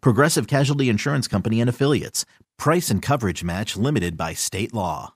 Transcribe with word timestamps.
Progressive 0.00 0.46
Casualty 0.46 0.88
Insurance 0.88 1.28
Company 1.28 1.60
and 1.60 1.68
Affiliates. 1.68 2.24
Price 2.58 2.90
and 2.90 3.02
coverage 3.02 3.44
match 3.44 3.76
limited 3.76 4.16
by 4.16 4.32
state 4.32 4.72
law. 4.72 5.14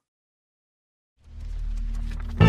It's 2.38 2.48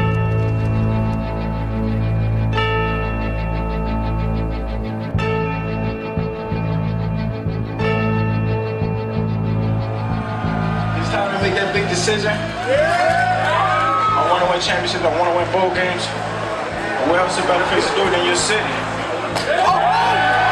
time 11.09 11.31
to 11.31 11.41
make 11.41 11.55
that 11.55 11.71
big 11.73 11.87
decision. 11.89 12.31
I 12.31 14.27
want 14.31 14.43
to 14.43 14.49
win 14.51 14.59
championships. 14.61 15.03
I 15.03 15.17
want 15.17 15.31
to 15.31 15.37
win 15.37 15.51
bowl 15.53 15.73
games. 15.73 16.05
Where 17.09 17.21
else 17.21 17.37
a 17.37 17.41
better 17.43 17.63
place 17.71 17.87
to 17.89 17.95
do 17.95 18.01
it 18.01 18.11
than 18.11 18.25
your 18.25 18.35
city? 18.35 18.87
the 19.47 20.46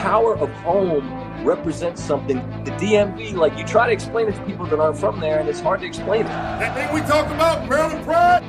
power 0.00 0.34
of 0.38 0.50
home 0.64 1.04
represents 1.44 2.02
something. 2.02 2.38
The 2.64 2.70
DMV, 2.72 3.34
like 3.34 3.56
you 3.58 3.64
try 3.64 3.86
to 3.86 3.92
explain 3.92 4.28
it 4.28 4.34
to 4.34 4.42
people 4.44 4.64
that 4.66 4.80
aren't 4.80 4.96
from 4.96 5.20
there, 5.20 5.38
and 5.40 5.48
it's 5.48 5.60
hard 5.60 5.80
to 5.80 5.86
explain 5.86 6.22
it. 6.22 6.28
That 6.28 6.74
thing 6.74 6.92
we 6.94 7.00
talk 7.02 7.26
about, 7.26 7.68
Maryland 7.68 8.02
pride, 8.04 8.42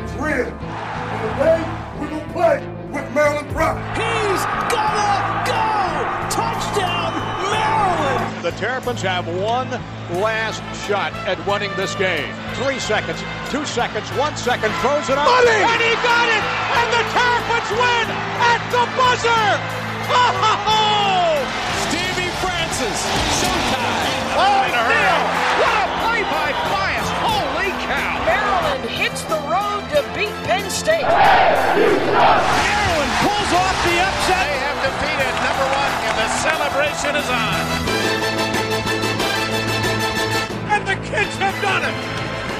is 0.00 0.12
real. 0.14 0.48
And 0.48 1.20
today, 1.36 1.60
we're 2.00 2.08
going 2.08 2.26
to 2.26 2.32
play 2.32 2.56
with 2.88 3.14
Maryland 3.14 3.50
pride. 3.50 3.76
He's 3.92 4.44
gonna 4.72 5.44
go! 5.44 5.60
Touchdown, 6.32 7.12
Maryland! 7.52 8.44
The 8.44 8.52
Terrapins 8.52 9.02
have 9.02 9.28
one 9.28 9.68
last 10.24 10.64
shot 10.88 11.12
at 11.28 11.36
winning 11.46 11.70
this 11.76 11.94
game. 11.96 12.32
Three 12.64 12.78
seconds, 12.78 13.20
two 13.52 13.66
seconds, 13.66 14.08
one 14.16 14.36
second, 14.36 14.72
throws 14.80 15.08
it 15.12 15.18
up. 15.20 15.28
Money! 15.28 15.52
And 15.52 15.80
he 15.84 15.92
got 16.00 16.28
it! 16.32 16.44
And 16.80 16.88
the 16.96 17.04
Terrapins 17.12 17.70
win 17.76 18.06
at 18.40 18.60
the 18.72 18.84
buzzer! 18.96 19.84
Oh! 20.10 21.38
Stevie 21.88 22.34
Franchise, 22.42 23.02
showtime! 23.40 24.04
Oh, 24.36 24.66
Neil! 24.68 25.20
What 25.62 25.76
a 25.80 25.86
play 26.02 26.22
by 26.28 26.50
Bias! 26.68 27.08
Holy 27.22 27.70
cow! 27.88 28.18
Maryland 28.26 28.84
hits 28.90 29.22
the 29.24 29.38
road 29.48 29.80
to 29.94 30.02
beat 30.12 30.34
Penn 30.44 30.68
State. 30.68 31.06
Maryland 31.06 33.12
pulls 33.22 33.52
off 33.54 33.76
the 33.86 33.96
upset! 34.02 34.44
They 34.44 34.58
have 34.60 34.76
defeated 34.84 35.32
number 35.40 35.64
one, 35.72 35.92
and 36.04 36.14
the 36.18 36.28
celebration 36.42 37.16
is 37.16 37.28
on. 37.30 37.64
And 40.74 40.82
the 40.84 40.98
kids 41.06 41.32
have 41.38 41.54
done 41.62 41.86
it. 41.86 41.94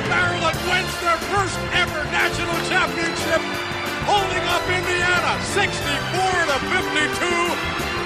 Maryland 0.09 0.57
wins 0.71 0.95
their 1.03 1.19
first 1.33 1.59
ever 1.75 2.05
national 2.13 2.55
championship, 2.71 3.43
holding 4.07 4.45
up 4.49 4.65
Indiana 4.69 5.33
64 5.53 5.73
to 6.51 6.57
52. 6.69 7.25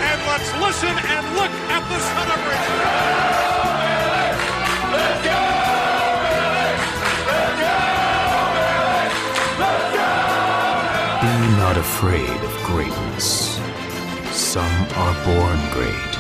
And 0.09 0.19
let's 0.31 0.51
listen 0.63 0.95
and 0.95 1.23
look 1.35 1.53
at 1.75 1.83
the 1.91 1.99
celebration. 2.15 3.49
Be 11.21 11.35
not 11.59 11.77
afraid 11.77 12.41
of 12.49 12.53
greatness. 12.65 13.59
Some 14.31 14.87
are 14.95 15.15
born 15.25 15.59
great, 15.73 16.15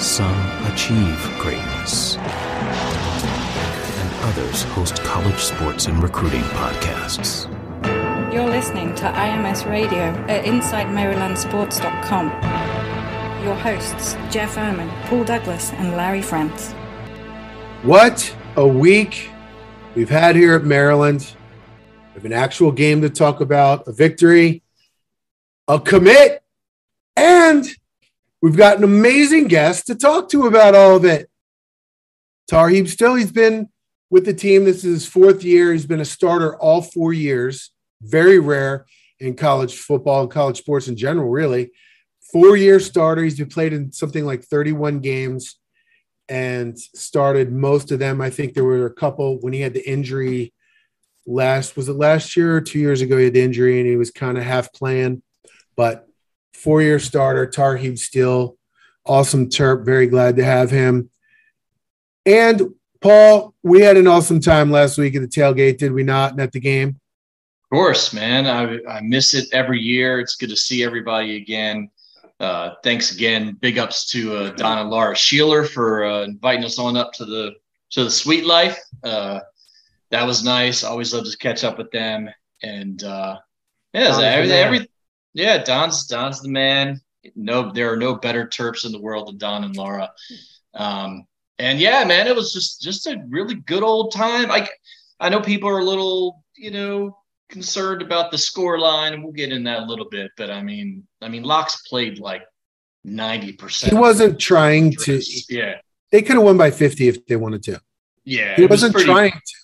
some 0.00 0.40
achieve 0.72 1.20
greatness, 1.38 2.16
and 4.00 4.10
others 4.24 4.62
host 4.74 5.02
college 5.04 5.38
sports 5.38 5.86
and 5.86 6.02
recruiting 6.02 6.42
podcasts. 6.42 7.53
You're 8.34 8.50
listening 8.50 8.94
to 8.96 9.04
IMS 9.04 9.64
Radio 9.70 10.06
at 10.26 10.44
InsideMarylandSports.com. 10.44 12.26
Your 13.44 13.54
hosts, 13.54 14.14
Jeff 14.28 14.56
Erman, 14.56 14.90
Paul 15.04 15.22
Douglas, 15.22 15.70
and 15.74 15.96
Larry 15.96 16.20
France. 16.20 16.72
What 17.84 18.36
a 18.56 18.66
week 18.66 19.30
we've 19.94 20.10
had 20.10 20.34
here 20.34 20.56
at 20.56 20.64
Maryland. 20.64 21.36
We 22.08 22.14
have 22.14 22.24
an 22.24 22.32
actual 22.32 22.72
game 22.72 23.02
to 23.02 23.08
talk 23.08 23.40
about, 23.40 23.86
a 23.86 23.92
victory, 23.92 24.64
a 25.68 25.78
commit, 25.78 26.42
and 27.14 27.64
we've 28.42 28.56
got 28.56 28.78
an 28.78 28.82
amazing 28.82 29.46
guest 29.46 29.86
to 29.86 29.94
talk 29.94 30.28
to 30.30 30.48
about 30.48 30.74
all 30.74 30.96
of 30.96 31.04
it. 31.04 31.30
Tarheeb 32.50 32.88
Still, 32.88 33.14
he's 33.14 33.30
been 33.30 33.68
with 34.10 34.24
the 34.24 34.34
team. 34.34 34.64
This 34.64 34.78
is 34.78 35.02
his 35.02 35.06
fourth 35.06 35.44
year. 35.44 35.70
He's 35.70 35.86
been 35.86 36.00
a 36.00 36.04
starter 36.04 36.56
all 36.56 36.82
four 36.82 37.12
years. 37.12 37.70
Very 38.04 38.38
rare 38.38 38.86
in 39.20 39.34
college 39.34 39.76
football 39.76 40.22
and 40.22 40.30
college 40.30 40.58
sports 40.58 40.88
in 40.88 40.96
general, 40.96 41.28
really. 41.28 41.72
Four 42.32 42.56
year 42.56 42.80
starter. 42.80 43.22
He's 43.22 43.38
been 43.38 43.48
played 43.48 43.72
in 43.72 43.92
something 43.92 44.24
like 44.24 44.44
31 44.44 45.00
games 45.00 45.56
and 46.28 46.78
started 46.78 47.52
most 47.52 47.92
of 47.92 47.98
them. 47.98 48.20
I 48.20 48.30
think 48.30 48.54
there 48.54 48.64
were 48.64 48.86
a 48.86 48.94
couple 48.94 49.38
when 49.40 49.52
he 49.52 49.60
had 49.60 49.74
the 49.74 49.88
injury 49.88 50.52
last, 51.26 51.76
was 51.76 51.88
it 51.88 51.94
last 51.94 52.36
year 52.36 52.56
or 52.56 52.60
two 52.60 52.78
years 52.78 53.00
ago? 53.00 53.18
He 53.18 53.24
had 53.24 53.34
the 53.34 53.42
injury 53.42 53.80
and 53.80 53.88
he 53.88 53.96
was 53.96 54.10
kind 54.10 54.38
of 54.38 54.44
half 54.44 54.72
playing, 54.72 55.22
but 55.76 56.08
four 56.52 56.82
year 56.82 56.98
starter, 56.98 57.46
Tarheeb 57.46 57.98
Still, 57.98 58.56
awesome 59.04 59.48
Terp. 59.48 59.84
Very 59.84 60.06
glad 60.06 60.36
to 60.36 60.44
have 60.44 60.70
him. 60.70 61.10
And 62.26 62.74
Paul, 63.00 63.54
we 63.62 63.82
had 63.82 63.98
an 63.98 64.06
awesome 64.06 64.40
time 64.40 64.70
last 64.70 64.96
week 64.96 65.14
at 65.14 65.20
the 65.20 65.28
tailgate, 65.28 65.78
did 65.78 65.92
we 65.92 66.02
not? 66.02 66.32
And 66.32 66.40
at 66.40 66.52
the 66.52 66.60
game? 66.60 67.00
Of 67.74 67.78
course, 67.78 68.12
man. 68.12 68.46
I, 68.46 68.78
I 68.88 69.00
miss 69.00 69.34
it 69.34 69.48
every 69.52 69.80
year. 69.80 70.20
It's 70.20 70.36
good 70.36 70.50
to 70.50 70.56
see 70.56 70.84
everybody 70.84 71.38
again. 71.38 71.90
Uh, 72.38 72.74
thanks 72.84 73.12
again. 73.12 73.58
Big 73.60 73.78
ups 73.78 74.08
to 74.12 74.36
uh, 74.36 74.50
Don 74.50 74.78
and 74.78 74.90
Laura 74.90 75.12
Sheeler 75.16 75.68
for 75.68 76.04
uh, 76.04 76.22
inviting 76.22 76.64
us 76.64 76.78
on 76.78 76.96
up 76.96 77.12
to 77.14 77.24
the 77.24 77.50
to 77.90 78.04
the 78.04 78.10
Sweet 78.12 78.46
Life. 78.46 78.78
Uh, 79.02 79.40
that 80.12 80.24
was 80.24 80.44
nice. 80.44 80.84
Always 80.84 81.12
love 81.12 81.28
to 81.28 81.36
catch 81.38 81.64
up 81.64 81.76
with 81.76 81.90
them. 81.90 82.30
And 82.62 83.02
uh, 83.02 83.40
yeah, 83.92 84.04
Don's 84.04 84.18
the 84.18 84.28
every, 84.28 84.48
man. 84.48 84.66
every 84.66 84.90
yeah, 85.32 85.64
Don's 85.64 86.06
Don's 86.06 86.42
the 86.42 86.50
man. 86.50 87.00
No, 87.34 87.72
there 87.72 87.92
are 87.92 87.96
no 87.96 88.14
better 88.14 88.46
Terps 88.46 88.86
in 88.86 88.92
the 88.92 89.00
world 89.00 89.26
than 89.26 89.38
Don 89.38 89.64
and 89.64 89.76
Laura. 89.76 90.12
Um, 90.74 91.26
and 91.58 91.80
yeah, 91.80 92.04
man, 92.04 92.28
it 92.28 92.36
was 92.36 92.52
just 92.52 92.80
just 92.80 93.08
a 93.08 93.20
really 93.28 93.56
good 93.56 93.82
old 93.82 94.12
time. 94.12 94.48
Like 94.48 94.70
I 95.18 95.28
know 95.28 95.40
people 95.40 95.68
are 95.68 95.80
a 95.80 95.84
little, 95.84 96.44
you 96.56 96.70
know, 96.70 97.16
concerned 97.54 98.02
about 98.02 98.30
the 98.30 98.36
score 98.38 98.78
line, 98.78 99.14
and 99.14 99.22
we'll 99.24 99.32
get 99.32 99.52
in 99.52 99.64
that 99.64 99.84
a 99.84 99.86
little 99.86 100.08
bit. 100.10 100.30
But 100.36 100.50
I 100.50 100.62
mean, 100.62 101.06
I 101.22 101.28
mean, 101.28 101.42
Locks 101.44 101.80
played 101.88 102.18
like 102.18 102.42
ninety 103.04 103.52
percent. 103.52 103.92
He 103.94 103.98
wasn't 103.98 104.38
trying 104.38 104.92
to, 105.04 105.22
Yeah, 105.48 105.76
they 106.10 106.20
could 106.20 106.34
have 106.34 106.42
won 106.44 106.58
by 106.58 106.70
50 106.70 107.08
if 107.08 107.24
they 107.26 107.36
wanted 107.36 107.62
to. 107.64 107.80
yeah. 108.24 108.56
He 108.56 108.64
it 108.64 108.70
was 108.70 108.82
wasn't 108.82 108.94
pretty- 108.94 109.06
trying 109.10 109.32
to. 109.32 109.54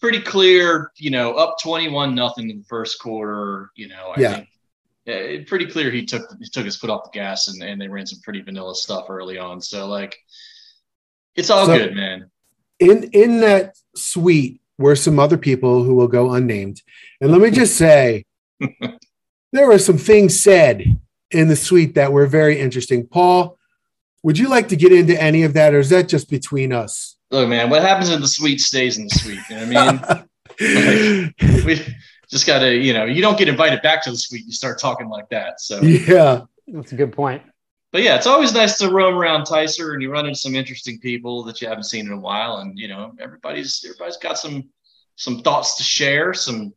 pretty 0.00 0.20
clear, 0.20 0.90
you 0.96 1.10
know, 1.10 1.34
up 1.34 1.56
21 1.62 2.14
nothing 2.14 2.50
in 2.50 2.58
the 2.58 2.64
first 2.64 2.98
quarter, 3.00 3.70
you 3.76 3.88
know, 3.88 4.12
I 4.16 4.20
Yeah. 4.20 4.34
think 4.34 4.48
yeah, 5.06 5.36
pretty 5.46 5.66
clear 5.66 5.90
he 5.90 6.04
took 6.06 6.22
he 6.40 6.48
took 6.48 6.64
his 6.64 6.76
foot 6.76 6.90
off 6.90 7.04
the 7.04 7.10
gas 7.18 7.48
and, 7.48 7.62
and 7.62 7.78
they 7.80 7.88
ran 7.88 8.06
some 8.06 8.20
pretty 8.24 8.40
vanilla 8.42 8.74
stuff 8.74 9.06
early 9.10 9.36
on. 9.38 9.60
So 9.60 9.86
like 9.86 10.16
it's 11.36 11.50
all 11.50 11.66
So- 11.66 11.76
good, 11.78 11.94
man. 11.94 12.30
in 12.80 13.04
in 13.12 13.40
that 13.40 13.74
suite 13.94 14.60
were 14.78 14.96
some 14.96 15.18
other 15.18 15.38
people 15.38 15.82
who 15.84 15.94
will 15.94 16.08
go 16.08 16.32
unnamed 16.32 16.82
and 17.20 17.30
let 17.30 17.40
me 17.40 17.50
just 17.50 17.76
say 17.76 18.24
there 19.52 19.66
were 19.66 19.78
some 19.78 19.98
things 19.98 20.38
said 20.38 21.00
in 21.30 21.48
the 21.48 21.56
suite 21.56 21.94
that 21.94 22.12
were 22.12 22.26
very 22.26 22.60
interesting 22.60 23.06
paul 23.06 23.56
Would 24.24 24.38
you 24.38 24.48
like 24.48 24.68
to 24.68 24.76
get 24.76 24.90
into 24.90 25.20
any 25.20 25.42
of 25.42 25.52
that, 25.52 25.74
or 25.74 25.80
is 25.80 25.90
that 25.90 26.08
just 26.08 26.30
between 26.30 26.72
us? 26.72 27.16
Look, 27.30 27.46
man, 27.46 27.68
what 27.68 27.82
happens 27.82 28.08
in 28.08 28.22
the 28.22 28.28
suite 28.28 28.60
stays 28.60 28.96
in 28.96 29.04
the 29.04 29.14
suite. 29.14 29.38
You 29.50 29.56
know 29.56 29.66
what 29.66 29.76
I 29.76 29.92
mean? 29.92 31.34
like, 31.54 31.64
we 31.66 31.94
just 32.30 32.46
got 32.46 32.60
to, 32.60 32.74
you 32.74 32.92
know, 32.92 33.04
you 33.04 33.20
don't 33.20 33.36
get 33.36 33.48
invited 33.48 33.82
back 33.82 34.02
to 34.04 34.10
the 34.10 34.16
suite. 34.16 34.46
You 34.46 34.52
start 34.52 34.80
talking 34.80 35.08
like 35.08 35.28
that. 35.28 35.60
So 35.60 35.82
yeah, 35.82 36.42
that's 36.66 36.92
a 36.92 36.96
good 36.96 37.12
point. 37.12 37.42
But 37.94 38.02
yeah, 38.02 38.16
it's 38.16 38.26
always 38.26 38.52
nice 38.52 38.76
to 38.78 38.90
roam 38.90 39.14
around 39.14 39.46
Tyser 39.46 39.92
and 39.92 40.02
you 40.02 40.10
run 40.10 40.26
into 40.26 40.36
some 40.36 40.56
interesting 40.56 40.98
people 40.98 41.44
that 41.44 41.60
you 41.60 41.68
haven't 41.68 41.84
seen 41.84 42.06
in 42.06 42.12
a 42.12 42.18
while. 42.18 42.56
And 42.56 42.76
you 42.76 42.88
know, 42.88 43.12
everybody's 43.20 43.84
everybody's 43.84 44.16
got 44.16 44.36
some 44.36 44.68
some 45.14 45.42
thoughts 45.42 45.76
to 45.76 45.84
share, 45.84 46.34
some 46.34 46.74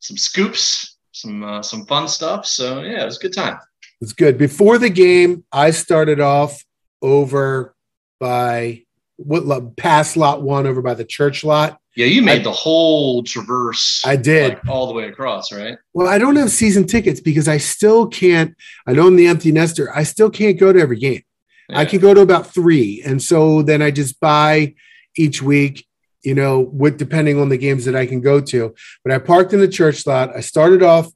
some 0.00 0.18
scoops, 0.18 0.98
some 1.12 1.42
uh, 1.42 1.62
some 1.62 1.86
fun 1.86 2.06
stuff. 2.06 2.44
So 2.44 2.82
yeah, 2.82 3.00
it 3.00 3.06
was 3.06 3.16
a 3.16 3.20
good 3.20 3.32
time. 3.32 3.58
It's 4.02 4.12
good. 4.12 4.36
Before 4.36 4.76
the 4.76 4.90
game, 4.90 5.42
I 5.50 5.70
started 5.70 6.20
off 6.20 6.62
over 7.00 7.74
by 8.20 8.82
what 9.16 9.74
past 9.78 10.18
lot 10.18 10.42
one 10.42 10.66
over 10.66 10.82
by 10.82 10.92
the 10.92 11.04
church 11.06 11.44
lot. 11.44 11.80
Yeah, 11.98 12.06
you 12.06 12.22
made 12.22 12.42
I, 12.42 12.44
the 12.44 12.52
whole 12.52 13.24
traverse. 13.24 14.06
I 14.06 14.14
did 14.14 14.50
like, 14.50 14.68
all 14.68 14.86
the 14.86 14.92
way 14.92 15.08
across, 15.08 15.50
right? 15.50 15.76
Well, 15.94 16.06
I 16.06 16.16
don't 16.16 16.36
have 16.36 16.48
season 16.48 16.86
tickets 16.86 17.18
because 17.18 17.48
I 17.48 17.56
still 17.56 18.06
can't. 18.06 18.54
I 18.86 18.92
know 18.92 19.08
I'm 19.08 19.16
the 19.16 19.26
empty 19.26 19.50
nester. 19.50 19.90
I 19.92 20.04
still 20.04 20.30
can't 20.30 20.56
go 20.60 20.72
to 20.72 20.78
every 20.78 21.00
game. 21.00 21.24
Yeah. 21.68 21.80
I 21.80 21.84
can 21.84 21.98
go 21.98 22.14
to 22.14 22.20
about 22.20 22.54
three, 22.54 23.02
and 23.04 23.20
so 23.20 23.62
then 23.62 23.82
I 23.82 23.90
just 23.90 24.20
buy 24.20 24.76
each 25.16 25.42
week. 25.42 25.88
You 26.22 26.36
know, 26.36 26.60
with 26.60 26.98
depending 26.98 27.40
on 27.40 27.48
the 27.48 27.58
games 27.58 27.84
that 27.86 27.96
I 27.96 28.06
can 28.06 28.20
go 28.20 28.40
to. 28.42 28.76
But 29.02 29.12
I 29.12 29.18
parked 29.18 29.52
in 29.52 29.58
the 29.58 29.66
church 29.66 30.06
lot. 30.06 30.36
I 30.36 30.40
started 30.40 30.84
off 30.84 31.10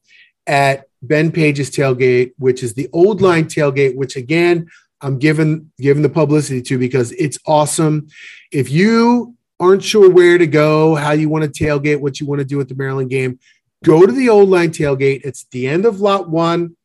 at 0.48 0.86
Ben 1.00 1.30
Page's 1.30 1.70
tailgate, 1.70 2.32
which 2.38 2.64
is 2.64 2.74
the 2.74 2.88
old 2.92 3.22
line 3.22 3.44
tailgate, 3.44 3.94
which 3.94 4.16
again 4.16 4.66
I'm 5.00 5.20
giving 5.20 5.70
giving 5.78 6.02
the 6.02 6.08
publicity 6.08 6.60
to 6.62 6.76
because 6.76 7.12
it's 7.12 7.38
awesome. 7.46 8.08
If 8.50 8.68
you 8.68 9.36
aren't 9.60 9.82
sure 9.82 10.10
where 10.10 10.38
to 10.38 10.46
go, 10.46 10.94
how 10.94 11.12
you 11.12 11.28
want 11.28 11.44
to 11.44 11.64
tailgate, 11.64 12.00
what 12.00 12.20
you 12.20 12.26
want 12.26 12.40
to 12.40 12.44
do 12.44 12.60
at 12.60 12.68
the 12.68 12.74
Maryland 12.74 13.10
game, 13.10 13.38
go 13.84 14.06
to 14.06 14.12
the 14.12 14.28
old 14.28 14.48
line 14.48 14.70
tailgate. 14.70 15.22
It's 15.24 15.44
the 15.50 15.68
end 15.68 15.84
of 15.84 16.00
lot 16.00 16.28
one, 16.28 16.76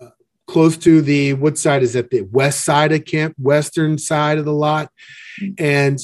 uh, 0.00 0.10
close 0.46 0.76
to 0.78 1.02
the 1.02 1.34
what 1.34 1.58
side 1.58 1.82
is 1.82 1.94
it? 1.94 2.10
The 2.10 2.22
west 2.22 2.64
side 2.64 2.92
of 2.92 3.04
camp, 3.04 3.34
western 3.38 3.98
side 3.98 4.38
of 4.38 4.44
the 4.44 4.52
lot, 4.52 4.90
and 5.58 5.98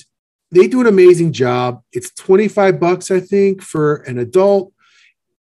they 0.50 0.67
do 0.67 0.81
an 0.81 0.87
amazing 0.87 1.32
job. 1.32 1.82
It's 1.93 2.12
25 2.14 2.81
bucks, 2.81 3.11
I 3.11 3.20
think, 3.20 3.62
for 3.62 3.97
an 3.97 4.19
adult. 4.19 4.73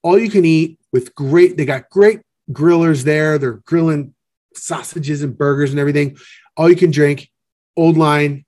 All 0.02 0.18
you 0.18 0.30
can 0.30 0.44
eat 0.44 0.78
with 0.92 1.14
great, 1.14 1.56
they 1.56 1.64
got 1.64 1.90
great 1.90 2.20
grillers 2.50 3.04
there. 3.04 3.38
They're 3.38 3.60
grilling 3.66 4.14
sausages 4.54 5.22
and 5.22 5.36
burgers 5.36 5.70
and 5.70 5.80
everything. 5.80 6.16
All 6.56 6.70
you 6.70 6.76
can 6.76 6.90
drink, 6.90 7.30
old 7.76 7.96
line, 7.96 8.44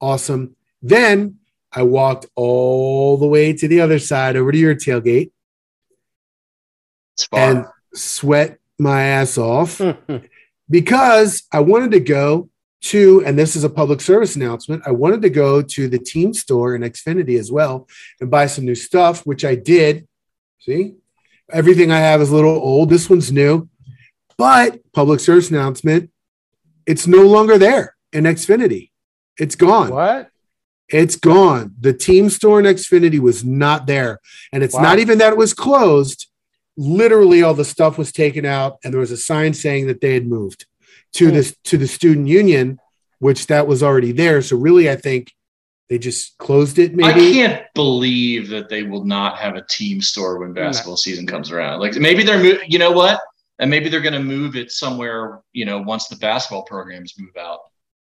awesome. 0.00 0.56
Then 0.82 1.37
I 1.72 1.82
walked 1.82 2.26
all 2.34 3.16
the 3.16 3.26
way 3.26 3.52
to 3.52 3.68
the 3.68 3.80
other 3.80 3.98
side 3.98 4.36
over 4.36 4.50
to 4.50 4.58
your 4.58 4.74
tailgate 4.74 5.32
and 7.32 7.66
sweat 7.94 8.58
my 8.78 9.02
ass 9.02 9.36
off 9.38 9.80
because 10.70 11.42
I 11.52 11.60
wanted 11.60 11.90
to 11.92 12.00
go 12.00 12.48
to, 12.80 13.22
and 13.26 13.38
this 13.38 13.56
is 13.56 13.64
a 13.64 13.70
public 13.70 14.00
service 14.00 14.36
announcement, 14.36 14.82
I 14.86 14.92
wanted 14.92 15.22
to 15.22 15.30
go 15.30 15.62
to 15.62 15.88
the 15.88 15.98
team 15.98 16.32
store 16.32 16.74
in 16.74 16.82
Xfinity 16.82 17.38
as 17.38 17.50
well 17.50 17.88
and 18.20 18.30
buy 18.30 18.46
some 18.46 18.64
new 18.64 18.74
stuff, 18.74 19.26
which 19.26 19.44
I 19.44 19.56
did. 19.56 20.06
See, 20.60 20.94
everything 21.50 21.90
I 21.90 21.98
have 21.98 22.20
is 22.20 22.30
a 22.30 22.34
little 22.34 22.56
old. 22.56 22.90
This 22.90 23.10
one's 23.10 23.32
new. 23.32 23.68
But 24.36 24.80
public 24.92 25.18
service 25.18 25.50
announcement, 25.50 26.10
it's 26.86 27.06
no 27.06 27.22
longer 27.26 27.58
there 27.58 27.96
in 28.12 28.24
Xfinity. 28.24 28.90
It's 29.36 29.56
gone. 29.56 29.90
What? 29.90 30.30
It's 30.90 31.16
gone. 31.16 31.74
The 31.80 31.92
team 31.92 32.30
store 32.30 32.58
in 32.58 32.66
Xfinity 32.66 33.18
was 33.18 33.44
not 33.44 33.86
there. 33.86 34.20
And 34.52 34.62
it's 34.62 34.74
wow. 34.74 34.82
not 34.82 34.98
even 34.98 35.18
that 35.18 35.32
it 35.32 35.38
was 35.38 35.54
closed. 35.54 36.26
Literally 36.76 37.42
all 37.42 37.54
the 37.54 37.64
stuff 37.64 37.98
was 37.98 38.12
taken 38.12 38.44
out 38.44 38.78
and 38.82 38.92
there 38.92 39.00
was 39.00 39.10
a 39.10 39.16
sign 39.16 39.52
saying 39.52 39.86
that 39.88 40.00
they 40.00 40.14
had 40.14 40.26
moved 40.26 40.66
to 41.14 41.28
hmm. 41.28 41.34
this 41.34 41.56
to 41.64 41.76
the 41.76 41.88
student 41.88 42.28
union, 42.28 42.78
which 43.18 43.46
that 43.48 43.66
was 43.66 43.82
already 43.82 44.12
there. 44.12 44.40
So 44.42 44.56
really 44.56 44.90
I 44.90 44.96
think 44.96 45.32
they 45.88 45.98
just 45.98 46.38
closed 46.38 46.78
it 46.78 46.94
maybe. 46.94 47.30
I 47.30 47.32
can't 47.32 47.66
believe 47.74 48.48
that 48.48 48.68
they 48.68 48.82
will 48.82 49.04
not 49.04 49.38
have 49.38 49.56
a 49.56 49.64
team 49.68 50.00
store 50.00 50.38
when 50.38 50.52
basketball 50.52 50.92
no. 50.92 50.96
season 50.96 51.26
comes 51.26 51.50
around. 51.50 51.80
Like 51.80 51.96
maybe 51.96 52.22
they're 52.22 52.64
you 52.64 52.78
know 52.78 52.92
what? 52.92 53.20
and 53.58 53.70
maybe 53.70 53.88
they're 53.88 54.00
going 54.00 54.12
to 54.12 54.22
move 54.22 54.56
it 54.56 54.70
somewhere 54.70 55.40
you 55.52 55.64
know 55.64 55.80
once 55.80 56.08
the 56.08 56.16
basketball 56.16 56.62
programs 56.62 57.18
move 57.18 57.36
out 57.36 57.60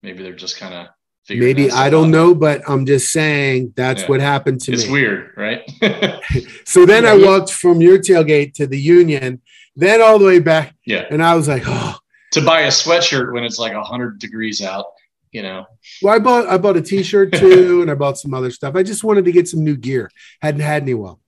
maybe 0.03 0.23
they're 0.23 0.33
just 0.33 0.57
kind 0.57 0.73
of 0.73 0.87
maybe 1.29 1.71
i 1.71 1.89
don't 1.89 2.05
out. 2.05 2.11
know 2.11 2.35
but 2.35 2.61
i'm 2.67 2.85
just 2.85 3.11
saying 3.11 3.73
that's 3.75 4.03
yeah. 4.03 4.07
what 4.07 4.19
happened 4.19 4.59
to 4.59 4.71
it's 4.71 4.83
me 4.83 4.85
it's 4.85 4.91
weird 4.91 5.31
right 5.35 5.61
so 6.65 6.85
then 6.85 7.03
yeah, 7.03 7.11
i 7.11 7.17
walked 7.17 7.51
from 7.51 7.81
your 7.81 7.97
tailgate 7.97 8.53
to 8.53 8.67
the 8.67 8.79
union 8.79 9.41
then 9.75 10.01
all 10.01 10.19
the 10.19 10.25
way 10.25 10.39
back 10.39 10.75
yeah 10.85 11.05
and 11.09 11.23
i 11.23 11.35
was 11.35 11.47
like 11.47 11.63
oh 11.65 11.95
to 12.31 12.41
buy 12.41 12.61
a 12.61 12.69
sweatshirt 12.69 13.33
when 13.33 13.43
it's 13.43 13.59
like 13.59 13.73
100 13.73 14.19
degrees 14.19 14.61
out 14.61 14.85
you 15.31 15.41
know 15.41 15.65
well 16.01 16.15
i 16.15 16.19
bought 16.19 16.47
i 16.47 16.57
bought 16.57 16.77
a 16.77 16.81
t-shirt 16.81 17.31
too 17.39 17.81
and 17.81 17.89
i 17.89 17.95
bought 17.95 18.17
some 18.17 18.33
other 18.33 18.51
stuff 18.51 18.75
i 18.75 18.83
just 18.83 19.03
wanted 19.03 19.25
to 19.25 19.31
get 19.31 19.47
some 19.47 19.63
new 19.63 19.75
gear 19.75 20.09
hadn't 20.41 20.61
had 20.61 20.83
any 20.83 20.93
well 20.93 21.19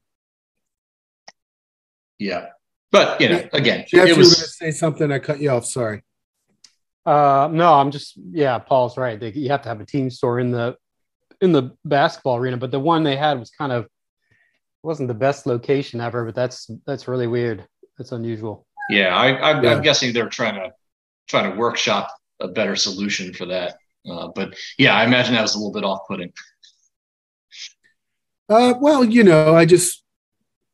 yeah 2.19 2.47
but 2.91 3.19
you 3.19 3.29
know, 3.29 3.44
again, 3.53 3.85
Jeff, 3.88 4.07
it 4.07 4.17
was, 4.17 4.27
you 4.27 4.31
were 4.31 4.35
going 4.35 4.47
to 4.47 4.47
say 4.47 4.71
something. 4.71 5.11
I 5.11 5.19
cut 5.19 5.41
you 5.41 5.49
off. 5.49 5.65
Sorry. 5.65 6.03
Uh, 7.07 7.48
no, 7.54 7.74
I'm 7.74 7.89
just 7.89 8.18
yeah. 8.31 8.59
Paul's 8.59 8.98
right. 8.98 9.18
They, 9.18 9.31
you 9.31 9.48
have 9.50 9.62
to 9.62 9.69
have 9.69 9.80
a 9.80 9.86
team 9.86 10.09
store 10.09 10.42
in 10.42 10.51
the 10.51 10.75
in 11.39 11.54
the 11.54 11.71
basketball 11.86 12.36
arena, 12.36 12.57
but 12.57 12.69
the 12.69 12.81
one 12.81 13.04
they 13.04 13.15
had 13.15 13.39
was 13.39 13.50
kind 13.50 13.71
of 13.71 13.88
wasn't 14.83 15.07
the 15.07 15.13
best 15.13 15.45
location 15.45 16.01
ever. 16.01 16.25
But 16.25 16.36
that's 16.36 16.69
that's 16.86 17.07
really 17.07 17.27
weird. 17.27 17.65
That's 17.98 18.12
unusual. 18.12 18.68
Yeah, 18.89 19.15
I, 19.15 19.30
I, 19.31 19.62
yeah. 19.62 19.71
I'm 19.71 19.81
guessing 19.81 20.12
they're 20.12 20.27
trying 20.27 20.56
to 20.56 20.74
trying 21.30 21.50
to 21.50 21.57
workshop 21.57 22.09
a 22.42 22.50
better 22.50 22.75
solution 22.75 23.33
for 23.33 23.45
that. 23.45 23.77
Uh, 24.09 24.27
but 24.36 24.56
yeah, 24.77 24.94
I 24.94 25.06
imagine 25.06 25.33
that 25.33 25.42
was 25.44 25.56
a 25.56 25.59
little 25.59 25.74
bit 25.74 25.86
off 25.86 26.01
putting. 26.09 26.33
Uh, 28.50 28.74
well, 28.81 29.06
you 29.06 29.24
know, 29.24 29.56
I 29.56 29.63
just 29.63 30.04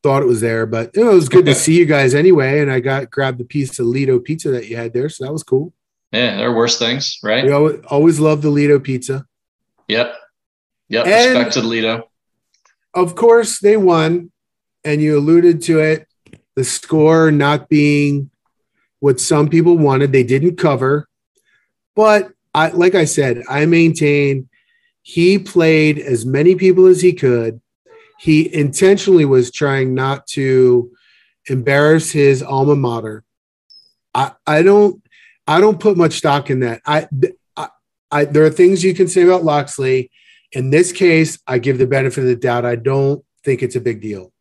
thought 0.02 0.24
it 0.24 0.28
was 0.28 0.42
there, 0.42 0.66
but 0.66 0.90
it 0.96 1.04
was 1.04 1.30
good 1.30 1.46
to 1.46 1.54
see 1.54 1.78
you 1.78 1.86
guys 1.86 2.16
anyway. 2.16 2.60
And 2.60 2.72
I 2.72 2.80
got 2.80 3.12
grabbed 3.12 3.38
the 3.38 3.46
piece 3.46 3.78
of 3.78 3.86
Lido 3.86 4.18
pizza 4.18 4.50
that 4.50 4.68
you 4.68 4.78
had 4.78 4.94
there, 4.94 5.10
so 5.10 5.26
that 5.26 5.32
was 5.32 5.44
cool. 5.44 5.74
Yeah, 6.14 6.38
there 6.38 6.50
are 6.50 6.56
worse 6.56 6.80
things, 6.80 7.18
right? 7.24 7.44
We 7.44 7.52
always, 7.52 7.80
always 7.88 8.20
love 8.20 8.42
the 8.42 8.50
Lido 8.50 8.80
pizza. 8.80 9.26
Yep. 9.88 10.16
Yep. 10.90 11.08
And 11.08 11.38
Respect 11.38 11.54
to 11.56 11.62
Lido. 11.62 12.10
Of 12.94 13.16
course, 13.16 13.60
they 13.60 13.76
won, 13.76 14.32
and 14.86 15.02
you 15.02 15.18
alluded 15.18 15.64
to 15.64 15.80
it. 15.80 16.08
The 16.56 16.64
score 16.64 17.32
not 17.32 17.68
being 17.68 18.30
what 19.00 19.20
some 19.20 19.50
people 19.50 19.78
wanted, 19.78 20.12
they 20.12 20.24
didn't 20.24 20.58
cover. 20.58 21.10
But 21.96 22.32
I, 22.54 22.70
like 22.70 22.94
I 22.94 23.06
said, 23.06 23.44
I 23.50 23.66
maintain 23.66 24.48
he 25.02 25.40
played 25.40 25.98
as 25.98 26.26
many 26.26 26.56
people 26.56 26.86
as 26.86 27.02
he 27.02 27.12
could 27.12 27.60
he 28.24 28.56
intentionally 28.56 29.26
was 29.26 29.52
trying 29.52 29.94
not 29.94 30.26
to 30.28 30.90
embarrass 31.50 32.10
his 32.10 32.42
alma 32.42 32.74
mater. 32.74 33.26
I, 34.14 34.32
I 34.48 34.62
don't 34.62 35.03
I 35.48 35.60
don't 35.60 35.80
put 35.80 35.98
much 35.98 36.14
stock 36.14 36.50
in 36.50 36.62
that. 36.62 36.82
I, 36.86 37.08
I, 37.56 37.70
I 38.12 38.26
there 38.26 38.46
are 38.46 38.50
things 38.50 38.84
you 38.84 38.94
can 38.94 39.08
say 39.08 39.24
about 39.24 39.44
Locksley. 39.44 40.12
In 40.52 40.70
this 40.70 40.92
case, 40.92 41.40
I 41.48 41.58
give 41.58 41.78
the 41.78 41.88
benefit 41.88 42.22
of 42.22 42.28
the 42.28 42.36
doubt. 42.36 42.66
I 42.66 42.76
don't 42.76 43.24
think 43.44 43.64
it's 43.64 43.76
a 43.76 43.82
big 43.82 44.02
deal. 44.02 44.32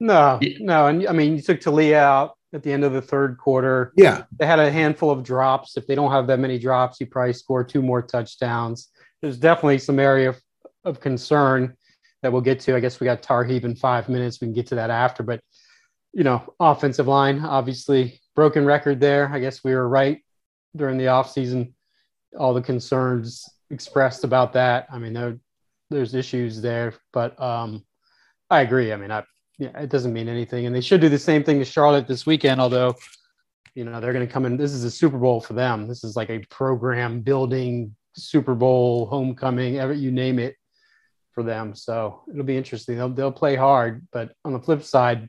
No, 0.00 0.38
no, 0.60 0.86
and 0.86 1.06
I 1.08 1.12
mean 1.12 1.36
you 1.36 1.42
took 1.42 1.60
Taulia 1.60 1.94
out 1.94 2.34
at 2.52 2.62
the 2.62 2.72
end 2.72 2.84
of 2.84 2.92
the 2.92 3.02
third 3.02 3.36
quarter. 3.38 3.92
Yeah, 3.96 4.24
they 4.38 4.46
had 4.46 4.60
a 4.60 4.70
handful 4.70 5.10
of 5.10 5.24
drops. 5.24 5.76
If 5.76 5.86
they 5.86 5.94
don't 5.94 6.12
have 6.12 6.26
that 6.28 6.38
many 6.38 6.58
drops, 6.58 7.00
you 7.00 7.06
probably 7.06 7.32
score 7.32 7.64
two 7.64 7.82
more 7.82 8.02
touchdowns. 8.02 8.88
There's 9.20 9.38
definitely 9.38 9.78
some 9.78 9.98
area 9.98 10.28
of, 10.28 10.40
of 10.84 11.00
concern 11.00 11.76
that 12.22 12.32
we'll 12.32 12.42
get 12.42 12.60
to. 12.60 12.76
I 12.76 12.80
guess 12.80 13.00
we 13.00 13.04
got 13.04 13.22
Tarheeb 13.22 13.64
in 13.64 13.76
five 13.76 14.08
minutes. 14.08 14.40
We 14.40 14.46
can 14.46 14.54
get 14.54 14.66
to 14.68 14.76
that 14.76 14.90
after. 14.90 15.22
But, 15.22 15.40
you 16.12 16.24
know, 16.24 16.54
offensive 16.58 17.06
line, 17.06 17.44
obviously 17.44 18.20
broken 18.38 18.64
record 18.64 19.00
there. 19.00 19.28
I 19.32 19.40
guess 19.40 19.64
we 19.64 19.74
were 19.74 19.88
right 19.88 20.22
during 20.76 20.96
the 20.96 21.06
offseason. 21.06 21.72
All 22.38 22.54
the 22.54 22.62
concerns 22.62 23.48
expressed 23.68 24.22
about 24.22 24.52
that. 24.52 24.86
I 24.92 24.98
mean, 25.00 25.12
there, 25.12 25.40
there's 25.90 26.14
issues 26.14 26.62
there, 26.62 26.94
but 27.12 27.34
um, 27.42 27.84
I 28.48 28.60
agree. 28.60 28.92
I 28.92 28.96
mean, 28.96 29.10
I, 29.10 29.24
yeah, 29.58 29.76
it 29.80 29.90
doesn't 29.90 30.12
mean 30.12 30.28
anything. 30.28 30.66
And 30.66 30.72
they 30.76 30.80
should 30.80 31.00
do 31.00 31.08
the 31.08 31.18
same 31.18 31.42
thing 31.42 31.58
to 31.58 31.64
Charlotte 31.64 32.06
this 32.06 32.26
weekend, 32.26 32.60
although, 32.60 32.94
you 33.74 33.82
know, 33.82 33.98
they're 34.00 34.12
going 34.12 34.24
to 34.24 34.32
come 34.32 34.46
in. 34.46 34.56
This 34.56 34.72
is 34.72 34.84
a 34.84 34.90
Super 34.90 35.18
Bowl 35.18 35.40
for 35.40 35.54
them. 35.54 35.88
This 35.88 36.04
is 36.04 36.14
like 36.14 36.30
a 36.30 36.38
program 36.48 37.22
building 37.22 37.96
Super 38.14 38.54
Bowl, 38.54 39.06
homecoming, 39.06 39.80
ever 39.80 39.94
you 39.94 40.12
name 40.12 40.38
it 40.38 40.54
for 41.32 41.42
them. 41.42 41.74
So 41.74 42.22
it'll 42.30 42.44
be 42.44 42.56
interesting. 42.56 42.98
They'll, 42.98 43.08
they'll 43.08 43.32
play 43.32 43.56
hard, 43.56 44.06
but 44.12 44.30
on 44.44 44.52
the 44.52 44.60
flip 44.60 44.84
side, 44.84 45.28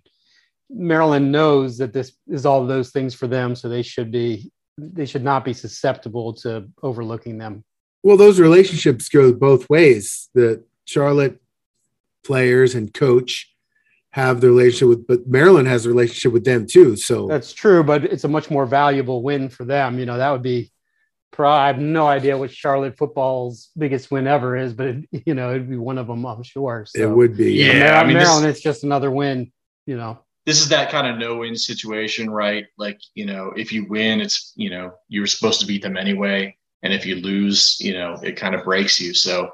Maryland 0.70 1.32
knows 1.32 1.78
that 1.80 1.94
this 1.94 2.14
is 2.28 2.46
all 2.46 2.66
those 2.66 2.92
things 2.92 3.16
for 3.16 3.28
them, 3.28 3.56
so 3.56 3.68
they 3.68 3.82
should 3.82 4.12
be 4.12 4.52
they 4.78 5.06
should 5.06 5.24
not 5.24 5.44
be 5.44 5.54
susceptible 5.54 6.34
to 6.34 6.68
overlooking 6.82 7.38
them. 7.38 7.64
Well, 8.04 8.18
those 8.18 8.40
relationships 8.40 9.10
go 9.10 9.34
both 9.34 9.70
ways. 9.70 10.30
The 10.34 10.64
Charlotte 10.86 11.42
players 12.24 12.76
and 12.76 12.94
coach 12.94 13.54
have 14.12 14.42
the 14.42 14.48
relationship 14.48 14.88
with, 14.88 15.08
but 15.08 15.28
Maryland 15.28 15.68
has 15.68 15.86
a 15.86 15.90
relationship 15.90 16.32
with 16.32 16.46
them 16.46 16.66
too. 16.66 16.96
So 16.96 17.28
that's 17.28 17.54
true, 17.54 17.84
but 17.84 18.06
it's 18.06 18.24
a 18.24 18.30
much 18.30 18.50
more 18.50 18.66
valuable 18.66 19.22
win 19.22 19.50
for 19.50 19.66
them. 19.66 20.00
You 20.00 20.06
know, 20.06 20.18
that 20.18 20.32
would 20.32 20.44
be. 20.44 20.72
I 21.38 21.68
have 21.68 21.80
no 21.80 22.06
idea 22.06 22.38
what 22.38 22.52
Charlotte 22.52 22.98
football's 22.98 23.70
biggest 23.78 24.12
win 24.12 24.28
ever 24.28 24.58
is, 24.58 24.74
but 24.74 24.88
it, 24.88 25.06
you 25.26 25.34
know, 25.34 25.52
it'd 25.52 25.70
be 25.70 25.78
one 25.78 25.98
of 25.98 26.08
them, 26.08 26.26
I'm 26.26 26.44
sure. 26.44 26.86
So, 26.86 27.02
it 27.02 27.10
would 27.10 27.38
be. 27.38 27.54
Yeah, 27.54 27.74
Maryland, 27.74 27.96
I 27.96 28.04
mean, 28.04 28.18
Maryland 28.18 28.46
this, 28.46 28.56
it's 28.58 28.64
just 28.64 28.84
another 28.84 29.10
win. 29.10 29.52
You 29.86 29.96
know, 29.96 30.20
this 30.46 30.62
is 30.62 30.70
that 30.70 30.90
kind 30.90 31.08
of 31.08 31.18
no-win 31.18 31.56
situation, 31.56 32.30
right? 32.30 32.66
Like, 32.78 33.00
you 33.14 33.26
know, 33.26 33.52
if 33.56 33.72
you 33.72 33.86
win, 33.88 34.22
it's 34.22 34.54
you 34.56 34.70
know 34.70 34.94
you 35.08 35.22
were 35.22 35.28
supposed 35.28 35.60
to 35.62 35.68
beat 35.68 35.82
them 35.82 35.98
anyway, 35.98 36.56
and 36.84 36.94
if 36.94 37.06
you 37.06 37.16
lose, 37.16 37.78
you 37.80 37.94
know, 37.94 38.18
it 38.24 38.36
kind 38.36 38.56
of 38.56 38.64
breaks 38.64 39.00
you. 39.00 39.14
So, 39.14 39.50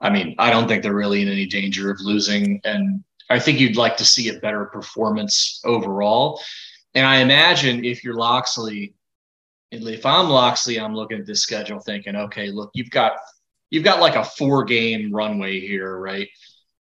I 0.00 0.10
mean, 0.10 0.34
I 0.38 0.50
don't 0.50 0.66
think 0.66 0.82
they're 0.82 0.94
really 0.94 1.22
in 1.22 1.28
any 1.28 1.46
danger 1.46 1.90
of 1.90 2.00
losing, 2.00 2.60
and 2.64 3.04
I 3.28 3.38
think 3.38 3.60
you'd 3.60 3.76
like 3.76 3.96
to 3.98 4.04
see 4.04 4.28
a 4.28 4.40
better 4.40 4.66
performance 4.66 5.60
overall. 5.64 6.40
And 6.94 7.06
I 7.06 7.18
imagine 7.18 7.84
if 7.84 8.02
you're 8.02 8.14
Locksley, 8.14 8.94
if 9.70 10.04
I'm 10.04 10.28
Locksley, 10.28 10.80
I'm 10.80 10.94
looking 10.94 11.20
at 11.20 11.26
this 11.26 11.42
schedule 11.42 11.78
thinking, 11.78 12.16
okay, 12.16 12.50
look, 12.50 12.70
you've 12.74 12.90
got 12.90 13.12
you've 13.70 13.84
got 13.84 14.00
like 14.00 14.16
a 14.16 14.24
four 14.24 14.64
game 14.64 15.12
runway 15.12 15.60
here, 15.60 15.96
right? 15.98 16.28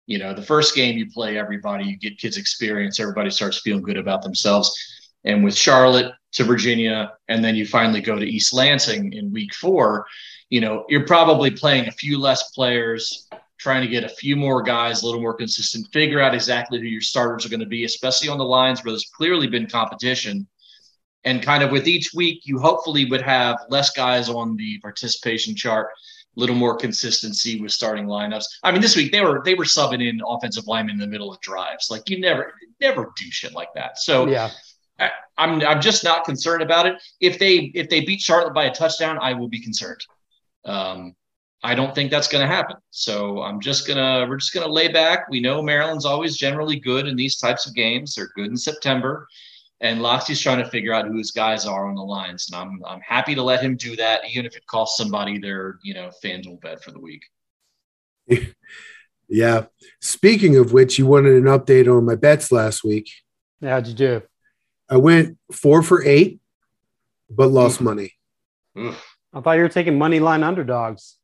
You 0.10 0.18
know, 0.18 0.34
the 0.34 0.42
first 0.42 0.74
game 0.74 0.98
you 0.98 1.08
play 1.12 1.38
everybody, 1.38 1.86
you 1.86 1.96
get 1.96 2.18
kids 2.18 2.36
experience, 2.36 3.00
everybody 3.00 3.30
starts 3.30 3.62
feeling 3.62 3.84
good 3.84 3.96
about 3.96 4.24
themselves. 4.24 4.76
And 5.24 5.44
with 5.44 5.56
Charlotte 5.56 6.14
to 6.32 6.44
Virginia, 6.44 7.14
and 7.28 7.46
then 7.46 7.56
you 7.56 7.68
finally 7.68 8.02
go 8.02 8.18
to 8.18 8.26
East 8.26 8.52
Lansing 8.52 9.14
in 9.14 9.32
week 9.32 9.54
four, 9.54 10.08
you 10.50 10.62
know, 10.62 10.84
you're 10.90 11.06
probably 11.06 11.52
playing 11.52 11.88
a 11.88 11.92
few 11.92 12.18
less 12.18 12.50
players, 12.54 13.28
trying 13.60 13.84
to 13.84 13.88
get 13.88 14.04
a 14.04 14.10
few 14.10 14.36
more 14.36 14.64
guys 14.64 15.04
a 15.04 15.06
little 15.06 15.22
more 15.22 15.36
consistent, 15.36 15.86
figure 15.94 16.20
out 16.20 16.34
exactly 16.34 16.80
who 16.80 16.88
your 16.88 17.02
starters 17.02 17.46
are 17.46 17.50
going 17.50 17.60
to 17.60 17.68
be, 17.68 17.84
especially 17.84 18.30
on 18.30 18.40
the 18.40 18.44
lines 18.44 18.84
where 18.84 18.92
there's 18.92 19.12
clearly 19.16 19.46
been 19.46 19.68
competition. 19.68 20.48
And 21.24 21.44
kind 21.44 21.62
of 21.62 21.70
with 21.70 21.88
each 21.88 22.16
week, 22.16 22.48
you 22.48 22.58
hopefully 22.58 23.06
would 23.06 23.22
have 23.22 23.60
less 23.70 23.92
guys 23.92 24.28
on 24.28 24.56
the 24.56 24.80
participation 24.80 25.56
chart, 25.56 25.90
little 26.36 26.56
more 26.56 26.76
consistency 26.76 27.60
with 27.60 27.72
starting 27.72 28.06
lineups. 28.06 28.46
I 28.64 28.72
mean, 28.72 28.82
this 28.82 28.96
week 28.96 29.12
they 29.12 29.22
were 29.22 29.42
they 29.44 29.56
were 29.56 29.66
subbing 29.66 30.08
in 30.08 30.22
offensive 30.26 30.68
linemen 30.68 30.96
in 30.96 31.00
the 31.00 31.08
middle 31.08 31.34
of 31.34 31.40
drives. 31.42 31.90
Like 31.90 32.10
you 32.10 32.20
never 32.20 32.54
never 32.80 33.12
do 33.16 33.26
shit 33.30 33.54
like 33.54 33.74
that. 33.76 34.00
So 34.00 34.28
yeah. 34.28 34.50
I, 35.00 35.12
I'm 35.38 35.62
I'm 35.62 35.82
just 35.82 36.04
not 36.04 36.26
concerned 36.26 36.62
about 36.62 36.86
it. 36.86 37.02
If 37.20 37.40
they 37.40 37.72
if 37.76 37.90
they 37.90 38.02
beat 38.02 38.22
Charlotte 38.22 38.54
by 38.54 38.66
a 38.66 38.74
touchdown, 38.74 39.18
I 39.22 39.34
will 39.34 39.48
be 39.48 39.62
concerned. 39.62 40.02
Um, 40.66 41.16
I 41.62 41.76
don't 41.76 41.94
think 41.94 42.10
that's 42.10 42.28
going 42.28 42.48
to 42.48 42.54
happen. 42.54 42.78
So 42.92 43.42
I'm 43.42 43.60
just 43.60 43.88
gonna 43.88 44.26
we're 44.28 44.38
just 44.38 44.54
gonna 44.54 44.72
lay 44.72 44.88
back. 44.88 45.30
We 45.30 45.42
know 45.42 45.62
Maryland's 45.62 46.06
always 46.06 46.38
generally 46.38 46.80
good 46.80 47.08
in 47.08 47.16
these 47.16 47.38
types 47.38 47.66
of 47.66 47.76
games. 47.76 48.16
They're 48.16 48.32
good 48.36 48.48
in 48.48 48.58
September, 48.58 49.28
and 49.82 50.02
Locksley's 50.02 50.42
trying 50.42 50.64
to 50.64 50.70
figure 50.70 50.94
out 50.94 51.08
who 51.08 51.18
his 51.18 51.32
guys 51.32 51.66
are 51.66 51.88
on 51.88 51.96
the 51.96 52.04
lines. 52.04 52.50
And 52.52 52.62
I'm 52.62 52.82
I'm 52.86 53.02
happy 53.02 53.36
to 53.36 53.44
let 53.44 53.62
him 53.62 53.76
do 53.76 53.96
that, 53.96 54.22
even 54.30 54.46
if 54.46 54.56
it 54.56 54.66
costs 54.68 54.98
somebody 54.98 55.40
their 55.40 55.80
you 55.84 55.94
know 55.94 56.12
FanDuel 56.24 56.62
bet 56.62 56.84
for 56.84 56.92
the 56.92 57.00
week. 57.00 57.24
yeah. 59.28 59.66
Speaking 60.02 60.58
of 60.58 60.74
which, 60.74 61.00
you 61.00 61.06
wanted 61.06 61.36
an 61.36 61.44
update 61.44 61.88
on 61.88 62.06
my 62.06 62.16
bets 62.16 62.52
last 62.52 62.84
week. 62.84 63.10
Yeah, 63.62 63.72
how'd 63.72 63.88
you 63.88 63.94
do? 63.94 64.22
I 64.90 64.98
went 64.98 65.38
four 65.52 65.84
for 65.84 66.04
eight, 66.04 66.40
but 67.30 67.48
lost 67.48 67.80
money. 67.80 68.14
I 68.76 69.42
thought 69.42 69.54
you 69.54 69.62
were 69.62 69.70
taking 69.70 69.98
money 69.98 70.20
line 70.20 70.44
underdogs. 70.44 71.18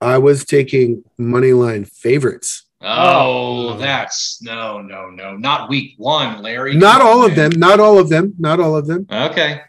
I 0.00 0.18
was 0.18 0.44
taking 0.44 1.04
money 1.18 1.52
line 1.52 1.84
favorites. 1.84 2.63
Oh. 2.86 3.70
oh, 3.70 3.76
that's 3.78 4.42
no, 4.42 4.80
no, 4.82 5.08
no, 5.10 5.36
not 5.36 5.68
week 5.70 5.94
one, 5.96 6.42
Larry. 6.42 6.76
Not 6.76 7.00
all 7.00 7.24
on, 7.24 7.30
of 7.30 7.36
them. 7.36 7.52
Not 7.56 7.80
all 7.80 7.98
of 7.98 8.08
them. 8.08 8.34
Not 8.38 8.60
all 8.60 8.76
of 8.76 8.86
them. 8.86 9.06
Okay. 9.10 9.60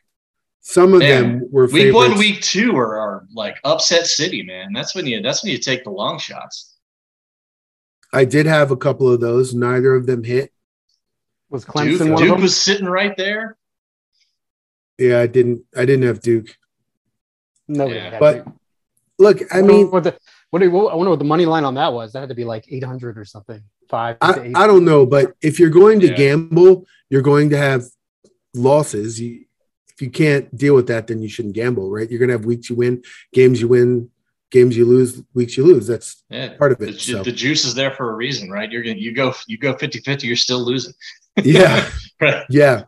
Some 0.62 0.94
of 0.94 1.00
Man, 1.00 1.22
them 1.40 1.48
were 1.52 1.66
week 1.66 1.74
favorites. 1.94 1.96
one, 1.96 2.18
week 2.18 2.42
two 2.42 2.76
are, 2.76 2.98
are 2.98 3.28
like 3.34 3.58
upset 3.64 4.08
city, 4.08 4.42
man. 4.44 4.74
That's 4.74 4.96
when 4.96 5.06
you 5.06 5.22
that's 5.22 5.44
when 5.44 5.52
you 5.52 5.60
take 5.60 5.84
the 5.84 5.92
long 5.92 6.18
shots. 6.20 6.76
I 8.12 8.26
did 8.26 8.46
have 8.48 8.72
a 8.72 8.78
couple 8.78 9.12
of 9.12 9.20
those. 9.22 9.54
Neither 9.54 9.94
of 9.96 10.06
them 10.08 10.24
hit. 10.24 10.52
Was 11.50 11.64
Duke, 11.66 11.76
Clemson 11.76 12.12
one 12.14 12.22
Duke 12.22 12.32
of 12.32 12.36
them? 12.38 12.42
was 12.42 12.60
sitting 12.60 12.88
right 12.88 13.16
there. 13.16 13.58
Yeah, 14.98 15.20
I 15.20 15.28
didn't. 15.28 15.64
I 15.78 15.86
didn't 15.86 16.06
have 16.08 16.22
Duke. 16.22 16.58
Nobody 17.68 17.96
Yeah. 17.98 18.10
had 18.12 18.20
But 18.20 18.48
look, 19.20 19.42
I 19.54 19.62
mean, 19.62 19.92
what 20.56 20.62
do 20.62 20.70
you, 20.70 20.88
I 20.88 20.96
wonder 20.96 21.10
what 21.10 21.20
the 21.20 21.26
money 21.26 21.46
line 21.46 21.66
on 21.66 21.74
that 21.76 21.92
was. 21.92 22.14
That 22.14 22.22
had 22.22 22.30
to 22.30 22.36
be 22.36 22.46
like 22.46 22.64
eight 22.72 22.82
hundred 22.86 23.18
or 23.18 23.26
something. 23.26 23.62
Five. 23.90 24.16
I. 24.22 24.54
I 24.56 24.68
don't 24.68 24.86
know, 24.86 25.06
but 25.06 25.34
if 25.42 25.60
you're 25.60 25.70
going 25.70 26.00
to 26.00 26.08
Yeah. 26.08 26.16
gamble, 26.16 26.86
you're 27.10 27.22
going 27.22 27.50
to 27.50 27.58
have 27.58 27.84
losses. 28.54 29.20
You, 29.20 29.44
if 29.90 30.02
you 30.02 30.10
can't 30.10 30.56
deal 30.56 30.74
with 30.74 30.88
that, 30.88 31.08
then 31.08 31.22
you 31.22 31.28
shouldn't 31.28 31.56
gamble, 31.56 31.92
right? 31.92 32.10
You're 32.10 32.20
going 32.20 32.30
to 32.30 32.36
have 32.36 32.46
weeks 32.46 32.70
you 32.70 32.78
win, 32.78 33.04
games 33.34 33.60
you 33.60 33.68
win, 33.68 34.10
games 34.50 34.78
you 34.78 34.86
lose, 34.86 35.22
weeks 35.34 35.58
you 35.58 35.66
lose. 35.66 35.88
That's 35.88 36.24
Yeah, 36.30 36.54
part 36.58 36.72
of 36.72 36.82
it. 36.82 36.94
ju- 36.94 37.14
So. 37.18 37.24
the 37.24 37.34
juice 37.34 37.66
is 37.66 37.76
there 37.76 37.92
for 37.92 38.10
a 38.12 38.16
reason, 38.16 38.50
right? 38.50 38.72
You're 38.72 38.84
gonna 38.84 38.96
you 38.96 39.12
go 39.14 39.34
you 39.48 39.58
go 39.58 39.74
50-50, 39.74 40.24
you're 40.24 40.38
still 40.38 40.64
losing. 40.64 40.94
yeah, 41.44 41.90
Right. 42.22 42.46
yeah, 42.50 42.84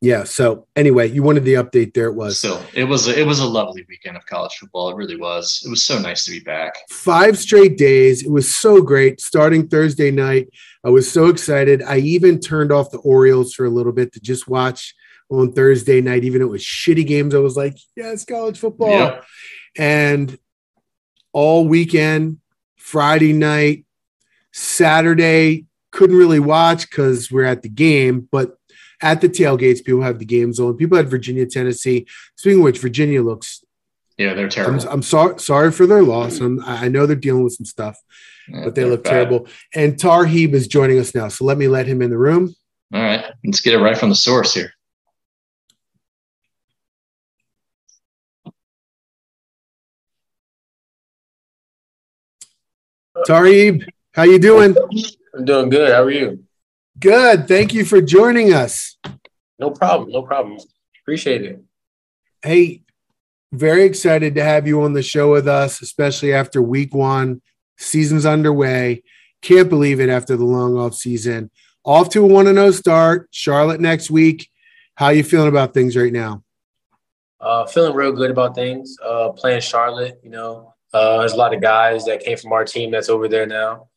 yeah. 0.00 0.24
So 0.24 0.66
anyway, 0.74 1.10
you 1.10 1.22
wanted 1.22 1.44
the 1.44 1.54
update. 1.54 1.92
There 1.92 2.06
it 2.06 2.14
was. 2.14 2.38
So 2.38 2.62
it 2.74 2.84
was 2.84 3.08
a, 3.08 3.18
it 3.18 3.26
was 3.26 3.40
a 3.40 3.46
lovely 3.46 3.84
weekend 3.88 4.16
of 4.16 4.24
college 4.26 4.54
football. 4.54 4.90
It 4.90 4.96
really 4.96 5.16
was. 5.16 5.62
It 5.64 5.68
was 5.68 5.84
so 5.84 5.98
nice 5.98 6.24
to 6.24 6.30
be 6.30 6.40
back. 6.40 6.74
five 6.90 7.36
straight 7.36 7.76
days. 7.76 8.24
It 8.24 8.30
was 8.30 8.52
so 8.52 8.80
great. 8.80 9.20
Starting 9.20 9.68
Thursday 9.68 10.10
night, 10.10 10.48
I 10.84 10.88
was 10.88 11.10
so 11.10 11.26
excited. 11.26 11.82
I 11.82 11.98
even 11.98 12.40
turned 12.40 12.72
off 12.72 12.90
the 12.90 12.98
Orioles 12.98 13.52
for 13.52 13.66
a 13.66 13.70
little 13.70 13.92
bit 13.92 14.12
to 14.14 14.20
just 14.20 14.48
watch 14.48 14.94
on 15.30 15.52
Thursday 15.52 16.00
night, 16.00 16.24
even 16.24 16.42
it 16.42 16.46
was 16.46 16.62
shitty 16.62 17.06
games. 17.06 17.34
I 17.34 17.38
was 17.38 17.56
like, 17.56 17.78
yes, 17.96 18.24
college 18.24 18.58
football. 18.58 18.90
Yep. 18.90 19.24
And 19.78 20.38
all 21.32 21.68
weekend, 21.68 22.38
Friday 22.76 23.32
night, 23.32 23.84
Saturday, 24.52 25.66
couldn't 25.92 26.16
really 26.16 26.40
watch 26.40 26.88
because 26.88 27.30
we're 27.30 27.44
at 27.44 27.62
the 27.62 27.68
game, 27.68 28.28
but 28.32 28.56
at 29.02 29.20
the 29.20 29.28
tailgates, 29.28 29.84
people 29.84 30.02
have 30.02 30.18
the 30.18 30.24
games 30.24 30.60
on. 30.60 30.76
People 30.76 30.96
had 30.96 31.08
Virginia, 31.08 31.46
Tennessee. 31.46 32.06
Speaking 32.36 32.58
of 32.60 32.64
which, 32.64 32.78
Virginia 32.78 33.22
looks 33.22 33.64
Yeah, 34.18 34.34
they're 34.34 34.44
I'm, 34.44 34.50
terrible. 34.50 34.88
I'm 34.88 35.02
sorry 35.02 35.38
sorry 35.38 35.72
for 35.72 35.86
their 35.86 36.02
loss. 36.02 36.40
I'm, 36.40 36.62
I 36.64 36.88
know 36.88 37.06
they're 37.06 37.16
dealing 37.16 37.44
with 37.44 37.54
some 37.54 37.64
stuff, 37.66 37.96
Yeah, 38.48 38.64
but 38.64 38.74
they 38.74 38.84
look 38.84 39.04
bad. 39.04 39.10
terrible. 39.10 39.46
And 39.74 39.94
Tarheeb 39.96 40.52
is 40.52 40.68
joining 40.68 40.98
us 40.98 41.14
now, 41.14 41.28
so 41.28 41.44
let 41.44 41.56
me 41.58 41.68
let 41.68 41.86
him 41.86 42.02
in 42.02 42.10
the 42.10 42.18
room. 42.18 42.54
All 42.92 43.00
right, 43.00 43.24
let's 43.44 43.60
get 43.60 43.74
it 43.74 43.78
right 43.78 43.96
from 43.96 44.08
the 44.10 44.16
source 44.16 44.52
here. 44.54 44.72
Uh, 53.14 53.22
Tarheeb, 53.26 53.86
how 54.12 54.22
you 54.22 54.38
doing? 54.38 54.76
I'm 55.34 55.44
doing 55.44 55.68
good. 55.68 55.92
How 55.92 56.02
are 56.02 56.10
you? 56.10 56.44
Good. 57.00 57.48
Thank 57.48 57.72
you 57.72 57.84
for 57.84 58.02
joining 58.02 58.52
us. 58.52 58.98
No 59.58 59.70
problem. 59.70 60.10
No 60.10 60.22
problem. 60.22 60.58
Appreciate 61.02 61.42
it. 61.42 61.62
Hey, 62.42 62.82
very 63.52 63.84
excited 63.84 64.34
to 64.34 64.44
have 64.44 64.66
you 64.66 64.82
on 64.82 64.92
the 64.92 65.02
show 65.02 65.32
with 65.32 65.48
us, 65.48 65.80
especially 65.80 66.34
after 66.34 66.60
week 66.60 66.94
one. 66.94 67.40
Season's 67.78 68.26
underway. 68.26 69.02
Can't 69.42 69.70
believe 69.70 70.00
it 70.00 70.10
after 70.10 70.36
the 70.36 70.44
long 70.44 70.76
off 70.76 70.94
season. 70.94 71.50
Off 71.84 72.10
to 72.10 72.22
a 72.22 72.26
one 72.26 72.46
and 72.46 72.58
zero 72.58 72.70
start. 72.70 73.28
Charlotte 73.30 73.80
next 73.80 74.10
week. 74.10 74.48
How 74.94 75.08
you 75.08 75.24
feeling 75.24 75.48
about 75.48 75.72
things 75.72 75.96
right 75.96 76.12
now? 76.12 76.44
Uh, 77.40 77.64
feeling 77.64 77.94
real 77.94 78.12
good 78.12 78.30
about 78.30 78.54
things. 78.54 78.96
Uh, 79.02 79.30
playing 79.30 79.62
Charlotte, 79.62 80.20
you 80.22 80.28
know, 80.28 80.74
uh, 80.92 81.18
there's 81.18 81.32
a 81.32 81.36
lot 81.36 81.54
of 81.54 81.62
guys 81.62 82.04
that 82.04 82.20
came 82.20 82.36
from 82.36 82.52
our 82.52 82.66
team 82.66 82.90
that's 82.90 83.08
over 83.08 83.26
there 83.28 83.46
now. 83.46 83.88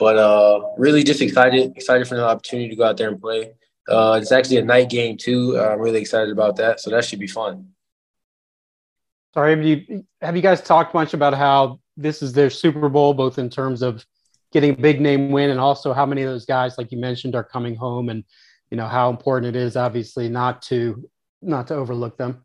But 0.00 0.16
uh, 0.16 0.62
really 0.78 1.04
just 1.04 1.20
excited, 1.20 1.76
excited 1.76 2.08
for 2.08 2.16
the 2.16 2.24
opportunity 2.24 2.70
to 2.70 2.76
go 2.76 2.84
out 2.84 2.96
there 2.96 3.10
and 3.10 3.20
play. 3.20 3.52
Uh, 3.86 4.18
it's 4.20 4.32
actually 4.32 4.56
a 4.56 4.64
night 4.64 4.88
game 4.88 5.18
too. 5.18 5.60
I'm 5.60 5.78
really 5.78 6.00
excited 6.00 6.32
about 6.32 6.56
that. 6.56 6.80
So 6.80 6.90
that 6.90 7.04
should 7.04 7.20
be 7.20 7.26
fun. 7.26 7.68
Sorry, 9.34 9.54
have 9.54 9.64
you 9.64 10.04
have 10.20 10.34
you 10.34 10.42
guys 10.42 10.60
talked 10.60 10.94
much 10.94 11.14
about 11.14 11.34
how 11.34 11.80
this 11.96 12.22
is 12.22 12.32
their 12.32 12.50
Super 12.50 12.88
Bowl, 12.88 13.14
both 13.14 13.38
in 13.38 13.50
terms 13.50 13.82
of 13.82 14.04
getting 14.52 14.70
a 14.72 14.76
big 14.76 15.00
name 15.00 15.30
win 15.30 15.50
and 15.50 15.60
also 15.60 15.92
how 15.92 16.06
many 16.06 16.22
of 16.22 16.30
those 16.30 16.46
guys, 16.46 16.78
like 16.78 16.90
you 16.90 16.98
mentioned, 16.98 17.36
are 17.36 17.44
coming 17.44 17.76
home, 17.76 18.08
and 18.08 18.24
you 18.70 18.76
know 18.76 18.88
how 18.88 19.10
important 19.10 19.54
it 19.54 19.60
is, 19.60 19.76
obviously, 19.76 20.28
not 20.28 20.62
to 20.62 21.08
not 21.42 21.68
to 21.68 21.74
overlook 21.74 22.16
them. 22.16 22.44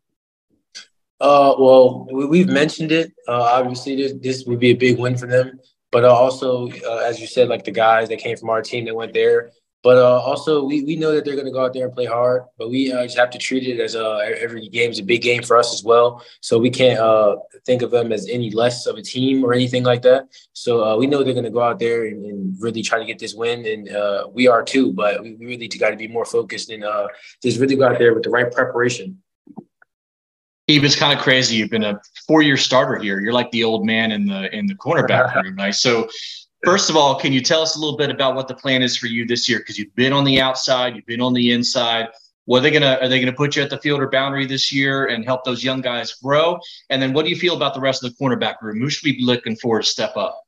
Uh, 1.20 1.54
well, 1.58 2.06
we, 2.12 2.26
we've 2.26 2.48
mentioned 2.48 2.92
it. 2.92 3.12
Uh, 3.26 3.42
obviously, 3.42 3.96
this, 3.96 4.12
this 4.20 4.44
would 4.44 4.60
be 4.60 4.70
a 4.70 4.76
big 4.76 4.98
win 4.98 5.16
for 5.16 5.26
them. 5.26 5.58
But 5.96 6.04
uh, 6.04 6.12
also, 6.12 6.68
uh, 6.86 6.96
as 6.96 7.22
you 7.22 7.26
said, 7.26 7.48
like 7.48 7.64
the 7.64 7.70
guys 7.70 8.10
that 8.10 8.18
came 8.18 8.36
from 8.36 8.50
our 8.50 8.60
team 8.60 8.84
that 8.84 8.94
went 8.94 9.14
there. 9.14 9.52
But 9.82 9.96
uh, 9.96 10.20
also, 10.20 10.62
we, 10.62 10.84
we 10.84 10.94
know 10.94 11.14
that 11.14 11.24
they're 11.24 11.36
going 11.36 11.46
to 11.46 11.50
go 11.50 11.64
out 11.64 11.72
there 11.72 11.86
and 11.86 11.94
play 11.94 12.04
hard, 12.04 12.42
but 12.58 12.68
we 12.68 12.92
uh, 12.92 13.04
just 13.04 13.16
have 13.16 13.30
to 13.30 13.38
treat 13.38 13.66
it 13.66 13.80
as 13.80 13.96
uh, 13.96 14.16
every 14.38 14.68
game 14.68 14.90
is 14.90 14.98
a 14.98 15.02
big 15.02 15.22
game 15.22 15.42
for 15.42 15.56
us 15.56 15.72
as 15.72 15.82
well. 15.82 16.22
So 16.42 16.58
we 16.58 16.68
can't 16.68 16.98
uh, 16.98 17.36
think 17.64 17.80
of 17.80 17.90
them 17.90 18.12
as 18.12 18.28
any 18.28 18.50
less 18.50 18.84
of 18.84 18.98
a 18.98 19.02
team 19.02 19.42
or 19.42 19.54
anything 19.54 19.84
like 19.84 20.02
that. 20.02 20.28
So 20.52 20.98
we 20.98 21.06
know 21.06 21.24
they're 21.24 21.32
going 21.32 21.44
to 21.44 21.50
go 21.50 21.62
out 21.62 21.78
there 21.78 22.04
and, 22.04 22.26
and, 22.26 22.56
really 22.60 22.82
try 22.82 22.98
to 22.98 23.06
get 23.06 23.18
this 23.18 23.34
win, 23.34 23.64
and 23.64 24.34
we 24.34 24.48
are 24.48 24.62
too. 24.62 24.92
But 24.92 25.22
we 25.22 25.38
really 25.40 25.66
got 25.66 25.90
to 25.92 25.96
be 25.96 26.08
more 26.08 26.26
focused 26.26 26.68
and 26.68 26.84
just 27.42 27.58
really 27.58 27.76
go 27.76 27.88
out 27.88 27.98
there 27.98 28.12
with 28.12 28.24
the 28.24 28.30
right 28.30 28.52
preparation. 28.52 29.22
Eve, 30.68 30.84
it's 30.84 30.96
kind 30.96 31.16
of 31.16 31.22
crazy. 31.22 31.56
You've 31.56 31.70
been 31.70 31.84
a 31.84 32.00
four-year 32.26 32.56
starter 32.56 33.00
here. 33.00 33.20
You're 33.20 33.32
like 33.32 33.50
the 33.52 33.62
old 33.62 33.86
man 33.86 34.10
in 34.10 34.26
the 34.26 34.54
in 34.54 34.66
the 34.66 34.74
cornerback 34.74 35.34
room, 35.42 35.56
right? 35.56 35.74
So 35.74 36.08
First 36.66 36.90
of 36.90 36.96
all, 36.96 37.14
can 37.14 37.32
you 37.32 37.40
tell 37.40 37.62
us 37.62 37.76
a 37.76 37.78
little 37.78 37.96
bit 37.96 38.10
about 38.10 38.34
what 38.34 38.48
the 38.48 38.54
plan 38.54 38.82
is 38.82 38.96
for 38.96 39.06
you 39.06 39.24
this 39.24 39.48
year? 39.48 39.60
Because 39.60 39.78
you've 39.78 39.94
been 39.94 40.12
on 40.12 40.24
the 40.24 40.40
outside, 40.40 40.96
you've 40.96 41.06
been 41.06 41.20
on 41.20 41.32
the 41.32 41.52
inside. 41.52 42.08
What 42.46 42.58
are 42.58 42.62
they 42.62 42.72
gonna 42.72 42.98
are 43.00 43.08
they 43.08 43.20
gonna 43.20 43.32
put 43.32 43.54
you 43.54 43.62
at 43.62 43.70
the 43.70 43.78
field 43.78 44.00
or 44.00 44.08
boundary 44.08 44.46
this 44.46 44.72
year 44.72 45.06
and 45.06 45.24
help 45.24 45.44
those 45.44 45.62
young 45.62 45.80
guys 45.80 46.14
grow? 46.14 46.58
And 46.90 47.00
then 47.00 47.12
what 47.12 47.24
do 47.24 47.30
you 47.30 47.36
feel 47.36 47.54
about 47.54 47.74
the 47.74 47.80
rest 47.80 48.02
of 48.02 48.10
the 48.10 48.16
cornerback 48.24 48.62
room? 48.62 48.80
Who 48.80 48.90
should 48.90 49.04
we 49.04 49.16
be 49.16 49.24
looking 49.24 49.54
for 49.54 49.80
to 49.80 49.86
step 49.86 50.16
up? 50.16 50.42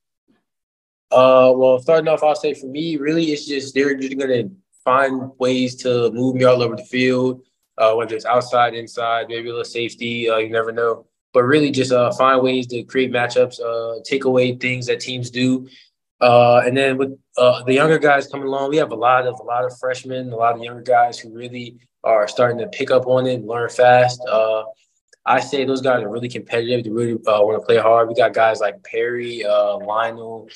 Uh, 1.12 1.52
well, 1.54 1.78
starting 1.78 2.08
off, 2.08 2.24
I'll 2.24 2.34
say 2.34 2.52
for 2.52 2.66
me, 2.66 2.96
really, 2.96 3.26
it's 3.26 3.46
just 3.46 3.74
they're 3.74 3.94
just 3.94 4.18
gonna 4.18 4.44
find 4.84 5.30
ways 5.38 5.76
to 5.82 6.10
move 6.10 6.34
me 6.34 6.42
all 6.42 6.62
over 6.62 6.74
the 6.74 6.84
field, 6.84 7.42
uh, 7.78 7.94
whether 7.94 8.14
it's 8.14 8.24
outside, 8.26 8.74
inside, 8.74 9.28
maybe 9.28 9.48
a 9.48 9.52
little 9.52 9.64
safety. 9.64 10.28
Uh, 10.28 10.38
you 10.38 10.50
never 10.50 10.72
know. 10.72 11.06
But 11.32 11.44
really, 11.44 11.70
just 11.70 11.92
uh, 11.92 12.10
find 12.12 12.42
ways 12.42 12.66
to 12.68 12.82
create 12.84 13.12
matchups, 13.12 13.60
uh, 13.60 14.00
take 14.04 14.24
away 14.24 14.56
things 14.56 14.86
that 14.86 15.00
teams 15.00 15.30
do, 15.30 15.68
uh, 16.20 16.62
and 16.66 16.76
then 16.76 16.96
with 16.96 17.16
uh, 17.36 17.62
the 17.64 17.74
younger 17.74 17.98
guys 17.98 18.26
coming 18.26 18.48
along, 18.48 18.70
we 18.70 18.76
have 18.76 18.90
a 18.90 18.96
lot 18.96 19.26
of 19.26 19.38
a 19.38 19.42
lot 19.44 19.64
of 19.64 19.76
freshmen, 19.78 20.32
a 20.32 20.36
lot 20.36 20.56
of 20.56 20.62
younger 20.62 20.82
guys 20.82 21.18
who 21.18 21.32
really 21.32 21.76
are 22.02 22.26
starting 22.26 22.58
to 22.58 22.66
pick 22.68 22.90
up 22.90 23.06
on 23.06 23.26
it 23.26 23.34
and 23.34 23.46
learn 23.46 23.68
fast. 23.68 24.20
Uh, 24.28 24.64
I 25.24 25.40
say 25.40 25.64
those 25.64 25.82
guys 25.82 26.02
are 26.02 26.08
really 26.08 26.28
competitive. 26.28 26.84
They 26.84 26.90
really 26.90 27.14
uh, 27.14 27.42
want 27.42 27.60
to 27.60 27.64
play 27.64 27.76
hard. 27.76 28.08
We 28.08 28.14
got 28.14 28.32
guys 28.32 28.60
like 28.60 28.82
Perry, 28.82 29.44
uh, 29.44 29.76
Lionel, 29.76 30.48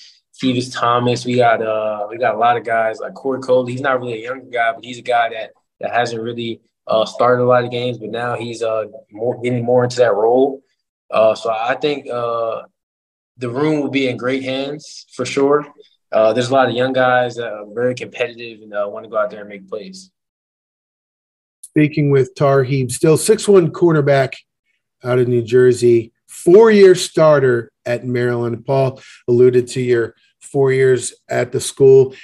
Kevis 0.43 0.73
Thomas. 0.75 1.25
We 1.25 1.37
got 1.37 1.63
uh, 1.63 2.07
we 2.11 2.19
got 2.19 2.35
a 2.35 2.39
lot 2.39 2.57
of 2.57 2.65
guys 2.65 2.99
like 2.99 3.15
Corey 3.15 3.41
Coley. 3.41 3.73
He's 3.73 3.81
not 3.81 4.01
really 4.01 4.15
a 4.15 4.25
younger 4.25 4.51
guy, 4.51 4.73
but 4.73 4.85
he's 4.85 4.99
a 4.99 5.03
guy 5.03 5.29
that 5.29 5.51
that 5.81 5.93
hasn't 5.93 6.23
really 6.23 6.61
started 7.07 7.43
a 7.43 7.47
lot 7.47 7.65
of 7.65 7.71
games, 7.71 7.99
but 7.99 8.11
now 8.11 8.37
he's 8.37 8.63
more 9.11 9.41
getting 9.41 9.65
more 9.65 9.85
into 9.85 9.97
that 9.97 10.15
role. 10.15 10.63
Uh, 11.13 11.35
so 11.35 11.51
I 11.51 11.75
think 11.75 12.09
uh, 12.09 12.63
the 13.37 13.51
room 13.51 13.81
will 13.81 13.91
be 13.91 14.09
in 14.09 14.17
great 14.17 14.43
hands 14.43 15.07
for 15.15 15.27
sure. 15.27 15.67
Uh, 16.11 16.33
there's 16.33 16.49
a 16.49 16.53
lot 16.53 16.69
of 16.69 16.75
young 16.75 16.93
guys 16.93 17.37
that 17.37 17.53
are 17.53 17.67
very 17.73 17.95
competitive 17.95 18.63
and 18.63 18.75
uh, 18.75 18.87
want 18.89 19.05
to 19.05 19.11
go 19.11 19.19
out 19.19 19.31
there 19.31 19.41
and 19.41 19.49
make 19.49 19.69
plays. 19.69 20.11
Speaking 21.63 22.11
with 22.11 22.35
Tarheeb, 22.35 22.91
Still 22.91 23.17
6'1 23.17 23.71
cornerback 23.71 24.35
out 25.05 25.19
of 25.19 25.29
New 25.29 25.43
Jersey, 25.43 26.13
four 26.27 26.71
year 26.71 26.95
starter 26.95 27.73
at 27.85 28.07
Maryland. 28.07 28.65
Paul 28.65 29.01
alluded 29.29 29.69
to 29.69 29.81
your 29.81 30.15
four 30.41 30.73
years 30.73 31.15
at 31.29 31.53
the 31.53 31.61
school. 31.61 32.15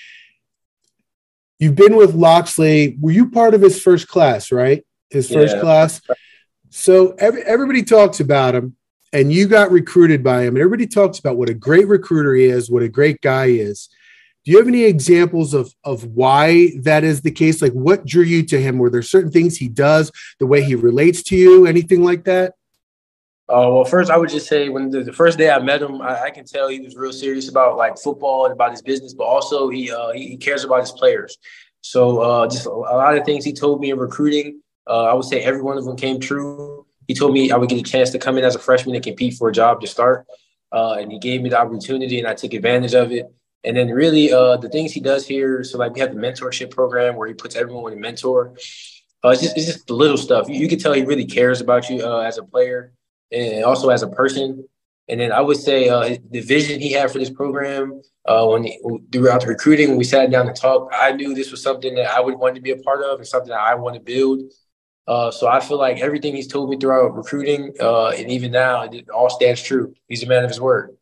You've 1.58 1.74
been 1.74 1.96
with 1.96 2.14
Locksley. 2.14 2.96
Were 3.00 3.10
you 3.10 3.30
part 3.30 3.54
of 3.54 3.60
his 3.60 3.82
first 3.82 4.08
class, 4.08 4.52
right? 4.52 4.84
His 5.10 5.30
first 5.30 5.56
yeah. 5.56 5.60
class. 5.60 6.00
So 6.70 7.12
every, 7.18 7.42
everybody 7.42 7.82
talks 7.82 8.20
about 8.20 8.54
him 8.54 8.76
and 9.12 9.32
you 9.32 9.48
got 9.48 9.70
recruited 9.70 10.22
by 10.22 10.42
him, 10.42 10.54
and 10.54 10.58
everybody 10.58 10.86
talks 10.86 11.18
about 11.18 11.36
what 11.36 11.48
a 11.48 11.54
great 11.54 11.88
recruiter 11.88 12.34
he 12.34 12.44
is, 12.44 12.70
what 12.70 12.82
a 12.82 12.88
great 12.88 13.20
guy 13.20 13.48
he 13.48 13.60
is. 13.60 13.88
Do 14.44 14.52
you 14.52 14.58
have 14.58 14.68
any 14.68 14.84
examples 14.84 15.54
of 15.54 15.74
of 15.84 16.04
why 16.04 16.72
that 16.82 17.04
is 17.04 17.20
the 17.20 17.30
case? 17.30 17.60
Like, 17.60 17.72
what 17.72 18.06
drew 18.06 18.22
you 18.22 18.44
to 18.46 18.60
him? 18.60 18.78
Were 18.78 18.90
there 18.90 19.02
certain 19.02 19.30
things 19.30 19.56
he 19.56 19.68
does, 19.68 20.12
the 20.38 20.46
way 20.46 20.62
he 20.62 20.74
relates 20.74 21.22
to 21.24 21.36
you, 21.36 21.66
anything 21.66 22.02
like 22.04 22.24
that? 22.24 22.54
Uh, 23.50 23.64
well, 23.72 23.84
first, 23.84 24.10
I 24.10 24.18
would 24.18 24.28
just 24.28 24.46
say 24.46 24.68
when 24.68 24.90
the, 24.90 25.02
the 25.02 25.12
first 25.12 25.38
day 25.38 25.50
I 25.50 25.58
met 25.58 25.80
him, 25.80 26.02
I, 26.02 26.24
I, 26.24 26.30
can 26.30 26.44
tell 26.44 26.68
he 26.68 26.80
was 26.80 26.96
real 26.96 27.14
serious 27.14 27.48
about 27.48 27.78
like 27.78 27.96
football 27.96 28.44
and 28.44 28.52
about 28.52 28.72
his 28.72 28.82
business, 28.82 29.14
but 29.14 29.24
also 29.24 29.70
he 29.70 29.90
uh, 29.90 30.12
he, 30.12 30.36
cares 30.36 30.64
about 30.64 30.80
his 30.80 30.92
players. 30.92 31.38
So 31.80 32.20
uh, 32.20 32.46
just 32.46 32.66
a, 32.66 32.70
a, 32.70 32.96
lot 33.02 33.16
of 33.16 33.24
things 33.24 33.46
he 33.46 33.54
told 33.54 33.80
me 33.80 33.90
in 33.90 33.98
recruiting, 33.98 34.60
uh, 34.86 35.04
I 35.04 35.14
would 35.14 35.24
say 35.24 35.40
every 35.40 35.62
one 35.62 35.78
of 35.78 35.86
them 35.86 35.96
came 35.96 36.20
true 36.20 36.78
he 37.08 37.14
told 37.14 37.32
me 37.32 37.50
I 37.50 37.56
would 37.56 37.70
get 37.70 37.78
a 37.78 37.90
chance 37.90 38.10
to 38.10 38.18
come 38.18 38.36
in 38.36 38.44
as 38.44 38.54
a 38.54 38.58
freshman 38.58 38.94
and 38.94 39.02
compete 39.02 39.34
for 39.34 39.48
a 39.48 39.52
job 39.52 39.80
to 39.80 39.86
start. 39.86 40.26
Uh, 40.70 40.98
and 41.00 41.10
he 41.10 41.18
gave 41.18 41.40
me 41.40 41.48
the 41.48 41.58
opportunity, 41.58 42.18
and 42.18 42.28
I 42.28 42.34
took 42.34 42.52
advantage 42.52 42.94
of 42.94 43.10
it. 43.10 43.26
And 43.64 43.76
then 43.76 43.88
really, 43.88 44.30
uh, 44.30 44.58
the 44.58 44.68
things 44.68 44.92
he 44.92 45.00
does 45.00 45.26
here. 45.26 45.64
So 45.64 45.78
like 45.78 45.94
we 45.94 46.00
have 46.00 46.14
the 46.14 46.20
mentorship 46.20 46.70
program 46.70 47.16
where 47.16 47.26
he 47.26 47.34
puts 47.34 47.56
everyone 47.56 47.82
with 47.82 47.94
a 47.94 47.96
mentor. 47.96 48.52
It's 49.24 49.42
just 49.42 49.56
it's 49.56 49.66
just 49.66 49.86
the 49.86 49.94
little 49.94 50.18
stuff. 50.18 50.48
You, 50.48 50.56
you 50.56 50.68
can 50.68 50.78
tell 50.78 50.92
he 50.92 51.02
really 51.02 51.24
cares 51.24 51.60
about 51.60 51.88
you 51.88 52.06
as 52.22 52.38
a 52.38 52.44
player 52.44 52.92
and 53.32 53.64
also 53.64 53.90
as 53.90 54.02
a 54.02 54.08
person. 54.08 54.66
And 55.08 55.20
then 55.20 55.32
I 55.32 55.40
would 55.40 55.56
say 55.56 55.88
uh, 55.88 56.16
the 56.30 56.40
vision 56.40 56.80
he 56.80 56.92
had 56.92 57.10
for 57.10 57.18
this 57.18 57.30
program 57.30 58.02
uh, 58.26 58.46
when 58.46 58.64
he, 58.64 58.78
throughout 59.10 59.40
the 59.40 59.46
recruiting, 59.46 59.88
when 59.88 59.98
we 59.98 60.04
sat 60.04 60.30
down 60.30 60.46
to 60.46 60.52
talk, 60.52 60.90
I 60.92 61.12
knew 61.12 61.34
this 61.34 61.50
was 61.50 61.62
something 61.62 61.94
that 61.94 62.10
I 62.10 62.20
would 62.20 62.38
want 62.38 62.56
to 62.56 62.60
be 62.60 62.72
a 62.72 62.76
part 62.76 63.02
of 63.02 63.18
and 63.18 63.26
something 63.26 63.48
that 63.48 63.60
I 63.60 63.74
want 63.74 63.94
to 63.94 64.00
build. 64.00 64.42
Uh, 65.06 65.30
so 65.30 65.48
I 65.48 65.60
feel 65.60 65.78
like 65.78 66.00
everything 66.00 66.36
he's 66.36 66.46
told 66.46 66.68
me 66.68 66.76
throughout 66.76 67.16
recruiting, 67.16 67.72
uh, 67.80 68.08
and 68.08 68.30
even 68.30 68.52
now, 68.52 68.82
it 68.82 69.08
all 69.08 69.30
stands 69.30 69.62
true. 69.62 69.94
He's 70.06 70.22
a 70.22 70.26
man 70.26 70.44
of 70.44 70.50
his 70.50 70.60
word. 70.60 70.94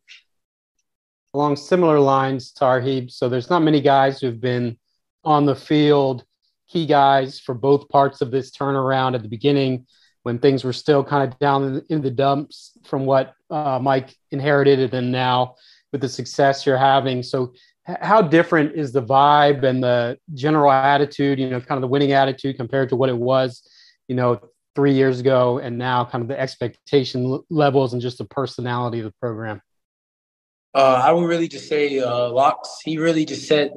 Along 1.34 1.56
similar 1.56 1.98
lines, 1.98 2.52
Tarheeb. 2.52 3.10
So 3.10 3.28
there's 3.28 3.50
not 3.50 3.64
many 3.64 3.80
guys 3.80 4.20
who've 4.20 4.40
been 4.40 4.78
on 5.24 5.44
the 5.44 5.56
field, 5.56 6.24
key 6.68 6.86
guys 6.86 7.40
for 7.40 7.54
both 7.54 7.88
parts 7.88 8.20
of 8.20 8.30
this 8.30 8.52
turnaround 8.52 9.16
at 9.16 9.22
the 9.22 9.28
beginning 9.28 9.86
when 10.26 10.38
things 10.38 10.64
were 10.64 10.72
still 10.72 11.02
kind 11.04 11.22
of 11.26 11.38
down 11.38 11.82
in 11.88 12.02
the 12.02 12.10
dumps 12.10 12.76
from 12.84 13.06
what 13.06 13.34
uh, 13.48 13.78
Mike 13.80 14.14
inherited, 14.32 14.80
and 14.80 14.90
then 14.92 15.10
now 15.10 15.54
with 15.92 16.00
the 16.00 16.08
success 16.08 16.66
you're 16.66 16.76
having. 16.76 17.22
So 17.22 17.54
how 17.86 18.20
different 18.20 18.74
is 18.74 18.90
the 18.90 19.02
vibe 19.02 19.62
and 19.62 19.82
the 19.82 20.18
general 20.34 20.72
attitude, 20.72 21.38
you 21.38 21.48
know, 21.48 21.60
kind 21.60 21.78
of 21.78 21.82
the 21.82 21.92
winning 21.94 22.12
attitude 22.12 22.56
compared 22.56 22.88
to 22.88 22.96
what 22.96 23.08
it 23.08 23.16
was 23.16 23.62
you 24.08 24.14
know, 24.14 24.40
three 24.74 24.92
years 24.92 25.20
ago 25.20 25.58
and 25.58 25.78
now 25.78 26.04
kind 26.04 26.22
of 26.22 26.28
the 26.28 26.38
expectation 26.38 27.42
levels 27.48 27.92
and 27.92 28.02
just 28.02 28.18
the 28.18 28.24
personality 28.24 28.98
of 28.98 29.04
the 29.04 29.14
program? 29.20 29.60
Uh, 30.74 31.02
I 31.04 31.12
would 31.12 31.26
really 31.26 31.48
just 31.48 31.68
say 31.68 31.98
uh, 31.98 32.28
Locks. 32.28 32.80
He 32.84 32.98
really 32.98 33.24
just 33.24 33.48
said 33.48 33.72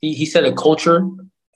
he, 0.00 0.14
he 0.14 0.26
said 0.26 0.44
a 0.44 0.52
culture, 0.52 1.08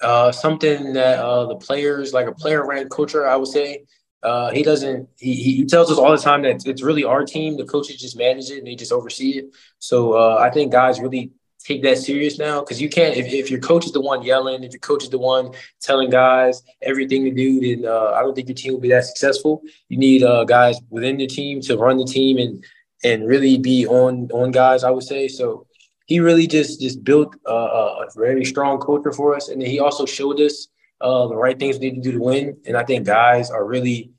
uh, 0.03 0.33
something 0.33 0.93
that 0.95 1.21
uh, 1.21 1.47
the 1.47 1.57
players 1.57 2.13
like 2.13 2.27
a 2.27 2.33
player 2.33 2.67
ran 2.67 2.89
culture. 2.89 3.27
I 3.27 3.37
would 3.37 3.47
say 3.47 3.85
uh, 4.23 4.51
he 4.51 4.63
doesn't. 4.63 5.09
He, 5.19 5.35
he 5.35 5.65
tells 5.65 5.91
us 5.91 5.99
all 5.99 6.11
the 6.11 6.19
time 6.19 6.43
that 6.43 6.67
it's 6.67 6.83
really 6.83 7.05
our 7.05 7.25
team. 7.25 7.57
The 7.57 7.65
coaches 7.65 8.01
just 8.01 8.17
manage 8.17 8.51
it 8.51 8.59
and 8.59 8.67
they 8.67 8.75
just 8.75 8.93
oversee 8.93 9.39
it. 9.39 9.47
So 9.79 10.15
uh, 10.15 10.39
I 10.41 10.51
think 10.51 10.73
guys 10.73 11.01
really 11.01 11.31
take 11.65 11.83
that 11.83 11.99
serious 11.99 12.39
now 12.39 12.61
because 12.61 12.81
you 12.81 12.89
can't 12.89 13.17
if, 13.17 13.27
if 13.33 13.51
your 13.51 13.61
coach 13.61 13.85
is 13.85 13.93
the 13.93 14.01
one 14.01 14.23
yelling 14.23 14.63
if 14.63 14.73
your 14.73 14.81
coach 14.81 15.03
is 15.03 15.11
the 15.11 15.19
one 15.19 15.51
telling 15.81 16.09
guys 16.09 16.63
everything 16.83 17.25
to 17.25 17.31
do 17.31 17.61
then 17.61 17.85
uh, 17.85 18.13
i 18.13 18.21
don't 18.23 18.35
think 18.35 18.49
your 18.49 18.55
team 18.55 18.73
will 18.73 18.81
be 18.81 18.89
that 18.89 19.05
successful 19.05 19.61
you 19.89 19.99
need 19.99 20.23
uh, 20.23 20.45
guys 20.45 20.79
within 20.89 21.17
the 21.17 21.27
team 21.27 21.61
to 21.61 21.77
run 21.77 21.99
the 21.99 22.05
team 22.05 22.39
and 22.39 22.65
and 23.05 23.27
really 23.27 23.59
be 23.59 23.87
on 23.87 24.29
on 24.33 24.51
guys 24.53 24.85
i 24.85 24.91
would 24.91 25.03
say 25.03 25.27
so 25.27 25.67
he 26.07 26.21
really 26.21 26.47
just 26.47 26.81
just 26.81 27.03
built 27.03 27.35
uh, 27.49 28.05
a 28.05 28.07
very 28.17 28.45
strong 28.45 28.81
culture 28.81 29.13
for 29.13 29.35
us 29.35 29.49
and 29.49 29.61
he 29.61 29.81
also 29.81 30.07
showed 30.07 30.41
us 30.41 30.69
uh, 31.01 31.27
the 31.29 31.37
right 31.37 31.59
things 31.59 31.79
we 31.79 31.91
need 31.91 32.03
to 32.03 32.11
do 32.11 32.19
to 32.19 32.25
win 32.25 32.57
and 32.67 32.77
i 32.77 32.85
think 32.85 33.07
guys 33.07 33.51
are 33.51 33.65
really 33.65 34.11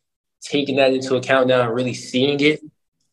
taking 0.41 0.77
that 0.77 0.93
into 0.93 1.15
account 1.15 1.47
now 1.47 1.61
and 1.61 1.73
really 1.73 1.93
seeing 1.93 2.39
it 2.39 2.61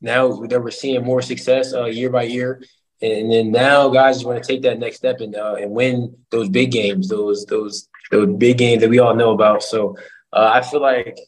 now 0.01 0.29
that 0.47 0.63
we're 0.63 0.71
seeing 0.71 1.03
more 1.05 1.23
success 1.23 1.75
uh, 1.75 1.85
year 1.87 2.11
by 2.11 2.23
year 2.23 2.61
and 3.03 3.31
then 3.31 3.51
now 3.51 3.89
guys 3.89 4.25
want 4.25 4.43
to 4.43 4.47
take 4.47 4.63
that 4.63 4.79
next 4.79 4.97
step 4.97 5.21
and 5.21 5.37
uh, 5.37 5.57
and 5.57 5.71
win 5.71 6.17
those 6.31 6.49
big 6.49 6.71
games, 6.71 7.09
those 7.09 7.45
those 7.47 7.89
those 8.11 8.35
big 8.37 8.59
games 8.59 8.81
that 8.81 8.89
we 8.91 8.99
all 8.99 9.15
know 9.15 9.33
about. 9.33 9.63
So 9.63 9.97
uh, 10.33 10.51
I 10.55 10.63
feel 10.63 10.81
like 10.81 11.19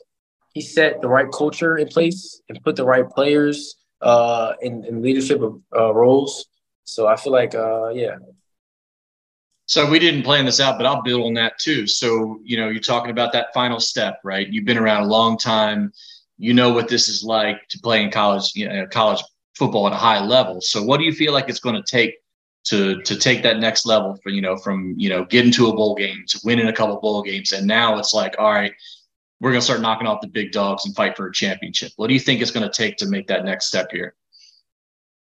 he 0.55 0.63
set 0.63 1.03
the 1.03 1.09
right 1.09 1.31
culture 1.31 1.77
in 1.77 1.89
place 1.89 2.41
and 2.49 2.63
put 2.65 2.77
the 2.77 2.85
right 2.85 3.09
players 3.09 3.77
uh, 4.01 4.55
in, 4.63 4.85
in 4.85 5.03
leadership 5.03 5.43
of, 5.43 5.61
uh, 5.77 5.93
roles. 5.93 6.47
So 6.85 7.07
I 7.07 7.17
feel 7.17 7.33
like 7.33 7.55
uh, 7.55 7.91
yeah. 7.91 8.17
So 9.69 9.89
we 9.89 9.99
didn't 9.99 10.23
plan 10.23 10.47
this 10.47 10.61
out, 10.61 10.79
but 10.79 10.87
I'll 10.87 11.03
build 11.03 11.27
on 11.27 11.35
that 11.35 11.59
too. 11.59 11.87
So 11.87 12.41
you 12.43 12.57
know, 12.57 12.69
you're 12.69 12.81
talking 12.81 13.11
about 13.11 13.33
that 13.35 13.55
final 13.55 13.79
step, 13.79 14.19
right? 14.25 14.49
You've 14.49 14.65
been 14.65 14.79
around 14.79 15.05
a 15.05 15.07
long 15.07 15.39
time. 15.39 15.93
You 16.39 16.55
know 16.55 16.73
what 16.73 16.89
this 16.89 17.09
is 17.09 17.23
like 17.23 17.69
to 17.69 17.79
play 17.79 18.03
in 18.03 18.11
college, 18.11 18.53
you 18.55 18.69
know, 18.69 18.87
college 18.87 19.23
football 19.57 19.87
at 19.87 19.93
a 19.93 19.97
high 19.97 20.25
level. 20.25 20.61
So 20.61 20.83
what 20.83 20.99
do 20.99 21.05
you 21.05 21.13
feel 21.13 21.33
like 21.33 21.49
it's 21.49 21.61
going 21.61 21.75
to 21.75 21.83
take 21.83 22.15
to 22.65 23.01
to 23.03 23.17
take 23.17 23.43
that 23.43 23.61
next 23.61 23.87
level 23.87 24.19
for 24.23 24.31
you 24.31 24.41
know 24.41 24.57
from 24.57 24.95
you 24.97 25.09
know 25.09 25.25
getting 25.25 25.53
to 25.53 25.69
a 25.69 25.77
bowl 25.77 25.95
game 25.95 26.25
to 26.27 26.41
winning 26.45 26.67
a 26.67 26.73
couple 26.73 27.01
bowl 27.01 27.23
games 27.23 27.53
and 27.53 27.67
now 27.67 27.99
it's 27.99 28.13
like 28.13 28.35
all 28.37 28.53
right 28.53 28.73
we're 29.41 29.51
going 29.51 29.61
to 29.61 29.65
start 29.65 29.81
knocking 29.81 30.07
off 30.07 30.21
the 30.21 30.29
big 30.29 30.53
dogs 30.53 30.85
and 30.85 30.95
fight 30.97 31.17
for 31.17 31.29
a 31.29 31.33
championship. 31.33 31.93
What 31.97 32.09
do 32.09 32.15
you 32.15 32.21
think 32.21 32.41
it's 32.41 32.51
going 32.51 32.69
to 32.69 32.73
take 32.75 32.97
to 32.97 33.07
make 33.07 33.29
that 33.29 33.45
next 33.45 33.67
step 33.67 33.89
here? 33.93 34.15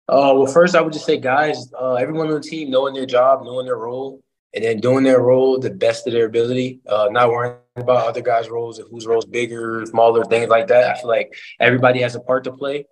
Uh, 0.10 0.34
well, 0.36 0.48
first 0.48 0.76
I 0.76 0.82
would 0.82 0.94
just 0.94 1.06
say, 1.06 1.18
guys, 1.18 1.72
uh, 1.80 1.96
everyone 1.96 2.28
on 2.28 2.34
the 2.34 2.40
team 2.40 2.72
knowing 2.72 2.94
their 2.94 3.06
job, 3.06 3.44
knowing 3.44 3.66
their 3.66 3.78
role, 3.78 4.22
and 4.58 4.66
then 4.66 4.80
doing 4.80 5.04
their 5.04 5.22
role 5.22 5.60
the 5.60 5.70
best 5.70 6.08
of 6.08 6.14
their 6.14 6.26
ability, 6.26 6.80
uh, 6.90 7.10
not 7.12 7.30
worrying 7.30 7.58
about 7.76 8.08
other 8.08 8.22
guys' 8.22 8.50
roles 8.50 8.80
and 8.80 8.90
whose 8.90 9.06
roles 9.06 9.24
bigger, 9.24 9.86
smaller, 9.86 10.26
things 10.26 10.50
like 10.50 10.66
that. 10.68 10.90
I 10.90 11.00
feel 11.00 11.10
like 11.10 11.32
everybody 11.60 12.02
has 12.02 12.16
a 12.16 12.20
part 12.20 12.44
to 12.46 12.52
play. 12.52 12.88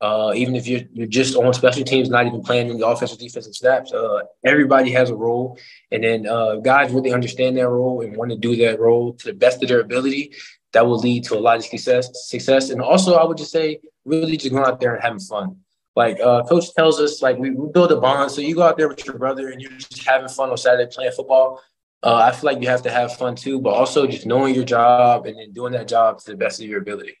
Uh, 0.00 0.32
even 0.36 0.54
if 0.54 0.68
you're 0.68 0.82
you're 0.92 1.08
just 1.08 1.34
on 1.34 1.52
special 1.52 1.82
teams, 1.82 2.08
not 2.08 2.24
even 2.24 2.40
playing 2.40 2.68
in 2.70 2.78
the 2.78 2.86
offensive 2.86 3.18
defensive 3.18 3.56
snaps, 3.56 3.92
uh, 3.92 4.20
everybody 4.44 4.92
has 4.92 5.10
a 5.10 5.16
role. 5.16 5.58
And 5.90 6.04
then 6.04 6.28
uh, 6.28 6.56
guys 6.56 6.92
really 6.92 7.12
understand 7.12 7.56
their 7.56 7.70
role 7.70 8.02
and 8.02 8.16
want 8.16 8.30
to 8.30 8.38
do 8.38 8.54
that 8.58 8.78
role 8.78 9.14
to 9.14 9.26
the 9.26 9.32
best 9.32 9.60
of 9.60 9.68
their 9.68 9.80
ability. 9.80 10.34
That 10.72 10.86
will 10.86 10.98
lead 10.98 11.24
to 11.24 11.34
a 11.36 11.40
lot 11.40 11.56
of 11.56 11.64
success. 11.64 12.28
Success, 12.28 12.70
and 12.70 12.80
also 12.80 13.14
I 13.14 13.24
would 13.24 13.38
just 13.38 13.50
say, 13.50 13.80
really 14.04 14.36
just 14.36 14.52
going 14.52 14.66
out 14.66 14.78
there 14.78 14.94
and 14.94 15.02
having 15.02 15.18
fun. 15.18 15.56
Like 15.98 16.20
uh, 16.20 16.44
coach 16.44 16.72
tells 16.74 17.00
us, 17.00 17.22
like 17.22 17.38
we, 17.38 17.50
we 17.50 17.72
build 17.72 17.90
a 17.90 18.00
bond. 18.00 18.30
So 18.30 18.40
you 18.40 18.54
go 18.54 18.62
out 18.62 18.76
there 18.76 18.86
with 18.86 19.04
your 19.04 19.18
brother 19.18 19.48
and 19.48 19.60
you're 19.60 19.72
just 19.72 20.06
having 20.06 20.28
fun 20.28 20.48
on 20.48 20.56
Saturday 20.56 20.88
playing 20.94 21.10
football. 21.10 21.60
Uh, 22.04 22.14
I 22.14 22.30
feel 22.30 22.52
like 22.52 22.62
you 22.62 22.68
have 22.68 22.82
to 22.82 22.90
have 22.90 23.16
fun 23.16 23.34
too, 23.34 23.60
but 23.60 23.70
also 23.70 24.06
just 24.06 24.24
knowing 24.24 24.54
your 24.54 24.62
job 24.62 25.26
and 25.26 25.36
then 25.36 25.52
doing 25.52 25.72
that 25.72 25.88
job 25.88 26.20
to 26.20 26.30
the 26.30 26.36
best 26.36 26.60
of 26.60 26.68
your 26.68 26.80
ability. 26.80 27.16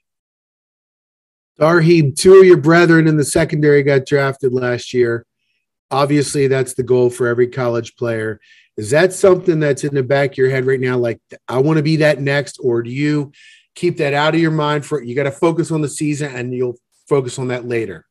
Tarheeb, 1.58 2.14
two 2.14 2.38
of 2.38 2.46
your 2.46 2.56
brethren 2.56 3.08
in 3.08 3.16
the 3.16 3.24
secondary 3.24 3.82
got 3.82 4.06
drafted 4.06 4.52
last 4.52 4.94
year. 4.94 5.26
Obviously, 5.90 6.46
that's 6.46 6.74
the 6.74 6.84
goal 6.84 7.10
for 7.10 7.26
every 7.26 7.48
college 7.48 7.96
player. 7.96 8.38
Is 8.76 8.90
that 8.90 9.12
something 9.12 9.58
that's 9.58 9.82
in 9.82 9.92
the 9.92 10.04
back 10.04 10.30
of 10.30 10.38
your 10.38 10.50
head 10.50 10.66
right 10.66 10.78
now? 10.78 10.98
Like, 10.98 11.18
I 11.48 11.58
want 11.58 11.78
to 11.78 11.82
be 11.82 11.96
that 11.96 12.20
next, 12.20 12.60
or 12.62 12.84
do 12.84 12.90
you 12.90 13.32
keep 13.74 13.96
that 13.96 14.14
out 14.14 14.36
of 14.36 14.40
your 14.40 14.52
mind 14.52 14.86
for 14.86 15.02
you 15.02 15.16
got 15.16 15.24
to 15.24 15.32
focus 15.32 15.72
on 15.72 15.80
the 15.80 15.88
season 15.88 16.32
and 16.32 16.54
you'll 16.54 16.78
focus 17.08 17.40
on 17.40 17.48
that 17.48 17.66
later? 17.66 18.04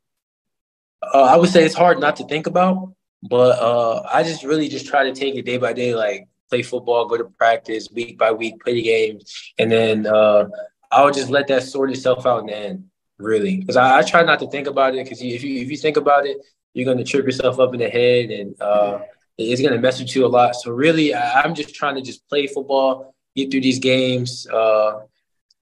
Uh, 1.13 1.23
I 1.23 1.35
would 1.37 1.49
say 1.49 1.65
it's 1.65 1.75
hard 1.75 1.99
not 1.99 2.15
to 2.17 2.25
think 2.25 2.47
about, 2.47 2.93
but 3.23 3.59
uh, 3.59 4.07
I 4.11 4.23
just 4.23 4.43
really 4.43 4.67
just 4.67 4.87
try 4.87 5.03
to 5.03 5.13
take 5.13 5.35
it 5.35 5.45
day 5.45 5.57
by 5.57 5.73
day, 5.73 5.95
like 5.95 6.27
play 6.49 6.61
football, 6.61 7.07
go 7.07 7.17
to 7.17 7.25
practice 7.25 7.89
week 7.91 8.17
by 8.17 8.31
week, 8.31 8.63
play 8.63 8.73
the 8.73 8.81
games, 8.81 9.53
and 9.57 9.71
then 9.71 10.05
uh, 10.05 10.45
I'll 10.91 11.11
just 11.11 11.29
let 11.29 11.47
that 11.47 11.63
sort 11.63 11.91
itself 11.91 12.25
out 12.25 12.41
in 12.41 12.45
the 12.47 12.55
end, 12.55 12.85
really. 13.17 13.57
Because 13.57 13.75
I, 13.75 13.99
I, 13.99 14.01
try 14.03 14.23
not 14.23 14.39
to 14.39 14.49
think 14.49 14.67
about 14.67 14.95
it, 14.95 15.03
because 15.03 15.21
if 15.21 15.43
you 15.43 15.61
if 15.61 15.69
you 15.69 15.77
think 15.77 15.97
about 15.97 16.25
it, 16.25 16.37
you're 16.73 16.85
going 16.85 16.97
to 16.97 17.03
trip 17.03 17.25
yourself 17.25 17.59
up 17.59 17.73
in 17.73 17.79
the 17.79 17.89
head, 17.89 18.29
and 18.29 18.61
uh, 18.61 18.99
it's 19.37 19.61
going 19.61 19.73
to 19.73 19.79
mess 19.79 19.99
with 19.99 20.15
you 20.15 20.25
a 20.25 20.27
lot. 20.27 20.55
So 20.55 20.71
really, 20.71 21.13
I, 21.13 21.45
am 21.45 21.55
just 21.55 21.73
trying 21.75 21.95
to 21.95 22.01
just 22.01 22.27
play 22.29 22.47
football, 22.47 23.13
get 23.35 23.51
through 23.51 23.61
these 23.61 23.79
games, 23.79 24.47
uh, 24.47 25.01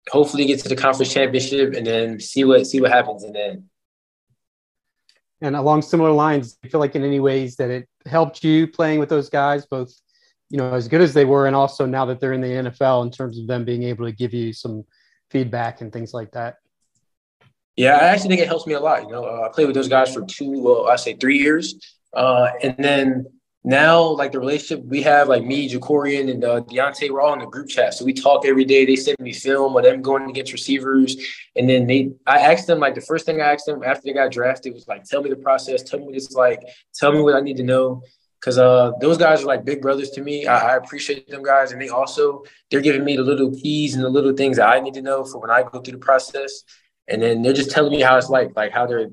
hopefully 0.10 0.46
get 0.46 0.60
to 0.62 0.70
the 0.70 0.76
conference 0.76 1.14
championship, 1.14 1.74
and 1.74 1.88
then 1.88 2.20
see 2.20 2.44
what 2.44 2.68
see 2.68 2.82
what 2.82 2.92
happens, 2.92 3.24
and 3.24 3.34
then 3.34 3.70
and 5.42 5.56
along 5.56 5.82
similar 5.82 6.12
lines, 6.12 6.58
I 6.64 6.68
feel 6.68 6.80
like 6.80 6.96
in 6.96 7.04
any 7.04 7.20
ways 7.20 7.56
that 7.58 7.70
it 7.70 7.88
helped 8.06 8.44
you 8.44 8.68
playing 8.68 9.00
with 9.00 9.10
those 9.10 9.30
guys, 9.30 9.66
both 9.66 9.94
you 10.50 10.58
know 10.58 10.74
as 10.74 10.88
good 10.88 11.02
as 11.02 11.14
they 11.14 11.26
were, 11.26 11.48
and 11.48 11.56
also 11.56 11.86
now 11.86 12.06
that 12.06 12.20
they're 12.20 12.34
in 12.34 12.42
the 12.42 12.48
NFL, 12.48 13.04
in 13.04 13.12
terms 13.12 13.40
of 13.40 13.48
them 13.48 13.66
being 13.66 13.84
able 13.84 14.06
to 14.06 14.12
give 14.12 14.34
you 14.34 14.54
some 14.54 14.84
feedback 15.30 15.82
and 15.82 15.92
things 15.92 16.14
like 16.14 16.32
that. 16.32 16.56
Yeah, 17.76 17.98
I 17.98 18.06
actually 18.06 18.30
think 18.30 18.42
it 18.42 18.48
helps 18.48 18.66
me 18.66 18.74
a 18.74 18.80
lot. 18.80 19.04
You 19.04 19.10
know, 19.10 19.26
uh, 19.26 19.48
I 19.50 19.54
played 19.54 19.68
with 19.68 19.76
those 19.76 19.90
guys 19.90 20.14
for 20.14 20.24
two, 20.26 20.62
well, 20.62 20.88
I 20.88 20.96
say 20.96 21.14
three 21.16 21.40
years, 21.40 21.76
uh, 22.14 22.48
and 22.64 22.76
then 22.78 23.26
now 23.66 24.04
like 24.04 24.32
the 24.32 24.40
relationship 24.40 24.86
we 24.86 25.02
have, 25.02 25.28
like 25.28 25.44
me, 25.44 25.68
Jakorian, 25.68 26.30
and 26.30 26.44
uh, 26.44 26.62
Deonte, 26.62 27.10
we're 27.10 27.20
all 27.20 27.34
in 27.34 27.40
the 27.40 27.48
group 27.48 27.68
chat. 27.68 27.96
So 27.96 28.06
we 28.06 28.14
talk 28.14 28.46
every 28.46 28.64
day. 28.64 28.86
They 28.86 28.96
send 28.96 29.18
me 29.20 29.34
film 29.34 29.76
of 29.76 29.84
them 29.84 30.04
going 30.04 30.30
against 30.30 30.54
receivers. 30.54 31.18
And 31.56 31.68
then 31.68 31.88
they 31.88 32.12
I 32.28 32.38
asked 32.38 32.68
them, 32.68 32.80
like 32.80 32.94
the 32.94 33.02
first 33.02 33.26
thing 33.26 33.42
I 33.42 33.54
asked 33.54 33.66
them 33.66 33.82
after 33.84 34.04
they 34.06 34.14
got 34.14 34.32
drafted 34.32 34.76
was 34.76 34.88
like, 34.88 35.04
tell 35.04 35.24
me 35.24 35.32
the 35.32 35.36
process, 35.36 35.82
tell 35.82 36.00
me 36.00 36.06
what 36.06 36.16
it's 36.16 36.32
like, 36.34 36.62
tell 36.94 37.12
me 37.12 37.22
what 37.22 37.34
I 37.34 37.42
need 37.42 37.58
to 37.58 37.64
know. 37.64 38.04
Cause 38.42 38.60
uh 38.60 38.92
those 39.02 39.18
guys 39.18 39.42
are 39.42 39.48
like 39.48 39.66
big 39.66 39.82
brothers 39.82 40.12
to 40.12 40.22
me. 40.22 40.46
I, 40.46 40.74
I 40.74 40.76
appreciate 40.78 41.28
them 41.28 41.42
guys. 41.42 41.72
And 41.72 41.82
they 41.82 41.90
also 41.90 42.44
they're 42.70 42.82
giving 42.82 43.04
me 43.04 43.16
the 43.16 43.24
little 43.24 43.52
keys 43.52 43.96
and 43.96 44.04
the 44.04 44.10
little 44.10 44.34
things 44.34 44.58
that 44.58 44.70
I 44.70 44.80
need 44.80 44.94
to 44.94 45.02
know 45.02 45.26
for 45.26 45.40
when 45.40 45.50
I 45.50 45.64
go 45.64 45.82
through 45.82 45.94
the 45.94 46.06
process. 46.06 46.64
And 47.08 47.20
then 47.24 47.42
they're 47.42 47.54
just 47.54 47.72
telling 47.72 47.92
me 47.92 48.02
how 48.02 48.18
it's 48.18 48.30
like, 48.30 48.52
like 48.56 48.72
how 48.72 48.86
they're 48.86 49.10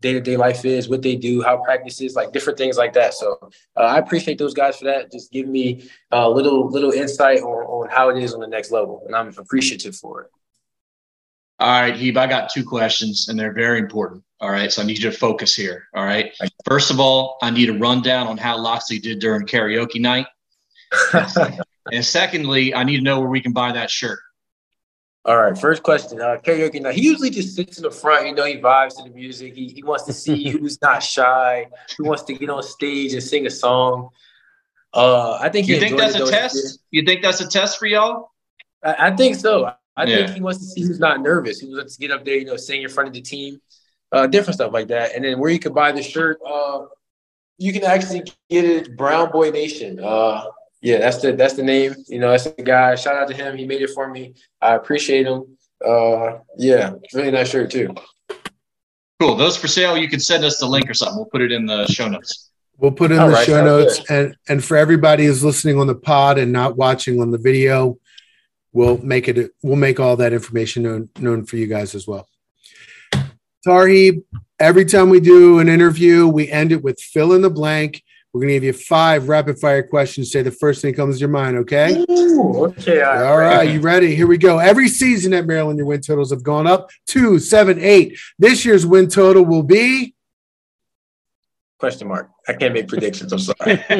day 0.00 0.12
to 0.12 0.20
day 0.20 0.36
life 0.36 0.64
is, 0.64 0.88
what 0.88 1.02
they 1.02 1.16
do, 1.16 1.42
how 1.42 1.58
practice 1.58 2.00
is, 2.00 2.14
like 2.14 2.32
different 2.32 2.58
things 2.58 2.76
like 2.76 2.92
that. 2.94 3.14
So 3.14 3.38
uh, 3.76 3.80
I 3.80 3.98
appreciate 3.98 4.38
those 4.38 4.54
guys 4.54 4.78
for 4.78 4.84
that. 4.84 5.12
Just 5.12 5.32
give 5.32 5.46
me 5.46 5.88
a 6.10 6.28
little 6.28 6.68
little 6.68 6.92
insight 6.92 7.40
on, 7.40 7.64
on 7.66 7.88
how 7.90 8.10
it 8.10 8.22
is 8.22 8.34
on 8.34 8.40
the 8.40 8.46
next 8.46 8.70
level, 8.70 9.02
and 9.06 9.14
I'm 9.14 9.28
appreciative 9.36 9.96
for 9.96 10.22
it. 10.22 10.30
All 11.60 11.68
right, 11.68 11.94
Heeb, 11.94 12.16
I 12.16 12.26
got 12.26 12.48
two 12.48 12.64
questions, 12.64 13.28
and 13.28 13.38
they're 13.38 13.52
very 13.52 13.78
important. 13.78 14.24
All 14.40 14.50
right, 14.50 14.72
so 14.72 14.80
I 14.80 14.86
need 14.86 14.96
you 14.96 15.10
to 15.10 15.16
focus 15.16 15.54
here. 15.54 15.88
All 15.94 16.04
right. 16.04 16.32
First 16.64 16.90
of 16.90 16.98
all, 16.98 17.36
I 17.42 17.50
need 17.50 17.68
a 17.68 17.74
rundown 17.74 18.26
on 18.26 18.38
how 18.38 18.58
Locksley 18.58 18.98
did 18.98 19.18
during 19.18 19.46
karaoke 19.46 20.00
night. 20.00 20.26
and 21.92 22.02
secondly, 22.02 22.74
I 22.74 22.84
need 22.84 22.96
to 22.96 23.02
know 23.02 23.20
where 23.20 23.28
we 23.28 23.42
can 23.42 23.52
buy 23.52 23.72
that 23.72 23.90
shirt. 23.90 24.18
All 25.26 25.36
right, 25.36 25.56
first 25.56 25.82
question. 25.82 26.20
Uh, 26.20 26.38
karaoke. 26.42 26.80
Now 26.80 26.90
he 26.90 27.02
usually 27.02 27.28
just 27.28 27.54
sits 27.54 27.76
in 27.76 27.82
the 27.82 27.90
front. 27.90 28.26
You 28.26 28.34
know, 28.34 28.46
he 28.46 28.56
vibes 28.56 28.96
to 28.96 29.02
the 29.02 29.14
music. 29.14 29.54
He, 29.54 29.68
he 29.68 29.82
wants 29.82 30.04
to 30.04 30.12
see 30.14 30.48
who's 30.50 30.80
not 30.80 31.02
shy, 31.02 31.66
who 31.98 32.04
wants 32.04 32.22
to 32.24 32.34
get 32.34 32.48
on 32.48 32.62
stage 32.62 33.12
and 33.12 33.22
sing 33.22 33.46
a 33.46 33.50
song. 33.50 34.08
Uh, 34.92 35.34
I 35.34 35.50
think 35.50 35.68
you 35.68 35.78
think 35.78 35.98
that's 35.98 36.14
a 36.14 36.30
test. 36.30 36.80
You 36.90 37.04
think 37.04 37.22
that's 37.22 37.40
a 37.40 37.48
test 37.48 37.78
for 37.78 37.86
y'all? 37.86 38.30
I, 38.82 39.08
I 39.08 39.16
think 39.16 39.36
so. 39.36 39.72
I 39.96 40.04
yeah. 40.04 40.16
think 40.16 40.30
he 40.30 40.40
wants 40.40 40.60
to 40.60 40.64
see 40.64 40.82
who's 40.82 40.98
not 40.98 41.20
nervous, 41.20 41.60
who 41.60 41.76
wants 41.76 41.96
to 41.96 42.00
get 42.00 42.10
up 42.10 42.24
there, 42.24 42.36
you 42.36 42.46
know, 42.46 42.56
sing 42.56 42.82
in 42.82 42.88
front 42.88 43.08
of 43.08 43.12
the 43.14 43.20
team, 43.20 43.60
uh, 44.12 44.26
different 44.26 44.54
stuff 44.54 44.72
like 44.72 44.88
that. 44.88 45.14
And 45.14 45.24
then 45.24 45.38
where 45.38 45.50
you 45.50 45.58
can 45.58 45.74
buy 45.74 45.92
the 45.92 46.02
shirt, 46.02 46.38
uh, 46.46 46.86
you 47.58 47.72
can 47.74 47.84
actually 47.84 48.22
get 48.48 48.64
it 48.64 48.96
Brown 48.96 49.30
Boy 49.30 49.50
Nation. 49.50 50.00
Uh, 50.02 50.44
yeah, 50.82 50.98
that's 50.98 51.18
the 51.18 51.32
that's 51.32 51.54
the 51.54 51.62
name. 51.62 51.94
You 52.08 52.18
know, 52.18 52.30
that's 52.30 52.44
the 52.44 52.62
guy. 52.62 52.94
Shout 52.94 53.16
out 53.16 53.28
to 53.28 53.34
him. 53.34 53.56
He 53.56 53.66
made 53.66 53.82
it 53.82 53.90
for 53.90 54.08
me. 54.08 54.34
I 54.60 54.74
appreciate 54.74 55.26
him. 55.26 55.56
Uh, 55.84 56.38
yeah, 56.56 56.94
really 57.14 57.30
nice 57.30 57.50
shirt 57.50 57.70
too. 57.70 57.94
Cool. 59.20 59.36
Those 59.36 59.56
for 59.56 59.68
sale. 59.68 59.98
You 59.98 60.08
can 60.08 60.20
send 60.20 60.44
us 60.44 60.58
the 60.58 60.66
link 60.66 60.88
or 60.88 60.94
something. 60.94 61.16
We'll 61.16 61.26
put 61.26 61.42
it 61.42 61.52
in 61.52 61.66
the 61.66 61.86
show 61.86 62.08
notes. 62.08 62.50
We'll 62.78 62.92
put 62.92 63.12
in 63.12 63.18
All 63.18 63.28
the 63.28 63.34
right, 63.34 63.46
show 63.46 63.62
notes, 63.62 64.00
good. 64.00 64.26
and 64.26 64.36
and 64.48 64.64
for 64.64 64.78
everybody 64.78 65.26
who's 65.26 65.44
listening 65.44 65.78
on 65.78 65.86
the 65.86 65.94
pod 65.94 66.38
and 66.38 66.50
not 66.50 66.76
watching 66.76 67.20
on 67.20 67.30
the 67.30 67.36
video, 67.36 67.98
we'll 68.72 68.96
make 68.98 69.28
it. 69.28 69.50
We'll 69.62 69.76
make 69.76 70.00
all 70.00 70.16
that 70.16 70.32
information 70.32 70.84
known 70.84 71.10
known 71.18 71.44
for 71.44 71.56
you 71.56 71.66
guys 71.66 71.94
as 71.94 72.06
well. 72.06 72.26
Tarheeb, 73.66 74.24
every 74.58 74.86
time 74.86 75.10
we 75.10 75.20
do 75.20 75.58
an 75.58 75.68
interview, 75.68 76.26
we 76.26 76.50
end 76.50 76.72
it 76.72 76.82
with 76.82 76.98
fill 76.98 77.34
in 77.34 77.42
the 77.42 77.50
blank 77.50 78.02
we're 78.32 78.42
going 78.42 78.48
to 78.48 78.54
give 78.54 78.64
you 78.64 78.72
five 78.72 79.28
rapid 79.28 79.58
fire 79.58 79.82
questions. 79.82 80.30
Say 80.30 80.42
the 80.42 80.52
first 80.52 80.82
thing 80.82 80.94
comes 80.94 81.16
to 81.16 81.20
your 81.20 81.28
mind, 81.28 81.56
okay? 81.58 82.04
Ooh, 82.10 82.66
okay. 82.66 83.02
All, 83.02 83.24
all 83.24 83.38
right. 83.38 83.56
right. 83.56 83.70
You 83.70 83.80
ready? 83.80 84.14
Here 84.14 84.28
we 84.28 84.38
go. 84.38 84.58
Every 84.58 84.88
season 84.88 85.32
at 85.34 85.46
Maryland, 85.46 85.78
your 85.78 85.86
win 85.86 86.00
totals 86.00 86.30
have 86.30 86.44
gone 86.44 86.66
up 86.66 86.90
two, 87.06 87.40
seven, 87.40 87.78
eight. 87.80 88.18
This 88.38 88.64
year's 88.64 88.86
win 88.86 89.08
total 89.08 89.44
will 89.44 89.64
be 89.64 90.14
Question 91.80 92.08
mark. 92.08 92.30
I 92.46 92.52
can't 92.52 92.74
make 92.74 92.88
predictions. 92.88 93.32
I'm 93.32 93.38
sorry. 93.38 93.56
we 93.66 93.76
don't 93.78 93.96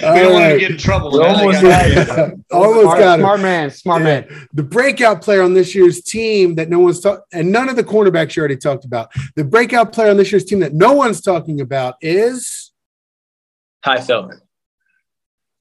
right. 0.00 0.32
want 0.32 0.52
to 0.52 0.58
get 0.58 0.72
in 0.72 0.76
trouble. 0.76 1.22
Almost, 1.22 1.62
got 1.62 1.86
it. 1.86 2.40
almost 2.50 2.82
smart, 2.82 2.98
got 2.98 3.18
it. 3.20 3.22
Smart 3.22 3.40
man. 3.40 3.70
Smart 3.70 4.02
yeah. 4.02 4.04
man. 4.04 4.48
The 4.52 4.64
breakout 4.64 5.22
player 5.22 5.42
on 5.42 5.54
this 5.54 5.72
year's 5.72 6.02
team 6.02 6.56
that 6.56 6.68
no 6.68 6.80
one's 6.80 6.98
talking, 6.98 7.22
and 7.32 7.52
none 7.52 7.68
of 7.68 7.76
the 7.76 7.84
cornerbacks 7.84 8.34
you 8.34 8.40
already 8.40 8.56
talked 8.56 8.84
about. 8.84 9.12
The 9.36 9.44
breakout 9.44 9.92
player 9.92 10.10
on 10.10 10.16
this 10.16 10.32
year's 10.32 10.44
team 10.44 10.58
that 10.60 10.72
no 10.74 10.94
one's 10.94 11.20
talking 11.20 11.60
about 11.60 11.94
is 12.00 12.72
Tai 13.84 14.00
Felton. 14.00 14.40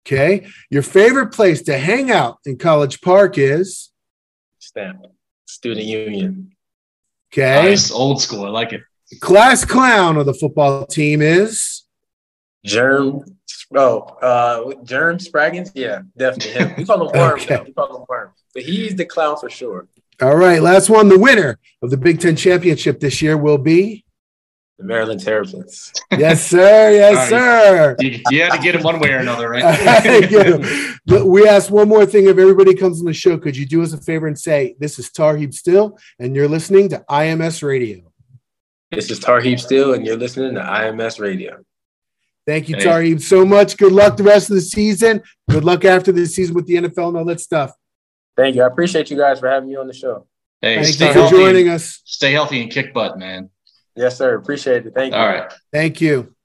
Okay. 0.08 0.47
Your 0.71 0.82
favorite 0.82 1.32
place 1.32 1.62
to 1.63 1.78
hang 1.78 2.10
out 2.10 2.39
in 2.43 2.58
College 2.58 3.01
Park 3.01 3.38
is 3.38 3.91
Stamp 4.58 5.06
Student 5.45 5.86
Union. 5.86 6.56
Okay. 7.32 7.69
Nice. 7.69 7.91
Old 7.91 8.19
school. 8.19 8.45
I 8.45 8.49
like 8.49 8.73
it. 8.73 8.82
The 9.11 9.19
class 9.19 9.63
clown 9.63 10.17
of 10.17 10.25
the 10.25 10.33
football 10.33 10.85
team 10.85 11.21
is 11.21 11.83
Germ. 12.65 13.23
Oh, 13.75 13.99
uh, 13.99 14.83
Germ 14.83 15.17
Spraggins. 15.17 15.71
Yeah, 15.75 16.01
definitely 16.17 16.51
him. 16.53 16.73
We 16.77 16.85
call 16.85 17.07
him 17.07 17.19
Worm. 17.19 17.39
okay. 17.39 17.61
We 17.65 17.73
call 17.73 17.97
him 17.97 18.05
Worm, 18.09 18.31
but 18.53 18.63
he's 18.63 18.95
the 18.95 19.05
clown 19.05 19.37
for 19.37 19.49
sure. 19.49 19.87
All 20.21 20.35
right, 20.35 20.61
last 20.61 20.89
one. 20.89 21.09
The 21.09 21.19
winner 21.19 21.59
of 21.81 21.91
the 21.91 21.97
Big 21.97 22.19
Ten 22.19 22.35
championship 22.35 22.99
this 22.99 23.21
year 23.21 23.37
will 23.37 23.57
be 23.57 24.05
the 24.77 24.85
Maryland 24.85 25.21
Terrapins. 25.21 25.93
Yes, 26.11 26.45
sir. 26.45 26.91
Yes, 26.91 27.15
right. 27.15 27.29
sir. 27.29 27.95
You, 27.99 28.19
you, 28.29 28.41
had 28.41 28.53
to 28.53 28.61
get 28.61 28.75
him 28.75 28.83
one 28.83 28.99
way 28.99 29.13
or 29.13 29.17
another, 29.17 29.49
right? 29.49 29.63
but 31.05 31.27
we 31.27 31.47
asked 31.47 31.71
one 31.71 31.87
more 31.87 32.05
thing. 32.05 32.25
If 32.25 32.37
everybody 32.37 32.73
comes 32.73 32.99
on 32.99 33.05
the 33.05 33.13
show, 33.13 33.37
could 33.37 33.55
you 33.55 33.65
do 33.65 33.83
us 33.83 33.93
a 33.93 33.97
favor 33.97 34.27
and 34.27 34.37
say, 34.37 34.75
This 34.79 34.99
is 34.99 35.09
Tarheeb 35.09 35.53
Still, 35.53 35.97
and 36.19 36.35
you're 36.35 36.47
listening 36.47 36.89
to 36.89 37.05
IMS 37.09 37.63
Radio? 37.63 38.11
This 38.91 39.09
is 39.09 39.19
Tarheeb 39.19 39.59
Still, 39.59 39.93
and 39.93 40.05
you're 40.05 40.17
listening 40.17 40.55
to 40.55 40.61
IMS 40.61 41.19
Radio. 41.19 41.63
Thank 42.45 42.69
you, 42.69 42.75
Tarheeb, 42.75 43.21
so 43.21 43.43
much. 43.43 43.75
Good 43.75 43.91
luck 43.91 44.17
the 44.17 44.23
rest 44.23 44.51
of 44.51 44.55
the 44.55 44.61
season. 44.61 45.23
Good 45.49 45.63
luck 45.63 45.83
after 45.83 46.11
the 46.11 46.25
season 46.27 46.53
with 46.53 46.67
the 46.67 46.75
NFL 46.75 47.07
and 47.09 47.17
all 47.17 47.25
that 47.25 47.41
stuff. 47.41 47.71
Thank 48.37 48.55
you. 48.55 48.61
I 48.63 48.67
appreciate 48.67 49.09
you 49.09 49.17
guys 49.17 49.39
for 49.39 49.49
having 49.49 49.69
me 49.69 49.75
on 49.75 49.87
the 49.87 49.93
show. 49.93 50.27
Hey, 50.61 50.83
Thank 50.83 50.99
you 50.99 51.23
for 51.23 51.29
joining 51.29 51.69
us. 51.69 52.01
Stay 52.05 52.31
healthy 52.31 52.61
and 52.61 52.71
kick 52.71 52.93
butt, 52.93 53.17
man. 53.17 53.49
Yes, 53.95 54.17
sir. 54.17 54.35
Appreciate 54.35 54.85
it. 54.85 54.93
Thank 54.93 55.13
you. 55.13 55.19
All 55.19 55.27
right. 55.27 55.51
Thank 55.71 56.01
you. 56.01 56.35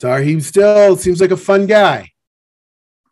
Tarheeb 0.00 0.42
Still 0.42 0.96
seems 0.96 1.20
like 1.20 1.30
a 1.30 1.36
fun 1.36 1.66
guy. 1.66 2.13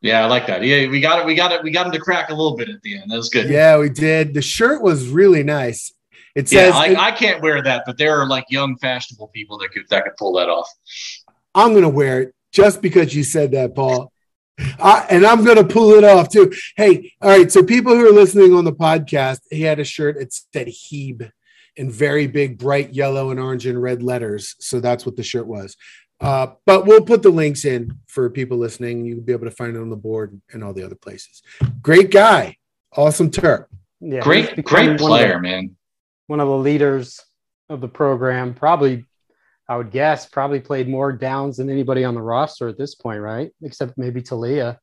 Yeah, 0.02 0.24
I 0.24 0.26
like 0.26 0.46
that. 0.48 0.62
Yeah, 0.64 0.88
we 0.88 1.00
got 1.00 1.20
it. 1.20 1.26
We 1.26 1.34
got 1.34 1.52
it. 1.52 1.62
We 1.62 1.70
got 1.70 1.86
him 1.86 1.92
to 1.92 1.98
crack 2.00 2.28
a 2.30 2.34
little 2.34 2.56
bit 2.56 2.68
at 2.68 2.82
the 2.82 2.98
end. 2.98 3.10
That 3.10 3.16
was 3.16 3.28
good. 3.30 3.48
Yeah, 3.48 3.78
we 3.78 3.88
did. 3.88 4.34
The 4.34 4.42
shirt 4.42 4.82
was 4.82 5.06
really 5.08 5.42
nice. 5.44 5.92
It 6.34 6.50
Yeah, 6.50 6.66
says 6.66 6.74
I, 6.74 6.86
it- 6.88 6.98
I 6.98 7.10
can't 7.12 7.40
wear 7.40 7.62
that, 7.62 7.84
but 7.86 7.96
there 7.98 8.18
are 8.20 8.26
like 8.28 8.44
young, 8.50 8.76
fashionable 8.78 9.28
people 9.28 9.58
that 9.58 9.70
could 9.72 9.88
that 9.90 10.04
could 10.04 10.16
pull 10.16 10.32
that 10.34 10.48
off. 10.48 10.68
I'm 11.54 11.70
going 11.70 11.82
to 11.82 11.88
wear 11.88 12.22
it 12.22 12.34
just 12.52 12.82
because 12.82 13.14
you 13.14 13.22
said 13.22 13.52
that, 13.52 13.74
Paul. 13.74 14.10
I, 14.80 15.06
and 15.10 15.24
I'm 15.24 15.44
going 15.44 15.56
to 15.56 15.64
pull 15.64 15.92
it 15.92 16.04
off 16.04 16.28
too. 16.28 16.52
Hey, 16.76 17.12
all 17.20 17.30
right. 17.30 17.50
So, 17.50 17.62
people 17.62 17.94
who 17.94 18.06
are 18.08 18.12
listening 18.12 18.52
on 18.54 18.64
the 18.64 18.72
podcast, 18.72 19.40
he 19.50 19.62
had 19.62 19.78
a 19.80 19.84
shirt. 19.84 20.16
It 20.16 20.32
said 20.32 20.66
Heeb 20.68 21.30
in 21.76 21.90
very 21.90 22.26
big, 22.26 22.58
bright 22.58 22.92
yellow 22.92 23.30
and 23.30 23.40
orange 23.40 23.66
and 23.66 23.80
red 23.80 24.02
letters. 24.02 24.54
So, 24.60 24.78
that's 24.80 25.04
what 25.06 25.16
the 25.16 25.22
shirt 25.22 25.46
was. 25.46 25.76
Uh, 26.22 26.54
but 26.66 26.86
we'll 26.86 27.04
put 27.04 27.22
the 27.22 27.30
links 27.30 27.64
in 27.64 27.98
for 28.06 28.30
people 28.30 28.56
listening. 28.56 29.04
You'll 29.04 29.20
be 29.22 29.32
able 29.32 29.44
to 29.46 29.50
find 29.50 29.76
it 29.76 29.80
on 29.80 29.90
the 29.90 29.96
board 29.96 30.40
and 30.52 30.62
all 30.62 30.72
the 30.72 30.84
other 30.84 30.94
places. 30.94 31.42
Great 31.82 32.10
guy. 32.10 32.56
Awesome 32.96 33.30
Terp. 33.30 33.66
Yeah, 34.00 34.16
he's 34.16 34.24
great, 34.24 34.56
becoming 34.56 34.86
great 34.96 35.00
one 35.00 35.10
the- 35.10 35.16
player, 35.16 35.38
man. 35.40 35.76
one 36.28 36.40
of 36.40 36.48
the 36.48 36.56
leaders 36.56 37.20
of 37.68 37.80
the 37.80 37.88
program. 37.88 38.54
Probably, 38.54 39.04
I 39.68 39.76
would 39.76 39.90
guess, 39.90 40.26
probably 40.26 40.60
played 40.60 40.88
more 40.88 41.12
downs 41.12 41.56
than 41.56 41.68
anybody 41.70 42.04
on 42.04 42.14
the 42.14 42.22
roster 42.22 42.68
at 42.68 42.78
this 42.78 42.94
point, 42.94 43.20
right? 43.20 43.50
Except 43.62 43.96
maybe 43.98 44.22
Taulia. 44.22 44.78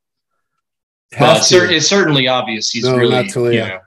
Well, 1.20 1.38
it's, 1.38 1.50
to. 1.50 1.56
cer- 1.60 1.72
it's 1.72 1.88
certainly 1.88 2.28
obvious 2.28 2.70
he's 2.70 2.84
No, 2.84 2.96
really, 2.98 3.12
not 3.16 3.26
Taulia. 3.26 3.54
you 3.54 3.60
know, 3.60 3.80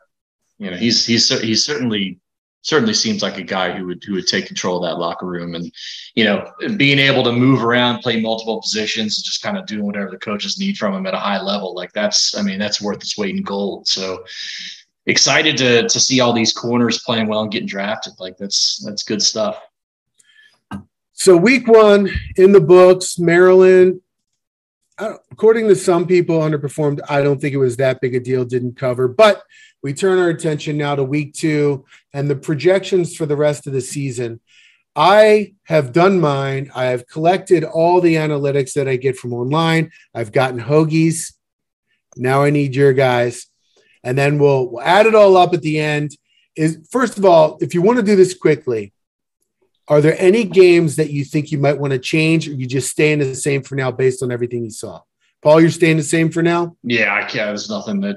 you 0.58 0.70
know, 0.70 0.76
he's 0.76 1.04
he's 1.06 1.28
he's 1.40 1.64
certainly 1.64 2.18
certainly 2.62 2.94
seems 2.94 3.22
like 3.22 3.38
a 3.38 3.42
guy 3.42 3.76
who 3.76 3.86
would 3.86 4.02
who 4.04 4.14
would 4.14 4.26
take 4.26 4.46
control 4.46 4.82
of 4.82 4.88
that 4.88 4.98
locker 4.98 5.26
room 5.26 5.54
and 5.54 5.70
you 6.14 6.24
know 6.24 6.50
being 6.76 6.98
able 6.98 7.22
to 7.24 7.32
move 7.32 7.62
around, 7.62 8.00
play 8.00 8.20
multiple 8.20 8.60
positions, 8.62 9.18
and 9.18 9.24
just 9.24 9.42
kind 9.42 9.58
of 9.58 9.66
doing 9.66 9.84
whatever 9.84 10.10
the 10.10 10.18
coaches 10.18 10.58
need 10.58 10.76
from 10.78 10.94
him 10.94 11.06
at 11.06 11.14
a 11.14 11.18
high 11.18 11.40
level. 11.40 11.74
Like 11.74 11.92
that's, 11.92 12.36
I 12.36 12.42
mean, 12.42 12.58
that's 12.58 12.80
worth 12.80 13.02
its 13.02 13.18
weight 13.18 13.36
in 13.36 13.42
gold. 13.42 13.86
So 13.86 14.24
excited 15.06 15.56
to 15.58 15.88
to 15.88 16.00
see 16.00 16.20
all 16.20 16.32
these 16.32 16.52
corners 16.52 17.02
playing 17.02 17.26
well 17.28 17.42
and 17.42 17.50
getting 17.50 17.68
drafted. 17.68 18.14
Like 18.18 18.36
that's 18.38 18.82
that's 18.84 19.02
good 19.02 19.22
stuff. 19.22 19.60
So 21.12 21.36
week 21.36 21.68
one 21.68 22.10
in 22.36 22.52
the 22.52 22.60
books, 22.60 23.18
Maryland, 23.18 24.00
according 25.30 25.68
to 25.68 25.76
some 25.76 26.06
people, 26.06 26.40
underperformed. 26.40 27.00
I 27.08 27.22
don't 27.22 27.40
think 27.40 27.54
it 27.54 27.58
was 27.58 27.76
that 27.76 28.00
big 28.00 28.14
a 28.14 28.20
deal, 28.20 28.44
didn't 28.44 28.76
cover. 28.76 29.08
But 29.08 29.42
we 29.82 29.92
turn 29.92 30.18
our 30.18 30.28
attention 30.28 30.76
now 30.76 30.94
to 30.94 31.04
week 31.04 31.34
two 31.34 31.84
and 32.12 32.30
the 32.30 32.36
projections 32.36 33.16
for 33.16 33.26
the 33.26 33.36
rest 33.36 33.66
of 33.66 33.72
the 33.72 33.80
season. 33.80 34.40
I 34.94 35.54
have 35.64 35.92
done 35.92 36.20
mine. 36.20 36.70
I 36.74 36.84
have 36.86 37.06
collected 37.06 37.64
all 37.64 38.00
the 38.00 38.16
analytics 38.16 38.74
that 38.74 38.88
I 38.88 38.96
get 38.96 39.16
from 39.16 39.32
online. 39.32 39.90
I've 40.14 40.32
gotten 40.32 40.60
hoagies. 40.60 41.32
Now 42.16 42.42
I 42.42 42.50
need 42.50 42.74
your 42.74 42.92
guys. 42.92 43.46
And 44.04 44.18
then 44.18 44.38
we'll, 44.38 44.70
we'll 44.70 44.82
add 44.82 45.06
it 45.06 45.14
all 45.14 45.36
up 45.36 45.54
at 45.54 45.62
the 45.62 45.78
end. 45.80 46.16
Is 46.54 46.86
first 46.90 47.16
of 47.16 47.24
all, 47.24 47.56
if 47.60 47.74
you 47.74 47.80
want 47.80 47.98
to 47.98 48.04
do 48.04 48.16
this 48.16 48.34
quickly, 48.34 48.92
are 49.92 50.00
there 50.00 50.16
any 50.18 50.44
games 50.44 50.96
that 50.96 51.10
you 51.10 51.22
think 51.22 51.52
you 51.52 51.58
might 51.58 51.78
want 51.78 51.92
to 51.92 51.98
change, 51.98 52.48
or 52.48 52.52
you 52.52 52.66
just 52.66 52.90
staying 52.90 53.18
the 53.18 53.34
same 53.34 53.62
for 53.62 53.74
now 53.74 53.90
based 53.90 54.22
on 54.22 54.32
everything 54.32 54.64
you 54.64 54.70
saw? 54.70 55.02
Paul, 55.42 55.60
you're 55.60 55.68
staying 55.70 55.98
the 55.98 56.02
same 56.02 56.30
for 56.30 56.42
now. 56.42 56.76
Yeah, 56.82 57.12
I 57.14 57.20
can't. 57.24 57.48
There's 57.48 57.68
nothing 57.68 58.00
that 58.00 58.16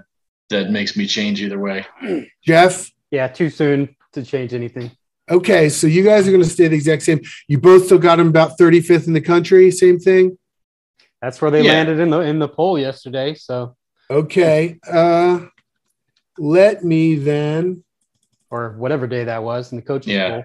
that 0.50 0.70
makes 0.72 0.96
me 0.96 1.06
change 1.06 1.42
either 1.42 1.60
way. 1.60 1.86
Jeff, 2.46 2.90
Yeah, 3.12 3.28
too 3.28 3.50
soon 3.50 3.94
to 4.14 4.24
change 4.24 4.54
anything. 4.54 4.90
okay, 5.30 5.68
so 5.68 5.86
you 5.88 6.02
guys 6.04 6.26
are 6.28 6.32
going 6.32 6.44
to 6.44 6.50
stay 6.50 6.68
the 6.70 6.76
exact 6.76 7.02
same. 7.04 7.20
You 7.50 7.58
both 7.60 7.86
still 7.88 7.98
got 7.98 8.18
them 8.18 8.30
about 8.30 8.58
35th 8.58 9.08
in 9.08 9.14
the 9.14 9.20
country. 9.22 9.70
Same 9.72 10.00
thing. 10.00 10.38
That's 11.22 11.42
where 11.42 11.52
they 11.52 11.62
Yeah. 11.64 11.74
landed 11.74 12.00
in 12.00 12.10
the 12.10 12.20
in 12.22 12.40
the 12.40 12.48
poll 12.48 12.80
yesterday. 12.80 13.34
So, 13.36 13.76
Okay. 14.10 14.78
Uh, 14.90 15.48
let 16.38 16.86
me 16.86 17.16
then. 17.16 17.84
or 18.52 18.76
whatever 18.78 19.08
day 19.08 19.24
that 19.26 19.44
was 19.44 19.72
in 19.74 19.76
the 19.78 19.82
coaching 19.82 20.14
Yeah. 20.14 20.30
poll. 20.30 20.44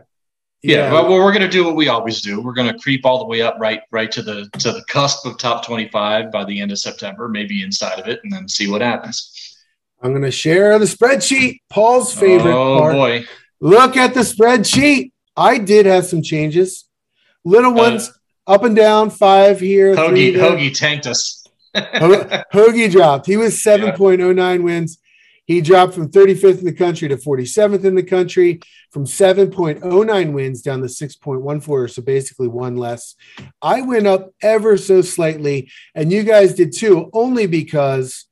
Yeah, 0.63 0.93
well, 0.93 1.09
we're 1.09 1.33
going 1.33 1.41
to 1.43 1.49
do 1.49 1.65
what 1.65 1.75
we 1.75 1.89
always 1.89 2.21
do. 2.21 2.41
We're 2.43 2.53
going 2.53 2.71
to 2.71 2.79
creep 2.79 3.07
all 3.07 3.19
the 3.19 3.25
way 3.25 3.41
up 3.41 3.57
right 3.59 3.81
right 3.91 4.13
to 4.13 4.23
the 4.23 4.49
to 4.59 4.73
the 4.73 4.85
cusp 4.89 5.25
of 5.27 5.39
top 5.39 5.65
25 5.65 6.31
by 6.31 6.45
the 6.45 6.61
end 6.61 6.71
of 6.71 6.79
September, 6.79 7.29
maybe 7.29 7.63
inside 7.63 7.99
of 7.99 8.07
it, 8.09 8.21
and 8.25 8.33
then 8.33 8.47
see 8.49 8.69
what 8.71 8.83
happens. 8.83 9.57
I'm 10.03 10.11
going 10.11 10.23
to 10.23 10.31
share 10.31 10.79
the 10.79 10.85
spreadsheet. 10.85 11.61
Paul's 11.71 12.13
favorite 12.15 12.55
oh 12.55 12.79
part. 12.79 12.93
boy. 12.95 13.25
Look 13.61 13.97
at 13.97 14.13
the 14.15 14.21
spreadsheet. 14.21 15.13
I 15.37 15.59
did 15.59 15.87
have 15.87 16.05
some 16.07 16.23
changes. 16.23 16.85
Little 17.45 17.73
Uh, 17.73 17.83
ones 17.91 18.13
up 18.47 18.63
and 18.65 18.77
down, 18.77 19.09
five 19.11 19.61
here. 19.61 19.95
Hoagie. 19.95 20.35
Hoagie 20.35 20.75
tanked 20.77 21.07
us. 21.07 21.47
Ho- 21.75 22.25
Hoagie 22.53 22.91
dropped. 22.91 23.27
He 23.27 23.37
was 23.39 23.55
7.09 23.65 24.63
wins. 24.63 24.99
He 25.51 25.61
dropped 25.61 25.95
from 25.95 26.09
35th 26.09 26.61
in 26.61 26.65
the 26.65 26.73
country 26.73 27.09
to 27.09 27.17
47th 27.17 27.85
in 27.85 27.97
the 27.97 28.05
country, 28.05 28.61
from 28.93 29.05
7.09 29.05 30.33
wins 30.33 30.63
down 30.63 30.79
to 30.79 30.87
6.14. 30.87 31.91
So 31.91 32.03
basically 32.03 32.47
one 32.47 32.77
less. 32.77 33.17
I 33.61 33.83
went 33.83 34.07
up 34.07 34.31
ever 34.43 34.77
so 34.77 35.03
slightly, 35.03 35.69
and 35.93 36.13
you 36.13 36.23
guys 36.23 36.55
did 36.55 36.73
too, 36.73 37.11
only 37.13 37.49
because 37.49 38.27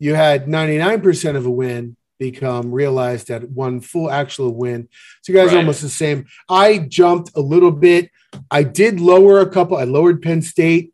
you 0.00 0.16
had 0.16 0.46
99% 0.48 1.36
of 1.36 1.46
a 1.46 1.50
win 1.52 1.96
become 2.18 2.72
realized 2.72 3.30
at 3.30 3.48
one 3.48 3.80
full 3.80 4.10
actual 4.10 4.52
win. 4.52 4.88
So 5.22 5.32
you 5.32 5.38
guys 5.38 5.52
are 5.52 5.54
Right. 5.54 5.60
almost 5.60 5.82
the 5.82 5.88
same. 5.88 6.26
I 6.48 6.78
jumped 6.78 7.30
a 7.36 7.40
little 7.40 7.70
bit. 7.70 8.10
I 8.50 8.64
did 8.64 8.98
lower 8.98 9.38
a 9.38 9.48
couple. 9.48 9.76
I 9.76 9.84
lowered 9.84 10.20
Penn 10.20 10.42
State. 10.42 10.92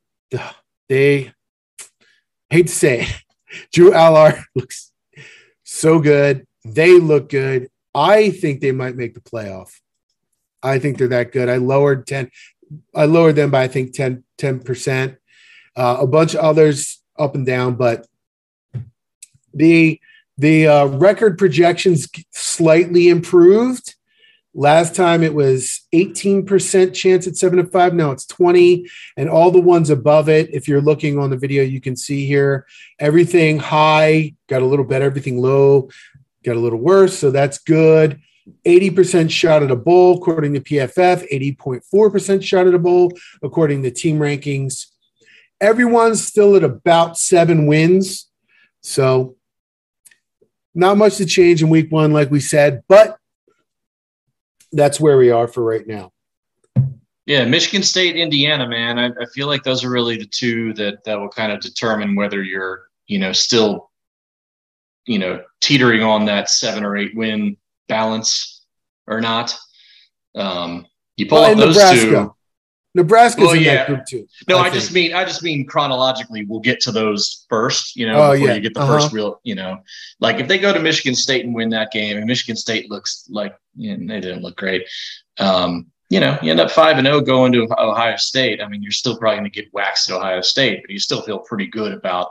They 0.91 1.33
hate 2.51 2.67
to 2.67 2.75
say 2.75 3.01
it. 3.05 3.23
Drew 3.73 3.93
Allar 3.93 4.45
looks 4.55 4.92
so 5.73 5.99
good. 5.99 6.47
They 6.65 6.99
look 6.99 7.29
good. 7.29 7.69
I 7.95 8.31
think 8.31 8.61
they 8.61 8.73
might 8.73 8.97
make 8.97 9.15
the 9.15 9.21
playoff. 9.21 9.71
I 10.63 10.79
think 10.79 10.99
they're 10.99 11.09
that 11.09 11.33
good. 11.33 11.49
I 11.49 11.57
lowered 11.57 12.07
10. 12.07 12.31
I 12.95 13.07
lowered 13.07 13.37
them 13.37 13.51
by 13.51 13.65
I 13.65 13.69
think 13.69 13.93
10 13.95 14.25
10%. 14.39 15.17
Uh, 15.75 15.97
a 16.01 16.07
bunch 16.07 16.35
of 16.35 16.41
others 16.41 17.03
up 17.19 17.35
and 17.35 17.47
down, 17.47 17.75
but 17.75 18.07
the 19.55 20.01
the 20.39 20.67
uh, 20.67 20.87
record 20.87 21.39
projections 21.39 22.09
slightly 22.31 23.09
improved. 23.09 23.95
Last 24.55 24.95
time 24.95 25.23
it 25.23 25.35
was 25.35 25.87
18% 25.95 26.93
chance 26.95 27.27
at 27.27 27.37
seven 27.37 27.59
to 27.59 27.67
five. 27.71 27.95
Now 27.95 28.11
it's 28.11 28.27
20. 28.27 28.87
And 29.17 29.31
all 29.31 29.51
the 29.51 29.61
ones 29.61 29.89
above 29.89 30.29
it, 30.29 30.53
if 30.53 30.69
you're 30.69 30.83
looking 30.83 31.19
on 31.19 31.31
the 31.31 31.39
video, 31.39 31.63
you 31.63 31.81
can 31.81 31.97
see 31.97 32.27
here 32.27 32.67
everything 32.99 33.59
high 33.59 34.35
got 34.49 34.63
a 34.63 34.67
little 34.67 34.85
better, 34.85 35.07
everything 35.07 35.41
low 35.41 35.89
got 36.45 36.57
a 36.57 36.61
little 36.61 36.79
worse. 36.79 37.19
So 37.19 37.31
that's 37.31 37.59
good. 37.59 38.21
80% 38.67 39.31
shot 39.31 39.63
at 39.63 39.71
a 39.71 39.77
bowl, 39.77 40.19
according 40.19 40.55
to 40.55 40.61
PFF, 40.61 41.31
80.4% 41.57 42.43
shot 42.43 42.67
at 42.67 42.75
a 42.75 42.79
bowl, 42.79 43.13
according 43.43 43.83
to 43.85 43.91
team 43.91 44.19
rankings. 44.19 44.87
Everyone's 45.61 46.27
still 46.27 46.57
at 46.57 46.65
about 46.65 47.17
seven 47.17 47.67
wins. 47.67 48.29
So 48.81 49.37
not 50.75 50.97
much 50.97 51.17
to 51.17 51.27
change 51.27 51.63
in 51.63 51.69
week 51.69 51.93
one, 51.93 52.13
like 52.13 52.31
we 52.31 52.41
said, 52.41 52.83
but 52.89 53.17
that's 54.73 55.01
where 55.01 55.19
we 55.19 55.31
are 55.31 55.47
for 55.49 55.63
right 55.63 55.87
now. 55.87 56.13
Yeah, 57.27 57.45
Michigan 57.45 57.83
State, 57.85 58.17
Indiana, 58.17 58.67
man. 58.69 58.99
I, 58.99 59.07
I 59.07 59.27
feel 59.33 59.47
like 59.47 59.63
those 59.63 59.85
are 59.85 59.91
really 59.91 60.17
the 60.17 60.27
two 60.27 60.73
that 60.75 61.05
that 61.05 61.19
will 61.21 61.29
kind 61.29 61.53
of 61.53 61.61
determine 61.61 62.17
whether 62.17 62.43
you're, 62.43 62.89
you 63.07 63.19
know, 63.21 63.31
still, 63.33 63.91
you 65.07 65.19
know, 65.21 65.43
teetering 65.61 66.03
on 66.03 66.25
that 66.27 66.51
seven 66.51 66.85
or 66.85 66.97
eight 66.97 67.15
win 67.15 67.57
balance 67.89 68.65
or 69.07 69.21
not. 69.21 69.57
Um, 70.35 70.87
you 71.17 71.27
pull 71.27 71.43
Well, 71.43 71.53
up 71.53 71.59
those 71.59 71.77
Nebraska. 71.77 72.07
two. 72.07 72.35
Nebraska's 72.95 73.47
Well, 73.47 73.55
in 73.55 73.63
yeah. 73.63 73.75
that 73.77 73.87
group 73.87 74.01
too. 74.07 74.29
No, 74.49 74.59
I, 74.59 74.65
think. 74.65 74.75
just 74.75 74.93
mean 74.93 75.15
I 75.15 75.25
just 75.25 75.43
mean 75.43 75.67
chronologically. 75.67 76.45
We'll 76.45 76.61
get 76.61 76.81
to 76.81 76.93
those 76.93 77.47
first, 77.49 77.97
you 77.97 78.07
know, 78.07 78.15
Oh, 78.23 78.33
before 78.33 78.49
yeah. 78.49 78.55
you 78.55 78.61
get 78.61 78.75
the 78.75 78.81
Uh-huh. 78.81 78.99
first 79.01 79.13
real, 79.13 79.41
you 79.45 79.55
know, 79.55 79.79
like 80.21 80.39
if 80.41 80.49
they 80.49 80.59
go 80.59 80.73
to 80.73 80.81
Michigan 80.81 81.15
State 81.15 81.45
and 81.45 81.55
win 81.55 81.71
that 81.71 81.91
game, 81.91 82.17
and 82.19 82.27
Michigan 82.27 82.57
State 82.57 82.91
looks 82.91 83.27
like 83.31 83.57
you 83.77 83.97
know, 83.97 84.13
they 84.15 84.21
didn't 84.21 84.43
look 84.43 84.57
great. 84.57 84.87
Um, 85.39 85.87
you 86.11 86.21
know, 86.21 86.37
you 86.43 86.51
end 86.51 86.61
up 86.61 86.71
five 86.71 86.99
and 86.99 87.07
zero 87.07 87.23
going 87.23 87.53
to 87.53 87.67
Ohio 87.79 88.17
State. 88.17 88.61
I 88.61 88.69
mean, 88.69 88.83
you're 88.83 88.93
still 88.93 89.17
probably 89.17 89.39
going 89.39 89.51
to 89.51 89.63
get 89.63 89.73
waxed 89.73 90.11
at 90.11 90.17
Ohio 90.17 90.43
State, 90.43 90.83
but 90.83 90.91
you 90.91 90.99
still 90.99 91.23
feel 91.23 91.39
pretty 91.39 91.67
good 91.67 91.93
about 91.93 92.29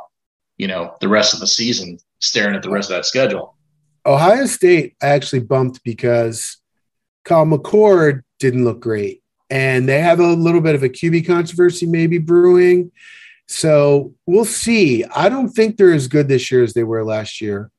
you 0.57 0.67
know 0.67 0.95
the 1.01 1.07
rest 1.09 1.33
of 1.33 1.39
the 1.39 1.47
season. 1.47 1.97
Staring 2.19 2.55
at 2.55 2.61
the 2.61 2.69
rest 2.69 2.91
of 2.91 2.97
that 2.97 3.05
schedule. 3.07 3.55
Ohio 4.05 4.45
State 4.45 4.95
I 5.01 5.07
actually 5.07 5.39
bumped 5.39 5.83
because 5.83 6.57
Kyle 7.25 7.47
McCord 7.47 8.21
didn't 8.39 8.63
look 8.65 8.79
great. 8.79 9.20
And 9.51 9.87
they 9.87 9.99
have 9.99 10.19
a 10.21 10.27
little 10.27 10.61
bit 10.61 10.75
of 10.75 10.81
a 10.83 10.89
QB 10.89 11.27
controversy 11.27 11.85
maybe 11.85 12.17
brewing. 12.17 12.91
So 13.47 14.15
we'll 14.25 14.45
see. 14.45 15.03
I 15.05 15.27
don't 15.27 15.49
think 15.49 15.75
they're 15.75 15.93
as 15.93 16.07
good 16.07 16.29
this 16.29 16.49
year 16.51 16.63
as 16.63 16.73
they 16.73 16.83
were 16.83 17.03
last 17.03 17.41
year. 17.41 17.69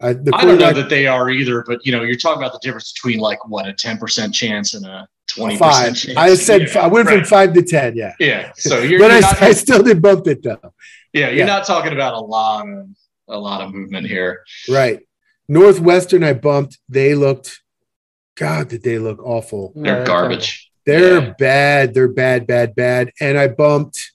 Uh, 0.00 0.12
the 0.12 0.32
I 0.34 0.44
don't 0.44 0.58
know 0.58 0.72
that 0.72 0.88
they 0.90 1.06
are 1.06 1.30
either, 1.30 1.62
but 1.66 1.86
you 1.86 1.92
know, 1.92 2.02
you're 2.02 2.16
talking 2.16 2.42
about 2.42 2.52
the 2.52 2.58
difference 2.60 2.92
between 2.92 3.20
like 3.20 3.46
what 3.48 3.68
a 3.68 3.72
10% 3.72 4.34
chance 4.34 4.74
and 4.74 4.84
a 4.84 5.06
twenty 5.28 5.56
Five. 5.56 5.90
percent. 5.90 6.16
chance 6.16 6.18
I 6.18 6.34
said 6.34 6.76
I 6.76 6.88
went 6.88 7.08
from 7.08 7.24
five 7.24 7.54
to 7.54 7.62
ten. 7.62 7.96
Yeah. 7.96 8.14
Yeah. 8.18 8.52
So 8.56 8.80
you're, 8.80 8.98
but 8.98 9.06
you're 9.06 9.16
I, 9.18 9.20
not, 9.20 9.42
I 9.42 9.52
still 9.52 9.82
did 9.82 10.02
bump 10.02 10.26
it 10.26 10.42
though. 10.42 10.58
yeah, 11.12 11.28
you're 11.28 11.38
yeah. 11.38 11.44
not 11.46 11.64
talking 11.64 11.92
about 11.92 12.14
a 12.14 12.20
lot 12.20 12.68
of 12.68 12.86
a 13.28 13.38
lot 13.38 13.60
of 13.62 13.72
movement 13.72 14.06
here. 14.08 14.42
Right. 14.68 15.00
Northwestern, 15.48 16.24
I 16.24 16.32
bumped. 16.32 16.78
They 16.88 17.14
looked, 17.14 17.62
God, 18.34 18.68
did 18.68 18.82
they 18.82 18.98
look 18.98 19.22
awful? 19.22 19.72
They're 19.76 20.00
Yeah, 20.00 20.04
garbage. 20.06 20.70
They're 20.86 21.20
Yeah. 21.22 21.34
bad. 21.38 21.94
They're 21.94 22.08
bad, 22.08 22.46
bad, 22.46 22.74
bad. 22.74 23.12
And 23.20 23.38
I 23.38 23.48
bumped. 23.48 24.12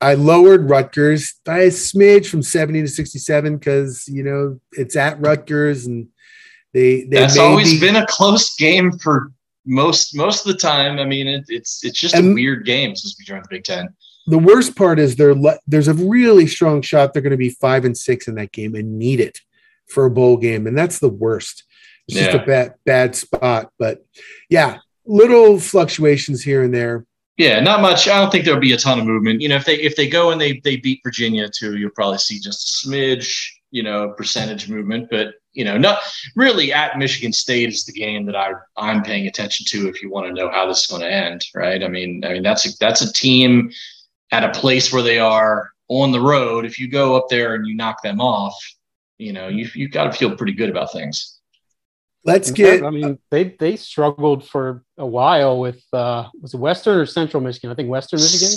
I 0.00 0.14
lowered 0.14 0.68
Rutgers 0.68 1.34
by 1.44 1.60
a 1.60 1.68
smidge 1.68 2.26
from 2.26 2.42
70 2.42 2.82
to 2.82 2.88
67 2.88 3.56
because 3.56 4.08
you 4.08 4.24
know 4.24 4.58
it's 4.72 4.96
at 4.96 5.20
Rutgers 5.20 5.86
and 5.86 6.08
they 6.74 7.02
they 7.04 7.18
That's 7.20 7.38
always 7.38 7.74
be- 7.74 7.86
been 7.86 7.96
a 7.96 8.06
close 8.06 8.56
game 8.56 8.98
for 8.98 9.30
most 9.64 10.16
most 10.16 10.44
of 10.44 10.52
the 10.52 10.58
time. 10.58 10.98
I 10.98 11.04
mean, 11.04 11.28
it, 11.28 11.44
it's 11.48 11.84
it's 11.84 12.00
just 12.00 12.16
a 12.16 12.32
weird 12.34 12.66
game 12.66 12.96
since 12.96 13.14
we 13.18 13.24
joined 13.24 13.44
the 13.44 13.48
Big 13.48 13.64
Ten. 13.64 13.90
the 14.26 14.38
worst 14.38 14.74
part 14.74 14.98
is 14.98 15.14
there 15.14 15.34
there's 15.68 15.88
a 15.88 15.94
really 15.94 16.48
strong 16.48 16.82
shot 16.82 17.12
they're 17.12 17.22
going 17.22 17.30
to 17.30 17.36
be 17.36 17.50
five 17.50 17.84
and 17.84 17.96
six 17.96 18.26
in 18.26 18.34
that 18.34 18.50
game 18.50 18.74
and 18.74 18.98
need 18.98 19.20
it 19.20 19.38
for 19.88 20.04
a 20.06 20.10
bowl 20.10 20.36
game, 20.36 20.66
and 20.66 20.76
that's 20.76 20.98
the 20.98 21.08
worst. 21.08 21.62
It's 22.08 22.18
just 22.18 22.34
a 22.34 22.44
bad 22.44 22.74
bad 22.84 23.14
spot, 23.14 23.70
but 23.78 24.04
yeah, 24.50 24.78
little 25.06 25.58
fluctuations 25.58 26.42
here 26.42 26.62
and 26.62 26.74
there. 26.74 27.06
Yeah, 27.38 27.60
not 27.60 27.80
much. 27.80 28.08
I 28.08 28.20
don't 28.20 28.30
think 28.30 28.44
there'll 28.44 28.60
be 28.60 28.72
a 28.72 28.76
ton 28.76 28.98
of 29.00 29.06
movement. 29.06 29.40
You 29.40 29.48
know, 29.48 29.56
if 29.56 29.64
they 29.64 29.76
if 29.76 29.96
they 29.96 30.08
go 30.08 30.30
and 30.30 30.40
they 30.40 30.60
they 30.60 30.76
beat 30.76 31.00
Virginia 31.02 31.48
too, 31.48 31.76
you'll 31.76 31.90
probably 31.90 32.18
see 32.18 32.38
just 32.38 32.84
a 32.84 32.88
smidge, 32.88 33.48
you 33.70 33.82
know, 33.82 34.10
percentage 34.10 34.68
movement. 34.68 35.08
But 35.10 35.34
you 35.54 35.64
know, 35.64 35.78
not 35.78 36.00
really 36.36 36.72
at 36.72 36.98
Michigan 36.98 37.32
State 37.32 37.70
is 37.70 37.84
the 37.84 37.92
game 37.92 38.26
that 38.26 38.36
I 38.36 38.52
I'm 38.76 39.02
paying 39.02 39.26
attention 39.26 39.64
to 39.70 39.88
if 39.88 40.02
you 40.02 40.10
want 40.10 40.26
to 40.26 40.34
know 40.34 40.50
how 40.50 40.66
this 40.66 40.82
is 40.82 40.86
going 40.86 41.02
to 41.02 41.10
end, 41.10 41.46
right? 41.54 41.82
I 41.82 41.88
mean, 41.88 42.22
I 42.24 42.34
mean 42.34 42.42
that's 42.42 42.66
a, 42.66 42.76
that's 42.78 43.00
a 43.00 43.12
team 43.12 43.72
at 44.30 44.44
a 44.44 44.58
place 44.58 44.92
where 44.92 45.02
they 45.02 45.18
are 45.18 45.70
on 45.88 46.12
the 46.12 46.20
road. 46.20 46.66
If 46.66 46.78
you 46.78 46.86
go 46.86 47.16
up 47.16 47.28
there 47.28 47.54
and 47.54 47.66
you 47.66 47.74
knock 47.74 48.02
them 48.02 48.20
off, 48.20 48.54
you 49.16 49.32
know, 49.32 49.48
you 49.48 49.68
you've 49.74 49.90
got 49.90 50.04
to 50.04 50.12
feel 50.12 50.36
pretty 50.36 50.54
good 50.54 50.70
about 50.70 50.92
things. 50.92 51.38
Let's 52.24 52.48
In 52.50 52.54
get 52.54 52.70
fact, 52.80 52.84
I 52.84 52.90
mean, 52.90 53.18
they 53.30 53.44
they 53.58 53.76
struggled 53.76 54.48
for 54.48 54.84
a 54.98 55.06
while 55.06 55.58
with 55.58 55.82
uh 55.92 56.28
was 56.40 56.54
it 56.54 56.58
Western 56.60 56.98
or 56.98 57.06
Central 57.06 57.42
Michigan? 57.42 57.70
I 57.70 57.74
think 57.74 57.88
Western 57.88 58.20
Michigan. 58.20 58.50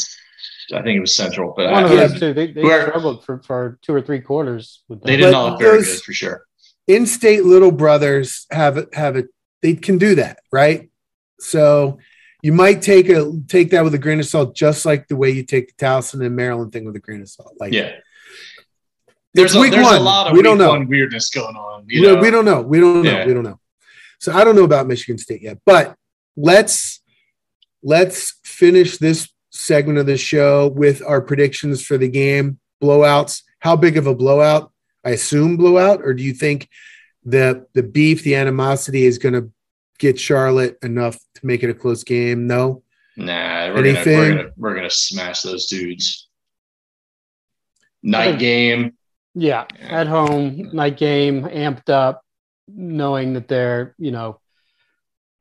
I 0.74 0.82
think 0.82 0.98
it 0.98 1.00
was 1.00 1.16
Central, 1.16 1.54
but 1.56 1.72
One 1.72 1.84
I, 1.86 1.92
of 1.92 2.12
those 2.12 2.20
two. 2.20 2.34
They, 2.34 2.52
they 2.52 2.64
Where- 2.64 2.88
struggled 2.88 3.24
for, 3.24 3.42
for 3.44 3.78
two 3.84 3.94
or 3.94 4.02
three 4.02 4.20
quarters. 4.20 4.84
With 4.90 5.02
they 5.04 5.16
did 5.18 5.26
But 5.26 5.32
not 5.32 5.50
look 5.52 5.60
very 5.60 5.84
good 5.84 6.02
for 6.02 6.14
sure. 6.14 6.44
in-state 6.88 7.44
little 7.46 7.72
brothers 7.72 8.46
have 8.52 8.78
it 8.78 8.94
have 8.94 9.16
it 9.16 9.28
they 9.62 9.74
can 9.76 9.98
do 9.98 10.14
that 10.16 10.38
right 10.52 10.92
so 11.40 11.98
you 12.44 12.52
might 12.54 12.82
take 12.84 13.10
a 13.10 13.32
take 13.48 13.72
that 13.72 13.84
with 13.84 13.94
a 13.96 13.98
grain 13.98 14.20
of 14.20 14.26
salt 14.28 14.56
just 14.56 14.86
like 14.86 15.08
the 15.08 15.16
way 15.16 15.32
you 15.32 15.44
take 15.44 15.76
the 15.76 15.86
Towson 15.86 16.24
and 16.24 16.36
Maryland 16.36 16.72
thing 16.72 16.86
with 16.86 16.96
a 16.96 17.00
grain 17.00 17.22
of 17.22 17.30
salt 17.30 17.56
like 17.60 17.74
Yeah. 17.74 17.94
There's, 19.36 19.54
a, 19.56 19.60
week 19.60 19.72
there's 19.72 19.84
one. 19.86 19.96
a 19.98 20.00
lot 20.00 20.28
of 20.28 20.34
We 20.34 20.40
week 20.40 20.46
don't 20.46 20.58
know. 20.58 20.70
one 20.70 20.88
weirdness 20.88 21.30
going 21.30 21.56
on. 21.56 21.86
You 21.88 22.02
we, 22.02 22.08
know? 22.08 22.22
we 22.22 22.32
don't 22.32 22.46
know 22.46 22.62
we 22.62 22.80
don't 22.80 23.04
know 23.04 23.12
Yeah. 23.12 23.26
we 23.28 23.34
don't 23.34 23.44
know 23.44 23.60
so 24.20 24.32
I 24.34 24.44
don't 24.44 24.56
know 24.56 24.64
about 24.64 24.88
Michigan 24.88 25.18
State 25.18 25.42
yet 25.42 25.60
but 25.66 25.96
let's 26.38 27.02
let's 27.84 28.40
finish 28.44 28.98
this 28.98 29.30
segment 29.52 29.98
of 29.98 30.06
the 30.06 30.18
show 30.18 30.68
with 30.68 31.02
our 31.06 31.22
predictions 31.22 31.86
for 31.86 31.98
the 31.98 32.08
game 32.10 32.60
blowouts 32.82 33.44
how 33.60 33.76
big 33.76 33.98
of 33.98 34.08
a 34.08 34.16
blowout 34.16 34.72
I 35.04 35.12
assume 35.12 35.58
blowout 35.58 36.02
or 36.04 36.14
do 36.14 36.24
you 36.24 36.34
think 36.34 36.68
the 37.24 37.66
the 37.74 37.84
beef 37.84 38.24
the 38.24 38.36
animosity 38.36 39.06
is 39.06 39.18
going 39.18 39.34
to 39.34 39.52
get 40.00 40.20
Charlotte 40.20 40.78
enough 40.84 41.18
to 41.36 41.46
make 41.46 41.64
it 41.64 41.70
a 41.70 41.74
close 41.74 42.04
game 42.04 42.48
no 42.48 42.82
Nah, 43.18 43.70
we're 43.70 43.76
gonna, 43.76 43.88
Anything? 43.92 44.18
we're 44.20 44.36
gonna 44.36 44.50
we're 44.58 44.76
gonna 44.76 44.90
smash 44.90 45.42
those 45.42 45.68
dudes. 45.68 46.28
Night 48.04 48.40
game. 48.40 48.94
Yeah, 49.36 49.66
at 49.82 50.08
home, 50.08 50.70
night 50.72 50.98
game, 50.98 51.44
amped 51.44 51.90
up, 51.90 52.22
knowing 52.68 53.34
that 53.34 53.48
they're, 53.50 53.94
you 53.98 54.12
know, 54.12 54.40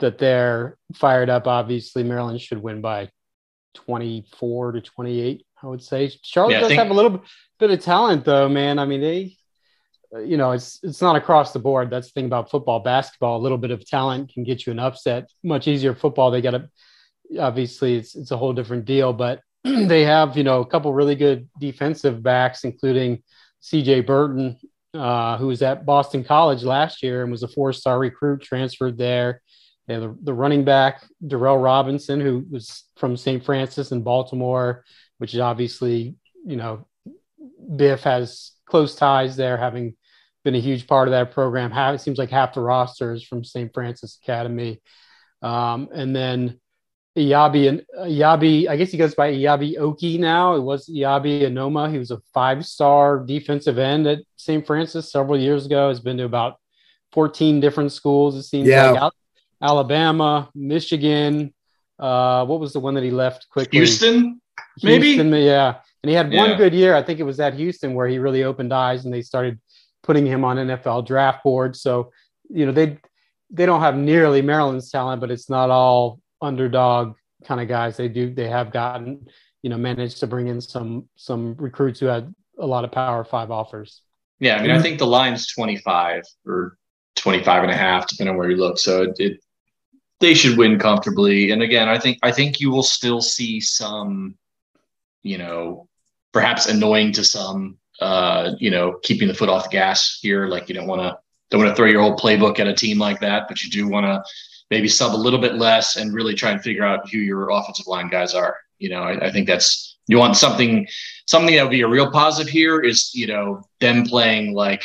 that 0.01 0.19
they're 0.19 0.77
fired 0.95 1.31
up. 1.31 1.47
Obviously, 1.47 2.03
Maryland 2.03 2.41
should 2.41 2.61
win 2.61 2.81
by 2.81 3.09
24 3.75 4.73
to 4.73 4.81
28, 4.81 5.47
I 5.63 5.67
would 5.67 5.83
say. 5.83 6.11
Charlotte 6.23 6.53
Yeah, 6.55 6.61
does 6.61 6.69
think- 6.69 6.79
have 6.79 6.91
a 6.91 6.95
little 6.95 7.23
bit 7.59 7.71
of 7.71 7.81
talent, 7.81 8.25
though, 8.25 8.49
man. 8.49 8.79
I 8.81 8.85
mean, 8.85 9.01
they, 9.01 9.37
uh, 10.15 10.19
you 10.19 10.37
know, 10.37 10.53
it's 10.53 10.81
it's 10.83 11.01
not 11.01 11.17
across 11.17 11.53
the 11.53 11.59
board. 11.61 11.91
That's 11.91 12.09
the 12.09 12.13
thing 12.13 12.27
about 12.27 12.51
football, 12.51 12.81
basketball. 12.81 13.37
A 13.39 13.43
little 13.43 13.59
bit 13.59 13.71
of 13.71 13.87
talent 13.87 14.33
can 14.33 14.43
get 14.45 14.67
you 14.67 14.73
an 14.73 14.79
upset. 14.81 15.31
Much 15.45 15.69
easier 15.69 15.95
football. 15.95 16.31
They 16.33 16.41
got 16.41 16.53
to, 16.53 16.69
obviously, 17.41 17.97
it's 17.97 18.15
it's 18.17 18.31
a 18.33 18.37
whole 18.37 18.53
different 18.53 18.85
deal, 18.87 19.13
but 19.13 19.41
they 19.65 20.03
have, 20.03 20.37
you 20.37 20.45
know, 20.45 20.61
a 20.61 20.67
couple 20.67 20.93
really 20.93 21.15
good 21.15 21.49
defensive 21.59 22.23
backs, 22.23 22.65
including 22.65 23.23
CJ 23.65 24.07
Burton, 24.07 24.59
uh, 24.93 25.39
who 25.39 25.49
was 25.49 25.63
at 25.63 25.87
Boston 25.87 26.23
College 26.23 26.63
last 26.63 27.03
year 27.03 27.23
and 27.23 27.31
was 27.31 27.43
a 27.43 27.49
four 27.49 27.73
star 27.73 27.99
recruit, 27.99 28.43
transferred 28.43 28.99
there. 28.99 29.41
They 29.87 29.97
the, 29.97 30.17
the 30.23 30.35
running 30.35 30.65
back, 30.65 31.03
Darrell 31.27 31.59
Robinson, 31.59 32.21
who 32.21 32.45
was 32.51 32.85
from 32.97 33.17
St. 33.17 33.45
Frances 33.45 33.93
in 33.93 34.03
Baltimore, 34.03 34.85
which 35.19 35.35
is 35.35 35.41
obviously, 35.41 36.17
you 36.47 36.57
know, 36.57 36.87
Biff 37.77 38.03
has 38.03 38.53
close 38.67 38.95
ties 38.95 39.37
there, 39.37 39.57
having 39.57 39.95
been 40.43 40.55
a 40.55 40.61
huge 40.61 40.87
part 40.87 41.09
of 41.09 41.13
that 41.13 41.33
program. 41.33 41.71
Half, 41.71 41.95
it 41.95 42.01
seems 42.01 42.19
like 42.19 42.31
half 42.31 42.55
the 42.55 42.61
roster 42.61 43.13
is 43.13 43.25
from 43.25 43.45
St. 43.45 43.73
Frances 43.75 44.19
Academy. 44.23 44.81
Um, 45.43 45.89
and 45.95 46.15
then 46.15 46.61
Eyabi 47.17 47.69
and 47.69 47.83
Eyabi, 48.01 48.69
I 48.69 48.77
guess 48.77 48.91
he 48.91 48.99
goes 48.99 49.15
by 49.15 49.33
Eyabi 49.33 49.77
Okie 49.79 50.19
now. 50.19 50.55
It 50.57 50.61
was 50.63 50.89
Eyabi 50.89 51.43
Anoma. 51.43 51.91
He 51.91 51.99
was 51.99 52.11
a 52.11 52.19
five-star 52.33 53.21
defensive 53.21 53.79
end 53.79 54.07
at 54.07 54.19
St. 54.37 54.67
Frances 54.67 55.11
several 55.13 55.39
years 55.39 55.67
ago. 55.67 55.89
Has 55.89 56.01
been 56.01 56.17
to 56.17 56.25
about 56.25 56.57
14 57.13 57.61
different 57.61 57.93
schools. 57.93 58.35
It 58.37 58.43
seems 58.43 58.69
Yeah. 58.69 58.91
like 58.91 59.01
Al- 59.03 59.13
Alabama, 59.63 60.51
Michigan. 60.55 61.55
Uh, 61.99 62.45
what 62.47 62.59
was 62.59 62.73
the 62.73 62.81
one 62.81 62.95
that 62.95 63.05
he 63.05 63.11
left 63.13 63.49
quickly? 63.49 63.79
Houston, 63.79 64.41
maybe? 64.83 65.13
Houston, 65.15 65.33
yeah. 65.35 65.77
And 66.03 66.11
he 66.11 66.17
had 66.17 66.27
one 66.33 66.51
Yeah. 66.51 66.57
good 66.57 66.75
year. 66.75 66.95
I 66.97 67.03
think 67.03 67.21
it 67.21 67.23
was 67.23 67.39
at 67.39 67.55
Houston 67.55 67.95
where 67.95 68.09
he 68.09 68.19
really 68.19 68.43
opened 68.43 68.73
eyes 68.75 69.05
and 69.05 69.15
they 69.15 69.23
started 69.23 69.61
putting 70.03 70.27
him 70.27 70.45
on 70.45 70.59
NFL 70.59 71.03
draft 71.07 71.45
boards. 71.45 71.81
So, 71.81 72.11
you 72.51 72.67
know, 72.67 72.73
they 72.73 72.99
they 73.51 73.67
don't 73.67 73.83
have 73.83 73.97
nearly 73.97 74.43
Maryland's 74.43 74.91
talent, 74.91 75.21
but 75.21 75.31
it's 75.31 75.49
not 75.49 75.71
all 75.71 76.19
underdog 76.45 77.15
kind 77.45 77.61
of 77.61 77.69
guys. 77.69 77.97
They 77.97 78.09
do 78.09 78.33
they 78.33 78.49
have 78.49 78.73
gotten, 78.73 79.29
you 79.63 79.71
know, 79.71 79.77
managed 79.77 80.19
to 80.21 80.27
bring 80.27 80.49
in 80.49 80.61
some 80.61 81.09
some 81.17 81.55
recruits 81.57 82.01
who 82.01 82.07
had 82.07 82.35
a 82.59 82.67
lot 82.67 82.85
of 82.85 82.93
power 82.93 83.25
five 83.25 83.51
offers. 83.51 84.03
Yeah, 84.41 84.57
I 84.57 84.63
mean, 84.63 84.71
I 84.71 84.83
think 84.83 84.99
the 84.99 85.07
line's 85.07 85.53
25 85.53 86.23
or 86.47 86.77
25 87.17 87.63
and 87.63 87.73
a 87.73 87.77
half, 87.77 88.09
depending 88.09 88.33
on 88.33 88.39
where 88.39 88.51
you 88.51 88.57
look. 88.57 88.79
So 88.79 89.03
it, 89.03 89.17
it 89.19 89.41
they 90.21 90.35
should 90.35 90.59
win 90.59 90.79
comfortably. 90.79 91.51
And 91.51 91.63
again, 91.63 91.89
I 91.89 91.99
think 91.99 92.19
I 92.23 92.33
think 92.33 92.61
you 92.61 92.71
will 92.71 92.83
still 92.83 93.21
see 93.21 93.61
some, 93.61 94.37
you 95.23 95.39
know, 95.39 95.89
perhaps 96.33 96.67
annoying 96.67 97.13
to 97.13 97.25
some, 97.25 97.79
uh, 98.01 98.53
you 98.59 98.71
know, 98.71 98.99
keeping 99.03 99.29
the 99.29 99.35
foot 99.35 99.49
off 99.49 99.65
the 99.65 99.71
gas 99.71 100.19
here. 100.21 100.47
Like 100.47 100.69
you 100.69 100.75
don't 100.75 100.87
want 100.87 101.03
to 101.03 101.19
don't 101.51 101.61
want 101.63 101.71
to 101.71 101.77
throw 101.77 101.87
your 101.87 102.01
whole 102.01 102.17
playbook 102.17 102.59
at 102.59 102.67
a 102.67 102.75
team 102.75 102.99
like 102.99 103.21
that, 103.21 103.49
but 103.49 103.63
you 103.63 103.71
do 103.71 103.89
want 103.89 104.07
to 104.07 104.23
maybe 104.75 104.89
sub 104.89 105.15
a 105.15 105.23
little 105.27 105.39
bit 105.39 105.55
less 105.55 105.95
and 105.95 106.13
really 106.13 106.35
try 106.35 106.51
and 106.51 106.61
figure 106.61 106.85
out 106.85 107.09
who 107.09 107.19
your 107.19 107.51
offensive 107.51 107.87
line 107.87 108.09
guys 108.09 108.35
are. 108.35 108.57
You 108.79 108.89
know, 108.89 109.03
I, 109.03 109.27
I 109.27 109.31
think 109.31 109.47
that's 109.47 109.97
you 110.09 110.19
want 110.19 110.37
something 110.37 110.87
something 111.27 111.55
that 111.55 111.63
would 111.63 111.71
be 111.71 111.83
a 111.83 111.89
real 111.89 112.11
positive 112.11 112.51
here 112.53 112.81
is 112.81 113.15
you 113.15 113.29
know 113.29 113.63
them 113.79 114.05
playing 114.05 114.53
like 114.53 114.83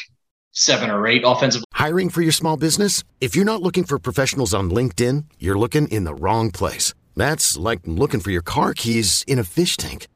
seven 0.51 0.91
or 0.91 1.07
eight 1.07 1.23
offensive 1.25 1.63
Hiring 1.73 2.09
for 2.09 2.21
your 2.21 2.31
small 2.31 2.57
business? 2.57 3.03
If 3.19 3.35
you're 3.35 3.51
not 3.51 3.61
looking 3.61 3.85
for 3.85 3.97
professionals 3.97 4.53
on 4.53 4.69
LinkedIn, 4.69 5.25
you're 5.39 5.57
looking 5.57 5.87
in 5.87 6.03
the 6.03 6.13
wrong 6.13 6.51
place. 6.51 6.93
That's 7.15 7.57
like 7.57 7.79
looking 7.85 8.19
for 8.19 8.31
your 8.31 8.43
car 8.43 8.73
keys 8.73 9.23
in 9.25 9.39
a 9.39 9.43
fish 9.43 9.75
tank. 9.77 10.07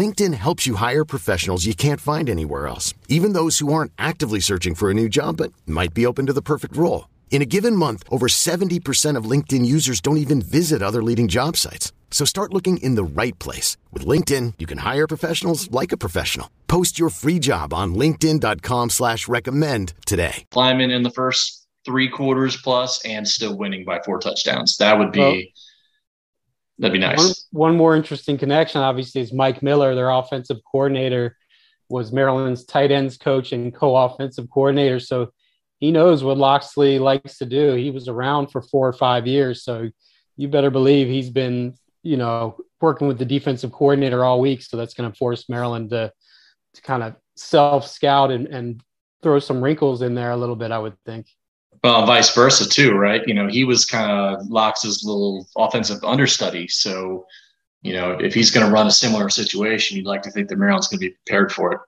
LinkedIn 0.00 0.34
helps 0.34 0.66
you 0.66 0.74
hire 0.74 1.04
professionals 1.04 1.64
you 1.64 1.74
can't 1.74 2.00
find 2.00 2.28
anywhere 2.28 2.66
else, 2.66 2.92
even 3.08 3.32
those 3.32 3.60
who 3.60 3.72
aren't 3.72 3.92
actively 3.96 4.40
searching 4.40 4.74
for 4.74 4.90
a 4.90 4.94
new 4.94 5.08
job 5.08 5.36
but 5.36 5.52
might 5.64 5.94
be 5.94 6.04
open 6.04 6.26
to 6.26 6.34
the 6.34 6.42
perfect 6.42 6.76
role. 6.76 7.06
In 7.30 7.40
a 7.42 7.46
given 7.46 7.76
month, 7.76 8.02
over 8.10 8.26
70% 8.26 9.16
of 9.16 9.24
LinkedIn 9.30 9.64
users 9.64 10.00
don't 10.00 10.16
even 10.16 10.42
visit 10.42 10.82
other 10.82 11.02
leading 11.02 11.28
job 11.28 11.56
sites. 11.56 11.92
So 12.10 12.24
start 12.24 12.52
looking 12.52 12.78
in 12.78 12.96
the 12.96 13.04
right 13.04 13.38
place. 13.38 13.76
With 13.92 14.04
LinkedIn, 14.04 14.54
you 14.58 14.66
can 14.66 14.78
hire 14.78 15.06
professionals 15.06 15.70
like 15.70 15.92
a 15.92 15.96
professional. 15.96 16.50
Post 16.66 16.98
your 16.98 17.10
free 17.10 17.38
job 17.38 17.72
on 17.72 17.94
linkedin.com 17.94 18.90
slash 18.90 19.28
recommend 19.28 19.92
today. 20.04 20.44
linemen 20.56 20.90
in 20.90 21.02
the 21.04 21.10
first 21.10 21.66
three 21.84 22.08
quarters 22.08 22.56
plus 22.56 23.04
and 23.04 23.26
still 23.28 23.56
winning 23.56 23.84
by 23.84 24.00
four 24.04 24.18
touchdowns. 24.18 24.76
That 24.78 24.98
would 24.98 25.12
be 25.12 25.20
Well- 25.20 25.40
that'd 26.78 26.92
be 26.92 26.98
nice. 26.98 27.18
One, 27.52 27.68
one 27.70 27.76
more 27.76 27.94
interesting 27.94 28.38
connection, 28.38 28.80
obviously, 28.80 29.20
is 29.20 29.32
Mike 29.32 29.62
Miller, 29.62 29.94
their 29.94 30.10
offensive 30.10 30.58
coordinator, 30.70 31.36
was 31.90 32.10
Maryland's 32.12 32.64
tight 32.64 32.90
ends 32.90 33.16
coach 33.18 33.52
and 33.52 33.74
co-offensive 33.74 34.48
coordinator. 34.50 34.98
So 35.00 35.30
he 35.78 35.90
knows 35.90 36.24
what 36.24 36.38
Locksley 36.38 36.98
likes 36.98 37.38
to 37.38 37.46
do. 37.46 37.74
He 37.74 37.90
was 37.90 38.08
around 38.08 38.48
for 38.48 38.62
four 38.62 38.88
or 38.88 38.92
five 38.92 39.26
years, 39.26 39.62
so 39.62 39.88
you 40.36 40.48
better 40.48 40.70
believe 40.70 41.08
he's 41.08 41.30
been, 41.30 41.74
you 42.02 42.16
know, 42.16 42.56
working 42.80 43.08
with 43.08 43.18
the 43.18 43.24
defensive 43.24 43.72
coordinator 43.72 44.24
all 44.24 44.40
week. 44.40 44.62
So 44.62 44.76
that's 44.76 44.94
going 44.94 45.10
to 45.10 45.16
force 45.16 45.48
Maryland 45.48 45.90
to 45.90 46.12
to 46.74 46.82
kind 46.82 47.02
of 47.02 47.16
self 47.36 47.86
scout 47.86 48.30
and, 48.30 48.46
and 48.46 48.82
throw 49.22 49.38
some 49.38 49.62
wrinkles 49.62 50.02
in 50.02 50.14
there 50.14 50.30
a 50.30 50.36
little 50.36 50.56
bit. 50.56 50.70
I 50.70 50.78
would 50.78 50.96
think. 51.04 51.26
Well, 51.84 52.06
vice 52.06 52.34
versa 52.34 52.68
too, 52.68 52.94
right? 52.94 53.22
You 53.26 53.34
know, 53.34 53.46
he 53.46 53.64
was 53.64 53.86
kind 53.86 54.10
of 54.10 54.48
Locke's 54.48 55.04
little 55.04 55.46
offensive 55.56 56.02
understudy. 56.02 56.66
So, 56.66 57.24
you 57.82 57.92
know, 57.92 58.12
if 58.12 58.34
he's 58.34 58.50
going 58.50 58.66
to 58.66 58.72
run 58.72 58.88
a 58.88 58.90
similar 58.90 59.28
situation, 59.28 59.96
you'd 59.96 60.06
like 60.06 60.22
to 60.22 60.30
think 60.30 60.48
that 60.48 60.58
Maryland's 60.58 60.88
going 60.88 60.98
to 60.98 61.06
be 61.06 61.14
prepared 61.24 61.52
for 61.52 61.72
it. 61.72 61.80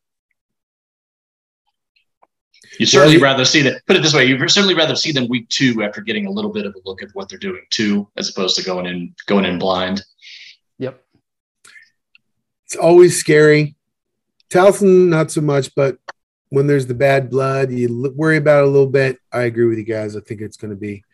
You 2.79 2.87
certainly 2.87 3.17
well, 3.17 3.33
rather 3.33 3.45
see 3.45 3.63
that. 3.63 3.85
Put 3.87 3.97
it 3.97 4.03
this 4.03 4.15
way: 4.15 4.27
you 4.27 4.39
certainly 4.49 4.75
rather 4.75 4.95
see 4.95 5.13
them 5.13 5.29
week 5.29 5.49
two 5.49 5.83
after 5.83 6.01
getting 6.01 6.27
a 6.27 6.31
little 6.31 6.53
bit 6.53 6.67
of 6.67 6.75
a 6.75 6.89
look 6.89 7.03
at 7.03 7.09
what 7.15 7.29
they're 7.29 7.39
doing 7.39 7.63
too, 7.71 8.09
as 8.17 8.29
opposed 8.29 8.57
to 8.57 8.63
going 8.63 8.87
in 8.87 9.15
going 9.27 9.45
in 9.45 9.59
blind. 9.59 10.03
Yep. 10.79 11.03
It's 12.67 12.77
always 12.77 13.19
scary. 13.19 13.75
Towson, 14.51 15.09
not 15.09 15.31
so 15.31 15.41
much, 15.41 15.75
but 15.75 15.99
when 16.51 16.67
there's 16.67 16.87
the 16.87 16.95
bad 16.95 17.31
blood, 17.31 17.71
you 17.71 18.13
worry 18.17 18.37
about 18.37 18.65
it 18.65 18.69
a 18.69 18.71
little 18.71 18.89
bit. 18.89 19.19
I 19.33 19.43
agree 19.43 19.67
with 19.67 19.79
you 19.79 19.85
guys. 19.85 20.17
I 20.17 20.21
think 20.21 20.41
it's 20.41 20.57
going 20.57 20.73
to 20.73 20.77
be 20.77 21.05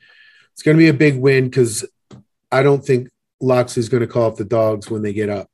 it's 0.52 0.62
going 0.62 0.76
to 0.76 0.78
be 0.78 0.88
a 0.88 0.94
big 0.94 1.18
win 1.18 1.44
because 1.44 1.84
I 2.50 2.62
don't 2.62 2.84
think 2.84 3.08
Locks 3.40 3.76
is 3.76 3.88
going 3.88 4.00
to 4.00 4.06
call 4.06 4.28
up 4.28 4.36
the 4.36 4.44
dogs 4.44 4.90
when 4.90 5.02
they 5.02 5.12
get 5.12 5.28
up. 5.28 5.50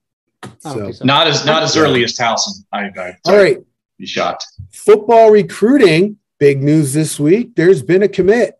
So. 0.59 0.93
so. 0.93 1.05
not 1.05 1.27
as 1.27 1.45
not 1.45 1.63
as 1.63 1.77
early 1.77 2.05
as 2.05 2.17
Towson. 2.17 2.65
I, 2.73 2.85
I 2.97 3.17
all 3.25 3.37
right. 3.37 3.59
Be 4.03 4.09
shocked. 4.09 4.45
Football 4.73 5.31
recruiting, 5.31 6.17
big 6.41 6.61
news 6.61 6.93
this 6.93 7.21
week. 7.21 7.55
There's 7.55 7.85
been 7.85 8.03
a 8.03 8.09
commit. 8.09 8.59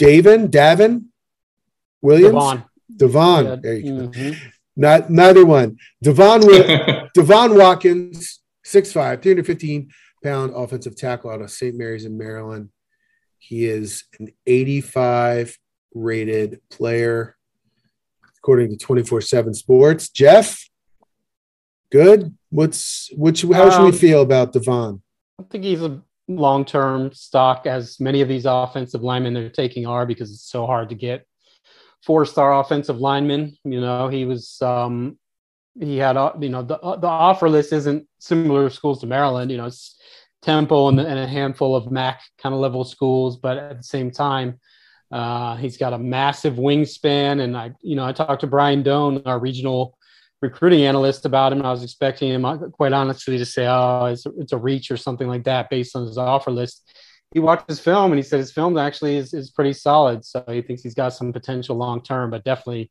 Davin, 0.00 0.46
Davin, 0.46 1.06
Williams, 2.00 2.34
Devon. 2.34 2.64
Devon. 2.96 3.44
Yeah. 3.46 3.56
There 3.56 3.74
you 3.74 3.92
mm-hmm. 3.92 4.30
go. 4.30 4.36
Not 4.76 5.10
neither 5.10 5.44
one. 5.44 5.76
Devon 6.00 6.42
Devon 7.14 7.56
Watkins, 7.56 8.42
6'5, 8.64 8.92
315 9.20 9.90
pound 10.22 10.52
offensive 10.54 10.94
tackle 10.94 11.30
out 11.30 11.42
of 11.42 11.50
St. 11.50 11.76
Mary's 11.76 12.04
in 12.04 12.16
Maryland. 12.16 12.68
He 13.40 13.64
is 13.64 14.04
an 14.20 14.28
85 14.46 15.58
rated 15.94 16.60
player 16.70 17.36
according 18.38 18.70
to 18.70 18.76
24 18.76 19.20
7 19.20 19.52
sports. 19.52 20.10
Jeff, 20.10 20.70
good. 21.90 22.36
What's 22.56 23.10
which? 23.12 23.42
How 23.42 23.68
should 23.68 23.80
um, 23.80 23.84
we 23.84 23.92
feel 23.92 24.22
about 24.22 24.54
Devon? 24.54 25.02
I 25.38 25.42
think 25.50 25.62
he's 25.64 25.82
a 25.82 26.00
long-term 26.26 27.12
stock, 27.12 27.66
as 27.66 28.00
many 28.00 28.22
of 28.22 28.28
these 28.28 28.46
offensive 28.46 29.02
linemen 29.02 29.34
they're 29.34 29.50
taking 29.50 29.86
are 29.86 30.06
because 30.06 30.32
it's 30.32 30.50
so 30.50 30.64
hard 30.64 30.88
to 30.88 30.94
get 30.94 31.26
four-star 32.02 32.58
offensive 32.58 32.96
linemen. 32.96 33.58
You 33.64 33.82
know, 33.82 34.08
he 34.08 34.24
was 34.24 34.56
um, 34.62 35.18
he 35.78 35.98
had 35.98 36.16
you 36.40 36.48
know 36.48 36.62
the 36.62 36.78
the 36.78 37.06
offer 37.06 37.50
list 37.50 37.74
isn't 37.74 38.08
similar 38.20 38.70
schools 38.70 39.00
to 39.00 39.06
Maryland. 39.06 39.50
You 39.50 39.58
know, 39.58 39.66
it's 39.66 40.00
Temple 40.40 40.88
and, 40.88 40.98
and 40.98 41.18
a 41.18 41.26
handful 41.26 41.76
of 41.76 41.92
MAC 41.92 42.22
kind 42.38 42.54
of 42.54 42.60
level 42.62 42.84
schools, 42.84 43.36
but 43.36 43.58
at 43.58 43.76
the 43.76 43.84
same 43.84 44.10
time. 44.10 44.58
Uh, 45.12 45.54
he's 45.54 45.76
got 45.76 45.92
a 45.92 45.98
massive 45.98 46.54
wingspan, 46.54 47.40
and 47.40 47.56
I, 47.56 47.70
you 47.80 47.94
know, 47.94 48.04
I 48.04 48.10
talked 48.10 48.40
to 48.40 48.48
Brian 48.48 48.82
Dohn, 48.82 49.22
our 49.24 49.38
regional 49.38 49.95
recruiting 50.46 50.84
analyst 50.84 51.26
about 51.26 51.52
him. 51.52 51.62
I 51.62 51.70
was 51.70 51.82
expecting 51.82 52.30
him, 52.30 52.44
uh, 52.44 52.56
quite 52.78 52.92
honestly, 52.92 53.38
to 53.38 53.44
say, 53.44 53.66
"Oh, 53.66 54.06
it's 54.06 54.26
a, 54.26 54.30
it's 54.38 54.52
a 54.52 54.58
reach 54.58 54.90
or 54.90 54.96
something 54.96 55.28
like 55.28 55.44
that," 55.44 55.70
based 55.70 55.96
on 55.96 56.06
his 56.06 56.18
offer 56.18 56.50
list. 56.50 56.76
He 57.34 57.40
watched 57.40 57.68
his 57.68 57.80
film 57.80 58.12
and 58.12 58.18
he 58.18 58.22
said 58.22 58.38
his 58.38 58.52
film 58.52 58.78
actually 58.78 59.16
is, 59.16 59.34
is 59.34 59.50
pretty 59.50 59.72
solid. 59.72 60.24
So 60.24 60.44
he 60.48 60.62
thinks 60.62 60.82
he's 60.82 60.94
got 60.94 61.10
some 61.10 61.32
potential 61.32 61.76
long 61.76 62.02
term, 62.02 62.30
but 62.30 62.44
definitely, 62.44 62.90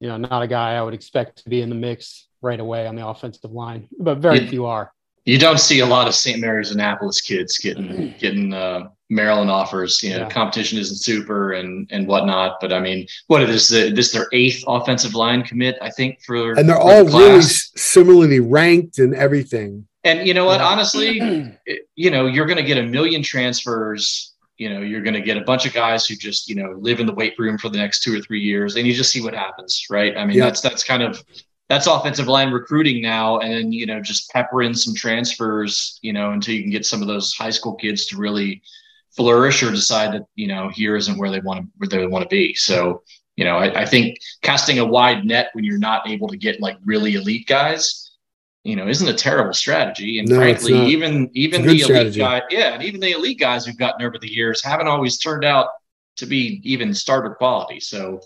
you 0.00 0.08
know, 0.08 0.16
not 0.16 0.42
a 0.42 0.46
guy 0.46 0.74
I 0.74 0.82
would 0.82 0.94
expect 0.94 1.44
to 1.44 1.50
be 1.50 1.60
in 1.60 1.68
the 1.68 1.74
mix 1.74 2.28
right 2.40 2.58
away 2.58 2.86
on 2.86 2.96
the 2.96 3.06
offensive 3.06 3.52
line. 3.52 3.88
But 3.98 4.18
very 4.18 4.40
yeah. 4.40 4.50
few 4.50 4.66
are 4.66 4.90
you 5.24 5.38
don't 5.38 5.58
see 5.58 5.80
a 5.80 5.86
lot 5.86 6.06
of 6.06 6.14
St. 6.14 6.38
Mary's 6.40 6.70
Annapolis 6.70 7.20
kids 7.20 7.58
getting 7.58 8.14
getting 8.18 8.52
uh, 8.52 8.88
Maryland 9.08 9.50
offers. 9.50 10.02
You 10.02 10.10
know, 10.10 10.18
yeah. 10.18 10.28
competition 10.28 10.78
isn't 10.78 10.98
super 10.98 11.52
and 11.52 11.88
and 11.90 12.06
whatnot. 12.06 12.58
But 12.60 12.72
I 12.72 12.80
mean, 12.80 13.06
what 13.28 13.42
is 13.42 13.68
this? 13.68 13.94
This 13.94 14.12
their 14.12 14.28
eighth 14.32 14.62
offensive 14.66 15.14
line 15.14 15.42
commit, 15.42 15.76
I 15.80 15.90
think, 15.90 16.22
for 16.22 16.52
and 16.52 16.68
they're 16.68 16.76
for 16.76 16.82
all 16.82 17.04
the 17.04 17.18
really 17.18 17.42
similarly 17.42 18.40
ranked 18.40 18.98
and 18.98 19.14
everything. 19.14 19.86
And 20.04 20.26
you 20.26 20.34
know 20.34 20.44
what? 20.44 20.60
Honestly, 20.60 21.18
you 21.96 22.10
know, 22.10 22.26
you're 22.26 22.46
going 22.46 22.58
to 22.58 22.62
get 22.62 22.76
a 22.76 22.82
million 22.82 23.22
transfers. 23.22 24.32
You 24.58 24.70
know, 24.70 24.80
you're 24.82 25.02
going 25.02 25.14
to 25.14 25.20
get 25.20 25.36
a 25.36 25.40
bunch 25.40 25.66
of 25.66 25.72
guys 25.72 26.06
who 26.06 26.14
just 26.16 26.48
you 26.48 26.54
know 26.54 26.74
live 26.78 27.00
in 27.00 27.06
the 27.06 27.14
weight 27.14 27.34
room 27.38 27.56
for 27.56 27.70
the 27.70 27.78
next 27.78 28.02
two 28.02 28.14
or 28.14 28.20
three 28.20 28.40
years, 28.40 28.76
and 28.76 28.86
you 28.86 28.92
just 28.92 29.10
see 29.10 29.22
what 29.22 29.34
happens, 29.34 29.86
right? 29.88 30.16
I 30.16 30.26
mean, 30.26 30.36
yeah. 30.36 30.44
that's 30.44 30.60
that's 30.60 30.84
kind 30.84 31.02
of 31.02 31.24
that's 31.68 31.86
offensive 31.86 32.28
line 32.28 32.52
recruiting 32.52 33.00
now 33.00 33.38
and 33.38 33.52
then 33.52 33.72
you 33.72 33.86
know 33.86 34.00
just 34.00 34.30
pepper 34.30 34.62
in 34.62 34.74
some 34.74 34.94
transfers 34.94 35.98
you 36.02 36.12
know 36.12 36.32
until 36.32 36.54
you 36.54 36.62
can 36.62 36.70
get 36.70 36.84
some 36.84 37.00
of 37.00 37.08
those 37.08 37.32
high 37.34 37.50
school 37.50 37.74
kids 37.74 38.06
to 38.06 38.16
really 38.16 38.62
flourish 39.16 39.62
or 39.62 39.70
decide 39.70 40.12
that 40.12 40.26
you 40.34 40.46
know 40.46 40.68
here 40.68 40.96
isn't 40.96 41.18
where 41.18 41.30
they 41.30 41.40
want 41.40 41.60
to 41.60 41.66
where 41.76 41.88
they 41.88 42.06
want 42.06 42.22
to 42.22 42.28
be. 42.28 42.54
So 42.54 43.02
you 43.36 43.44
know 43.44 43.56
I, 43.56 43.82
I, 43.82 43.86
think 43.86 44.18
casting 44.42 44.78
a 44.78 44.84
wide 44.84 45.24
net 45.24 45.50
when 45.52 45.64
you're 45.64 45.78
not 45.78 46.08
able 46.08 46.28
to 46.28 46.36
get 46.36 46.60
like 46.60 46.76
really 46.84 47.14
elite 47.14 47.46
guys 47.46 48.12
you 48.64 48.76
know 48.76 48.88
isn't 48.88 49.08
a 49.08 49.14
terrible 49.14 49.52
strategy. 49.52 50.18
And 50.18 50.28
no, 50.28 50.36
frankly 50.36 50.74
even 50.86 51.30
even 51.34 51.62
the 51.62 51.68
elite 51.68 51.84
strategy. 51.84 52.20
guy 52.20 52.42
yeah 52.50 52.74
and 52.74 52.82
even 52.82 53.00
the 53.00 53.12
elite 53.12 53.38
guys 53.38 53.66
who've 53.66 53.78
gotten 53.78 54.04
over 54.04 54.18
the 54.18 54.32
years 54.32 54.62
haven't 54.62 54.88
always 54.88 55.18
turned 55.18 55.44
out 55.44 55.68
to 56.16 56.26
be 56.26 56.60
even 56.64 56.94
starter 56.94 57.34
quality. 57.34 57.80
So 57.80 58.20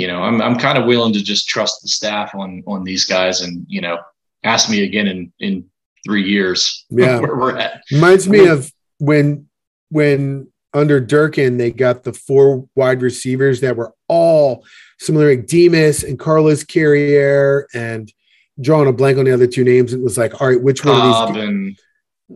you 0.00 0.06
know, 0.06 0.22
I'm 0.22 0.40
I'm 0.40 0.56
kind 0.56 0.78
of 0.78 0.86
willing 0.86 1.12
to 1.12 1.22
just 1.22 1.46
trust 1.46 1.82
the 1.82 1.88
staff 1.88 2.34
on 2.34 2.64
on 2.66 2.84
these 2.84 3.04
guys, 3.04 3.42
and 3.42 3.66
you 3.68 3.82
know, 3.82 3.98
ask 4.44 4.70
me 4.70 4.82
again 4.82 5.06
in 5.06 5.30
in 5.40 5.68
three 6.06 6.22
years. 6.22 6.86
Yeah, 6.88 7.18
where 7.20 7.36
we're 7.36 7.58
at. 7.58 7.82
Reminds 7.92 8.26
me 8.26 8.46
of 8.46 8.72
when 8.98 9.46
when 9.90 10.50
under 10.72 11.00
Durkin 11.00 11.58
they 11.58 11.70
got 11.70 12.02
the 12.02 12.14
four 12.14 12.66
wide 12.74 13.02
receivers 13.02 13.60
that 13.60 13.76
were 13.76 13.92
all 14.08 14.64
similar, 14.98 15.36
like 15.36 15.46
Demus 15.46 16.02
and 16.02 16.18
Carlos 16.18 16.64
Carrier, 16.64 17.66
and 17.74 18.10
drawing 18.58 18.88
a 18.88 18.94
blank 18.94 19.18
on 19.18 19.26
the 19.26 19.34
other 19.34 19.46
two 19.46 19.64
names. 19.64 19.92
It 19.92 20.00
was 20.00 20.16
like, 20.16 20.40
all 20.40 20.48
right, 20.48 20.62
which 20.62 20.80
Cobb 20.80 21.28
one 21.28 21.28
of 21.28 21.34
these? 21.34 21.44
And, 21.44 21.78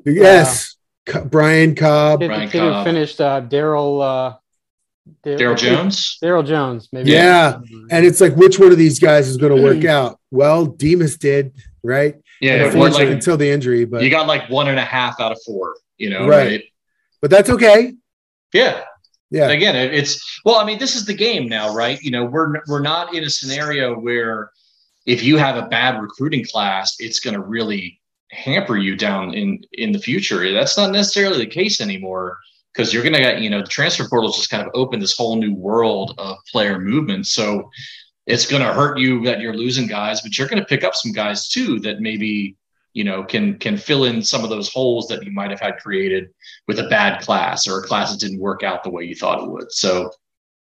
yes, 0.04 0.76
uh, 1.14 1.20
Brian 1.24 1.74
Cobb. 1.74 2.20
Brian 2.20 2.50
Cobb. 2.50 2.84
finished 2.84 3.22
uh, 3.22 3.40
Daryl. 3.40 4.02
Uh, 4.02 4.36
Daryl 5.24 5.56
Jones? 5.56 6.18
Daryl 6.22 6.46
Jones, 6.46 6.88
maybe. 6.92 7.10
Yeah. 7.10 7.60
And 7.90 8.06
it's 8.06 8.20
like, 8.20 8.36
which 8.36 8.58
one 8.58 8.72
of 8.72 8.78
these 8.78 8.98
guys 8.98 9.28
is 9.28 9.36
going 9.36 9.54
to 9.54 9.62
work 9.62 9.80
hmm. 9.82 9.88
out? 9.88 10.18
Well, 10.30 10.66
Demus 10.66 11.16
did, 11.16 11.52
right? 11.82 12.16
Yeah. 12.40 12.70
Like, 12.74 13.08
until 13.08 13.36
the 13.36 13.50
injury, 13.50 13.84
but 13.84 14.02
you 14.02 14.10
got 14.10 14.26
like 14.26 14.48
one 14.50 14.68
and 14.68 14.78
a 14.78 14.84
half 14.84 15.20
out 15.20 15.32
of 15.32 15.38
four, 15.44 15.76
you 15.96 16.10
know, 16.10 16.26
right? 16.26 16.46
right? 16.46 16.64
But 17.20 17.30
that's 17.30 17.50
okay. 17.50 17.94
Yeah. 18.52 18.82
Yeah. 19.30 19.48
Again, 19.48 19.74
it's 19.74 20.40
well, 20.44 20.56
I 20.56 20.64
mean, 20.64 20.78
this 20.78 20.94
is 20.94 21.06
the 21.06 21.14
game 21.14 21.48
now, 21.48 21.74
right? 21.74 22.00
You 22.00 22.10
know, 22.10 22.24
we're 22.24 22.60
we're 22.68 22.82
not 22.82 23.14
in 23.14 23.24
a 23.24 23.30
scenario 23.30 23.98
where 23.98 24.50
if 25.06 25.24
you 25.24 25.38
have 25.38 25.56
a 25.56 25.66
bad 25.66 26.00
recruiting 26.00 26.44
class, 26.44 26.96
it's 27.00 27.18
going 27.18 27.34
to 27.34 27.40
really 27.40 28.00
hamper 28.30 28.76
you 28.76 28.94
down 28.94 29.34
in 29.34 29.64
in 29.72 29.90
the 29.90 29.98
future. 29.98 30.52
That's 30.52 30.76
not 30.76 30.92
necessarily 30.92 31.38
the 31.38 31.50
case 31.50 31.80
anymore 31.80 32.38
because 32.74 32.92
you're 32.92 33.02
going 33.02 33.14
to 33.14 33.20
get, 33.20 33.40
you 33.40 33.50
know, 33.50 33.60
the 33.60 33.68
transfer 33.68 34.08
portal 34.08 34.32
just 34.32 34.50
kind 34.50 34.66
of 34.66 34.72
opened 34.74 35.00
this 35.00 35.16
whole 35.16 35.36
new 35.36 35.54
world 35.54 36.14
of 36.18 36.38
player 36.50 36.78
movement. 36.78 37.26
So 37.26 37.70
it's 38.26 38.46
going 38.46 38.62
to 38.62 38.72
hurt 38.72 38.98
you 38.98 39.22
that 39.24 39.40
you're 39.40 39.54
losing 39.54 39.86
guys, 39.86 40.20
but 40.20 40.36
you're 40.36 40.48
going 40.48 40.60
to 40.60 40.66
pick 40.66 40.82
up 40.82 40.94
some 40.94 41.12
guys 41.12 41.48
too 41.48 41.78
that 41.80 42.00
maybe, 42.00 42.56
you 42.92 43.04
know, 43.04 43.22
can 43.22 43.58
can 43.58 43.76
fill 43.76 44.04
in 44.04 44.22
some 44.22 44.42
of 44.42 44.50
those 44.50 44.72
holes 44.72 45.06
that 45.08 45.24
you 45.24 45.30
might 45.30 45.50
have 45.50 45.60
had 45.60 45.78
created 45.78 46.30
with 46.66 46.78
a 46.80 46.88
bad 46.88 47.20
class 47.22 47.68
or 47.68 47.78
a 47.78 47.82
class 47.82 48.10
that 48.10 48.20
didn't 48.20 48.40
work 48.40 48.62
out 48.62 48.82
the 48.82 48.90
way 48.90 49.04
you 49.04 49.14
thought 49.14 49.42
it 49.42 49.50
would. 49.50 49.70
So, 49.72 50.10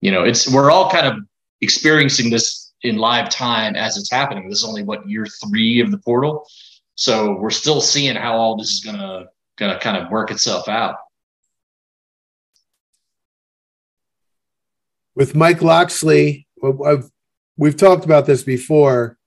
you 0.02 0.12
know, 0.12 0.24
it's 0.24 0.52
we're 0.52 0.72
all 0.72 0.90
kind 0.90 1.08
of 1.08 1.18
experiencing 1.62 2.30
this 2.30 2.74
in 2.82 2.98
live 2.98 3.30
time 3.30 3.76
as 3.76 3.98
it's 3.98 4.12
happening. 4.12 4.50
This 4.50 4.60
is 4.60 4.66
only 4.66 4.84
what 4.84 5.08
year 5.08 5.26
three 5.26 5.80
of 5.80 5.92
the 5.92 6.00
portal. 6.00 6.46
So 6.96 7.38
we're 7.40 7.50
still 7.50 7.80
seeing 7.82 8.16
how 8.16 8.36
all 8.36 8.58
this 8.58 8.72
is 8.72 8.82
gonna 8.82 9.26
gonna 9.58 9.80
kind 9.80 9.98
of 9.98 10.12
work 10.12 10.32
itself 10.32 10.68
out. 10.68 10.96
With 15.16 15.36
Mike 15.36 15.62
Locksley, 15.62 16.48
I've, 16.64 17.10
we've 17.58 17.78
talked 17.78 18.06
about 18.06 18.26
this 18.26 18.44
before. 18.44 19.18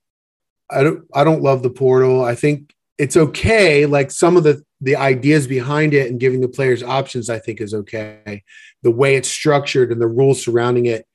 I 0.70 0.82
don't 0.82 1.04
I 1.14 1.22
don't 1.22 1.42
love 1.42 1.62
the 1.62 1.70
portal. 1.70 2.24
I 2.24 2.34
think 2.34 2.74
it's 2.98 3.16
okay. 3.16 3.86
Like 3.86 4.10
some 4.10 4.36
of 4.36 4.42
the 4.42 4.64
the 4.80 4.96
ideas 4.96 5.46
behind 5.46 5.94
it 5.94 6.10
and 6.10 6.20
giving 6.20 6.40
the 6.40 6.48
players 6.48 6.82
options, 6.82 7.30
I 7.30 7.38
think 7.38 7.60
is 7.60 7.72
okay. 7.72 8.42
The 8.82 8.90
way 8.90 9.16
it's 9.16 9.28
structured 9.28 9.92
and 9.92 10.00
the 10.00 10.08
rules 10.08 10.42
surrounding 10.42 10.86
it, 10.86 11.06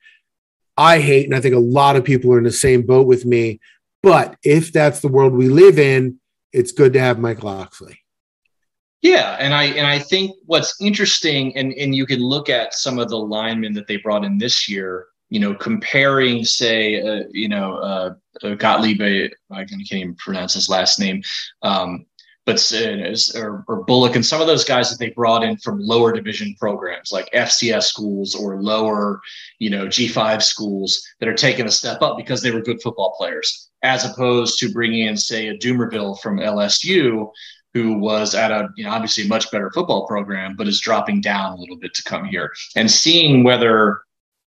I 0.76 1.00
hate, 1.00 1.26
and 1.26 1.34
I 1.34 1.40
think 1.40 1.54
a 1.54 1.60
lot 1.60 1.96
of 1.96 2.04
people 2.04 2.32
are 2.32 2.38
in 2.38 2.44
the 2.44 2.50
same 2.50 2.82
boat 2.82 3.06
with 3.06 3.24
me. 3.24 3.60
But 4.02 4.36
if 4.42 4.72
that's 4.72 5.00
the 5.00 5.08
world 5.08 5.32
we 5.32 5.48
live 5.48 5.78
in, 5.78 6.18
it's 6.52 6.72
good 6.72 6.94
to 6.94 7.00
have 7.00 7.18
Mike 7.18 7.44
Locksley. 7.44 8.01
Yeah, 9.02 9.36
and 9.40 9.52
I 9.52 9.64
and 9.64 9.86
I 9.86 9.98
think 9.98 10.36
what's 10.46 10.80
interesting, 10.80 11.56
and 11.56 11.72
and 11.72 11.94
you 11.94 12.06
can 12.06 12.20
look 12.20 12.48
at 12.48 12.72
some 12.72 13.00
of 13.00 13.08
the 13.08 13.18
linemen 13.18 13.72
that 13.74 13.88
they 13.88 13.96
brought 13.96 14.24
in 14.24 14.38
this 14.38 14.68
year. 14.68 15.06
You 15.28 15.40
know, 15.40 15.54
comparing, 15.54 16.44
say, 16.44 17.00
uh, 17.00 17.24
you 17.32 17.48
know, 17.48 17.78
uh, 17.78 18.14
uh, 18.42 18.54
Gottlieb, 18.54 19.00
I 19.50 19.64
can't 19.64 19.92
even 19.92 20.14
pronounce 20.16 20.52
his 20.52 20.68
last 20.68 21.00
name, 21.00 21.22
um, 21.62 22.04
but 22.44 22.72
uh, 22.72 23.40
or, 23.40 23.64
or 23.66 23.84
Bullock 23.84 24.14
and 24.14 24.24
some 24.24 24.42
of 24.42 24.46
those 24.46 24.64
guys 24.64 24.90
that 24.90 24.98
they 24.98 25.08
brought 25.10 25.42
in 25.42 25.56
from 25.56 25.80
lower 25.80 26.12
division 26.12 26.54
programs 26.60 27.12
like 27.12 27.30
FCS 27.32 27.84
schools 27.84 28.34
or 28.34 28.62
lower, 28.62 29.20
you 29.58 29.70
know, 29.70 29.86
G5 29.86 30.42
schools 30.42 31.02
that 31.18 31.30
are 31.30 31.34
taking 31.34 31.66
a 31.66 31.70
step 31.70 32.02
up 32.02 32.18
because 32.18 32.42
they 32.42 32.50
were 32.50 32.60
good 32.60 32.82
football 32.82 33.14
players, 33.16 33.70
as 33.82 34.04
opposed 34.04 34.58
to 34.58 34.70
bringing 34.70 35.06
in, 35.06 35.16
say, 35.16 35.48
a 35.48 35.56
Dumervil 35.56 36.20
from 36.20 36.38
LSU 36.38 37.30
who 37.74 37.94
was 37.94 38.34
at 38.34 38.50
a 38.50 38.68
you 38.76 38.84
know 38.84 38.90
obviously 38.90 39.24
a 39.24 39.28
much 39.28 39.50
better 39.50 39.70
football 39.70 40.06
program 40.06 40.54
but 40.56 40.68
is 40.68 40.80
dropping 40.80 41.20
down 41.20 41.52
a 41.52 41.56
little 41.56 41.76
bit 41.76 41.94
to 41.94 42.02
come 42.02 42.24
here 42.24 42.52
and 42.76 42.90
seeing 42.90 43.44
whether 43.44 44.02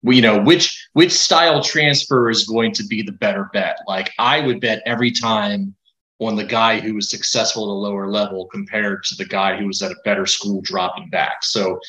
you 0.03 0.21
know 0.21 0.39
which 0.41 0.88
which 0.93 1.11
style 1.11 1.61
transfer 1.61 2.30
is 2.30 2.45
going 2.45 2.71
to 2.74 2.86
be 2.86 3.01
the 3.01 3.11
better 3.11 3.49
bet. 3.53 3.78
Like 3.88 4.11
i 4.19 4.39
would 4.39 4.59
bet 4.59 4.84
every 4.86 5.11
time 5.11 5.76
on 6.19 6.36
the 6.36 6.43
guy 6.43 6.80
who 6.80 6.95
was 6.95 7.09
successful 7.09 7.63
at 7.63 7.69
a 7.69 7.74
lower 7.74 8.07
level 8.07 8.45
compared 8.45 9.03
to 9.03 9.15
the 9.15 9.26
guy 9.26 9.57
who 9.57 9.67
was 9.67 9.82
at 9.82 9.91
a 9.91 9.95
better 10.05 10.26
school 10.26 10.61
dropping 10.61 11.09
back. 11.09 11.43
So 11.43 11.80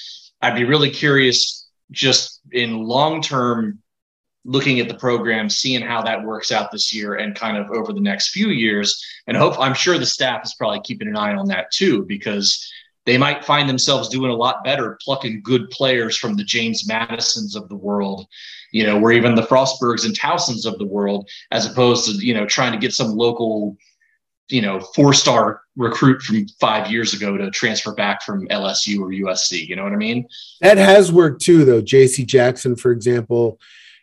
i'd 0.43 0.55
be 0.55 0.65
really 0.65 0.91
curious 0.91 1.69
just 1.91 2.41
in 2.53 2.85
long 2.85 3.23
term 3.23 3.79
looking 4.45 4.79
at 4.79 4.89
the 4.89 4.95
program, 4.95 5.49
seeing 5.49 5.83
how 5.83 6.03
that 6.03 6.23
works 6.23 6.53
out 6.53 6.71
this 6.71 6.93
year 6.93 7.15
and 7.15 7.35
kind 7.35 7.57
of 7.57 7.71
over 7.71 7.93
the 7.93 8.01
next 8.01 8.31
few 8.31 8.49
years. 8.49 9.03
And 9.27 9.37
hope 9.37 9.59
I'm 9.59 9.75
sure 9.75 9.99
the 9.99 10.07
staff 10.07 10.45
is 10.45 10.55
probably 10.55 10.81
keeping 10.81 11.09
an 11.09 11.17
eye 11.17 11.35
on 11.35 11.47
that 11.49 11.71
too, 11.71 12.05
because 12.05 12.71
they 13.07 13.19
might 13.19 13.45
find 13.45 13.69
themselves 13.69 14.09
doing 14.09 14.31
a 14.31 14.37
lot 14.37 14.65
better 14.65 14.99
plucking 15.03 15.43
good 15.43 15.71
players 15.71 16.17
from 16.17 16.37
the 16.37 16.45
James 16.45 16.87
Madisons 16.87 17.57
of 17.57 17.69
the 17.69 17.77
world, 17.77 18.27
you 18.73 18.85
know, 18.85 19.01
or 19.01 19.13
even 19.13 19.35
the 19.35 19.43
Frostburgs 19.43 20.05
and 20.05 20.17
Towsons 20.17 20.67
of 20.67 20.79
the 20.79 20.87
world, 20.87 21.29
as 21.51 21.67
opposed 21.67 22.07
to, 22.07 22.27
you 22.27 22.35
know, 22.35 22.47
trying 22.47 22.73
to 22.73 22.79
get 22.79 22.93
some 22.93 23.13
local, 23.13 23.77
you 24.49 24.63
know, 24.63 24.81
four 24.81 25.13
star 25.13 25.63
recruit 25.77 26.23
from 26.23 26.47
five 26.61 26.91
years 26.91 27.15
ago 27.15 27.37
to 27.37 27.51
transfer 27.51 27.93
back 27.95 28.23
from 28.23 28.49
LSU 28.49 29.01
or 29.01 29.09
USC. 29.09 29.67
You 29.67 29.77
know 29.77 29.85
what 29.85 29.93
I 29.93 29.97
mean? 29.97 30.27
That 30.61 30.79
has 30.79 31.13
worked 31.13 31.43
too, 31.43 31.65
though. 31.65 31.83
JC 31.83 32.27
Jackson, 32.27 32.75
for 32.75 32.91
example, 32.91 33.59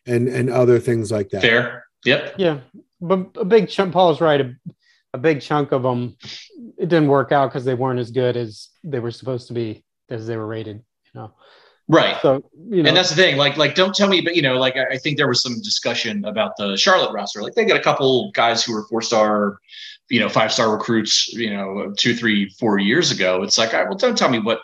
and 0.05 0.27
and 0.27 0.49
other 0.49 0.79
things 0.79 1.11
like 1.11 1.29
that. 1.29 1.41
Fair. 1.41 1.85
Yep. 2.05 2.35
Yeah, 2.37 2.59
but 2.99 3.29
a 3.35 3.45
big 3.45 3.69
chunk. 3.69 3.93
Paul's 3.93 4.21
right. 4.21 4.41
A, 4.41 4.55
a 5.13 5.17
big 5.17 5.41
chunk 5.41 5.71
of 5.71 5.83
them, 5.83 6.15
it 6.77 6.87
didn't 6.87 7.09
work 7.09 7.31
out 7.31 7.49
because 7.49 7.65
they 7.65 7.73
weren't 7.73 7.99
as 7.99 8.11
good 8.11 8.37
as 8.37 8.69
they 8.83 8.99
were 8.99 9.11
supposed 9.11 9.47
to 9.47 9.53
be 9.53 9.83
as 10.09 10.25
they 10.25 10.37
were 10.37 10.47
rated. 10.47 10.77
You 10.77 11.21
know. 11.21 11.33
Right. 11.87 12.17
So 12.21 12.41
you 12.69 12.83
know, 12.83 12.87
and 12.87 12.95
that's 12.95 13.09
the 13.09 13.15
thing. 13.15 13.35
Like, 13.35 13.57
like, 13.57 13.75
don't 13.75 13.93
tell 13.93 14.07
me, 14.07 14.21
but 14.21 14.35
you 14.35 14.41
know, 14.41 14.57
like, 14.57 14.77
I 14.77 14.97
think 14.97 15.17
there 15.17 15.27
was 15.27 15.41
some 15.41 15.61
discussion 15.61 16.23
about 16.23 16.55
the 16.57 16.77
Charlotte 16.77 17.11
roster. 17.11 17.41
Like, 17.41 17.53
they 17.53 17.65
got 17.65 17.75
a 17.75 17.83
couple 17.83 18.31
guys 18.31 18.63
who 18.63 18.73
were 18.73 18.87
four 18.87 19.01
star, 19.01 19.57
you 20.09 20.21
know, 20.21 20.29
five 20.29 20.53
star 20.53 20.71
recruits. 20.71 21.33
You 21.33 21.53
know, 21.53 21.93
two, 21.97 22.15
three, 22.15 22.49
four 22.59 22.79
years 22.79 23.11
ago. 23.11 23.43
It's 23.43 23.57
like, 23.57 23.73
all 23.73 23.81
right, 23.81 23.89
well, 23.89 23.97
don't 23.97 24.17
tell 24.17 24.29
me 24.29 24.39
what, 24.39 24.61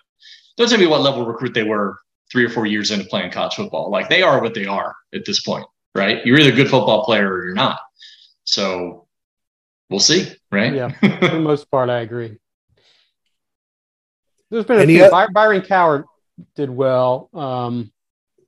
don't 0.55 0.69
tell 0.69 0.79
me 0.79 0.87
what 0.87 1.01
level 1.01 1.25
recruit 1.25 1.53
they 1.53 1.63
were 1.63 1.99
three 2.31 2.45
or 2.45 2.49
four 2.49 2.65
years 2.65 2.91
into 2.91 3.05
playing 3.05 3.31
college 3.31 3.55
football. 3.55 3.89
Like 3.89 4.09
they 4.09 4.21
are 4.21 4.41
what 4.41 4.53
they 4.53 4.65
are 4.65 4.95
at 5.13 5.25
this 5.25 5.41
point, 5.41 5.65
right? 5.95 6.25
You're 6.25 6.39
either 6.39 6.51
a 6.51 6.55
good 6.55 6.69
football 6.69 7.03
player 7.05 7.31
or 7.31 7.45
you're 7.45 7.53
not. 7.53 7.79
So 8.43 9.07
we'll 9.89 9.99
see, 9.99 10.31
right? 10.51 10.73
Yeah, 10.73 10.89
for 11.19 11.27
the 11.27 11.39
most 11.39 11.69
part, 11.71 11.89
I 11.89 11.99
agree. 11.99 12.37
There's 14.49 14.65
been 14.65 14.79
a 14.79 14.83
Any 14.83 14.95
few. 14.95 15.11
By- 15.11 15.27
Byron 15.27 15.61
Cowart 15.61 16.05
did 16.55 16.69
well. 16.69 17.29
Um, 17.33 17.91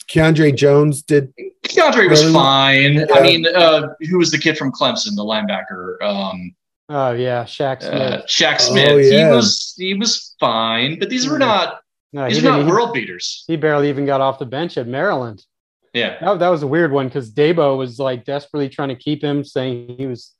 Keandre 0.09 0.55
Jones 0.55 1.03
did. 1.03 1.33
Keandre 1.63 2.09
was 2.09 2.31
fine. 2.33 2.93
Yeah. 2.93 3.05
I 3.13 3.21
mean, 3.21 3.45
uh, 3.45 3.89
who 4.09 4.17
was 4.17 4.31
the 4.31 4.37
kid 4.37 4.57
from 4.57 4.71
Clemson, 4.71 5.15
the 5.15 5.23
linebacker? 5.23 6.01
Um, 6.01 6.55
oh 6.87 7.11
yeah, 7.11 7.43
Shaq 7.43 7.81
Smith. 7.81 7.93
Uh, 7.93 8.21
Shaq 8.25 8.59
Smith. 8.59 8.89
Oh, 8.89 8.97
yeah. 8.97 9.29
He 9.29 9.35
was 9.35 9.75
he 9.77 9.93
was 9.93 10.35
fine, 10.39 10.97
but 10.99 11.09
these 11.09 11.29
were 11.29 11.37
not 11.37 11.81
no, 12.11 12.25
He's 12.25 12.43
not 12.43 12.65
world 12.65 12.93
beaters. 12.93 13.43
He 13.47 13.55
barely 13.55 13.89
even 13.89 14.05
got 14.05 14.21
off 14.21 14.39
the 14.39 14.45
bench 14.45 14.77
at 14.77 14.87
Maryland. 14.87 15.45
Yeah. 15.93 16.17
That, 16.19 16.39
that 16.39 16.49
was 16.49 16.63
a 16.63 16.67
weird 16.67 16.91
one 16.91 17.07
because 17.07 17.31
Dabo 17.31 17.77
was 17.77 17.99
like 17.99 18.25
desperately 18.25 18.69
trying 18.69 18.89
to 18.89 18.95
keep 18.95 19.23
him, 19.23 19.43
saying 19.43 19.95
he 19.97 20.07
was 20.07 20.33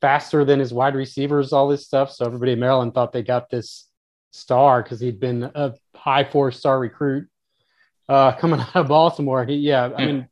faster 0.00 0.44
than 0.44 0.60
his 0.60 0.72
wide 0.72 0.94
receivers, 0.94 1.52
all 1.52 1.68
this 1.68 1.86
stuff. 1.86 2.10
So 2.10 2.26
everybody 2.26 2.52
in 2.52 2.60
Maryland 2.60 2.94
thought 2.94 3.12
they 3.12 3.22
got 3.22 3.48
this 3.48 3.88
star 4.32 4.82
because 4.82 5.00
he'd 5.00 5.20
been 5.20 5.44
a 5.54 5.74
high 5.94 6.24
four 6.24 6.52
star 6.52 6.78
recruit 6.78 7.28
uh, 8.08 8.32
coming 8.32 8.60
out 8.60 8.76
of 8.76 8.88
Baltimore. 8.88 9.44
He, 9.44 9.54
yeah, 9.56 9.90
I 9.96 10.06
mean, 10.06 10.28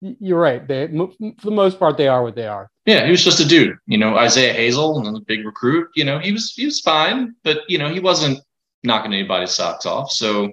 you're 0.00 0.40
right. 0.40 0.66
They, 0.66 0.86
for 0.86 1.44
the 1.44 1.50
most 1.50 1.78
part, 1.78 1.96
they 1.96 2.08
are 2.08 2.22
what 2.22 2.36
they 2.36 2.46
are. 2.46 2.70
Yeah, 2.86 3.04
he 3.04 3.10
was 3.10 3.24
just 3.24 3.40
a 3.40 3.44
dude. 3.46 3.76
You 3.86 3.98
know, 3.98 4.16
Isaiah 4.16 4.52
Hazel, 4.52 5.16
a 5.16 5.20
big 5.20 5.44
recruit. 5.44 5.88
You 5.94 6.04
know, 6.04 6.18
he 6.18 6.32
was 6.32 6.52
he 6.52 6.64
was 6.64 6.80
fine, 6.80 7.34
but 7.44 7.62
you 7.68 7.78
know, 7.78 7.92
he 7.92 8.00
wasn't 8.00 8.40
knocking 8.84 9.12
anybody's 9.12 9.52
socks 9.52 9.86
off. 9.86 10.10
So, 10.10 10.50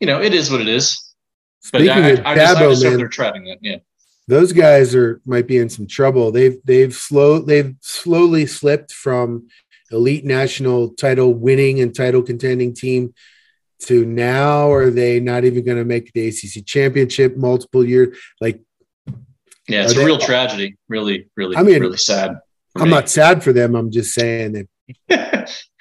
you 0.00 0.06
know, 0.06 0.20
it 0.20 0.34
is 0.34 0.50
what 0.50 0.60
it 0.60 0.68
is. 0.68 1.14
But 1.72 1.80
Speaking 1.80 2.04
I, 2.04 2.08
of 2.08 2.26
I, 2.26 2.30
I 2.30 2.34
just, 2.34 2.56
I 2.56 2.60
just 2.60 2.84
man, 2.84 2.96
they're 2.96 3.08
treading 3.08 3.46
it. 3.48 3.58
Yeah. 3.62 3.76
Those 4.26 4.52
guys 4.52 4.94
are 4.94 5.20
might 5.24 5.46
be 5.46 5.58
in 5.58 5.68
some 5.68 5.86
trouble. 5.86 6.30
They've 6.30 6.58
they've 6.64 6.94
slow 6.94 7.40
they've 7.40 7.74
slowly 7.80 8.46
slipped 8.46 8.92
from 8.92 9.48
elite 9.90 10.24
national 10.24 10.90
title 10.90 11.32
winning 11.34 11.80
and 11.80 11.94
title 11.94 12.22
contending 12.22 12.74
team 12.74 13.14
to 13.80 14.04
now 14.04 14.70
are 14.72 14.90
they 14.90 15.20
not 15.20 15.44
even 15.44 15.64
going 15.64 15.78
to 15.78 15.84
make 15.84 16.12
the 16.12 16.28
ACC 16.28 16.66
championship 16.66 17.36
multiple 17.36 17.84
years 17.84 18.18
like 18.40 18.60
yeah 19.68 19.84
it's 19.84 19.92
a 19.92 19.94
they, 19.96 20.04
real 20.04 20.18
tragedy 20.18 20.76
really 20.88 21.28
really 21.36 21.56
I 21.56 21.62
mean 21.62 21.80
really 21.80 21.96
sad 21.96 22.40
I'm 22.76 22.84
me. 22.84 22.90
not 22.90 23.08
sad 23.08 23.42
for 23.42 23.52
them 23.52 23.74
I'm 23.76 23.90
just 23.90 24.12
saying 24.14 24.66
that 25.08 25.54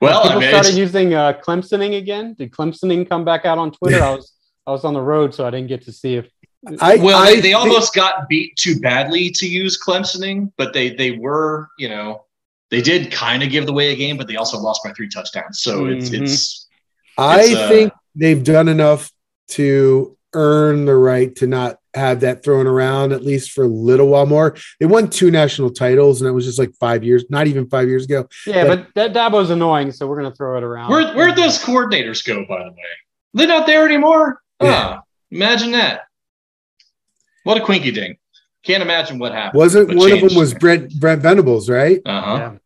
Well, 0.00 0.22
people 0.22 0.38
I 0.38 0.40
mean, 0.40 0.48
started 0.48 0.74
using 0.74 1.14
uh, 1.14 1.34
Clemsoning 1.44 1.98
again. 1.98 2.34
Did 2.34 2.50
Clemsoning 2.50 3.08
come 3.08 3.24
back 3.24 3.44
out 3.44 3.58
on 3.58 3.70
Twitter? 3.70 4.02
I 4.02 4.14
was 4.14 4.32
I 4.66 4.70
was 4.70 4.84
on 4.84 4.94
the 4.94 5.02
road, 5.02 5.34
so 5.34 5.46
I 5.46 5.50
didn't 5.50 5.68
get 5.68 5.82
to 5.82 5.92
see 5.92 6.16
if. 6.16 6.28
I, 6.80 6.96
well, 6.96 7.16
I 7.16 7.34
they, 7.34 7.40
they 7.40 7.52
almost 7.54 7.94
got 7.94 8.28
beat 8.28 8.54
too 8.56 8.80
badly 8.80 9.30
to 9.30 9.48
use 9.48 9.82
Clemsoning, 9.82 10.52
but 10.56 10.72
they 10.72 10.94
they 10.94 11.12
were 11.12 11.68
you 11.78 11.88
know 11.88 12.24
they 12.70 12.80
did 12.80 13.10
kind 13.10 13.42
of 13.42 13.50
give 13.50 13.66
the 13.66 13.72
way 13.72 13.92
a 13.92 13.96
game, 13.96 14.16
but 14.16 14.26
they 14.26 14.36
also 14.36 14.58
lost 14.58 14.82
by 14.84 14.92
three 14.92 15.08
touchdowns. 15.08 15.60
So 15.60 15.82
mm-hmm. 15.82 15.98
it's 15.98 16.12
it's. 16.12 16.66
I 17.18 17.40
it's, 17.42 17.54
uh, 17.54 17.68
think 17.68 17.92
they've 18.14 18.42
done 18.42 18.68
enough 18.68 19.10
to 19.48 20.16
earn 20.32 20.84
the 20.84 20.94
right 20.94 21.34
to 21.36 21.46
not 21.46 21.79
have 21.94 22.20
that 22.20 22.44
thrown 22.44 22.66
around 22.66 23.12
at 23.12 23.24
least 23.24 23.52
for 23.52 23.64
a 23.64 23.68
little 23.68 24.08
while 24.08 24.26
more. 24.26 24.56
They 24.78 24.86
won 24.86 25.08
two 25.08 25.30
national 25.30 25.70
titles, 25.70 26.20
and 26.20 26.28
it 26.28 26.32
was 26.32 26.44
just 26.44 26.58
like 26.58 26.72
five 26.78 27.02
years, 27.04 27.24
not 27.30 27.46
even 27.46 27.68
five 27.68 27.88
years 27.88 28.04
ago. 28.04 28.28
Yeah, 28.46 28.66
but, 28.66 28.94
but 28.94 29.12
that 29.12 29.12
Dabo's 29.12 29.50
annoying, 29.50 29.92
so 29.92 30.06
we're 30.06 30.16
gonna 30.16 30.34
throw 30.34 30.56
it 30.56 30.64
around. 30.64 30.90
Where 30.90 31.14
where'd 31.14 31.36
those 31.36 31.58
coordinators 31.58 32.24
go, 32.24 32.44
by 32.48 32.64
the 32.64 32.70
way? 32.70 32.76
They're 33.34 33.48
not 33.48 33.66
there 33.66 33.84
anymore. 33.86 34.40
Yeah. 34.60 34.98
Oh, 34.98 35.02
imagine 35.30 35.72
that. 35.72 36.02
What 37.44 37.56
a 37.56 37.64
quinky 37.64 37.90
ding. 37.90 38.16
Can't 38.62 38.82
imagine 38.82 39.18
what 39.18 39.32
happened. 39.32 39.58
Wasn't 39.58 39.96
one 39.96 40.12
of 40.12 40.20
them 40.20 40.34
was 40.34 40.54
Brent 40.54 40.92
Brent 41.00 41.22
Venables, 41.22 41.70
right? 41.70 42.00
Uh-huh. 42.04 42.36
Yeah. 42.36 42.56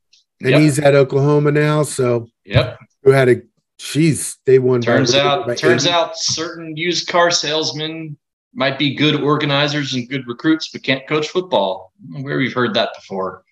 And 0.41 0.51
yep. 0.51 0.61
he's 0.61 0.79
at 0.79 0.95
Oklahoma 0.95 1.53
now. 1.53 1.85
So 1.85 2.29
yep. 2.45 2.79
Who 3.05 3.13
had 3.13 3.29
a 3.29 3.43
Jeez, 3.79 4.37
they 4.47 4.59
won. 4.59 4.81
Turns 4.81 5.15
out, 5.15 5.45
turns 5.59 5.85
80. 5.87 5.95
out, 5.95 6.17
certain 6.17 6.77
used 6.77 7.09
car 7.09 7.31
salesmen 7.31 8.17
might 8.55 8.79
be 8.79 8.95
good 8.95 9.21
organizers 9.21 9.95
and 9.95 10.09
good 10.09 10.27
recruits, 10.27 10.69
but 10.69 10.83
can't 10.83 11.07
coach 11.07 11.29
football. 11.29 11.93
Where 12.23 12.39
we've 12.39 12.55
heard 12.55 12.75
that 12.75 12.91
before. 12.95 13.45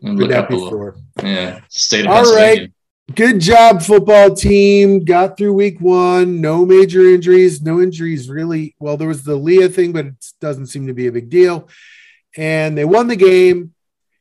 Look 0.00 0.30
that 0.30 0.48
before. 0.48 0.96
Little, 1.16 1.30
yeah, 1.30 1.60
state 1.68 2.06
of 2.06 2.12
All 2.12 2.34
right. 2.34 2.72
Good 3.14 3.38
job, 3.38 3.82
football 3.82 4.34
team. 4.34 5.04
Got 5.04 5.36
through 5.36 5.52
week 5.52 5.78
one. 5.78 6.40
No 6.40 6.64
major 6.64 7.02
injuries. 7.02 7.60
No 7.60 7.82
injuries, 7.82 8.30
really. 8.30 8.74
Well, 8.78 8.96
there 8.96 9.08
was 9.08 9.24
the 9.24 9.36
Leah 9.36 9.68
thing, 9.68 9.92
but 9.92 10.06
it 10.06 10.14
doesn't 10.40 10.68
seem 10.68 10.86
to 10.86 10.94
be 10.94 11.06
a 11.06 11.12
big 11.12 11.28
deal. 11.28 11.68
And 12.34 12.78
they 12.78 12.86
won 12.86 13.08
the 13.08 13.16
game. 13.16 13.74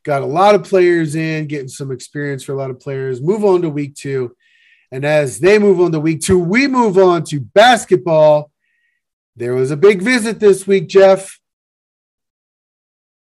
Got 0.04 0.22
a 0.22 0.26
lot 0.26 0.54
of 0.54 0.66
players 0.66 1.16
in, 1.16 1.48
getting 1.48 1.70
some 1.70 1.92
experience 1.92 2.44
for 2.44 2.52
a 2.52 2.58
lot 2.58 2.72
of 2.72 2.80
players. 2.82 3.22
Move 3.22 3.46
on 3.46 3.62
to 3.62 3.70
week 3.70 3.96
two. 3.96 4.36
And 4.92 5.06
as 5.06 5.40
they 5.40 5.60
move 5.60 5.80
on 5.80 5.94
to 5.94 6.00
week 6.02 6.20
two, 6.20 6.38
we 6.38 6.68
move 6.68 6.98
on 6.98 7.24
to 7.26 7.40
basketball. 7.40 8.52
There 9.36 9.56
was 9.56 9.72
a 9.72 9.78
big 9.78 10.02
visit 10.02 10.40
this 10.40 10.68
week, 10.68 10.88
Jeff. 10.88 11.40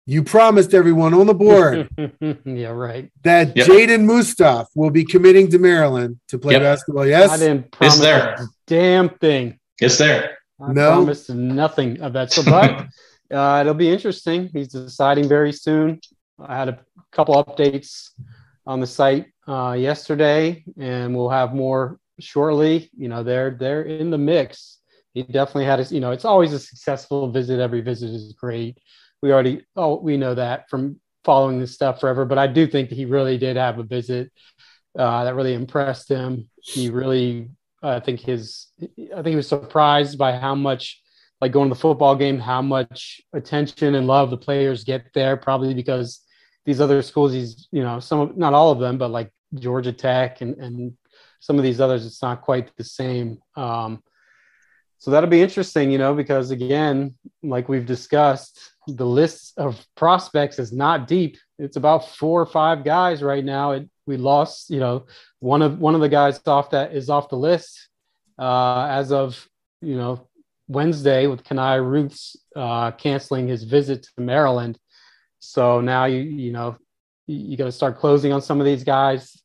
You 0.06 0.24
promised 0.24 0.74
everyone 0.74 1.14
on 1.14 1.28
the 1.28 1.36
board. 1.36 1.88
yeah, 2.46 2.70
right. 2.70 3.12
That 3.22 3.56
yep. 3.56 3.68
Jaden 3.68 4.06
Mustaf 4.06 4.66
will 4.74 4.90
be 4.90 5.06
committing 5.06 5.52
to 5.52 5.60
Maryland 5.60 6.20
to 6.30 6.40
play 6.40 6.54
yep. 6.54 6.64
basketball. 6.64 7.06
Yes, 7.06 7.30
I 7.30 7.38
didn't 7.38 7.72
promise 7.72 7.94
it's 7.94 8.02
there. 8.02 8.34
a 8.34 8.48
damn 8.66 9.10
thing. 9.10 9.60
It's 9.80 10.00
there. 10.00 10.40
I 10.60 10.74
no. 10.74 10.94
promised 10.94 11.30
nothing 11.30 12.02
of 12.02 12.14
that. 12.14 12.32
So, 12.32 12.44
but 12.44 12.88
uh, 13.32 13.62
it'll 13.62 13.76
be 13.76 13.92
interesting. 13.92 14.50
He's 14.52 14.70
deciding 14.70 15.30
very 15.30 15.52
soon. 15.52 16.00
I 16.40 16.58
had 16.58 16.70
a 16.70 16.80
couple 17.12 17.36
updates 17.36 18.10
on 18.66 18.80
the 18.80 18.88
site 18.88 19.28
uh, 19.48 19.76
yesterday, 19.78 20.64
and 20.80 21.16
we'll 21.16 21.30
have 21.30 21.54
more 21.54 22.00
shortly. 22.20 22.90
You 22.98 23.10
know, 23.10 23.22
they're 23.22 23.52
they're 23.52 23.84
in 23.84 24.10
the 24.10 24.18
mix. 24.18 24.79
He 25.14 25.24
definitely 25.24 25.66
had 25.66 25.80
a, 25.80 25.84
you 25.84 26.00
know, 26.00 26.12
it's 26.12 26.26
always 26.26 26.54
a 26.54 26.60
successful 26.60 27.32
visit. 27.32 27.60
Every 27.60 27.82
visit 27.82 28.10
is 28.12 28.34
great. 28.34 28.78
We 29.22 29.32
already, 29.32 29.66
oh, 29.76 30.00
we 30.00 30.18
know 30.18 30.36
that 30.36 30.70
from 30.70 31.00
following 31.24 31.60
this 31.60 31.74
stuff 31.74 32.00
forever. 32.00 32.26
But 32.26 32.38
I 32.38 32.48
do 32.48 32.68
think 32.68 32.90
he 32.90 33.06
really 33.06 33.38
did 33.38 33.58
have 33.58 33.80
a 33.80 33.84
visit 33.84 34.32
uh, 34.98 35.24
that 35.24 35.36
really 35.36 35.54
impressed 35.54 36.10
him. 36.10 36.50
He 36.62 36.90
really, 36.90 37.50
I 37.82 38.00
think 38.00 38.20
his, 38.20 38.68
I 38.82 39.16
think 39.16 39.28
he 39.28 39.36
was 39.36 39.48
surprised 39.48 40.18
by 40.18 40.38
how 40.38 40.56
much, 40.56 41.02
like 41.42 41.54
going 41.54 41.70
to 41.70 41.76
the 41.76 41.80
football 41.80 42.16
game, 42.16 42.38
how 42.38 42.62
much 42.62 43.22
attention 43.34 43.96
and 43.96 44.08
love 44.08 44.30
the 44.30 44.38
players 44.38 44.84
get 44.84 45.06
there. 45.14 45.38
Probably 45.38 45.74
because 45.74 46.22
these 46.66 46.82
other 46.82 47.02
schools, 47.02 47.34
he's, 47.34 47.68
you 47.72 47.82
know, 47.82 48.00
some, 48.00 48.34
not 48.36 48.54
all 48.54 48.72
of 48.72 48.80
them, 48.80 48.98
but 48.98 49.10
like 49.10 49.32
Georgia 49.56 49.94
Tech 49.94 50.42
and 50.42 50.56
and 50.58 50.94
some 51.40 51.58
of 51.58 51.64
these 51.64 51.80
others, 51.80 52.06
it's 52.06 52.22
not 52.22 52.42
quite 52.42 52.76
the 52.76 52.84
same. 52.84 53.40
Um, 53.56 54.04
so 55.00 55.12
that'll 55.12 55.30
be 55.30 55.42
interesting, 55.42 55.92
you 55.92 55.98
know, 55.98 56.14
because 56.14 56.52
again, 56.52 57.16
like 57.42 57.70
we've 57.70 57.86
discussed, 57.86 58.74
the 58.86 59.06
list 59.06 59.54
of 59.58 59.86
prospects 59.96 60.60
is 60.60 60.74
not 60.74 61.08
deep. 61.08 61.38
It's 61.58 61.78
about 61.78 62.10
four 62.10 62.42
or 62.42 62.46
five 62.46 62.84
guys 62.84 63.24
right 63.24 63.44
now. 63.44 63.72
It, 63.72 63.90
we 64.06 64.18
lost, 64.18 64.70
you 64.70 64.80
know, 64.80 65.06
one 65.40 65.62
of 65.62 65.80
one 65.80 65.96
of 65.96 66.02
the 66.02 66.10
guys 66.10 66.42
off 66.46 66.72
that 66.72 66.94
is 66.94 67.10
off 67.10 67.30
the 67.30 67.38
list 67.38 67.88
uh, 68.38 68.88
as 68.90 69.14
of 69.14 69.48
you 69.82 69.96
know 69.96 70.28
Wednesday 70.68 71.28
with 71.28 71.46
Knile 71.46 71.90
Roothes 71.90 72.36
uh, 72.56 72.92
canceling 72.92 73.48
his 73.48 73.64
visit 73.64 74.04
to 74.04 74.22
Maryland. 74.22 74.78
So 75.40 75.80
now 75.80 76.06
you 76.06 76.22
you 76.22 76.52
know 76.52 76.78
you 77.26 77.56
got 77.56 77.66
to 77.66 77.72
start 77.72 77.98
closing 78.00 78.34
on 78.34 78.42
some 78.42 78.60
of 78.60 78.66
these 78.66 78.84
guys. 78.84 79.42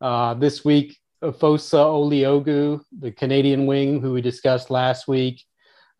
Uh, 0.00 0.34
this 0.34 0.64
week, 0.64 0.97
Fosa 1.22 1.76
Oluogu, 1.76 2.80
the 2.96 3.10
Canadian 3.10 3.66
wing 3.66 4.00
who 4.00 4.12
we 4.12 4.20
discussed 4.20 4.70
last 4.70 5.08
week, 5.08 5.44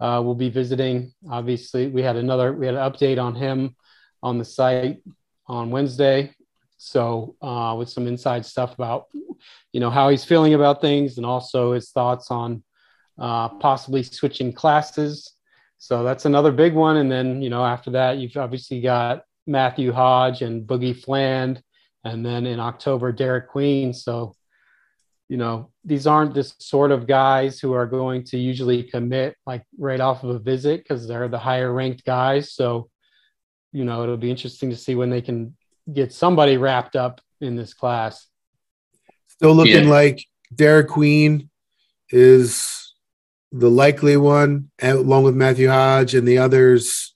uh, 0.01 0.23
will 0.25 0.35
be 0.35 0.49
visiting. 0.49 1.13
Obviously, 1.31 1.89
we 1.89 2.03
had 2.03 2.17
another 2.17 2.53
we 2.53 2.67
had 2.67 2.77
an 2.77 2.93
update 2.93 3.21
on 3.23 3.35
him 3.35 3.75
on 4.23 4.39
the 4.39 4.45
site 4.45 5.03
on 5.47 5.71
Wednesday. 5.71 6.33
So 6.77 7.35
uh, 7.43 7.75
with 7.77 7.91
some 7.91 8.07
inside 8.07 8.47
stuff 8.47 8.75
about 8.75 9.07
you 9.73 9.81
know 9.81 9.91
how 9.91 10.09
he's 10.09 10.25
feeling 10.25 10.55
about 10.55 10.81
things 10.81 11.17
and 11.17 11.27
also 11.27 11.73
his 11.73 11.91
thoughts 11.91 12.31
on 12.31 12.63
uh, 13.19 13.49
possibly 13.49 14.05
switching 14.05 14.53
classes. 14.53 15.35
So 15.79 16.05
that's 16.05 16.25
another 16.25 16.53
big 16.53 16.75
one. 16.75 16.99
And 16.99 17.11
then 17.11 17.43
you 17.43 17.51
know 17.51 17.65
after 17.65 17.91
that 17.93 18.19
you've 18.19 18.37
obviously 18.37 18.81
got 18.81 19.25
Matthew 19.49 19.91
Hodge 19.91 20.43
and 20.43 20.65
Boogie 20.65 20.97
Fland, 20.97 21.61
and 22.05 22.25
then 22.25 22.47
in 22.47 22.61
October 22.61 23.11
Derek 23.11 23.49
Queen. 23.49 23.93
So 23.93 24.37
you 25.29 25.37
know 25.37 25.71
these 25.85 26.07
aren't 26.07 26.35
the 26.35 26.51
sort 26.59 26.91
of 26.91 27.07
guys 27.07 27.61
who 27.61 27.73
are 27.75 27.87
going 27.87 28.25
to 28.25 28.39
usually 28.39 28.83
commit 28.83 29.37
like 29.47 29.63
right 29.79 30.01
off 30.01 30.25
of 30.25 30.31
a 30.31 30.39
visit 30.39 30.83
because 30.83 31.07
they're 31.07 31.29
the 31.29 31.39
higher 31.39 31.73
ranked 31.73 32.05
guys. 32.05 32.53
So 32.53 32.89
you 33.73 33.85
know 33.85 34.03
it'll 34.03 34.17
be 34.17 34.31
interesting 34.31 34.71
to 34.71 34.77
see 34.77 34.95
when 34.95 35.11
they 35.11 35.21
can 35.21 35.55
get 35.93 36.13
somebody 36.13 36.57
wrapped 36.57 36.97
up 36.97 37.21
in 37.41 37.57
this 37.57 37.75
class. 37.75 38.27
Still 39.29 39.55
looking 39.55 39.85
yeah. 39.85 39.91
like 39.91 40.25
derek 40.55 40.89
queen 40.89 41.51
is 42.11 42.95
the 43.53 43.69
likely 43.69 44.17
one 44.17 44.71
along 44.81 45.25
with 45.25 45.35
matthew 45.35 45.69
hodge 45.69 46.15
and 46.15 46.27
the 46.27 46.39
others. 46.39 47.15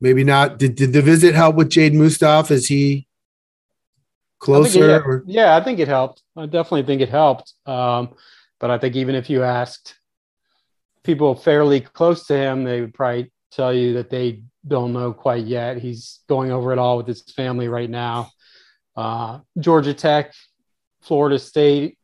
Maybe 0.00 0.22
not. 0.22 0.58
Did, 0.58 0.76
did 0.76 0.92
the 0.92 1.02
visit 1.02 1.34
help 1.34 1.56
with 1.56 1.70
jaden 1.70 1.94
mustaf 1.94 2.52
is 2.52 2.68
he 2.68 3.07
closer? 4.38 4.90
I 4.90 4.98
or? 4.98 5.24
Yeah, 5.26 5.56
I 5.56 5.62
think 5.62 5.78
it 5.78 5.88
helped. 5.88 6.22
I 6.36 6.46
definitely 6.46 6.84
think 6.84 7.00
it 7.00 7.08
helped. 7.08 7.54
Um, 7.66 8.14
but 8.60 8.70
I 8.70 8.78
think 8.78 8.96
even 8.96 9.14
if 9.14 9.30
you 9.30 9.42
asked 9.42 9.94
people 11.04 11.34
fairly 11.34 11.80
close 11.80 12.26
to 12.26 12.36
him, 12.36 12.64
they 12.64 12.80
would 12.80 12.94
probably 12.94 13.32
tell 13.50 13.72
you 13.72 13.94
that 13.94 14.10
they 14.10 14.42
don't 14.66 14.92
know 14.92 15.12
quite 15.12 15.44
yet. 15.44 15.78
He's 15.78 16.20
going 16.28 16.50
over 16.50 16.72
it 16.72 16.78
all 16.78 16.98
with 16.98 17.06
his 17.06 17.22
family 17.22 17.68
right 17.68 17.88
now. 17.88 18.30
Uh, 18.96 19.40
Georgia 19.58 19.94
Tech, 19.94 20.34
Florida 21.02 21.38
State 21.38 21.98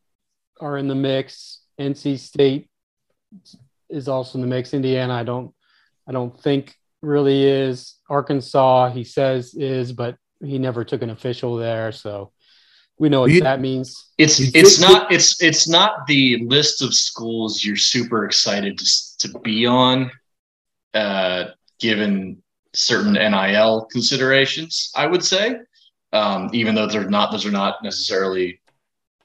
are 0.61 0.79
in 0.79 0.89
the 0.89 0.95
mix. 0.95 1.61
NC 1.79 2.19
State 2.19 2.69
is 3.91 4.09
also 4.09 4.39
in 4.39 4.43
the 4.43 4.47
mix. 4.47 4.73
Indiana, 4.73 5.15
I 5.15 5.25
don't, 5.25 5.53
I 6.07 6.13
don't 6.13 6.41
think 6.41 6.75
really 7.03 7.45
is. 7.45 7.97
Arkansas, 8.09 8.91
he 8.91 9.05
says 9.05 9.55
is, 9.55 9.93
but 9.93 10.17
he 10.45 10.59
never 10.59 10.85
took 10.85 11.03
an 11.03 11.11
official 11.11 11.57
there, 11.57 11.93
so 11.93 12.33
we 12.99 13.09
know 13.09 13.23
what 13.23 13.31
you, 13.31 13.41
that 13.41 13.61
means. 13.61 14.11
It's 14.19 14.39
it's 14.55 14.81
not 14.81 15.13
it's 15.13 15.43
it's 15.43 15.69
not 15.69 16.07
the 16.07 16.45
list 16.45 16.83
of 16.83 16.95
schools 16.95 17.65
you're 17.65 17.77
super 17.77 18.25
excited 18.25 18.79
to 18.79 19.19
to 19.19 19.39
be 19.41 19.67
on, 19.67 20.11
uh, 20.95 21.47
given 21.81 22.43
certain 22.73 23.15
NIL 23.15 23.87
considerations. 23.91 24.93
I 24.95 25.07
would 25.07 25.25
say, 25.25 25.57
um, 26.13 26.51
even 26.53 26.75
though 26.75 26.87
they're 26.87 27.09
not 27.09 27.33
those 27.33 27.47
are 27.47 27.51
not 27.51 27.83
necessarily 27.83 28.61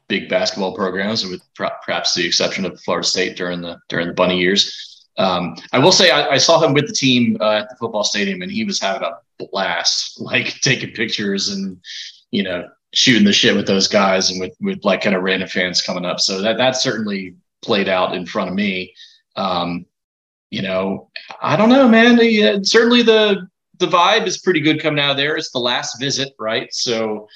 big 0.08 0.28
basketball 0.28 0.76
programs, 0.76 1.26
with 1.26 1.42
perhaps 1.56 2.16
the 2.16 2.26
exception 2.26 2.66
of 2.66 2.82
Florida 2.82 3.08
State 3.08 3.38
during 3.38 3.62
the 3.62 3.78
during 3.88 4.08
the 4.08 4.14
bunny 4.14 4.40
years. 4.40 5.06
Um, 5.18 5.56
I 5.74 5.80
will 5.80 5.92
say 5.92 6.12
I, 6.12 6.30
I, 6.30 6.38
saw 6.38 6.64
him 6.64 6.74
with 6.74 6.88
the 6.88 6.94
team 6.94 7.36
uh, 7.42 7.58
at 7.58 7.70
the 7.70 7.76
football 7.76 8.06
stadium, 8.06 8.42
and 8.42 8.50
he 8.50 8.64
was 8.64 8.80
having 8.80 9.04
a 9.04 9.18
blast, 9.40 10.20
like 10.22 10.60
taking 10.62 10.92
pictures 10.92 11.50
and 11.50 11.80
you 12.32 12.44
know 12.44 12.68
shooting 12.94 13.26
the 13.26 13.34
shit 13.34 13.56
with 13.56 13.68
those 13.68 13.88
guys 13.88 14.30
and 14.30 14.40
with 14.40 14.56
with 14.62 14.84
like 14.84 15.02
kind 15.02 15.16
of 15.16 15.24
random 15.24 15.50
fans 15.50 15.82
coming 15.82 16.06
up. 16.06 16.20
So 16.20 16.42
that 16.42 16.58
that 16.58 16.76
certainly 16.76 17.36
played 17.62 17.90
out 17.90 18.16
in 18.16 18.26
front 18.26 18.50
of 18.50 18.56
me. 18.56 18.94
Um, 19.36 19.86
you 20.50 20.62
know, 20.62 21.10
I 21.42 21.56
don't 21.56 21.70
know, 21.70 21.88
man. 21.88 22.16
The, 22.16 22.64
certainly 22.64 23.04
the 23.04 23.48
the 23.78 23.88
vibe 23.88 24.28
is 24.28 24.40
pretty 24.40 24.60
good 24.60 24.82
coming 24.82 25.00
out 25.00 25.12
of 25.12 25.18
there. 25.18 25.36
It's 25.36 25.52
the 25.52 25.60
last 25.60 26.00
visit, 26.00 26.34
right? 26.40 26.74
So, 26.74 27.28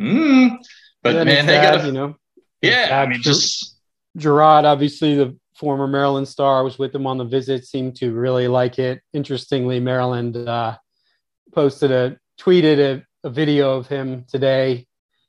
mm, 0.00 0.56
but 1.02 1.26
man, 1.26 1.46
they 1.46 1.54
got 1.54 1.84
you 1.84 1.92
know, 1.92 2.16
yeah. 2.62 3.02
I 3.02 3.06
mean, 3.06 3.22
just 3.22 3.78
Gerard, 4.16 4.64
obviously 4.64 5.14
the 5.14 5.36
former 5.54 5.86
Maryland 5.86 6.28
star, 6.28 6.62
was 6.64 6.78
with 6.78 6.92
them 6.92 7.06
on 7.06 7.18
the 7.18 7.24
visit, 7.24 7.66
seemed 7.66 7.96
to 7.96 8.12
really 8.12 8.48
like 8.48 8.78
it. 8.78 9.00
Interestingly, 9.12 9.80
Maryland 9.80 10.36
uh, 10.36 10.76
posted 11.52 11.90
a 11.90 12.16
tweeted 12.40 12.78
a, 12.78 13.26
a, 13.26 13.30
video 13.30 13.76
of 13.76 13.86
him 13.86 14.24
today, 14.28 14.86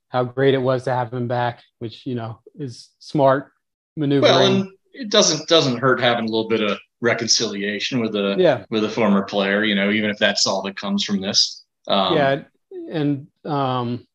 how 0.10 0.24
great 0.24 0.54
it 0.54 0.62
was 0.62 0.84
to 0.84 0.94
have 0.94 1.14
him 1.14 1.28
back, 1.28 1.62
which 1.80 2.06
you 2.06 2.16
know 2.16 2.40
is 2.56 2.90
smart 3.00 3.52
maneuvering. 3.98 4.32
Well, 4.32 4.46
and 4.46 4.70
it 4.94 5.10
doesn't 5.10 5.48
doesn't 5.48 5.78
hurt 5.78 6.00
having 6.00 6.26
a 6.26 6.28
little 6.28 6.48
bit 6.48 6.62
of 6.62 6.80
reconciliation 7.02 8.00
with 8.00 8.16
a 8.16 8.36
yeah. 8.38 8.66
with 8.70 8.84
a 8.84 8.90
former 8.90 9.24
player, 9.24 9.64
you 9.64 9.76
know, 9.76 9.92
even 9.92 10.10
if 10.10 10.18
that's 10.18 10.46
all 10.46 10.62
that 10.64 10.76
comes 10.76 11.04
from 11.04 11.22
this. 11.22 11.64
Um, 11.88 12.16
yeah, 12.16 12.44
and 12.92 13.28
um, 13.46 14.06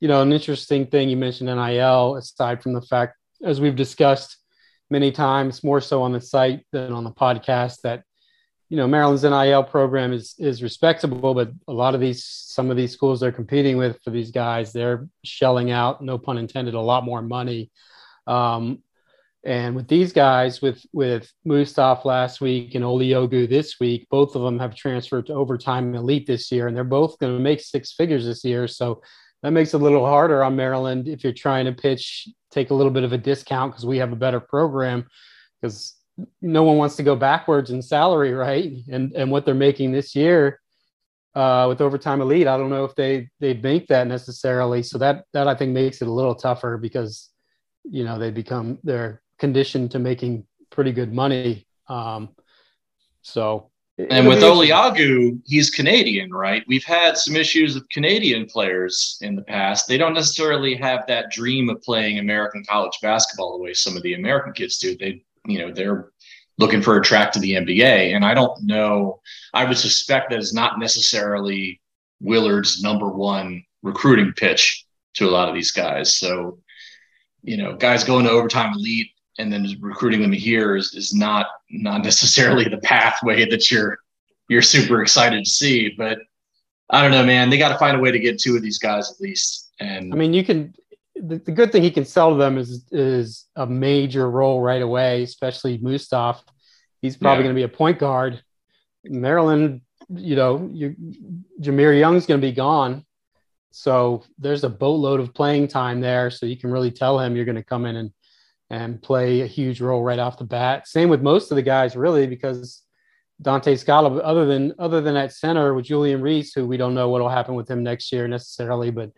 you 0.00 0.08
know, 0.08 0.22
an 0.22 0.32
interesting 0.32 0.86
thing 0.86 1.08
you 1.08 1.16
mentioned 1.16 1.48
NIL, 1.48 2.16
aside 2.16 2.62
from 2.62 2.72
the 2.72 2.82
fact, 2.82 3.16
as 3.42 3.60
we've 3.60 3.76
discussed 3.76 4.36
many 4.90 5.10
times, 5.12 5.64
more 5.64 5.80
so 5.80 6.02
on 6.02 6.12
the 6.12 6.20
site 6.20 6.64
than 6.72 6.92
on 6.92 7.04
the 7.04 7.10
podcast, 7.10 7.80
that 7.82 8.04
you 8.68 8.76
know 8.76 8.86
Maryland's 8.86 9.22
NIL 9.22 9.64
program 9.64 10.12
is 10.12 10.34
is 10.38 10.62
respectable, 10.62 11.34
but 11.34 11.50
a 11.66 11.72
lot 11.72 11.94
of 11.94 12.00
these 12.00 12.24
some 12.24 12.70
of 12.70 12.76
these 12.76 12.92
schools 12.92 13.20
they're 13.20 13.32
competing 13.32 13.76
with 13.76 13.98
for 14.02 14.10
these 14.10 14.30
guys, 14.30 14.72
they're 14.72 15.08
shelling 15.24 15.70
out, 15.70 16.02
no 16.02 16.18
pun 16.18 16.38
intended, 16.38 16.74
a 16.74 16.80
lot 16.80 17.04
more 17.04 17.22
money. 17.22 17.70
Um, 18.26 18.82
and 19.44 19.74
with 19.74 19.88
these 19.88 20.12
guys, 20.12 20.60
with 20.60 20.84
with 20.92 21.32
Mustaf 21.46 22.04
last 22.04 22.40
week 22.40 22.74
and 22.74 22.84
Oluogu 22.84 23.48
this 23.48 23.76
week, 23.80 24.06
both 24.10 24.34
of 24.34 24.42
them 24.42 24.58
have 24.58 24.74
transferred 24.74 25.26
to 25.26 25.34
overtime 25.34 25.94
elite 25.94 26.26
this 26.26 26.52
year, 26.52 26.66
and 26.66 26.76
they're 26.76 26.84
both 26.84 27.18
going 27.18 27.34
to 27.34 27.42
make 27.42 27.60
six 27.60 27.92
figures 27.92 28.26
this 28.26 28.44
year. 28.44 28.68
So 28.68 29.00
that 29.42 29.52
makes 29.52 29.72
it 29.72 29.80
a 29.80 29.84
little 29.84 30.04
harder 30.04 30.42
on 30.42 30.56
Maryland 30.56 31.08
if 31.08 31.22
you're 31.22 31.32
trying 31.32 31.64
to 31.66 31.72
pitch, 31.72 32.28
take 32.50 32.70
a 32.70 32.74
little 32.74 32.92
bit 32.92 33.04
of 33.04 33.12
a 33.12 33.18
discount 33.18 33.72
because 33.72 33.86
we 33.86 33.98
have 33.98 34.12
a 34.12 34.16
better 34.16 34.40
program. 34.40 35.06
Because 35.60 35.94
no 36.40 36.62
one 36.62 36.76
wants 36.76 36.96
to 36.96 37.02
go 37.02 37.16
backwards 37.16 37.70
in 37.70 37.82
salary, 37.82 38.32
right? 38.32 38.72
And 38.90 39.12
and 39.12 39.30
what 39.30 39.44
they're 39.44 39.54
making 39.54 39.92
this 39.92 40.14
year 40.14 40.60
uh, 41.34 41.66
with 41.68 41.80
overtime 41.80 42.20
elite, 42.20 42.46
I 42.46 42.56
don't 42.56 42.70
know 42.70 42.84
if 42.84 42.94
they 42.94 43.28
they 43.40 43.54
make 43.54 43.86
that 43.88 44.06
necessarily. 44.06 44.82
So 44.82 44.98
that 44.98 45.24
that 45.32 45.48
I 45.48 45.54
think 45.54 45.72
makes 45.72 46.02
it 46.02 46.08
a 46.08 46.12
little 46.12 46.34
tougher 46.34 46.76
because 46.76 47.30
you 47.84 48.04
know 48.04 48.18
they 48.18 48.30
become 48.30 48.78
they're 48.82 49.22
conditioned 49.38 49.92
to 49.92 49.98
making 49.98 50.46
pretty 50.70 50.92
good 50.92 51.12
money. 51.12 51.66
Um, 51.88 52.30
so 53.22 53.70
and 54.10 54.28
with 54.28 54.42
Oluogu, 54.42 55.40
he's 55.44 55.70
Canadian, 55.70 56.30
right? 56.30 56.62
We've 56.68 56.84
had 56.84 57.18
some 57.18 57.34
issues 57.34 57.74
with 57.74 57.88
Canadian 57.88 58.46
players 58.46 59.18
in 59.22 59.34
the 59.34 59.42
past. 59.42 59.88
They 59.88 59.98
don't 59.98 60.14
necessarily 60.14 60.76
have 60.76 61.04
that 61.08 61.32
dream 61.32 61.68
of 61.68 61.82
playing 61.82 62.20
American 62.20 62.64
college 62.64 62.96
basketball 63.02 63.58
the 63.58 63.64
way 63.64 63.74
some 63.74 63.96
of 63.96 64.04
the 64.04 64.14
American 64.14 64.52
kids 64.52 64.78
do. 64.78 64.96
They, 64.96 65.24
you 65.48 65.58
know, 65.58 65.72
they're 65.72 66.10
looking 66.58 66.82
for 66.82 66.96
a 66.96 67.02
track 67.02 67.32
to 67.32 67.38
the 67.38 67.54
NBA. 67.54 68.14
And 68.14 68.24
I 68.24 68.34
don't 68.34 68.62
know, 68.64 69.20
I 69.54 69.64
would 69.64 69.78
suspect 69.78 70.30
that 70.30 70.38
is 70.38 70.52
not 70.52 70.78
necessarily 70.78 71.80
Willard's 72.20 72.82
number 72.82 73.08
one 73.08 73.64
recruiting 73.82 74.32
pitch 74.32 74.84
to 75.14 75.28
a 75.28 75.30
lot 75.30 75.48
of 75.48 75.54
these 75.54 75.70
guys. 75.70 76.16
So, 76.16 76.58
you 77.42 77.56
know, 77.56 77.76
guys 77.76 78.04
going 78.04 78.24
to 78.24 78.30
overtime 78.30 78.74
elite 78.74 79.10
and 79.38 79.52
then 79.52 79.66
recruiting 79.80 80.20
them 80.20 80.32
here 80.32 80.76
is, 80.76 80.94
is 80.94 81.14
not 81.14 81.46
not 81.70 82.02
necessarily 82.04 82.64
the 82.64 82.78
pathway 82.78 83.48
that 83.48 83.70
you're 83.70 83.98
you're 84.48 84.62
super 84.62 85.02
excited 85.02 85.44
to 85.44 85.50
see. 85.50 85.94
But 85.96 86.18
I 86.90 87.02
don't 87.02 87.10
know, 87.10 87.24
man. 87.24 87.50
They 87.50 87.58
got 87.58 87.68
to 87.70 87.78
find 87.78 87.96
a 87.96 88.00
way 88.00 88.10
to 88.10 88.18
get 88.18 88.40
two 88.40 88.56
of 88.56 88.62
these 88.62 88.78
guys 88.78 89.10
at 89.10 89.20
least. 89.20 89.70
And 89.78 90.12
I 90.12 90.16
mean, 90.16 90.34
you 90.34 90.44
can. 90.44 90.74
The, 91.20 91.38
the 91.38 91.52
good 91.52 91.72
thing 91.72 91.82
he 91.82 91.90
can 91.90 92.04
sell 92.04 92.30
to 92.30 92.36
them 92.36 92.58
is 92.58 92.86
is 92.92 93.46
a 93.56 93.66
major 93.66 94.30
role 94.30 94.60
right 94.60 94.82
away, 94.82 95.22
especially 95.22 95.78
Mustaf. 95.78 96.40
He's 97.02 97.16
probably 97.16 97.44
Yeah. 97.44 97.48
going 97.48 97.56
to 97.56 97.60
be 97.60 97.72
a 97.72 97.76
point 97.76 97.98
guard. 97.98 98.42
Maryland, 99.04 99.80
you 100.08 100.36
know, 100.36 100.68
you, 100.72 100.94
Jahmir 101.60 101.98
Young's 101.98 102.26
going 102.26 102.40
to 102.40 102.46
be 102.46 102.52
gone. 102.52 103.04
So 103.70 104.24
there's 104.38 104.64
a 104.64 104.68
boatload 104.68 105.20
of 105.20 105.34
playing 105.34 105.68
time 105.68 106.00
there. 106.00 106.30
So 106.30 106.46
you 106.46 106.56
can 106.56 106.70
really 106.70 106.90
tell 106.90 107.18
him 107.20 107.36
you're 107.36 107.44
going 107.44 107.56
to 107.56 107.62
come 107.62 107.86
in 107.86 107.96
and 107.96 108.10
and 108.70 109.00
play 109.00 109.40
a 109.40 109.46
huge 109.46 109.80
role 109.80 110.02
right 110.02 110.18
off 110.18 110.36
the 110.38 110.44
bat. 110.44 110.86
Same 110.86 111.08
with 111.08 111.22
most 111.22 111.50
of 111.50 111.56
the 111.56 111.62
guys, 111.62 111.96
really, 111.96 112.26
because 112.26 112.82
Donta 113.42 113.78
Scala, 113.78 114.18
other 114.18 114.44
than 114.44 114.74
other 114.78 115.00
than 115.00 115.16
at 115.16 115.32
center 115.32 115.72
with 115.74 115.86
Julian 115.86 116.20
Reese, 116.20 116.52
who 116.52 116.66
we 116.66 116.76
don't 116.76 116.94
know 116.94 117.08
what 117.08 117.22
will 117.22 117.28
happen 117.30 117.54
with 117.54 117.70
him 117.70 117.82
next 117.82 118.12
year 118.12 118.28
necessarily, 118.28 118.90
but 118.90 119.10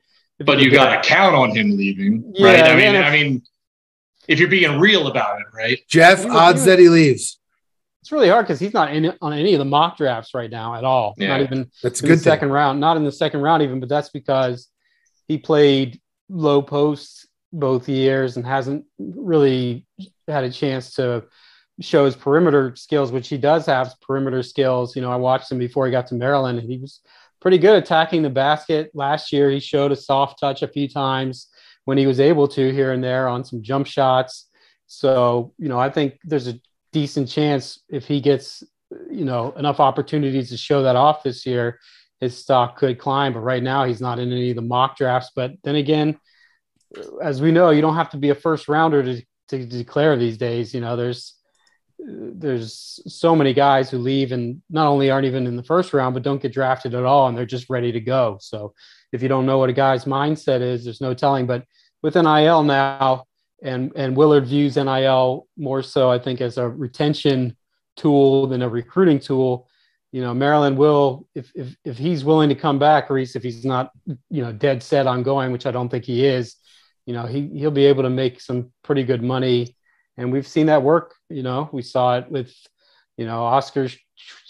but 0.45 0.59
you 0.59 0.66
you 0.66 0.70
got 0.70 1.03
to 1.03 1.09
count 1.09 1.34
on 1.34 1.51
him 1.57 1.76
leaving, 1.76 2.32
Yeah, 2.34 2.47
right? 2.47 2.64
I 2.64 2.76
mean, 2.76 2.95
if- 2.95 3.05
I 3.05 3.11
mean, 3.11 3.43
if 4.28 4.38
you're 4.38 4.49
being 4.49 4.78
real 4.78 5.07
about 5.09 5.41
it, 5.41 5.47
right? 5.55 5.78
Jeff, 5.88 6.20
He 6.20 6.26
was- 6.26 6.34
odds 6.36 6.64
he 6.64 6.70
that 6.70 6.78
he 6.78 6.88
leaves. 6.88 7.38
It's 8.03 8.11
really 8.12 8.28
hard 8.30 8.47
because 8.47 8.59
he's 8.59 8.72
not 8.72 8.95
in 8.95 9.12
on 9.20 9.32
any 9.34 9.53
of 9.53 9.59
the 9.59 9.64
mock 9.66 9.99
drafts 9.99 10.32
right 10.32 10.51
now 10.51 10.74
at 10.74 10.84
all. 10.84 11.14
Yeah. 11.18 11.28
Not 11.28 11.43
even 11.43 11.70
That's 11.82 12.01
a 12.01 12.03
good 12.03 12.12
the 12.12 12.16
thing. 12.16 12.22
second 12.22 12.51
round. 12.51 12.80
Not 12.80 12.97
in 12.97 13.05
the 13.05 13.12
second 13.12 13.41
round 13.43 13.62
even, 13.62 13.78
but 13.78 13.91
that's 13.91 14.09
because 14.09 14.68
he 15.28 15.36
played 15.36 16.01
low 16.30 16.62
posts 16.62 17.26
both 17.53 17.88
years 17.91 18.36
and 18.36 18.47
hasn't 18.47 18.86
really 18.99 19.86
had 20.26 20.45
a 20.45 20.51
chance 20.51 20.95
to 20.95 21.24
show 21.82 22.05
his 22.07 22.16
perimeter 22.16 22.74
skills, 22.76 23.12
which 23.12 23.28
he 23.28 23.36
does 23.36 23.66
have 23.66 23.95
perimeter 24.01 24.43
skills. 24.43 24.97
You 24.97 25.03
know, 25.03 25.11
I 25.12 25.16
watched 25.16 25.51
him 25.53 25.59
before 25.59 25.84
he 25.86 25.93
got 25.93 26.07
to 26.09 26.14
Maryland, 26.14 26.59
and 26.59 26.70
he 26.70 26.78
was 26.78 27.01
pretty 27.41 27.59
good 27.59 27.76
attacking 27.76 28.22
the 28.22 28.30
basket. 28.30 28.91
Last 28.95 29.32
year, 29.32 29.51
he 29.51 29.61
showed 29.61 29.93
a 29.93 29.97
soft 29.97 30.38
touch 30.38 30.62
a 30.62 30.68
few 30.68 30.88
times 30.88 31.49
when 31.84 31.99
he 31.99 32.07
was 32.07 32.20
able 32.20 32.47
to 32.49 32.72
here 32.72 32.93
and 32.93 33.03
there 33.03 33.28
on 33.28 33.45
some 33.45 33.62
jump 33.62 33.86
shots. 33.86 34.49
So, 34.86 35.53
you 35.59 35.68
know, 35.68 35.78
I 35.78 35.91
think 35.91 36.18
there's 36.24 36.49
a 36.49 36.61
decent 36.93 37.28
chance 37.28 37.80
if 37.88 38.07
he 38.07 38.20
gets, 38.20 38.62
you 39.11 39.24
know, 39.24 39.53
enough 39.53 39.80
opportunities 39.80 40.51
to 40.51 40.57
show 40.57 40.82
that 40.82 40.97
off 40.97 41.22
this 41.22 41.47
year, 41.47 41.78
his 42.20 42.36
stock 42.36 42.76
could 42.76 42.99
climb. 42.99 43.32
But 43.32 43.41
right 43.41 43.62
now, 43.62 43.84
he's 43.84 44.01
not 44.01 44.18
in 44.18 44.32
any 44.32 44.51
of 44.51 44.57
the 44.57 44.62
mock 44.62 44.97
drafts. 44.97 45.30
But 45.34 45.53
then 45.64 45.76
again, 45.76 46.18
as 47.22 47.41
we 47.41 47.53
know, 47.53 47.70
you 47.70 47.80
don't 47.80 47.95
have 47.95 48.11
to 48.11 48.18
be 48.18 48.30
a 48.30 48.34
first 48.34 48.68
rounder 48.68 49.03
to, 49.03 49.22
to 49.49 49.64
declare 49.64 50.16
these 50.16 50.36
days. 50.36 50.74
You 50.74 50.80
know, 50.80 50.97
there's 50.97 51.34
there's 52.07 53.01
so 53.07 53.36
many 53.36 53.53
guys 53.53 53.90
who 53.90 53.98
leave 53.98 54.32
and 54.32 54.62
not 54.70 54.86
only 54.86 55.11
aren't 55.11 55.26
even 55.26 55.46
in 55.46 55.57
the 55.57 55.62
first 55.62 55.92
round, 55.92 56.14
but 56.14 56.22
don't 56.22 56.42
get 56.42 56.53
drafted 56.53 56.94
at 56.94 57.05
all, 57.05 57.28
and 57.28 57.36
they're 57.36 57.46
just 57.46 57.70
ready 57.70 57.92
to 57.92 58.01
go. 58.01 58.38
So 58.40 58.74
if 59.12 59.22
you 59.22 59.28
don't 59.28 59.46
know 59.46 59.59
what 59.59 59.70
a 59.70 59.74
guy's 59.74 60.05
mindset 60.05 60.61
is, 60.61 60.84
there's 60.84 61.01
no 61.01 61.14
telling. 61.14 61.46
But 61.46 61.64
with 62.03 62.14
NIL 62.14 62.62
now, 62.62 63.24
and 63.62 63.92
and 63.94 64.16
Willard 64.16 64.46
views 64.46 64.76
NIL 64.76 65.46
more 65.57 65.82
so, 65.82 66.11
I 66.11 66.18
think, 66.18 66.40
as 66.40 66.59
a 66.59 66.68
retention 66.68 67.57
tool 67.96 68.46
than 68.46 68.62
a 68.62 68.68
recruiting 68.68 69.18
tool. 69.18 69.68
You 70.12 70.22
know, 70.22 70.34
Maryland 70.34 70.76
will, 70.76 71.28
if 71.34 71.53
if 71.55 71.76
if 71.84 71.98
he's 71.98 72.24
willing 72.24 72.48
to 72.48 72.55
come 72.55 72.78
back, 72.78 73.11
or 73.11 73.18
if 73.18 73.42
he's 73.42 73.64
not, 73.64 73.90
you 74.07 74.42
know, 74.42 74.53
dead 74.53 74.82
set 74.82 75.07
on 75.07 75.22
going, 75.22 75.53
which 75.53 75.66
I 75.66 75.70
don't 75.70 75.88
think 75.88 76.05
he 76.05 76.24
is, 76.24 76.57
you 77.07 77.14
know, 77.14 77.26
he 77.26 77.48
he'll 77.48 77.70
be 77.70 77.86
able 77.86 78.03
to 78.05 78.11
make 78.11 78.40
some 78.40 78.72
pretty 78.82 79.05
good 79.05 79.22
money, 79.22 79.76
and 80.17 80.33
we've 80.33 80.47
seen 80.47 80.67
that 80.67 80.83
work. 80.83 81.15
You 81.29 81.43
know, 81.43 81.69
we 81.73 81.83
saw 81.83 82.19
it 82.19 82.31
with, 82.31 82.55
you 83.17 83.27
know, 83.27 83.43
Oscar 83.43 83.89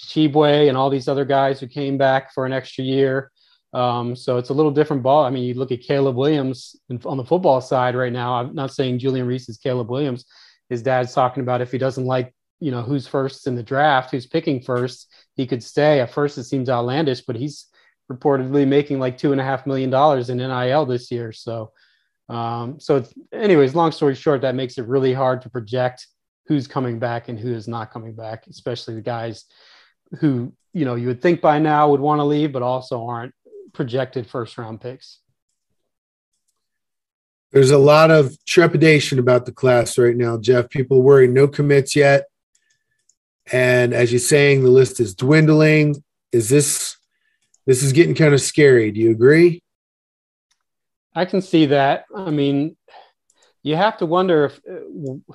Tshiebwe 0.05 0.69
and 0.69 0.77
all 0.77 0.91
these 0.91 1.09
other 1.09 1.25
guys 1.25 1.61
who 1.61 1.67
came 1.67 1.99
back 1.99 2.33
for 2.33 2.47
an 2.47 2.53
extra 2.53 2.85
year. 2.85 3.31
Um, 3.73 4.17
so 4.17 4.37
it's 4.37 4.51
a 4.51 4.55
little 4.55 4.73
different 4.73 5.03
ball. 5.03 5.25
I 5.25 5.31
mean, 5.31 5.45
you 5.45 5.55
look 5.55 5.71
at 5.71 5.81
Caleb 5.81 6.17
Williams 6.17 6.75
on 7.05 7.17
the 7.17 7.25
football 7.25 7.61
side 7.61 7.95
right 7.95 8.13
now. 8.13 8.35
I'm 8.35 8.55
not 8.55 8.75
saying 8.75 8.99
Julian 8.99 9.27
Reese 9.27 9.49
is 9.49 9.59
Caleb 9.59 9.91
Williams. 9.91 10.25
His 10.69 10.83
dad's 10.83 11.15
talking 11.15 11.43
about 11.43 11.61
if 11.61 11.71
he 11.71 11.79
doesn't 11.79 12.05
like, 12.05 12.35
you 12.59 12.71
know, 12.71 12.83
who's 12.83 13.07
first 13.07 13.47
in 13.47 13.55
the 13.55 13.63
draft, 13.63 14.11
who's 14.11 14.27
picking 14.27 14.61
first, 14.61 15.13
he 15.35 15.47
could 15.47 15.63
stay. 15.63 16.01
At 16.01 16.13
first, 16.13 16.37
it 16.37 16.45
seems 16.45 16.69
outlandish, 16.69 17.23
but 17.23 17.37
he's 17.37 17.67
reportedly 18.11 18.67
making 18.67 18.99
like 18.99 19.17
two 19.17 19.33
and 19.33 19.41
a 19.41 19.45
half 19.45 19.67
million 19.67 19.89
dollars 19.89 20.31
in 20.31 20.39
NIL 20.39 20.87
this 20.87 21.11
year. 21.11 21.33
So, 21.33 21.73
um, 22.31 22.79
so 22.79 23.05
anyways, 23.33 23.75
long 23.75 23.93
story 23.93 24.15
short, 24.15 24.43
that 24.43 24.55
makes 24.55 24.79
it 24.79 24.87
really 24.87 25.13
hard 25.13 25.43
to 25.43 25.51
project 25.51 26.07
who's 26.47 26.67
coming 26.67 26.99
back 26.99 27.29
and 27.29 27.39
who 27.39 27.53
is 27.53 27.67
not 27.67 27.93
coming 27.93 28.15
back, 28.15 28.47
especially 28.47 28.95
the 28.95 29.01
guys 29.01 29.45
who 30.19 30.53
you 30.73 30.85
know 30.85 30.95
you 30.95 31.09
would 31.09 31.21
think 31.21 31.41
by 31.41 31.59
now 31.59 31.91
would 31.91 32.01
want 32.01 32.21
to 32.21 32.25
leave, 32.25 32.53
but 32.53 32.63
also 32.63 33.05
aren't 33.07 33.35
projected 33.73 34.29
first 34.29 34.57
round 34.59 34.81
picks. 34.81 35.19
There's 37.53 37.73
a 37.73 37.79
lot 37.79 38.13
of 38.13 38.37
trepidation 38.47 39.19
about 39.19 39.45
the 39.45 39.53
class 39.53 39.99
right 39.99 40.17
now, 40.17 40.39
Jeff. 40.39 40.71
People 40.71 41.03
worry 41.03 41.27
no 41.27 41.49
commits 41.49 41.97
yet. 41.97 42.27
And 43.51 43.93
as 43.93 44.13
you're 44.13 44.21
saying, 44.21 44.63
the 44.63 44.71
list 44.71 45.01
is 45.01 45.17
dwindling. 45.17 46.05
Is 46.31 46.49
this 46.49 46.97
this 47.67 47.83
is 47.83 47.93
getting 47.93 48.15
kind 48.15 48.35
of 48.35 48.41
scary? 48.41 48.93
Do 48.93 49.01
you 49.01 49.11
agree? 49.11 49.65
I 51.15 51.25
can 51.25 51.43
see 51.43 51.67
that. 51.67 52.05
I 52.15 52.31
mean, 52.31 52.77
you 53.63 53.77
have 53.77 53.99
to 53.99 54.07
wonder 54.07 54.47
if 54.47 54.61
uh, 54.69 55.35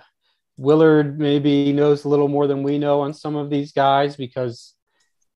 Willard 0.58 1.20
maybe 1.20 1.74
knows 1.74 2.06
a 2.06 2.10
little 2.10 2.28
more 2.28 2.48
than 2.48 2.64
we 2.64 2.78
know 2.78 3.02
on 3.02 3.14
some 3.14 3.36
of 3.36 3.50
these 3.50 3.72
guys 3.72 4.16
because 4.16 4.74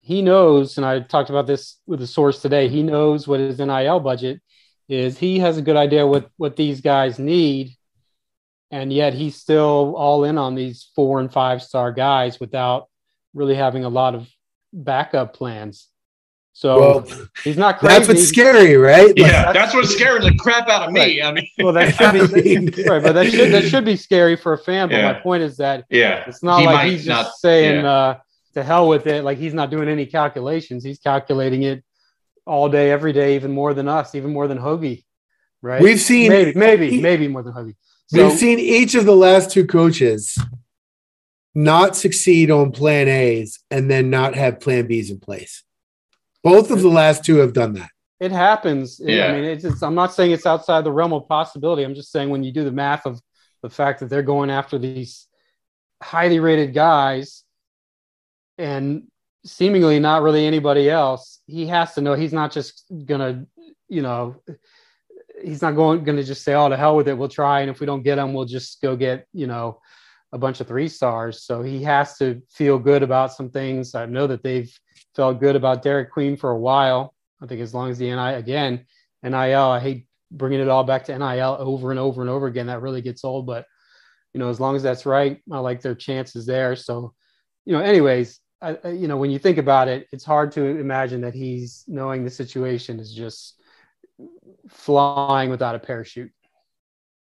he 0.02 0.22
knows, 0.22 0.78
and 0.78 0.86
I 0.86 1.00
talked 1.00 1.30
about 1.30 1.48
this 1.48 1.80
with 1.86 2.02
a 2.02 2.08
source 2.08 2.42
today, 2.42 2.70
he 2.70 2.84
knows 2.84 3.28
what 3.28 3.40
his 3.40 3.58
NIL 3.58 4.00
budget 4.00 4.42
is. 4.88 5.18
He 5.18 5.40
has 5.40 5.58
a 5.58 5.62
good 5.62 5.76
idea 5.76 6.08
what, 6.08 6.30
what 6.38 6.56
these 6.56 6.82
guys 6.82 7.20
need. 7.20 7.72
And 8.70 8.92
yet 8.92 9.14
he's 9.14 9.36
still 9.36 9.96
all 9.98 10.24
in 10.24 10.38
on 10.38 10.56
these 10.56 10.92
four 10.96 11.20
and 11.20 11.32
five 11.32 11.64
star 11.64 11.92
guys 11.92 12.40
without 12.40 12.88
really 13.34 13.56
having 13.56 13.86
a 13.86 13.90
lot 13.90 14.14
of 14.14 14.30
backup 14.72 15.34
plans. 15.34 15.88
So 16.60 16.80
Well, 16.80 17.08
he's 17.43 17.55
not 17.55 17.78
crazy. 17.78 17.93
That's 17.95 18.08
what's 18.08 18.28
scary, 18.28 18.78
right? 18.78 19.10
Like, 19.10 19.18
Yeah, 19.18 19.53
that's 19.53 19.76
what 19.76 19.86
scares 19.86 20.24
the 20.26 20.34
crap 20.39 20.68
out 20.68 20.88
of 20.88 20.91
me. 20.91 21.22
I 21.22 21.32
mean, 21.32 21.47
Well, 21.60 21.72
that 21.74 21.93
should 21.93 22.01
I 22.08 22.12
be 22.43 22.58
mean- 22.58 22.66
right, 22.88 23.03
but 23.03 23.14
that 23.14 23.30
should 23.30 23.51
that 23.53 23.64
should 23.66 23.86
be 23.86 23.95
scary 23.95 24.36
for 24.36 24.53
a 24.53 24.58
fan. 24.58 24.89
But 24.89 24.95
Yeah. 24.97 25.12
my 25.12 25.20
point 25.20 25.43
is 25.43 25.58
that 25.58 25.86
yeah, 25.91 26.24
it's 26.26 26.41
not 26.41 26.62
He 26.62 26.66
like 26.66 26.74
might 26.76 26.91
he's 26.93 27.05
just 27.05 27.26
not- 27.28 27.36
saying 27.36 27.82
yeah. 27.84 27.91
uh, 27.91 28.18
to 28.55 28.64
hell 28.64 28.88
with 28.89 29.05
it. 29.05 29.24
Like 29.24 29.38
he's 29.38 29.53
not 29.53 29.70
doing 29.70 29.88
any 29.88 30.08
calculations. 30.08 30.84
He's 30.84 30.97
calculating 30.97 31.62
it 31.62 31.84
all 32.43 32.70
day, 32.70 32.89
every 32.89 33.14
day, 33.14 33.36
even 33.36 33.51
more 33.51 33.76
than 33.76 33.88
us, 33.88 34.16
even 34.16 34.34
more 34.34 34.47
than 34.47 34.58
Hoagie. 34.58 35.03
Right? 35.62 35.80
We've 35.80 35.99
seen- 36.01 36.30
maybe, 36.30 36.58
maybe, 36.58 36.89
he- 36.89 37.01
maybe 37.01 37.28
more 37.28 37.43
than 37.43 37.53
Hoagie. 37.53 37.76
So, 38.08 38.30
We've 38.30 38.38
seen 38.39 38.58
each 38.58 38.95
of 38.95 39.05
the 39.05 39.16
last 39.16 39.51
two 39.51 39.68
coaches 39.68 40.36
not 41.53 41.95
succeed 41.95 42.49
on 42.49 42.72
plan 42.72 43.08
A's 43.08 43.60
and 43.70 43.91
then 43.91 44.10
not 44.10 44.34
have 44.34 44.60
plan 44.60 44.88
B's 44.88 45.12
in 45.12 45.20
place. 45.20 45.64
Both 46.50 46.72
of 46.72 46.82
the 46.82 46.89
last 46.89 47.24
two 47.26 47.38
have 47.38 47.54
done 47.54 47.74
that. 47.74 47.89
it 48.20 48.32
happens. 48.32 49.00
Yeah. 49.04 49.28
I 49.28 49.32
mean, 49.34 49.43
it's, 49.43 49.64
it's, 49.64 49.84
I'm 49.84 49.95
not 49.95 50.14
saying 50.14 50.32
it's 50.32 50.45
outside 50.45 50.84
the 50.84 50.91
realm 50.91 51.14
of 51.14 51.28
possibility. 51.28 51.84
I'm 51.84 51.95
just 51.95 52.12
saying 52.12 52.30
when 52.30 52.43
you 52.43 52.52
do 52.52 52.64
the 52.64 52.72
math 52.72 53.06
of 53.06 53.22
the 53.62 53.70
fact 53.70 54.00
that 54.00 54.10
they're 54.10 54.24
going 54.24 54.50
after 54.50 54.78
these 54.80 55.28
highly 56.02 56.39
rated 56.39 56.74
guys 56.74 57.43
and 58.58 59.04
seemingly 59.45 60.00
not 60.00 60.24
really 60.24 60.45
anybody 60.45 60.89
else, 60.89 61.41
he 61.45 61.68
has 61.68 61.93
to 61.93 62.02
know 62.02 62.14
he's 62.14 62.34
not 62.34 62.52
just 62.52 62.86
gonna, 63.06 63.45
you 63.88 64.02
know, 64.02 64.41
he's 65.43 65.62
not 65.62 65.76
going 65.76 66.04
gonna 66.04 66.24
just 66.24 66.43
say, 66.43 66.54
"Oh, 66.56 66.70
to 66.70 66.78
hell 66.78 66.95
with 66.95 67.08
it, 67.08 67.18
we'll 67.18 67.30
try," 67.30 67.62
and 67.62 67.70
if 67.70 67.80
we 67.80 67.86
don't 67.86 68.04
get 68.04 68.18
him, 68.18 68.34
we'll 68.34 68.45
just 68.45 68.82
go 68.82 68.95
get, 68.95 69.28
you 69.34 69.48
know, 69.48 69.80
a 70.32 70.38
bunch 70.38 70.60
of 70.60 70.68
three 70.68 70.89
stars. 70.89 71.43
So 71.43 71.62
he 71.62 71.84
has 71.84 72.18
to 72.18 72.41
feel 72.50 72.80
good 72.80 73.04
about 73.04 73.34
some 73.34 73.50
things. 73.50 73.95
I 73.95 74.06
know 74.06 74.28
that 74.28 74.43
they've 74.43 74.72
felt 75.18 75.41
good 75.41 75.57
about 75.57 75.82
Derek 75.82 76.11
Queen 76.11 76.38
for 76.38 76.51
a 76.51 76.57
while. 76.57 77.13
I 77.41 77.47
think 77.47 77.59
as 77.59 77.74
long 77.74 77.89
as 77.89 77.97
the 77.97 78.05
NI 78.05 78.36
again, 78.36 78.86
NIL, 79.24 79.36
I 79.36 79.80
hate 79.80 80.07
bringing 80.32 80.61
it 80.61 80.70
all 80.70 80.84
back 80.84 81.05
to 81.05 81.18
NIL 81.18 81.57
over 81.59 81.91
and 81.91 81.99
over 81.99 82.22
and 82.22 82.30
over 82.30 82.47
again. 82.47 82.68
That 82.68 82.82
really 82.82 83.01
gets 83.01 83.26
old, 83.26 83.45
but 83.45 83.65
you 84.34 84.39
know, 84.39 84.49
as 84.49 84.59
long 84.59 84.76
as 84.76 84.84
that's 84.84 85.05
right, 85.05 85.41
I 85.51 85.57
like 85.59 85.82
their 85.82 85.95
chances 85.95 86.45
there. 86.45 86.76
So, 86.76 87.13
you 87.65 87.74
know, 87.74 87.80
anyways, 87.80 88.39
I, 88.61 88.78
you 88.89 89.07
know, 89.07 89.18
when 89.18 89.32
you 89.32 89.39
think 89.39 89.57
about 89.57 89.88
it, 89.88 90.07
it's 90.11 90.24
hard 90.24 90.51
to 90.53 90.63
imagine 90.63 91.22
that 91.22 91.34
he's 91.34 91.84
knowing 91.88 92.24
the 92.24 92.30
situation 92.30 92.99
is 92.99 93.13
just 93.13 93.59
flying 94.70 95.49
without 95.49 95.76
a 95.76 95.80
parachute. 95.80 96.32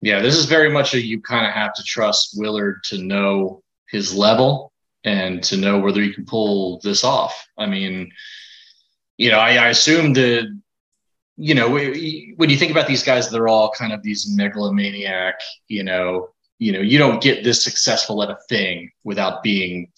Yeah, 0.02 0.22
this 0.22 0.36
is 0.36 0.46
very 0.46 0.70
much 0.70 0.94
a 0.94 1.02
you 1.02 1.22
kind 1.22 1.46
of 1.46 1.54
have 1.54 1.74
to 1.76 1.84
trust 1.84 2.36
Willard 2.38 2.84
to 2.86 2.98
know 2.98 3.64
his 3.90 4.14
level 4.14 4.69
and 5.04 5.44
to 5.44 5.58
know 5.58 5.80
whether 5.80 6.02
you 6.02 6.14
can 6.14 6.26
pull 6.26 6.80
this 6.84 7.04
off. 7.04 7.48
I 7.58 7.66
mean, 7.66 8.12
you 9.18 9.30
know, 9.32 9.40
I, 9.40 9.56
I 9.56 9.68
assume 9.70 10.14
that, 10.14 10.48
you 11.38 11.56
know, 11.56 11.70
when 11.70 12.50
you 12.50 12.58
think 12.58 12.72
about 12.72 12.88
these 12.88 13.04
guys, 13.04 13.30
they're 13.30 13.48
all 13.48 13.72
kind 13.72 13.94
of 13.94 14.04
these 14.04 14.30
megalomaniac, 14.36 15.40
you 15.68 15.84
know, 15.84 16.30
you 16.58 16.74
know, 16.74 16.82
you 16.82 16.98
don't 16.98 17.24
get 17.24 17.44
this 17.44 17.64
successful 17.64 18.22
at 18.22 18.30
a 18.30 18.38
thing 18.50 18.92
without 19.04 19.42
being 19.42 19.92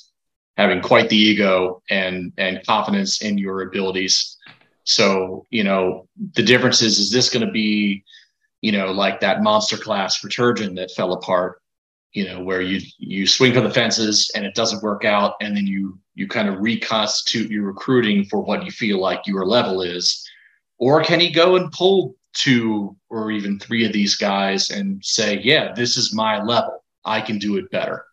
having 0.57 0.81
quite 0.81 1.09
the 1.09 1.17
ego 1.17 1.81
and 1.89 2.33
and 2.37 2.65
confidence 2.65 3.21
in 3.21 3.37
your 3.37 3.63
abilities. 3.63 4.37
So, 4.83 5.45
you 5.49 5.63
know, 5.63 6.07
the 6.35 6.43
difference 6.43 6.81
is, 6.81 6.99
is 6.99 7.11
this 7.11 7.29
going 7.29 7.45
to 7.45 7.51
be, 7.51 8.03
you 8.61 8.71
know, 8.71 8.91
like 8.91 9.19
that 9.21 9.41
monster 9.41 9.77
class 9.77 10.15
for 10.15 10.29
Turgeon 10.29 10.75
that 10.75 10.91
fell 10.91 11.13
apart, 11.13 11.60
you 12.13 12.25
know, 12.25 12.41
where 12.43 12.61
you 12.61 12.81
you 12.97 13.25
swing 13.25 13.53
for 13.53 13.61
the 13.61 13.69
fences 13.69 14.29
and 14.35 14.45
it 14.45 14.55
doesn't 14.55 14.83
work 14.83 15.05
out, 15.05 15.35
and 15.41 15.55
then 15.55 15.67
you 15.67 15.97
you 16.15 16.27
kind 16.27 16.49
of 16.49 16.59
reconstitute 16.59 17.49
your 17.49 17.63
recruiting 17.63 18.25
for 18.25 18.41
what 18.41 18.65
you 18.65 18.71
feel 18.71 18.99
like 18.99 19.25
your 19.25 19.45
level 19.45 19.81
is 19.81 20.27
or 20.81 21.03
can 21.03 21.19
he 21.19 21.29
go 21.29 21.55
and 21.57 21.71
pull 21.71 22.15
two 22.33 22.97
or 23.09 23.29
even 23.29 23.59
three 23.59 23.85
of 23.85 23.93
these 23.93 24.15
guys 24.15 24.71
and 24.71 24.99
say, 25.05 25.39
yeah, 25.43 25.73
this 25.73 25.95
is 25.95 26.11
my 26.11 26.41
level. 26.41 26.83
I 27.05 27.21
can 27.21 27.37
do 27.37 27.57
it 27.57 27.69
better? 27.69 28.03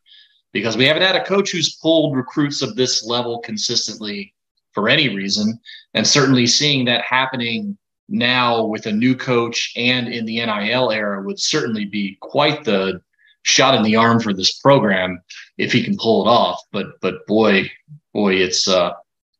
Because 0.52 0.76
we 0.76 0.84
haven't 0.84 1.02
had 1.02 1.16
a 1.16 1.24
coach 1.24 1.50
who's 1.50 1.76
pulled 1.76 2.14
recruits 2.14 2.60
of 2.60 2.76
this 2.76 3.06
level 3.06 3.38
consistently 3.38 4.34
for 4.72 4.86
any 4.86 5.16
reason. 5.16 5.58
And 5.94 6.06
certainly 6.06 6.46
seeing 6.46 6.84
that 6.84 7.04
happening 7.04 7.78
now 8.10 8.66
with 8.66 8.84
a 8.84 8.92
new 8.92 9.16
coach 9.16 9.72
and 9.74 10.06
in 10.08 10.26
the 10.26 10.44
NIL 10.44 10.90
era 10.90 11.22
would 11.22 11.40
certainly 11.40 11.86
be 11.86 12.18
quite 12.20 12.64
the 12.64 13.00
shot 13.42 13.74
in 13.74 13.82
the 13.82 13.96
arm 13.96 14.20
for 14.20 14.32
this 14.32 14.58
program 14.58 15.20
if 15.56 15.72
he 15.72 15.82
can 15.82 15.96
pull 15.96 16.26
it 16.26 16.28
off. 16.28 16.60
But 16.72 17.00
but 17.00 17.26
boy, 17.26 17.70
boy, 18.12 18.34
it's 18.34 18.68
uh 18.68 18.92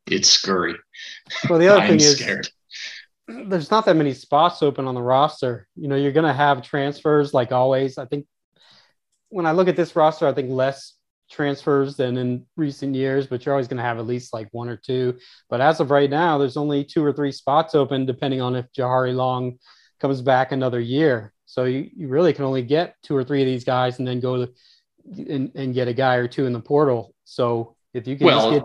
it's 0.07 0.29
scurry. 0.29 0.75
Well, 1.49 1.59
the 1.59 1.69
other 1.69 1.87
thing 1.87 1.97
is 1.97 2.17
scared 2.17 2.49
there's 3.29 3.71
not 3.71 3.85
that 3.85 3.97
many 3.97 4.15
spots 4.15 4.63
open 4.63 4.87
on 4.87 4.95
the 4.95 5.03
roster. 5.03 5.69
You 5.77 5.89
know, 5.89 5.97
you're 5.97 6.13
going 6.13 6.27
to 6.27 6.33
have 6.33 6.63
transfers 6.63 7.35
like 7.35 7.53
always. 7.53 7.99
I 7.99 8.07
think 8.07 8.27
when 9.29 9.45
I 9.45 9.53
look 9.53 9.69
at 9.69 9.77
this 9.77 9.95
roster, 9.95 10.27
I 10.27 10.33
think 10.33 10.51
less 10.51 10.95
transfers 11.31 11.97
than 11.97 12.17
in 12.17 12.47
recent 12.57 12.95
years, 12.95 13.27
but 13.27 13.45
you're 13.45 13.55
always 13.55 13.69
going 13.69 13.77
to 13.77 13.83
have 13.83 13.99
at 13.99 14.07
least 14.07 14.33
like 14.33 14.49
one 14.53 14.71
or 14.71 14.77
two. 14.77 15.19
But 15.51 15.61
as 15.61 15.79
of 15.81 15.91
right 15.91 16.09
now, 16.09 16.39
there's 16.39 16.57
only 16.57 16.85
two 16.85 17.05
or 17.05 17.13
three 17.13 17.33
spots 17.33 17.75
open, 17.75 18.07
depending 18.07 18.41
on 18.41 18.57
if 18.57 18.73
Jahari 18.73 19.15
Long 19.15 19.59
comes 20.01 20.23
back 20.23 20.51
another 20.51 20.81
year. 20.81 21.35
So 21.51 21.65
you, 21.65 21.91
you 21.97 22.09
really 22.09 22.35
can 22.35 22.45
only 22.45 22.61
get 22.61 22.95
two 23.03 23.17
or 23.17 23.25
three 23.25 23.41
of 23.41 23.47
these 23.47 23.65
guys 23.65 23.99
and 23.99 24.07
then 24.07 24.21
go 24.21 24.45
to, 24.45 24.53
and, 25.17 25.51
and 25.55 25.73
get 25.73 25.89
a 25.89 25.95
guy 25.95 26.17
or 26.17 26.29
two 26.29 26.45
in 26.45 26.53
the 26.53 26.61
portal. 26.61 27.15
So 27.25 27.75
if 27.95 28.07
you 28.07 28.17
can 28.17 28.27
well, 28.27 28.51
just 28.51 28.63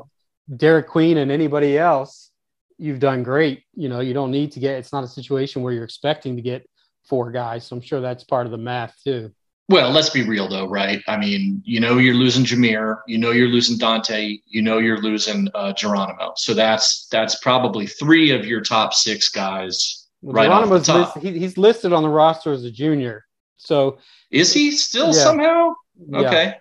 get 0.50 0.60
Derek 0.60 0.88
Queen 0.88 1.18
and 1.18 1.32
anybody 1.32 1.78
else, 1.78 2.32
you've 2.78 3.00
done 3.00 3.24
great. 3.24 3.64
You 3.74 3.88
know, 3.88 4.02
you 4.02 4.14
don't 4.14 4.32
need 4.32 4.52
to 4.52 4.60
get, 4.60 4.76
it's 4.76 4.92
not 4.92 5.06
a 5.06 5.08
situation 5.08 5.62
where 5.62 5.72
you're 5.72 5.86
expecting 5.86 6.36
to 6.36 6.42
get 6.42 6.70
four 7.06 7.32
guys. 7.32 7.66
So 7.66 7.78
I'm 7.78 7.82
sure 7.82 8.02
that's 8.02 8.26
part 8.26 8.46
of 8.46 8.52
the 8.52 8.58
math 8.58 8.94
too. 9.02 9.32
Well, 9.70 9.90
let's 9.92 10.10
be 10.10 10.24
real 10.24 10.50
though, 10.50 10.68
right? 10.68 11.02
I 11.08 11.16
mean, 11.16 11.62
you 11.64 11.80
know, 11.80 11.98
you're 11.98 12.16
losing 12.16 12.44
Jahmir, 12.44 12.98
you 13.08 13.18
know, 13.18 13.32
you're 13.32 13.48
losing 13.48 13.78
Donta, 13.78 14.38
you 14.46 14.62
know, 14.62 14.80
you're 14.80 15.00
losing 15.00 15.48
uh, 15.56 15.72
Geronimo. 15.72 16.34
So 16.36 16.54
that's, 16.54 17.08
that's 17.10 17.40
probably 17.40 17.88
three 17.88 18.32
of 18.32 18.46
your 18.46 18.60
top 18.60 18.94
six 18.94 19.30
guys. 19.30 20.03
Well, 20.24 20.34
right 20.34 20.47
Geronimo's 20.47 20.88
list, 20.88 21.17
he, 21.17 21.38
he's 21.38 21.57
listed 21.57 21.91
on 21.91 22.01
the 22.01 22.09
roster 22.09 22.53
as 22.53 22.63
a 22.63 22.71
junior. 22.71 23.26
So 23.57 23.97
is 24.32 24.53
he 24.53 24.71
still 24.71 25.07
yeah. 25.07 25.24
somehow? 25.24 25.74
Okay. 26.13 26.45
Yeah. 26.45 26.53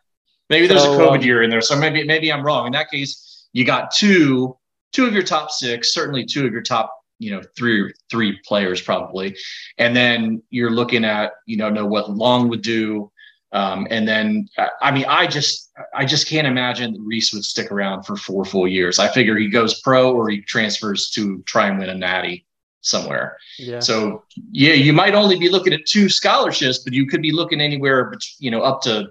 Maybe 0.50 0.66
there's 0.66 0.82
so, 0.82 0.94
a 0.94 0.98
COVID 0.98 1.18
um, 1.18 1.22
year 1.22 1.42
in 1.44 1.48
there. 1.48 1.60
So 1.60 1.76
maybe, 1.76 2.04
maybe 2.04 2.32
I'm 2.32 2.42
wrong. 2.44 2.66
In 2.66 2.72
that 2.72 2.90
case, 2.90 3.46
you 3.52 3.64
got 3.64 3.92
two 3.92 4.56
two 4.92 5.06
of 5.06 5.14
your 5.14 5.22
top 5.22 5.50
six, 5.50 5.94
certainly 5.94 6.26
two 6.26 6.44
of 6.44 6.52
your 6.52 6.60
top, 6.60 6.92
you 7.20 7.30
know, 7.30 7.40
three 7.56 7.94
three 8.10 8.38
players 8.44 8.80
probably, 8.80 9.36
and 9.78 9.94
then 9.94 10.42
you're 10.50 10.70
looking 10.70 11.04
at 11.04 11.32
you 11.46 11.56
know 11.56 11.70
know 11.70 11.86
what 11.86 12.10
Long 12.10 12.48
would 12.48 12.62
do, 12.62 13.12
um, 13.52 13.86
and 13.90 14.06
then 14.08 14.48
I 14.80 14.90
mean 14.90 15.04
I 15.06 15.28
just 15.28 15.70
I 15.94 16.04
just 16.04 16.28
can't 16.28 16.48
imagine 16.48 16.94
that 16.94 17.00
Reese 17.00 17.32
would 17.32 17.44
stick 17.44 17.70
around 17.70 18.02
for 18.02 18.16
four 18.16 18.44
full 18.44 18.66
years. 18.66 18.98
I 18.98 19.06
figure 19.06 19.36
he 19.36 19.48
goes 19.48 19.80
pro 19.80 20.12
or 20.12 20.28
he 20.28 20.42
transfers 20.42 21.10
to 21.10 21.42
try 21.46 21.68
and 21.68 21.78
win 21.78 21.90
a 21.90 21.94
natty 21.94 22.44
somewhere. 22.82 23.38
Yeah. 23.58 23.80
So 23.80 24.24
yeah, 24.50 24.74
you 24.74 24.92
might 24.92 25.14
only 25.14 25.38
be 25.38 25.48
looking 25.48 25.72
at 25.72 25.86
two 25.86 26.08
scholarships, 26.08 26.78
but 26.78 26.92
you 26.92 27.06
could 27.06 27.22
be 27.22 27.32
looking 27.32 27.60
anywhere, 27.60 28.12
you 28.38 28.50
know, 28.50 28.62
up 28.62 28.82
to 28.82 29.08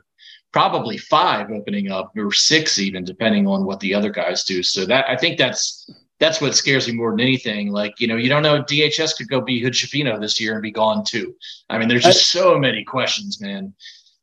probably 0.52 0.98
five 0.98 1.50
opening 1.52 1.92
up 1.92 2.12
or 2.18 2.32
six 2.32 2.78
even 2.78 3.04
depending 3.04 3.48
on 3.48 3.66
what 3.66 3.80
the 3.80 3.94
other 3.94 4.10
guys 4.10 4.44
do 4.44 4.62
so 4.62 4.86
that 4.86 5.10
i 5.10 5.16
think 5.16 5.38
that's 5.38 5.90
that's 6.20 6.42
what 6.42 6.54
scares 6.54 6.88
me 6.88 6.94
more 6.94 7.12
than 7.12 7.22
anything 7.22 7.72
like 7.72 8.00
you 8.00 8.08
know 8.08 8.18
you 8.18 8.30
don't 8.30 8.44
know 8.44 8.62
dhs 8.64 9.16
could 9.16 9.30
go 9.30 9.42
be 9.42 9.62
hood 9.62 9.74
Schifino 9.74 10.20
this 10.20 10.40
year 10.40 10.54
and 10.54 10.62
be 10.62 10.72
gone 10.72 11.04
too 11.04 11.34
i 11.70 11.78
mean 11.78 11.88
there's 11.88 12.04
just 12.04 12.32
so 12.32 12.58
many 12.60 12.84
questions 12.84 13.40
man 13.40 13.74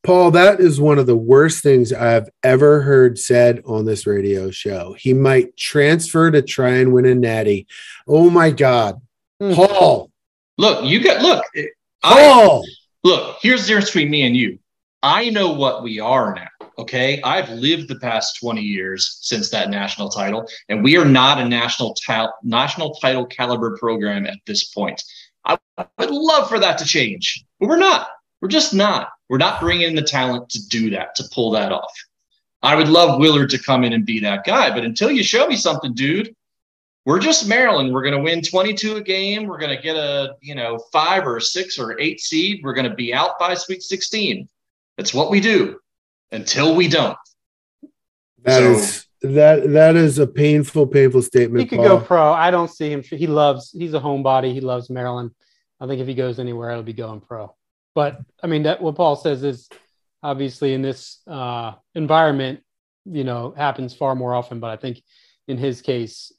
paul 0.02 0.30
that 0.30 0.60
is 0.60 0.80
one 0.80 0.98
of 0.98 1.06
the 1.06 1.16
worst 1.16 1.62
things 1.62 1.92
i've 1.92 2.28
ever 2.42 2.82
heard 2.82 3.18
said 3.18 3.62
on 3.64 3.86
this 3.86 4.06
radio 4.06 4.50
show 4.50 4.94
he 4.98 5.14
might 5.14 5.56
transfer 5.56 6.30
to 6.30 6.42
try 6.42 6.76
and 6.76 6.92
win 6.92 7.06
a 7.06 7.14
natty 7.14 7.66
oh 8.06 8.28
my 8.28 8.50
god. 8.50 9.00
Mm. 9.40 9.54
paul 9.54 10.10
look 10.56 10.84
you 10.84 11.02
got 11.02 11.22
look 11.22 11.44
paul 12.02 12.64
I, 12.64 12.68
look 13.04 13.36
here's 13.40 13.62
the 13.62 13.68
difference 13.68 13.90
between 13.90 14.10
me 14.10 14.22
and 14.22 14.36
you 14.36 14.58
I 15.02 15.30
know 15.30 15.52
what 15.52 15.82
we 15.82 16.00
are 16.00 16.34
now. 16.34 16.66
Okay. 16.78 17.20
I've 17.22 17.50
lived 17.50 17.88
the 17.88 17.98
past 18.00 18.38
20 18.40 18.60
years 18.60 19.18
since 19.20 19.50
that 19.50 19.70
national 19.70 20.08
title, 20.08 20.48
and 20.68 20.82
we 20.82 20.96
are 20.96 21.04
not 21.04 21.38
a 21.38 21.44
national, 21.44 21.94
ta- 21.94 22.32
national 22.42 22.94
title 22.94 23.26
caliber 23.26 23.76
program 23.76 24.26
at 24.26 24.38
this 24.46 24.64
point. 24.64 25.02
I 25.44 25.58
would 25.98 26.10
love 26.10 26.48
for 26.48 26.58
that 26.58 26.78
to 26.78 26.84
change, 26.84 27.44
but 27.58 27.68
we're 27.68 27.78
not. 27.78 28.08
We're 28.40 28.48
just 28.48 28.74
not. 28.74 29.10
We're 29.28 29.38
not 29.38 29.60
bringing 29.60 29.88
in 29.88 29.94
the 29.94 30.02
talent 30.02 30.50
to 30.50 30.68
do 30.68 30.90
that, 30.90 31.14
to 31.16 31.24
pull 31.32 31.52
that 31.52 31.72
off. 31.72 31.92
I 32.62 32.74
would 32.74 32.88
love 32.88 33.20
Willard 33.20 33.50
to 33.50 33.62
come 33.62 33.84
in 33.84 33.92
and 33.92 34.04
be 34.04 34.20
that 34.20 34.44
guy, 34.44 34.70
but 34.70 34.84
until 34.84 35.10
you 35.10 35.22
show 35.22 35.46
me 35.46 35.56
something, 35.56 35.94
dude, 35.94 36.34
we're 37.04 37.18
just 37.18 37.48
Maryland. 37.48 37.92
We're 37.92 38.02
going 38.02 38.16
to 38.16 38.22
win 38.22 38.42
22 38.42 38.96
a 38.96 39.00
game. 39.00 39.46
We're 39.46 39.58
going 39.58 39.74
to 39.74 39.82
get 39.82 39.96
a, 39.96 40.36
you 40.40 40.54
know, 40.54 40.78
five 40.92 41.26
or 41.26 41.40
six 41.40 41.78
or 41.78 41.98
eight 41.98 42.20
seed. 42.20 42.60
We're 42.62 42.74
going 42.74 42.88
to 42.88 42.94
be 42.94 43.14
out 43.14 43.38
by 43.38 43.54
Sweet 43.54 43.82
16. 43.82 44.48
It's 44.98 45.14
what 45.14 45.30
we 45.30 45.40
do 45.40 45.78
until 46.32 46.74
we 46.74 46.88
don't. 46.88 47.16
That 48.42 48.58
so, 48.58 48.72
is, 48.72 49.06
that 49.22 49.72
that 49.72 49.96
is 49.96 50.18
a 50.18 50.26
painful, 50.26 50.86
painful 50.86 51.22
statement. 51.22 51.62
He 51.62 51.68
could 51.68 51.78
Paul. 51.78 51.98
go 51.98 52.00
pro. 52.00 52.32
I 52.32 52.50
don't 52.50 52.70
see 52.70 52.90
him. 52.90 53.02
He 53.02 53.26
loves. 53.26 53.72
He's 53.72 53.94
a 53.94 54.00
homebody. 54.00 54.52
He 54.52 54.60
loves 54.60 54.90
Maryland. 54.90 55.32
I 55.80 55.86
think 55.86 56.00
if 56.00 56.06
he 56.06 56.14
goes 56.14 56.38
anywhere, 56.38 56.70
it'll 56.70 56.82
be 56.82 56.92
going 56.92 57.20
pro. 57.20 57.54
But 57.94 58.20
I 58.42 58.46
mean, 58.46 58.64
that 58.64 58.80
what 58.80 58.94
Paul 58.94 59.16
says 59.16 59.42
is 59.42 59.68
obviously 60.22 60.74
in 60.74 60.82
this 60.82 61.20
uh, 61.26 61.72
environment, 61.94 62.60
you 63.04 63.24
know, 63.24 63.54
happens 63.56 63.94
far 63.94 64.14
more 64.14 64.34
often. 64.34 64.60
But 64.60 64.70
I 64.70 64.76
think 64.76 65.02
in 65.46 65.58
his 65.58 65.80
case, 65.82 66.32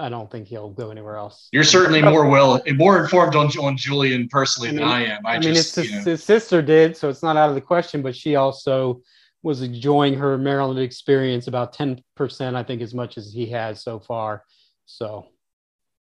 I 0.00 0.08
don't 0.08 0.30
think 0.30 0.46
he'll 0.46 0.70
go 0.70 0.90
anywhere 0.90 1.16
else. 1.16 1.48
You're 1.52 1.64
certainly 1.64 2.00
more 2.00 2.28
well, 2.28 2.62
more 2.74 3.02
informed 3.02 3.34
on, 3.34 3.46
on 3.58 3.76
Julian 3.76 4.28
personally 4.28 4.68
I 4.68 4.72
mean, 4.72 4.80
than 4.80 4.88
I 4.88 5.04
am. 5.04 5.26
I, 5.26 5.36
I 5.36 5.38
just, 5.38 5.76
mean, 5.76 5.86
his, 5.86 6.04
his, 6.04 6.24
sister 6.24 6.62
did, 6.62 6.96
so 6.96 7.08
it's 7.08 7.22
not 7.22 7.36
out 7.36 7.48
of 7.48 7.56
the 7.56 7.60
question. 7.60 8.02
But 8.02 8.14
she 8.14 8.36
also 8.36 9.02
was 9.42 9.62
enjoying 9.62 10.14
her 10.14 10.38
Maryland 10.38 10.78
experience 10.78 11.48
about 11.48 11.72
ten 11.72 12.02
percent, 12.14 12.54
I 12.54 12.62
think, 12.62 12.80
as 12.80 12.94
much 12.94 13.18
as 13.18 13.32
he 13.32 13.46
has 13.50 13.82
so 13.82 13.98
far. 13.98 14.44
So 14.86 15.26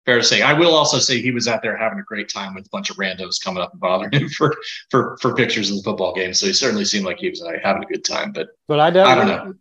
fair 0.06 0.18
to 0.18 0.24
say. 0.24 0.42
I 0.42 0.52
will 0.52 0.74
also 0.74 0.98
say 0.98 1.20
he 1.20 1.30
was 1.30 1.48
out 1.48 1.62
there 1.62 1.76
having 1.76 1.98
a 1.98 2.04
great 2.04 2.28
time 2.28 2.54
with 2.54 2.66
a 2.66 2.70
bunch 2.70 2.90
of 2.90 2.96
randos 2.96 3.42
coming 3.42 3.62
up 3.62 3.72
and 3.72 3.80
bothering 3.80 4.12
him 4.12 4.28
for 4.38 4.56
for 4.90 5.16
for 5.20 5.34
pictures 5.34 5.70
of 5.70 5.76
the 5.78 5.82
football 5.82 6.14
game. 6.14 6.32
So 6.34 6.46
he 6.46 6.52
certainly 6.52 6.84
seemed 6.84 7.04
like 7.04 7.18
he 7.18 7.30
was 7.30 7.42
uh, 7.42 7.52
having 7.62 7.82
a 7.82 7.86
good 7.86 8.04
time. 8.04 8.32
But 8.32 8.48
but 8.68 8.80
I, 8.80 8.86
I 8.86 9.14
don't 9.14 9.26
know. 9.26 9.54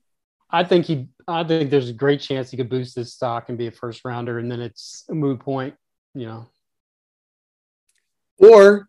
I 0.52 0.64
think 0.64 0.86
he 0.86 1.08
I 1.28 1.44
think 1.44 1.70
there's 1.70 1.90
a 1.90 1.94
great 1.94 2.22
chance 2.22 2.50
he 2.50 2.58
could 2.58 2.70
boost 2.70 2.96
his 2.96 3.14
stock 3.14 3.50
and 3.50 3.58
be 3.58 3.68
a 3.68 3.72
first 3.72 4.04
rounder, 4.04 4.40
and 4.40 4.52
then 4.52 4.62
it's 4.62 5.06
a 5.10 5.14
moot 5.14 5.40
point, 5.40 5.76
you 6.16 6.26
know. 6.26 6.48
Or 8.40 8.88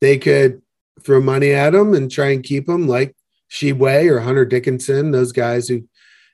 they 0.00 0.18
could 0.18 0.62
throw 1.02 1.20
money 1.20 1.52
at 1.52 1.74
him 1.74 1.94
and 1.94 2.10
try 2.10 2.30
and 2.30 2.42
keep 2.42 2.68
him 2.68 2.88
like 2.88 3.14
Tshiebwe 3.50 4.10
or 4.10 4.20
Hunter 4.20 4.44
Dickinson, 4.44 5.12
those 5.12 5.32
guys 5.32 5.68
who 5.68 5.88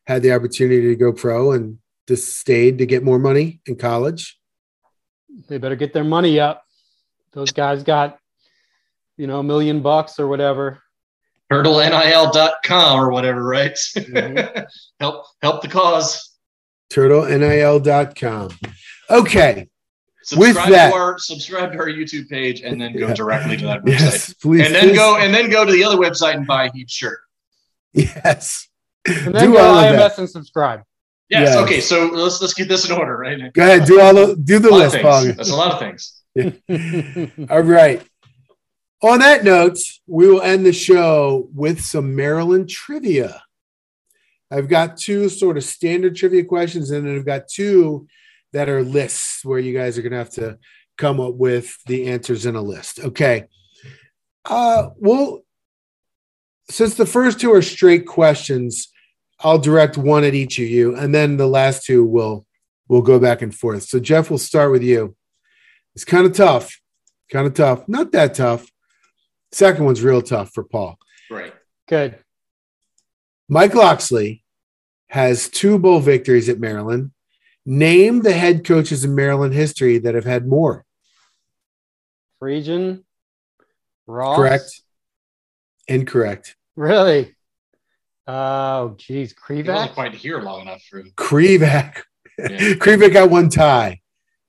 had 0.06 0.22
the 0.22 0.32
opportunity 0.32 0.88
to 0.88 0.96
go 0.96 1.12
pro 1.12 1.52
and 1.52 1.78
just 2.08 2.36
stayed 2.36 2.78
to 2.78 2.86
get 2.86 3.04
more 3.04 3.18
money 3.18 3.60
in 3.66 3.76
college. 3.76 4.38
They 5.48 5.58
better 5.58 5.76
get 5.76 5.92
their 5.92 6.04
money 6.04 6.40
up. 6.40 6.64
Those 7.32 7.52
guys 7.52 7.82
got, 7.82 8.18
you 9.16 9.26
know, 9.26 9.40
a 9.40 9.44
million 9.44 9.82
bucks 9.82 10.18
or 10.18 10.28
whatever 10.28 10.82
turtlenil.com 11.52 13.00
or 13.00 13.10
whatever, 13.10 13.42
right? 13.44 13.74
Mm-hmm. 13.74 14.62
help 15.00 15.26
help 15.42 15.62
the 15.62 15.68
cause. 15.68 16.36
Turtlenil.com. 16.92 18.50
Okay. 19.10 19.68
Subscribe 20.24 20.54
With 20.54 20.72
that, 20.72 20.90
to 20.90 20.94
our 20.94 21.18
subscribe 21.18 21.72
to 21.72 21.78
our 21.78 21.88
YouTube 21.88 22.28
page 22.28 22.60
and 22.60 22.80
then 22.80 22.96
go 22.96 23.08
yeah. 23.08 23.14
directly 23.14 23.56
to 23.56 23.64
that 23.66 23.82
website. 23.84 24.00
Yes, 24.00 24.34
please. 24.34 24.66
And 24.66 24.74
then 24.74 24.88
please. 24.90 24.96
go 24.96 25.16
and 25.16 25.34
then 25.34 25.50
go 25.50 25.64
to 25.64 25.72
the 25.72 25.82
other 25.82 25.96
website 25.96 26.34
and 26.34 26.46
buy 26.46 26.66
a 26.66 26.72
huge 26.72 26.90
shirt. 26.90 27.18
Yes. 27.92 28.68
And 29.04 29.34
then 29.34 29.46
do 29.46 29.52
go 29.54 29.58
IMS 29.58 30.18
and 30.18 30.30
subscribe. 30.30 30.82
Yes. 31.28 31.48
yes. 31.48 31.56
Okay. 31.56 31.80
So 31.80 32.06
let's 32.06 32.40
let's 32.40 32.54
get 32.54 32.68
this 32.68 32.88
in 32.88 32.96
order, 32.96 33.16
right? 33.16 33.52
Go 33.52 33.62
ahead. 33.62 33.84
Do 33.84 34.00
all 34.00 34.14
the 34.14 34.36
do 34.36 34.58
the 34.58 34.70
list, 34.70 35.00
Paul. 35.00 35.24
That's 35.24 35.50
a 35.50 35.56
lot 35.56 35.72
of 35.72 35.78
things. 35.80 36.22
All 37.50 37.60
right. 37.60 38.02
On 39.02 39.18
that 39.18 39.42
note, 39.42 39.78
we 40.06 40.28
will 40.28 40.42
end 40.42 40.64
the 40.64 40.72
show 40.72 41.48
with 41.52 41.80
some 41.80 42.14
Maryland 42.14 42.68
trivia. 42.68 43.42
I've 44.48 44.68
got 44.68 44.96
two 44.96 45.28
sort 45.28 45.56
of 45.56 45.64
standard 45.64 46.14
trivia 46.14 46.44
questions, 46.44 46.90
and 46.90 47.06
then 47.06 47.16
I've 47.16 47.26
got 47.26 47.48
two 47.48 48.06
that 48.52 48.68
are 48.68 48.82
lists 48.82 49.44
where 49.44 49.58
you 49.58 49.76
guys 49.76 49.98
are 49.98 50.02
going 50.02 50.12
to 50.12 50.18
have 50.18 50.30
to 50.30 50.58
come 50.98 51.18
up 51.18 51.34
with 51.34 51.76
the 51.86 52.06
answers 52.06 52.46
in 52.46 52.54
a 52.54 52.62
list. 52.62 53.00
Okay. 53.00 53.46
Uh, 54.44 54.90
well, 54.98 55.40
since 56.70 56.94
the 56.94 57.06
first 57.06 57.40
two 57.40 57.52
are 57.52 57.62
straight 57.62 58.06
questions, 58.06 58.92
I'll 59.40 59.58
direct 59.58 59.96
one 59.96 60.22
at 60.22 60.34
each 60.34 60.60
of 60.60 60.66
you, 60.66 60.94
and 60.94 61.12
then 61.12 61.36
the 61.36 61.48
last 61.48 61.84
two 61.84 62.04
will 62.04 62.46
will 62.88 63.02
go 63.02 63.18
back 63.18 63.42
and 63.42 63.54
forth. 63.54 63.84
So, 63.84 63.98
Jeff, 63.98 64.30
we'll 64.30 64.38
start 64.38 64.70
with 64.70 64.82
you. 64.82 65.16
It's 65.94 66.04
kind 66.04 66.26
of 66.26 66.34
tough, 66.34 66.78
kind 67.30 67.46
of 67.46 67.54
tough, 67.54 67.88
not 67.88 68.12
that 68.12 68.34
tough. 68.34 68.71
Second 69.52 69.84
one's 69.84 70.02
real 70.02 70.22
tough 70.22 70.52
for 70.52 70.64
Paul. 70.64 70.98
Right. 71.30 71.52
Good. 71.88 72.18
Mike 73.48 73.74
Locksley 73.74 74.44
has 75.08 75.48
two 75.48 75.78
bowl 75.78 76.00
victories 76.00 76.48
at 76.48 76.58
Maryland. 76.58 77.12
Name 77.66 78.22
the 78.22 78.32
head 78.32 78.64
coaches 78.64 79.04
in 79.04 79.14
Maryland 79.14 79.54
history 79.54 79.98
that 79.98 80.14
have 80.14 80.24
had 80.24 80.46
more. 80.46 80.84
Friedgen, 82.40 83.04
Ross. 84.06 84.36
Correct. 84.36 84.80
Incorrect. 85.86 86.56
Really? 86.74 87.36
Oh, 88.26 88.94
geez. 88.98 89.34
He 89.48 89.62
wasn't 89.62 89.92
quite 89.92 90.14
here 90.14 90.40
long 90.40 90.62
enough 90.62 90.82
for 90.82 91.02
Krivak. 91.16 92.02
Yeah. 92.38 92.48
Krivak 92.74 93.12
got 93.12 93.30
one 93.30 93.48
tie. 93.48 94.00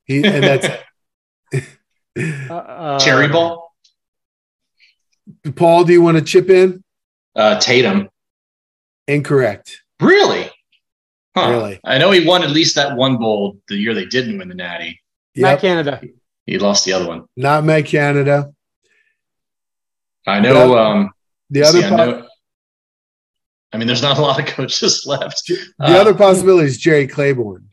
He, 0.05 0.23
and 0.23 0.43
that's 0.43 0.67
Uh, 2.19 2.53
uh, 2.53 2.99
Cherry 2.99 3.27
Ball. 3.27 3.62
Paul. 5.55 5.83
Do 5.85 5.93
you 5.93 6.01
want 6.01 6.17
to 6.17 6.23
chip 6.23 6.49
in? 6.49 6.83
Uh, 7.35 7.59
Tatum. 7.59 8.09
Incorrect. 9.07 9.81
Really? 9.99 10.49
Huh. 11.35 11.49
Really? 11.49 11.79
I 11.83 11.97
know 11.97 12.11
he 12.11 12.25
won 12.25 12.43
at 12.43 12.51
least 12.51 12.75
that 12.75 12.95
one 12.95 13.17
bowl 13.17 13.57
the 13.67 13.75
year 13.75 13.93
they 13.93 14.05
didn't 14.05 14.37
win 14.37 14.49
the 14.49 14.55
Natty. 14.55 14.99
Matt 15.35 15.53
Yep. 15.53 15.61
Canada. 15.61 16.01
He 16.45 16.59
lost 16.59 16.85
the 16.85 16.93
other 16.93 17.07
one. 17.07 17.25
Not 17.35 17.63
Met 17.63 17.85
Canada. 17.85 18.53
I 20.27 20.39
know. 20.39 20.73
Yeah. 20.75 20.81
Um, 20.81 21.11
The 21.49 21.63
other 21.63 21.81
see, 21.81 21.85
I, 21.87 21.89
know- 21.95 22.27
I 23.73 23.77
mean, 23.77 23.87
there's 23.87 24.01
not 24.03 24.17
a 24.17 24.21
lot 24.21 24.39
of 24.39 24.45
coaches 24.55 25.03
left. 25.05 25.47
the 25.47 25.57
Uh, 25.79 25.99
other 26.01 26.13
possibility 26.13 26.67
is 26.67 26.77
Jerry 26.77 27.07
Claiborne, 27.07 27.67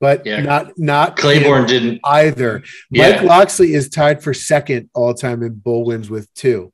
but 0.00 0.24
Yeah. 0.26 0.40
not 0.42 0.72
not 0.78 1.16
Claiborne 1.16 1.62
him 1.62 1.66
didn't. 1.66 2.00
either. 2.04 2.62
Yeah. 2.90 3.12
Mike 3.12 3.22
Locksley 3.22 3.74
is 3.74 3.88
tied 3.88 4.22
for 4.22 4.34
second 4.34 4.90
all 4.94 5.14
time 5.14 5.42
in 5.42 5.54
bowl 5.54 5.84
wins 5.84 6.10
with 6.10 6.32
two. 6.34 6.72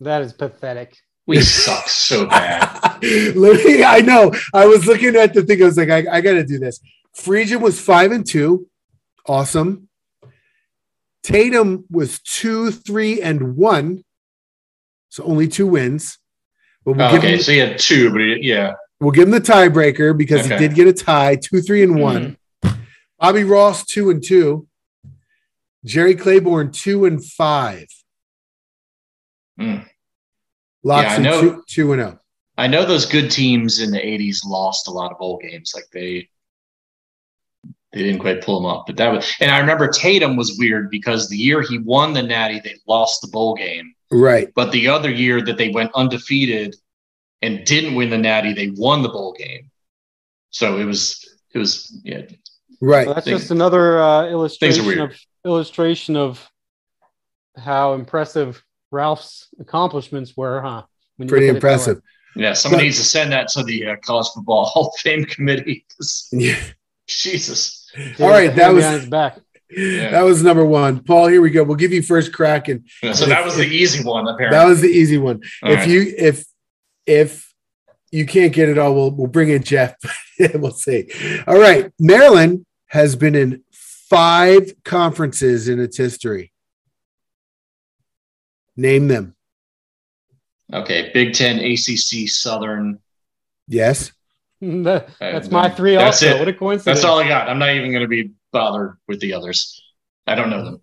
That 0.00 0.22
is 0.22 0.32
pathetic. 0.32 0.96
We 1.26 1.40
suck 1.40 1.88
so 1.88 2.26
bad. 2.26 2.98
Literally, 3.02 3.82
I 3.84 4.00
know. 4.00 4.32
I 4.54 4.66
was 4.66 4.86
looking 4.86 5.16
at 5.16 5.34
the 5.34 5.42
thing. 5.42 5.60
I 5.60 5.64
was 5.66 5.76
like, 5.76 5.90
I, 5.90 6.04
I 6.16 6.20
got 6.20 6.34
to 6.34 6.44
do 6.44 6.58
this. 6.58 6.78
Friedgen 7.18 7.60
was 7.60 7.80
five 7.80 8.12
and 8.12 8.24
two, 8.26 8.68
awesome. 9.26 9.88
Tatum 11.22 11.84
was 11.90 12.20
two, 12.20 12.70
three, 12.70 13.20
and 13.20 13.56
one, 13.56 14.04
so 15.08 15.24
only 15.24 15.48
two 15.48 15.66
wins. 15.66 16.18
But 16.84 16.96
we'll, 16.96 17.06
Oh, 17.06 17.10
give, 17.12 17.18
okay, 17.18 17.34
him, 17.34 17.40
so 17.40 17.52
he 17.52 17.58
had 17.58 17.78
two, 17.78 18.12
but 18.12 18.20
he, 18.20 18.38
yeah. 18.42 18.74
we'll 19.00 19.10
give 19.10 19.24
him 19.24 19.30
the 19.32 19.40
tiebreaker 19.40 20.16
because 20.16 20.46
Okay. 20.46 20.54
he 20.54 20.68
did 20.68 20.76
get 20.76 20.86
a 20.86 20.92
tie, 20.92 21.36
two, 21.36 21.60
three, 21.60 21.82
and 21.82 22.00
one. 22.00 22.22
Mm-hmm. 22.22 22.32
Bobby 23.18 23.44
Ross 23.44 23.84
two 23.84 24.10
and 24.10 24.22
two. 24.22 24.66
Jerry 25.84 26.14
Claiborne 26.14 26.72
two 26.72 27.04
and 27.04 27.24
five. 27.24 27.86
Mm. 29.58 29.86
Locksley 30.82 31.24
Yeah, 31.24 31.30
I 31.30 31.32
know. 31.32 31.40
two, 31.40 31.64
two 31.68 31.92
and 31.92 32.02
oh. 32.02 32.04
zero. 32.04 32.20
I 32.58 32.66
know 32.68 32.86
those 32.86 33.06
good 33.06 33.30
teams 33.30 33.80
in 33.80 33.90
the 33.90 33.98
'80s 33.98 34.44
lost 34.44 34.88
a 34.88 34.90
lot 34.90 35.12
of 35.12 35.18
bowl 35.18 35.38
games. 35.38 35.72
Like 35.74 35.84
they, 35.92 36.28
they 37.92 38.02
didn't 38.02 38.20
quite 38.20 38.42
pull 38.42 38.60
them 38.60 38.70
up. 38.70 38.84
But 38.86 38.96
that 38.96 39.12
was, 39.12 39.34
and 39.40 39.50
I 39.50 39.58
remember 39.58 39.88
Tatum 39.88 40.36
was 40.36 40.56
weird 40.58 40.90
because 40.90 41.28
the 41.28 41.36
year 41.36 41.62
he 41.62 41.78
won 41.78 42.12
the 42.12 42.22
Natty, 42.22 42.60
they 42.60 42.76
lost 42.86 43.22
the 43.22 43.28
bowl 43.28 43.54
game. 43.54 43.94
Right. 44.10 44.52
But 44.54 44.72
the 44.72 44.88
other 44.88 45.10
year 45.10 45.42
that 45.42 45.58
they 45.58 45.70
went 45.70 45.92
undefeated 45.94 46.76
and 47.42 47.64
didn't 47.64 47.94
win 47.94 48.10
the 48.10 48.18
Natty, 48.18 48.52
they 48.52 48.70
won 48.70 49.02
the 49.02 49.08
bowl 49.08 49.32
game. 49.32 49.70
So 50.50 50.78
it 50.78 50.84
was, 50.84 51.38
it 51.54 51.58
was, 51.58 51.98
yeah, 52.04 52.22
Right. 52.80 53.06
Well, 53.06 53.14
that's 53.14 53.26
Things- 53.26 53.40
just 53.40 53.50
another 53.50 54.00
uh, 54.02 54.26
illustration 54.28 55.00
of 55.00 55.18
illustration 55.44 56.16
of 56.16 56.46
how 57.56 57.94
impressive 57.94 58.62
Ralph's 58.90 59.48
accomplishments 59.58 60.36
were, 60.36 60.60
huh? 60.60 60.82
When 61.16 61.28
Pretty 61.28 61.46
look 61.46 61.56
at 61.56 61.56
it 61.56 61.60
that 61.60 61.66
way. 61.66 61.72
impressive. 61.72 62.02
yeah. 62.34 62.52
Someone 62.52 62.78
But- 62.80 62.84
needs 62.84 62.98
to 62.98 63.04
send 63.04 63.32
that 63.32 63.48
to 63.48 63.62
the 63.62 63.86
uh, 63.86 63.96
college 64.04 64.26
football 64.34 64.64
Hall 64.72 64.88
of 64.88 65.00
Fame 65.00 65.24
committee. 65.24 65.86
Yeah. 66.32 66.58
Jesus. 67.08 67.88
All 68.18 68.28
right, 68.28 68.54
that 68.56 68.74
was 68.74 68.82
behind 68.84 69.00
his 69.02 69.08
back. 69.10 69.38
that 69.76 70.22
was 70.22 70.42
number 70.42 70.64
one. 70.64 71.04
Paul, 71.04 71.28
here 71.28 71.40
we 71.40 71.50
go. 71.50 71.62
We'll 71.62 71.76
give 71.76 71.92
you 71.92 72.02
first 72.02 72.32
crack, 72.32 72.66
and 72.68 72.84
So 73.14 73.26
that 73.26 73.44
was 73.44 73.56
the 73.56 73.64
easy 73.64 74.02
one, 74.04 74.26
apparently. 74.26 74.58
that 74.58 74.64
was 74.66 74.80
the 74.80 74.88
easy 74.88 75.16
one. 75.16 75.40
All 75.62 75.70
if 75.70 75.78
right. 75.78 75.88
you 75.88 76.12
if 76.18 76.44
if 77.06 77.52
you 78.10 78.26
can't 78.26 78.52
get 78.52 78.68
it 78.68 78.76
all, 78.76 78.92
we'll 78.92 79.10
we'll 79.12 79.26
bring 79.28 79.48
in 79.50 79.62
Jeff. 79.62 79.94
we'll 80.54 80.70
see. 80.70 81.08
All 81.46 81.58
right, 81.58 81.90
Maryland 81.98 82.66
has 82.88 83.16
been 83.16 83.34
in 83.34 83.62
five 83.72 84.72
conferences 84.84 85.68
in 85.68 85.80
its 85.80 85.96
history. 85.96 86.52
Name 88.76 89.08
them. 89.08 89.34
Okay, 90.72 91.10
Big 91.14 91.34
Ten, 91.34 91.58
ACC, 91.58 92.28
Southern. 92.28 92.98
Yes. 93.68 94.12
That's 94.60 95.50
my 95.50 95.68
three. 95.68 95.94
That's 95.94 96.22
also, 96.22 96.36
it. 96.36 96.38
what 96.38 96.48
a 96.48 96.52
coincidence! 96.52 96.98
That's 96.98 97.04
all 97.04 97.18
I 97.18 97.28
got. 97.28 97.48
I'm 97.48 97.58
not 97.58 97.74
even 97.74 97.90
going 97.90 98.02
to 98.02 98.08
be 98.08 98.32
bothered 98.52 98.96
with 99.06 99.20
the 99.20 99.34
others. 99.34 99.82
I 100.26 100.34
don't 100.34 100.50
know 100.50 100.64
them. 100.64 100.80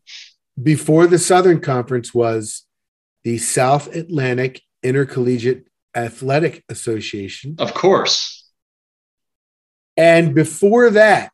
Before 0.61 1.07
the 1.07 1.17
Southern 1.17 1.59
Conference 1.59 2.13
was 2.13 2.65
the 3.23 3.39
South 3.39 3.93
Atlantic 3.95 4.61
Intercollegiate 4.83 5.65
Athletic 5.95 6.63
Association. 6.69 7.55
Of 7.57 7.73
course. 7.73 8.42
And 9.95 10.33
before 10.33 10.89
that, 10.91 11.31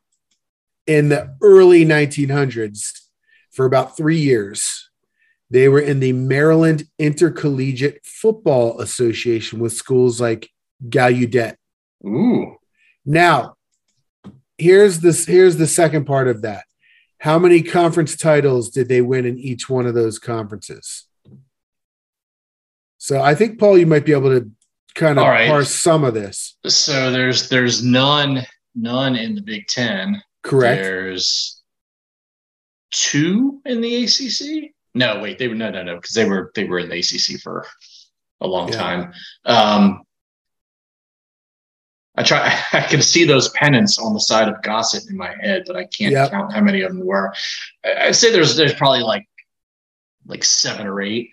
in 0.86 1.08
the 1.08 1.36
early 1.40 1.84
1900s, 1.84 2.92
for 3.50 3.64
about 3.64 3.96
three 3.96 4.18
years, 4.18 4.90
they 5.50 5.68
were 5.68 5.80
in 5.80 6.00
the 6.00 6.12
Maryland 6.12 6.84
Intercollegiate 6.98 8.00
Football 8.04 8.80
Association 8.80 9.58
with 9.58 9.72
schools 9.72 10.20
like 10.20 10.50
Gallaudet. 10.88 11.56
Ooh. 12.06 12.56
Now, 13.04 13.54
here's 14.56 15.00
this. 15.00 15.26
Here's 15.26 15.56
the 15.56 15.66
second 15.66 16.04
part 16.04 16.28
of 16.28 16.42
that. 16.42 16.64
How 17.18 17.38
many 17.38 17.62
conference 17.62 18.16
titles 18.16 18.70
did 18.70 18.88
they 18.88 19.02
win 19.02 19.26
in 19.26 19.38
each 19.38 19.68
one 19.68 19.86
of 19.86 19.94
those 19.94 20.18
conferences? 20.18 21.06
So 22.98 23.20
I 23.20 23.34
think 23.34 23.58
Paul, 23.58 23.78
you 23.78 23.86
might 23.86 24.06
be 24.06 24.12
able 24.12 24.38
to 24.38 24.50
kind 25.00 25.18
of 25.18 25.26
right. 25.26 25.48
parse 25.48 25.70
some 25.74 26.04
of 26.04 26.14
this. 26.14 26.56
So 26.66 27.10
there's 27.10 27.48
there's 27.48 27.82
none 27.84 28.44
none 28.74 29.16
in 29.16 29.34
the 29.34 29.42
Big 29.42 29.66
Ten. 29.66 30.22
Correct. 30.42 30.82
There's 30.82 31.62
two 32.92 33.60
in 33.64 33.80
the 33.80 34.04
ACC. 34.04 34.72
No, 34.94 35.20
wait, 35.20 35.38
they 35.38 35.48
were 35.48 35.54
no 35.54 35.70
no 35.70 35.82
no 35.82 35.96
because 35.96 36.14
they 36.14 36.28
were 36.28 36.52
they 36.54 36.64
were 36.64 36.78
in 36.80 36.88
the 36.88 36.98
ACC 36.98 37.40
for 37.40 37.66
a 38.40 38.46
long 38.46 38.68
Yeah. 38.68 38.76
time. 38.76 39.12
Um, 39.44 40.02
I 42.16 42.22
try. 42.22 42.58
I 42.72 42.82
can 42.82 43.00
see 43.02 43.24
those 43.24 43.48
pennants 43.50 43.98
on 43.98 44.12
the 44.14 44.20
side 44.20 44.48
of 44.48 44.60
Gossett 44.62 45.08
in 45.08 45.16
my 45.16 45.34
head, 45.40 45.64
but 45.66 45.76
I 45.76 45.84
can't 45.86 46.12
Yep. 46.12 46.30
count 46.30 46.52
how 46.52 46.60
many 46.60 46.82
of 46.82 46.92
them 46.92 47.06
were. 47.06 47.32
I, 47.84 48.08
I'd 48.08 48.16
say 48.16 48.30
there's 48.32 48.56
there's 48.56 48.74
probably 48.74 49.00
like 49.02 49.26
like 50.26 50.44
seven 50.44 50.86
or 50.86 51.00
eight, 51.00 51.30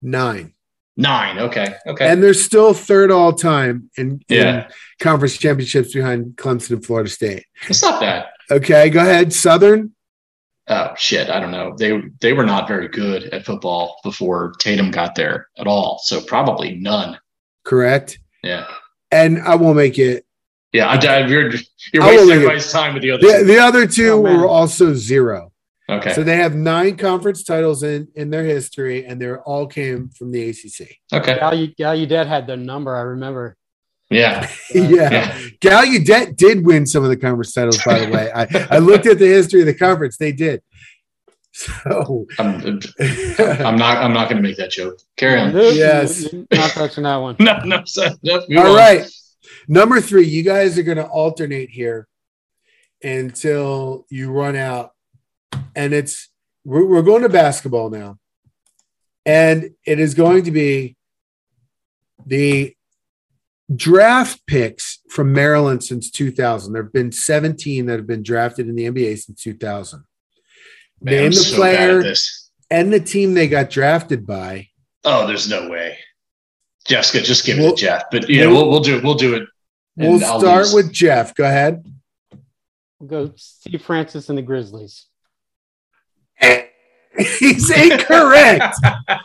Nine. 0.00 0.53
Nine. 0.96 1.38
Okay, 1.38 1.74
okay. 1.86 2.08
And 2.08 2.22
they're 2.22 2.34
still 2.34 2.74
third 2.74 3.10
all 3.10 3.32
time 3.32 3.90
in, 3.96 4.20
in 4.28 4.64
conference 5.00 5.36
championships 5.36 5.92
behind 5.92 6.36
Clemson 6.36 6.70
and 6.72 6.84
Florida 6.86 7.08
State. 7.10 7.44
it's 7.68 7.82
not 7.82 8.00
bad. 8.00 8.26
Okay, 8.50 8.90
go 8.90 9.00
ahead. 9.00 9.32
Southern. 9.32 9.92
Oh 10.68 10.92
shit, 10.96 11.28
I 11.28 11.40
don't 11.40 11.50
know. 11.50 11.74
They 11.76 12.00
they 12.20 12.32
were 12.32 12.46
not 12.46 12.66
very 12.68 12.88
good 12.88 13.24
at 13.24 13.44
football 13.44 13.96
before 14.02 14.54
Tatum 14.58 14.90
got 14.90 15.14
there 15.14 15.48
at 15.58 15.66
all. 15.66 16.00
So 16.02 16.22
probably 16.22 16.76
none. 16.76 17.18
Correct. 17.64 18.18
Yeah. 18.42 18.66
And 19.10 19.40
I 19.42 19.54
won't 19.56 19.76
make 19.76 19.98
it. 19.98 20.24
Yeah, 20.72 20.86
I, 20.88 20.96
I, 20.96 21.26
you're 21.26 21.50
you're 21.92 22.02
wasting 22.02 22.02
make 22.02 22.02
it- 22.02 22.32
everybody's 22.32 22.72
time 22.72 22.94
with 22.94 23.02
the 23.02 23.12
other. 23.12 23.22
The, 23.40 23.44
the 23.44 23.58
other 23.58 23.86
two 23.86 24.12
Oh, 24.12 24.20
were 24.20 24.46
also 24.46 24.92
zero. 24.94 25.52
Okay. 25.88 26.12
So 26.12 26.22
they 26.22 26.36
have 26.36 26.54
nine 26.54 26.96
conference 26.96 27.44
titles 27.44 27.82
in, 27.82 28.08
in 28.14 28.30
their 28.30 28.44
history, 28.44 29.04
and 29.06 29.20
they 29.20 29.32
all 29.32 29.66
came 29.66 30.10
from 30.10 30.30
the 30.30 30.50
ACC. 30.50 30.96
okay. 31.12 31.38
Gallaudet 31.38 31.76
Gallaudet 31.76 32.26
had 32.26 32.46
their 32.46 32.56
number. 32.56 32.96
I 32.96 33.02
remember. 33.02 33.56
Yeah. 34.10 34.48
yeah. 34.74 35.10
Yeah. 35.10 35.38
Gallaudet 35.60 36.36
did 36.36 36.64
win 36.64 36.86
some 36.86 37.02
of 37.02 37.10
the 37.10 37.16
conference 37.16 37.52
titles, 37.52 37.82
by 37.84 38.00
the 38.00 38.10
way. 38.10 38.30
I, 38.32 38.76
I 38.76 38.78
looked 38.78 39.06
at 39.06 39.18
the 39.18 39.26
history 39.26 39.60
of 39.60 39.66
the 39.66 39.74
conference. 39.74 40.16
They 40.16 40.32
did. 40.32 40.62
So 41.56 42.26
I'm, 42.40 42.80
I'm 42.98 43.76
not. 43.76 43.98
I'm 43.98 44.12
not 44.12 44.28
going 44.28 44.36
to 44.36 44.42
make 44.42 44.56
that 44.56 44.70
joke. 44.72 44.98
Carry 45.16 45.38
on. 45.38 45.52
Yes. 45.54 46.26
Not 46.32 46.70
touching 46.70 47.04
that 47.04 47.16
one. 47.16 47.36
No, 47.40 47.58
no, 47.64 47.82
so, 47.84 48.08
no 48.24 48.40
All 48.56 48.70
on. 48.70 48.76
right. 48.76 49.08
Number 49.68 50.00
three, 50.00 50.26
you 50.26 50.42
guys 50.42 50.76
are 50.78 50.82
going 50.82 50.96
to 50.98 51.06
alternate 51.06 51.70
here 51.70 52.08
until 53.04 54.04
you 54.10 54.32
run 54.32 54.56
out. 54.56 54.93
And 55.76 55.92
it's, 55.92 56.28
we're, 56.64 56.84
we're 56.84 57.02
going 57.02 57.22
to 57.22 57.28
basketball 57.28 57.90
now. 57.90 58.18
And 59.26 59.70
it 59.86 59.98
is 59.98 60.14
going 60.14 60.44
to 60.44 60.50
be 60.50 60.96
the 62.26 62.74
draft 63.74 64.40
picks 64.46 65.00
from 65.08 65.32
Maryland 65.32 65.82
since 65.82 66.10
2000. 66.10 66.72
There 66.72 66.82
have 66.82 66.92
been 66.92 67.12
17 67.12 67.86
that 67.86 67.96
have 67.98 68.06
been 68.06 68.22
drafted 68.22 68.68
in 68.68 68.74
the 68.74 68.84
NBA 68.84 69.18
since 69.18 69.42
2000. 69.42 70.04
Man, 71.00 71.14
Name 71.14 71.24
I'm 71.24 71.30
the 71.30 71.36
so 71.36 71.56
player 71.56 72.14
and 72.70 72.92
the 72.92 73.00
team 73.00 73.34
they 73.34 73.48
got 73.48 73.70
drafted 73.70 74.26
by. 74.26 74.68
Oh, 75.04 75.26
there's 75.26 75.48
no 75.48 75.68
way. 75.68 75.98
Jeff's 76.86 77.10
good. 77.10 77.24
Just 77.24 77.44
give 77.46 77.58
it 77.58 77.62
We'll- 77.62 77.74
to 77.74 77.80
Jeff. 77.80 78.04
But 78.10 78.28
yeah, 78.28 78.46
we'll- 78.46 78.68
we'll, 78.68 78.70
we'll 78.70 78.80
do 78.82 78.96
it. 78.98 79.04
We'll 79.04 79.14
do 79.14 79.34
it. 79.34 79.48
We'll 79.96 80.22
I'll 80.24 80.40
start 80.40 80.58
lose. 80.64 80.74
with 80.74 80.92
Jeff. 80.92 81.34
Go 81.34 81.44
ahead. 81.44 81.84
We'll 82.98 83.08
go 83.28 83.32
Steve 83.36 83.82
Francis 83.82 84.28
and 84.28 84.36
the 84.36 84.42
Grizzlies. 84.42 85.06
He's 87.38 87.70
incorrect. 87.70 88.74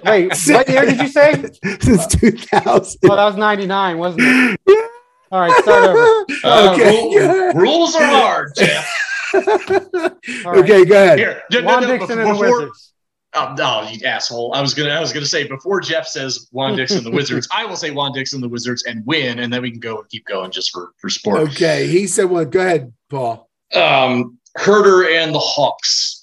Wait, 0.04 0.32
what 0.50 0.70
year 0.70 0.86
did 0.86 1.00
you 1.02 1.08
say? 1.08 1.44
Since 1.82 2.08
2000. 2.08 3.00
Well, 3.04 3.18
that 3.18 3.26
was 3.26 3.36
99, 3.36 3.98
wasn't 3.98 4.24
it? 4.24 4.92
All 5.32 5.40
right, 5.42 5.64
start 5.64 5.86
over. 5.90 6.26
Uh, 6.44 6.74
Okay. 6.74 7.18
rule- 7.18 7.54
rules 7.54 7.96
are 7.96 8.06
hard, 8.06 8.52
Jeff. 8.56 8.88
All 9.34 9.42
right. 9.42 10.14
Okay, 10.46 10.86
go 10.86 11.04
ahead. 11.04 11.20
Here, 11.20 11.42
no, 11.52 11.60
no, 11.62 11.66
Juan 11.66 11.82
no, 11.84 11.88
Dixon 11.98 12.20
and 12.20 12.36
the 12.36 12.40
Wizards. 12.40 12.94
Oh, 13.36 13.54
no, 13.56 13.88
you 13.92 14.04
asshole! 14.08 14.54
I 14.56 14.62
was 14.62 14.74
gonna, 14.74 14.90
I 14.90 15.00
was 15.00 15.14
gonna 15.14 15.24
say 15.28 15.48
before 15.48 15.82
Jeff 15.82 16.08
says 16.08 16.48
Juan 16.52 16.76
Dixon 16.76 17.04
the 17.04 17.12
Wizards, 17.12 17.48
I 17.54 17.64
will 17.64 17.76
say 17.76 17.92
Juan 17.92 18.12
Dixon 18.12 18.42
the 18.42 18.50
Wizards 18.50 18.84
and 18.86 19.06
win, 19.06 19.38
and 19.38 19.54
then 19.54 19.62
we 19.62 19.70
can 19.70 19.80
go 19.80 20.00
and 20.00 20.10
keep 20.10 20.26
going 20.26 20.50
just 20.50 20.72
for 20.72 20.94
for 20.98 21.10
sport. 21.12 21.42
Okay, 21.42 21.86
he 21.86 22.08
said 22.08 22.24
one. 22.26 22.50
Go 22.50 22.60
ahead, 22.60 22.92
Paul. 23.08 23.48
Um, 23.76 24.40
Huerter 24.58 25.16
and 25.16 25.34
the 25.34 25.40
Hawks. 25.40 26.19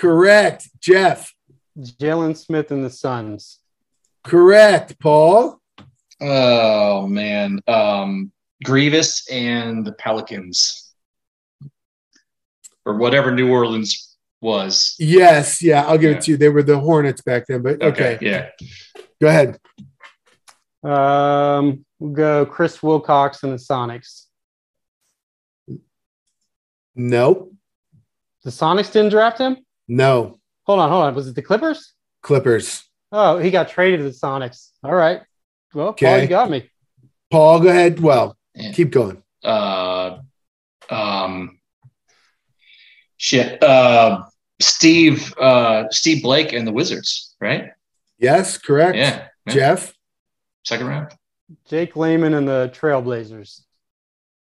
Correct, 0.00 0.66
Jeff. 0.80 1.34
Jalen 1.78 2.34
Smith 2.34 2.70
and 2.70 2.82
the 2.82 2.88
Suns. 2.88 3.58
Correct, 4.24 4.98
Paul. 4.98 5.60
Oh 6.22 7.06
man, 7.06 7.60
um, 7.68 8.32
Greivis 8.64 9.30
and 9.30 9.86
the 9.86 9.92
Pelicans, 9.92 10.94
or 12.86 12.96
whatever 12.96 13.30
New 13.30 13.50
Orleans 13.50 14.16
was. 14.40 14.94
Yes, 14.98 15.62
yeah, 15.62 15.82
I'll 15.84 15.98
give 15.98 16.12
Yeah. 16.12 16.16
it 16.16 16.22
to 16.24 16.30
you. 16.30 16.36
They 16.38 16.48
were 16.48 16.62
the 16.62 16.78
Hornets 16.78 17.20
back 17.20 17.46
then, 17.46 17.60
but 17.62 17.82
okay. 17.82 18.18
yeah. 18.22 18.48
Go 19.20 19.28
ahead. 19.28 19.58
Um, 20.82 21.84
we'll 21.98 22.12
go 22.12 22.46
Chris 22.46 22.82
Wilcox 22.82 23.42
and 23.42 23.52
the 23.52 23.56
Sonics. 23.58 24.24
Nope. 26.96 27.52
The 28.44 28.50
Sonics 28.50 28.90
didn't 28.92 29.10
draft 29.10 29.38
him? 29.38 29.58
No. 29.90 30.38
Hold 30.66 30.78
on, 30.78 30.88
hold 30.88 31.02
on. 31.04 31.14
Was 31.16 31.26
it 31.26 31.34
the 31.34 31.42
Clippers? 31.42 31.94
Clippers. 32.22 32.84
Oh, 33.10 33.38
he 33.38 33.50
got 33.50 33.68
traded 33.68 33.98
to 34.00 34.04
the 34.04 34.10
Sonics. 34.10 34.70
All 34.84 34.94
right. 34.94 35.20
Well, 35.74 35.86
Paul, 35.94 36.08
Okay. 36.10 36.22
you 36.22 36.28
got 36.28 36.48
me. 36.48 36.70
Paul, 37.30 37.58
go 37.60 37.68
ahead. 37.70 37.98
Well, 37.98 38.36
Yeah. 38.54 38.70
keep 38.72 38.90
going. 38.92 39.22
uh, 39.42 40.18
um, 40.90 41.58
shit, 43.16 43.62
uh, 43.64 44.22
Steve, 44.60 45.34
uh, 45.38 45.84
Steve 45.90 46.22
Blake 46.22 46.52
and 46.52 46.66
the 46.66 46.72
Wizards, 46.72 47.34
right? 47.40 47.70
Yes, 48.18 48.58
correct. 48.58 48.96
Yeah, 48.96 49.26
yeah. 49.46 49.52
Jeff. 49.52 49.94
Second 50.64 50.86
round. 50.88 51.12
Jake 51.68 51.96
Layman 51.96 52.34
and 52.34 52.46
the 52.46 52.70
Trailblazers. 52.74 53.62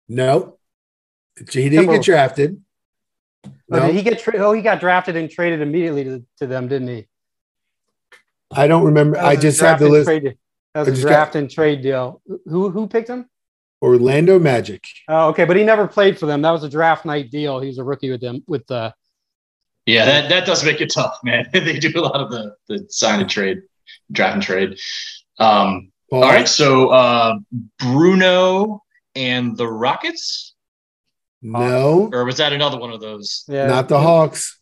No. 0.10 0.58
He 1.50 1.70
didn't 1.70 1.90
get 1.90 2.04
drafted. 2.04 2.62
Oh, 3.46 3.52
No, 3.70 3.88
did 3.88 3.96
he 3.96 4.02
get 4.04 4.20
tra- 4.20 4.38
oh, 4.38 4.52
he 4.54 4.62
got 4.62 4.80
drafted 4.80 5.16
and 5.16 5.30
traded 5.30 5.62
immediately 5.62 6.04
to, 6.04 6.24
to 6.40 6.48
them, 6.48 6.68
didn't 6.68 6.88
he? 6.90 7.08
I 8.54 8.68
don't 8.68 8.84
remember. 8.84 9.18
I 9.18 9.36
just 9.36 9.62
have 9.62 9.80
the 9.80 9.90
list. 9.90 10.08
Trade, 10.08 10.38
that 10.74 10.80
was 10.82 10.88
a 10.90 10.92
just 10.92 11.04
got- 11.04 11.10
draft 11.10 11.36
and 11.36 11.50
trade 11.50 11.82
deal. 11.82 12.22
Who 12.46 12.70
who 12.70 12.88
picked 12.88 13.10
him? 13.10 13.28
Orlando 13.82 14.38
Magic. 14.38 14.84
Oh, 15.08 15.30
okay, 15.30 15.46
but 15.46 15.56
he 15.56 15.64
never 15.64 15.88
played 15.88 16.20
for 16.20 16.28
them. 16.28 16.42
That 16.44 16.52
was 16.52 16.64
a 16.64 16.70
draft 16.70 17.04
night 17.06 17.32
deal. 17.32 17.60
He 17.60 17.68
was 17.68 17.80
a 17.80 17.84
rookie 17.84 18.12
with 18.12 18.22
them 18.22 18.44
with 18.46 18.68
the 18.68 18.94
Yeah, 19.88 20.06
that, 20.06 20.30
that 20.30 20.46
does 20.46 20.64
make 20.64 20.82
it 20.82 20.92
tough, 20.94 21.18
man. 21.24 21.48
they 21.54 21.80
do 21.80 21.92
a 21.96 22.02
lot 22.02 22.22
of 22.22 22.30
the, 22.30 22.56
the 22.68 22.86
sign 22.90 23.22
and 23.22 23.30
trade, 23.30 23.64
draft 24.12 24.36
and 24.36 24.44
trade. 24.44 24.78
Um, 25.40 25.92
Paul? 26.12 26.24
all 26.26 26.30
right, 26.30 26.48
so 26.48 26.90
uh, 26.90 27.40
Bruno 27.80 28.84
and 29.16 29.58
the 29.58 29.68
Rockets, 29.68 30.51
No, 31.42 32.10
or 32.14 32.24
was 32.24 32.38
that 32.38 32.54
another 32.54 32.78
one 32.78 32.92
of 32.92 33.02
those? 33.02 33.46
yeah. 33.48 33.68
not 33.68 33.88
the 33.90 34.00
Hawks. 34.00 34.60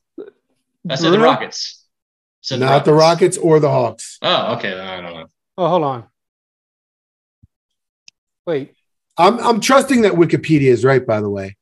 I 0.89 0.95
said 0.95 1.11
the 1.11 1.19
Rockets. 1.19 1.85
Said 2.41 2.61
Not 2.61 2.85
the 2.85 2.93
Rockets 2.93 3.37
or 3.37 3.59
the 3.59 3.69
Hawks. 3.69 4.17
Oh, 4.21 4.55
okay. 4.55 4.79
I 4.79 5.01
don't 5.01 5.13
know. 5.13 5.25
Oh, 5.57 5.67
hold 5.67 5.83
on. 5.83 6.05
Wait. 8.47 8.73
I'm 9.17 9.37
I'm 9.39 9.59
trusting 9.59 10.03
that 10.03 10.13
Wikipedia 10.13 10.69
is 10.69 10.85
right, 10.85 11.05
by 11.05 11.19
the 11.19 11.29
way. 11.29 11.57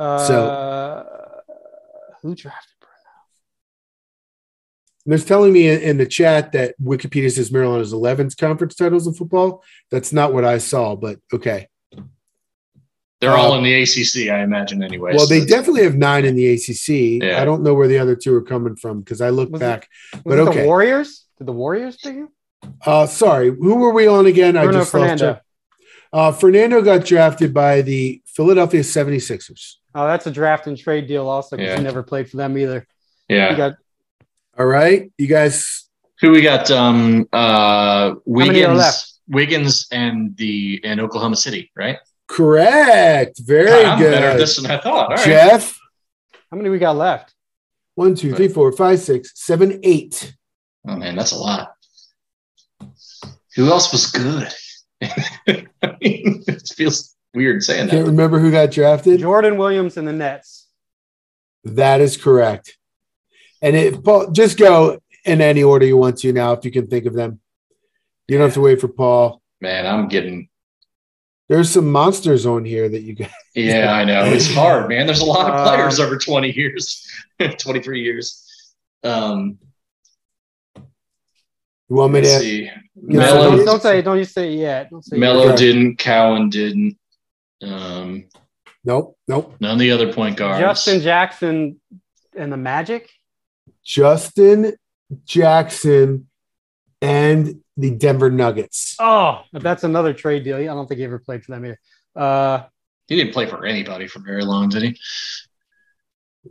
Uh, 0.00 1.04
who 2.22 2.34
drafted? 2.34 2.70
There's 5.06 5.24
telling 5.24 5.52
me 5.52 5.68
in, 5.68 5.80
in 5.80 5.98
the 5.98 6.06
chat 6.06 6.52
that 6.52 6.74
Wikipedia 6.80 7.32
says 7.32 7.50
Maryland 7.50 7.80
has 7.80 7.92
11 7.92 8.30
conference 8.38 8.74
titles 8.74 9.06
in 9.06 9.14
football. 9.14 9.64
That's 9.90 10.12
not 10.12 10.32
what 10.34 10.44
I 10.44 10.58
saw, 10.58 10.94
but 10.94 11.18
okay. 11.32 11.68
They're 13.20 13.30
Uh, 13.32 13.36
all 13.36 13.54
in 13.58 13.62
the 13.64 13.74
ACC, 13.82 14.30
I 14.30 14.42
imagine, 14.42 14.82
anyway. 14.82 15.12
Well, 15.14 15.26
so 15.26 15.34
they 15.34 15.44
definitely 15.44 15.82
have 15.82 15.94
nine 15.96 16.24
in 16.24 16.36
the 16.36 16.48
ACC. 16.54 17.22
Yeah. 17.22 17.40
I 17.40 17.44
don't 17.44 17.62
know 17.62 17.74
where 17.74 17.86
the 17.88 17.98
other 17.98 18.16
two 18.16 18.34
are 18.34 18.40
coming 18.42 18.76
from 18.76 19.00
because 19.00 19.20
I 19.20 19.28
look 19.28 19.50
Was 19.50 19.60
it- 19.60 19.64
back. 19.64 19.88
Was 20.14 20.22
But 20.24 20.38
it 20.38 20.48
okay. 20.48 20.60
the 20.62 20.66
Warriors? 20.66 21.26
Did 21.38 21.46
the 21.46 21.52
Warriors 21.52 21.96
do? 21.98 22.10
him? 22.10 22.28
Uh, 22.84 23.06
sorry, 23.06 23.48
who 23.50 23.76
were 23.76 23.92
we 23.92 24.06
on 24.06 24.26
again? 24.26 24.56
I 24.56 24.64
Bruno 24.64 24.80
just 24.80 24.94
lost 24.94 25.02
Fernando. 25.02 25.24
track. 25.34 25.42
Uh, 26.12 26.32
Fernando 26.32 26.82
got 26.82 27.04
drafted 27.04 27.52
by 27.54 27.82
the 27.82 28.20
Philadelphia 28.26 28.80
76ers. 28.82 29.76
Oh, 29.94 30.06
that's 30.06 30.26
a 30.26 30.30
draft 30.30 30.66
and 30.66 30.76
trade 30.76 31.06
deal 31.06 31.28
also 31.28 31.56
because 31.56 31.70
Yeah. 31.72 31.76
he 31.78 31.82
never 31.84 32.02
played 32.02 32.28
for 32.30 32.36
them 32.36 32.56
either. 32.58 32.86
Yeah. 33.28 33.50
He 33.50 33.56
got 33.56 33.74
All 34.58 34.66
right, 34.66 35.10
you 35.18 35.26
guys. 35.26 35.88
Who 36.20 36.32
we 36.32 36.42
got? 36.42 36.70
Um, 36.70 37.26
uh, 37.32 38.14
many 38.26 38.62
are 38.64 38.68
Wiggins, 38.74 38.78
left? 38.78 39.12
Wiggins, 39.28 39.86
and 39.92 40.36
the 40.36 40.80
and 40.84 41.00
Oklahoma 41.00 41.36
City, 41.36 41.70
right? 41.74 41.96
Correct. 42.30 43.40
Very 43.40 43.70
God, 43.70 43.84
I'm 43.86 43.98
good. 43.98 44.12
better 44.12 44.26
at 44.28 44.38
this 44.38 44.60
than 44.60 44.70
I 44.70 44.78
thought. 44.78 45.10
All 45.10 45.16
right. 45.16 45.24
Jeff. 45.24 45.76
how 46.50 46.56
many 46.56 46.68
we 46.68 46.78
got 46.78 46.96
left? 46.96 47.34
One, 47.96 48.14
two, 48.14 48.34
three, 48.34 48.46
four, 48.46 48.70
five, 48.70 49.00
six, 49.00 49.32
seven, 49.34 49.80
eight. 49.82 50.36
Oh 50.86 50.96
man, 50.96 51.16
that's 51.16 51.32
a 51.32 51.36
lot. 51.36 51.74
Who 53.56 53.68
else 53.68 53.90
was 53.90 54.06
good? 54.12 54.48
I 55.02 55.96
mean, 56.00 56.44
it 56.46 56.72
feels 56.74 57.16
weird 57.34 57.64
saying 57.64 57.86
that. 57.86 57.90
Can't 57.90 58.04
that. 58.04 58.10
remember 58.12 58.38
who 58.38 58.52
got 58.52 58.70
drafted. 58.70 59.18
Jordan 59.18 59.58
Williams 59.58 59.96
and 59.96 60.06
the 60.06 60.12
Nets. 60.12 60.68
That 61.64 62.00
is 62.00 62.16
correct. 62.16 62.78
And 63.60 63.74
it, 63.74 64.04
Paul, 64.04 64.30
just 64.30 64.56
go 64.56 65.00
in 65.24 65.40
any 65.40 65.64
order 65.64 65.84
you 65.84 65.96
want 65.96 66.18
to 66.18 66.32
now, 66.32 66.52
if 66.52 66.64
you 66.64 66.70
can 66.70 66.86
think 66.86 67.06
of 67.06 67.14
them. 67.14 67.40
You 68.28 68.38
don't 68.38 68.46
have 68.46 68.54
to 68.54 68.60
wait 68.60 68.80
for 68.80 68.88
Paul. 68.88 69.42
Man, 69.60 69.84
I'm 69.84 70.06
getting. 70.06 70.48
There's 71.50 71.68
some 71.68 71.90
monsters 71.90 72.46
on 72.46 72.64
here 72.64 72.88
that 72.88 73.02
you 73.02 73.14
got. 73.16 73.30
Yeah, 73.56 73.92
I 73.92 74.04
know 74.04 74.24
it's 74.26 74.46
hard, 74.54 74.88
man. 74.88 75.06
There's 75.06 75.20
a 75.22 75.24
lot 75.24 75.50
of 75.50 75.56
Um, 75.56 75.66
players 75.66 75.98
over 75.98 76.16
20 76.16 76.52
years, 76.52 77.04
23 77.58 78.00
years. 78.00 78.46
Um, 79.02 79.58
You 80.76 81.96
want 81.96 82.12
me 82.12 82.20
to? 82.20 82.26
see. 82.26 82.62
Yeah, 82.66 82.78
Melo, 82.94 83.56
don't, 83.56 83.64
don't 83.66 83.82
say 83.82 84.00
don't 84.02 84.18
you 84.18 84.24
say 84.24 84.52
it 84.52 84.58
yet. 84.58 84.90
Don't 84.90 85.04
say 85.04 85.16
Melo 85.16 85.46
yet. 85.46 85.54
Okay. 85.54 85.56
didn't. 85.64 85.96
Cowan 85.98 86.48
didn't. 86.48 86.96
Um, 87.60 88.24
Nope, 88.84 89.18
nope. 89.28 89.56
none 89.60 89.72
of 89.72 89.78
the 89.80 89.90
other 89.90 90.12
point 90.12 90.36
guards. 90.36 90.60
Justin 90.60 91.00
Jackson 91.02 91.80
and 92.36 92.52
the 92.52 92.56
Magic. 92.56 93.10
Justin 93.84 94.74
Jackson 95.26 96.28
and 97.02 97.60
the 97.80 97.90
Denver 97.90 98.30
Nuggets. 98.30 98.96
Oh, 98.98 99.42
that's 99.52 99.84
another 99.84 100.12
trade 100.12 100.44
deal. 100.44 100.56
I 100.56 100.64
don't 100.64 100.86
think 100.86 100.98
he 100.98 101.04
ever 101.04 101.18
played 101.18 101.44
for 101.44 101.52
them 101.52 101.64
either. 101.64 101.78
Uh, 102.14 102.64
He 103.08 103.16
didn't 103.16 103.32
play 103.32 103.46
for 103.46 103.64
anybody 103.64 104.06
for 104.06 104.20
very 104.20 104.44
long, 104.44 104.68
did 104.68 104.82
he? 104.82 104.96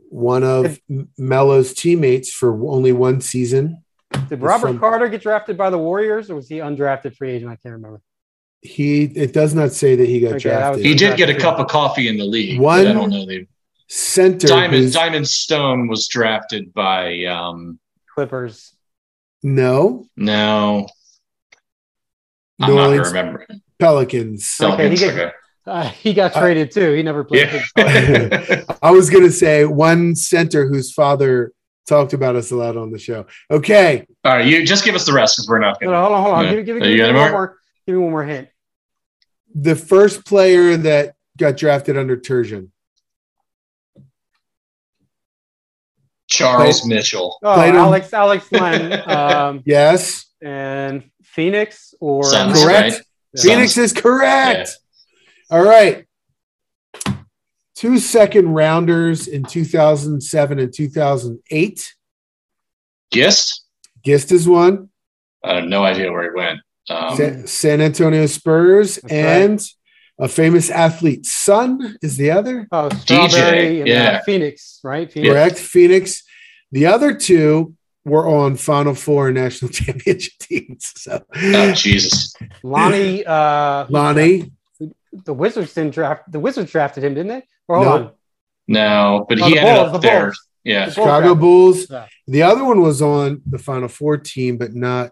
One 0.09 0.43
of 0.43 0.79
Melo's 1.17 1.73
teammates 1.73 2.31
for 2.31 2.51
only 2.69 2.91
one 2.91 3.21
season. 3.21 3.83
did 4.27 4.41
Robert 4.41 4.67
from- 4.67 4.79
Carter 4.79 5.07
get 5.07 5.21
drafted 5.21 5.57
by 5.57 5.69
the 5.69 5.77
Warriors, 5.77 6.29
or 6.29 6.35
was 6.35 6.47
he 6.49 6.57
undrafted 6.57 7.15
free 7.15 7.31
agent? 7.31 7.51
I 7.51 7.55
can't 7.55 7.73
remember. 7.73 8.01
He 8.61 9.03
it 9.03 9.33
does 9.33 9.55
not 9.55 9.71
say 9.71 9.95
that 9.95 10.07
he 10.07 10.19
got 10.19 10.33
Okay, 10.33 10.39
drafted. 10.49 10.85
He 10.85 10.93
did 10.93 11.15
get 11.15 11.29
a 11.29 11.35
cup 11.35 11.59
of 11.59 11.67
coffee 11.67 12.07
in 12.07 12.17
the 12.17 12.25
league. 12.25 12.59
One- 12.59 12.85
I 12.87 12.91
don't 12.93 13.09
know. 13.09 13.25
They, 13.25 13.47
center. 13.87 14.47
Diamond 14.47 14.73
who's- 14.83 14.93
Diamond 14.93 15.27
Stone 15.27 15.87
was 15.87 16.07
drafted 16.07 16.73
by 16.73 17.23
um 17.25 17.79
Clippers. 18.13 18.75
no, 19.43 20.05
no. 20.17 20.87
I'm 22.59 22.69
New 22.69 22.75
not 22.75 22.89
Orleans 22.89 23.07
remember. 23.07 23.47
Pelicans. 23.79 24.57
Okay, 24.61 24.89
he, 24.89 24.95
Pelicans, 24.97 25.03
okay. 25.03 25.31
uh, 25.67 25.89
he 25.89 26.13
got 26.13 26.33
traded 26.33 26.71
too. 26.71 26.93
He 26.93 27.03
never 27.03 27.23
played. 27.23 27.47
Yeah. 27.47 27.59
for 27.59 27.83
the 27.83 27.85
Pelicans. 28.45 28.79
I 28.81 28.91
was 28.91 29.09
going 29.09 29.23
to 29.23 29.31
say 29.31 29.65
one 29.65 30.15
center 30.15 30.67
whose 30.67 30.91
father 30.91 31.53
talked 31.87 32.13
about 32.13 32.35
us 32.35 32.51
a 32.51 32.55
lot 32.55 32.75
on 32.77 32.91
the 32.91 32.99
show. 32.99 33.25
Okay. 33.49 34.05
All 34.25 34.33
right, 34.37 34.45
you 34.45 34.65
just 34.65 34.83
give 34.85 34.93
us 34.95 35.05
the 35.05 35.13
rest 35.13 35.37
because 35.37 35.47
we're 35.49 35.59
not 35.59 35.79
gonna 35.79 35.93
no, 35.93 36.01
hold 36.03 36.13
on, 36.13 36.21
hold 36.23 36.35
on. 36.35 36.43
Yeah. 36.45 36.51
Give, 36.61 36.65
give, 36.65 36.75
Uh, 36.77 36.79
give, 36.81 36.89
you 36.91 36.97
give 36.97 37.05
me 37.05 37.09
any 37.09 37.17
one 37.19 37.31
more? 37.31 37.31
more. 37.31 37.57
Give 37.87 37.95
me 37.95 38.01
one 38.01 38.11
more 38.11 38.23
hint. 38.25 38.49
The 39.55 39.75
first 39.75 40.25
player 40.25 40.77
that 40.77 41.15
got 41.37 41.57
drafted 41.57 41.97
under 41.97 42.15
Turgeon. 42.17 42.69
Charles 46.27 46.81
Played- 46.81 46.95
Mitchell. 46.95 47.37
Oh, 47.41 47.59
Alex 47.59 48.13
Alex 48.13 48.51
Len. 48.51 49.01
Um, 49.09 49.63
Yes. 49.65 50.25
and 50.41 51.09
Phoenix 51.33 51.93
or 51.99 52.23
Suns, 52.23 52.61
Correct. 52.63 52.93
right? 52.93 53.01
Phoenix 53.41 53.73
Suns. 53.73 53.91
is 53.93 54.01
correct. 54.01 54.71
All 55.51 55.63
right. 55.63 56.05
Two 57.75 57.97
second 57.97 58.49
rounders 58.49 59.27
in 59.27 59.43
2007 59.43 60.59
and 60.59 60.73
2008. 60.73 61.93
Gist? 63.13 63.65
Gist 64.05 64.31
is 64.31 64.47
one. 64.47 64.89
I 65.43 65.55
have 65.55 65.65
no 65.65 65.83
idea 65.83 66.11
where 66.11 66.23
he 66.23 66.37
went. 66.37 66.59
Um, 66.89 67.15
Sa- 67.15 67.45
San 67.45 67.81
Antonio 67.81 68.25
Spurs 68.25 68.95
That's 68.95 69.13
and 69.13 69.61
a 70.19 70.27
famous 70.27 70.69
athlete's 70.69 71.31
son 71.31 71.97
is 72.01 72.17
the 72.17 72.31
other. 72.31 72.67
oh, 72.71 72.89
Strawberry 72.89 73.81
and 73.81 73.89
uh, 73.89 73.93
yeah. 73.93 74.21
Phoenix, 74.23 74.79
right? 74.83 75.09
Phoenix. 75.11 75.31
Correct. 75.31 75.57
Phoenix. 75.57 76.23
The 76.71 76.87
other 76.87 77.13
two 77.15 77.75
were 78.09 78.27
on 78.27 78.55
Final 78.57 78.93
Four 78.95 79.31
national 79.31 79.71
championship 79.79 80.33
teams. 80.39 80.91
So 80.95 81.23
oh, 81.35 81.71
Jesus. 81.73 82.33
Lonny. 82.63 83.25
Uh, 83.25 83.85
Lonny, 83.89 84.51
the 85.25 85.33
Wizards 85.33 85.73
didn't 85.73 85.93
draft. 85.93 86.31
The 86.31 86.39
Wizards 86.39 86.71
drafted 86.71 87.03
him, 87.03 87.13
didn't 87.13 87.29
they? 87.29 87.43
Or 87.67 87.77
hold 87.77 87.87
Nope. 87.87 88.01
on. 88.07 88.11
No, 88.67 89.25
but 89.27 89.41
Oh, 89.41 89.45
he 89.47 89.53
the 89.55 89.59
ended 89.61 89.75
Bulls, 89.75 89.87
up 89.87 89.93
the 90.01 90.07
there. 90.07 90.21
Bulls. 90.25 90.47
Yeah. 90.63 90.79
The 90.89 90.95
Bulls 90.95 90.95
Chicago 90.95 91.35
Bulls. 91.35 91.89
Yeah. 91.89 92.07
The 92.27 92.41
other 92.43 92.63
one 92.63 92.81
was 92.81 93.01
on 93.01 93.41
the 93.45 93.57
Final 93.57 93.87
Four 93.87 94.17
team, 94.17 94.57
but 94.57 94.73
not 94.75 95.11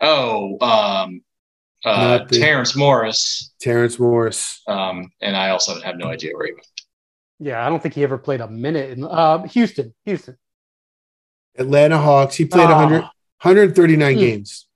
Oh, 0.00 0.58
um, 0.60 1.22
uh, 1.84 2.18
Not 2.18 2.28
the- 2.28 2.38
Terence 2.40 2.74
Morris. 2.74 3.52
Terence 3.60 3.98
Morris. 3.98 4.60
Um, 4.66 5.10
and 5.20 5.36
I 5.36 5.50
also 5.50 5.80
have 5.80 5.96
no 5.96 6.06
idea 6.06 6.32
where 6.34 6.46
he 6.46 6.52
went. 6.54 6.66
Yeah, 7.38 7.64
I 7.64 7.68
don't 7.68 7.80
think 7.82 7.94
he 7.94 8.02
ever 8.04 8.18
played 8.18 8.40
a 8.40 8.48
minute 8.48 8.90
in 8.90 9.04
uh, 9.04 9.42
Houston. 9.48 9.94
Houston. 10.04 10.36
Atlanta 11.58 11.98
Hawks. 11.98 12.34
He 12.36 12.44
played 12.44 12.66
Ah. 12.68 12.78
100, 12.78 13.02
139 13.02 14.14
Hmm. 14.14 14.18
games. 14.20 14.66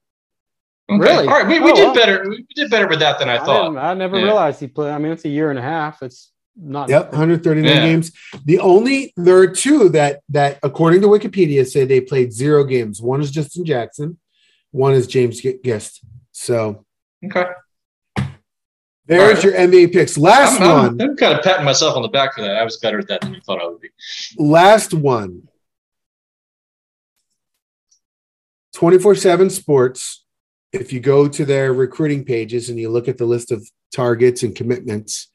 Okay. 0.90 0.98
Really? 1.00 1.26
All 1.26 1.34
right, 1.34 1.46
we, 1.48 1.58
we 1.58 1.72
Oh, 1.72 1.74
did 1.74 1.86
wow. 1.88 1.94
better. 1.94 2.24
We 2.28 2.46
did 2.54 2.70
better 2.70 2.86
with 2.86 3.00
that 3.00 3.18
than 3.18 3.28
I, 3.28 3.36
I, 3.38 3.44
thought. 3.44 3.62
didn't- 3.70 3.78
I 3.78 3.94
never 3.94 4.18
Yeah. 4.18 4.24
realized 4.24 4.60
he 4.60 4.68
played. 4.68 4.92
I 4.92 4.98
mean, 4.98 5.10
it's 5.12 5.24
a 5.24 5.28
year 5.28 5.50
and 5.50 5.58
a 5.58 5.62
half. 5.62 6.00
It's 6.02 6.30
not. 6.56 6.88
Yep, 6.88 7.12
139 7.12 7.74
Yeah. 7.76 7.80
games. 7.86 8.12
The 8.44 8.60
only 8.60 9.12
there 9.16 9.36
are 9.38 9.48
two 9.48 9.88
that 9.90 10.20
that 10.28 10.58
according 10.62 11.00
to 11.00 11.08
Wikipedia 11.08 11.66
say 11.66 11.84
they 11.84 12.00
played 12.00 12.32
zero 12.32 12.62
games. 12.64 13.02
One 13.02 13.20
is 13.20 13.30
Justin 13.32 13.64
Jackson, 13.64 14.18
one 14.70 14.92
is 14.94 15.06
James 15.08 15.40
Gist. 15.40 16.02
So 16.32 16.84
Okay. 17.24 17.46
there's 19.06 19.20
All 19.22 19.34
right. 19.34 19.44
your 19.44 19.54
NBA 19.54 19.88
picks. 19.92 20.16
Last 20.16 20.60
I'm, 20.60 20.66
I'm- 20.68 20.76
one. 20.96 21.00
I'm 21.02 21.16
kind 21.16 21.36
of 21.36 21.42
patting 21.44 21.64
myself 21.64 21.96
on 21.96 22.02
the 22.02 22.08
back 22.08 22.34
for 22.34 22.42
that. 22.42 22.56
I 22.56 22.62
was 22.64 22.76
better 22.78 22.98
at 23.00 23.08
that 23.08 23.20
than 23.22 23.34
I 23.34 23.40
thought 23.40 23.60
I 23.60 23.66
would 23.66 23.80
be. 23.80 23.88
Last 24.38 24.94
one. 24.94 25.48
24 28.76 29.14
7 29.14 29.48
Sports. 29.48 30.22
If 30.70 30.92
you 30.92 31.00
go 31.00 31.28
to 31.28 31.46
their 31.46 31.72
recruiting 31.72 32.26
pages 32.26 32.68
and 32.68 32.78
you 32.78 32.90
look 32.90 33.08
at 33.08 33.16
the 33.16 33.24
list 33.24 33.50
of 33.50 33.66
targets 33.90 34.42
and 34.42 34.54
commitments, 34.54 35.32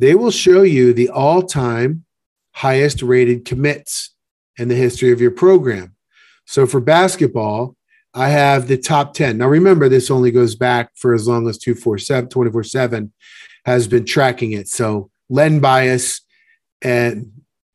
they 0.00 0.16
will 0.16 0.32
show 0.32 0.62
you 0.62 0.92
the 0.92 1.08
all 1.08 1.42
time 1.42 2.04
highest 2.54 3.02
rated 3.02 3.44
commits 3.44 4.16
in 4.58 4.66
the 4.66 4.74
history 4.74 5.12
of 5.12 5.20
your 5.20 5.30
program. 5.30 5.94
So 6.44 6.66
for 6.66 6.80
basketball, 6.80 7.76
I 8.12 8.30
have 8.30 8.66
the 8.66 8.78
top 8.78 9.14
10. 9.14 9.38
Now 9.38 9.46
remember, 9.46 9.88
this 9.88 10.10
only 10.10 10.32
goes 10.32 10.56
back 10.56 10.90
for 10.96 11.14
as 11.14 11.28
long 11.28 11.48
as 11.48 11.58
247, 11.58 12.30
24 12.30 12.64
7 12.64 13.12
has 13.64 13.86
been 13.86 14.04
tracking 14.04 14.52
it. 14.52 14.66
So 14.66 15.12
Len 15.28 15.60
Bias 15.60 16.20
and 16.82 17.30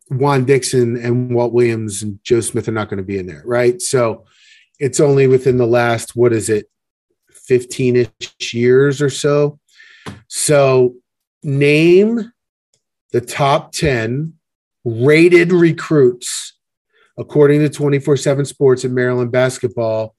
Juan 0.09 0.43
Dixon 0.43 0.97
and 0.97 1.33
Walt 1.33 1.53
Williams 1.53 2.03
and 2.03 2.19
Joe 2.25 2.41
Smith 2.41 2.67
are 2.67 2.73
not 2.73 2.89
going 2.89 2.97
to 2.97 3.03
be 3.03 3.17
in 3.17 3.25
there, 3.25 3.43
right? 3.45 3.81
So 3.81 4.25
it's 4.81 4.99
only 4.99 5.27
within 5.27 5.57
the 5.57 5.67
last, 5.67 6.15
what 6.15 6.33
is 6.33 6.49
it, 6.49 6.65
15 7.29 7.95
ish 7.97 8.53
years 8.53 8.99
or 8.99 9.11
so. 9.11 9.59
So 10.27 10.95
name 11.43 12.31
the 13.11 13.21
top 13.21 13.73
10 13.73 14.33
rated 14.83 15.51
recruits 15.51 16.53
according 17.15 17.59
to 17.59 17.69
24 17.69 18.17
7 18.17 18.43
Sports 18.43 18.83
in 18.83 18.95
Maryland 18.95 19.31
basketball 19.31 20.15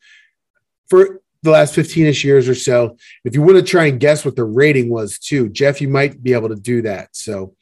for 0.89 1.21
the 1.43 1.51
last 1.51 1.75
15 1.75 2.07
ish 2.07 2.25
years 2.25 2.49
or 2.49 2.55
so. 2.55 2.97
If 3.25 3.35
you 3.35 3.43
want 3.43 3.57
to 3.57 3.65
try 3.65 3.87
and 3.87 3.99
guess 3.99 4.25
what 4.25 4.37
the 4.37 4.45
rating 4.45 4.91
was, 4.91 5.19
too, 5.19 5.49
Jeff, 5.49 5.81
you 5.81 5.89
might 5.89 6.23
be 6.23 6.35
able 6.35 6.51
to 6.51 6.55
do 6.55 6.83
that. 6.83 7.09
So 7.17 7.57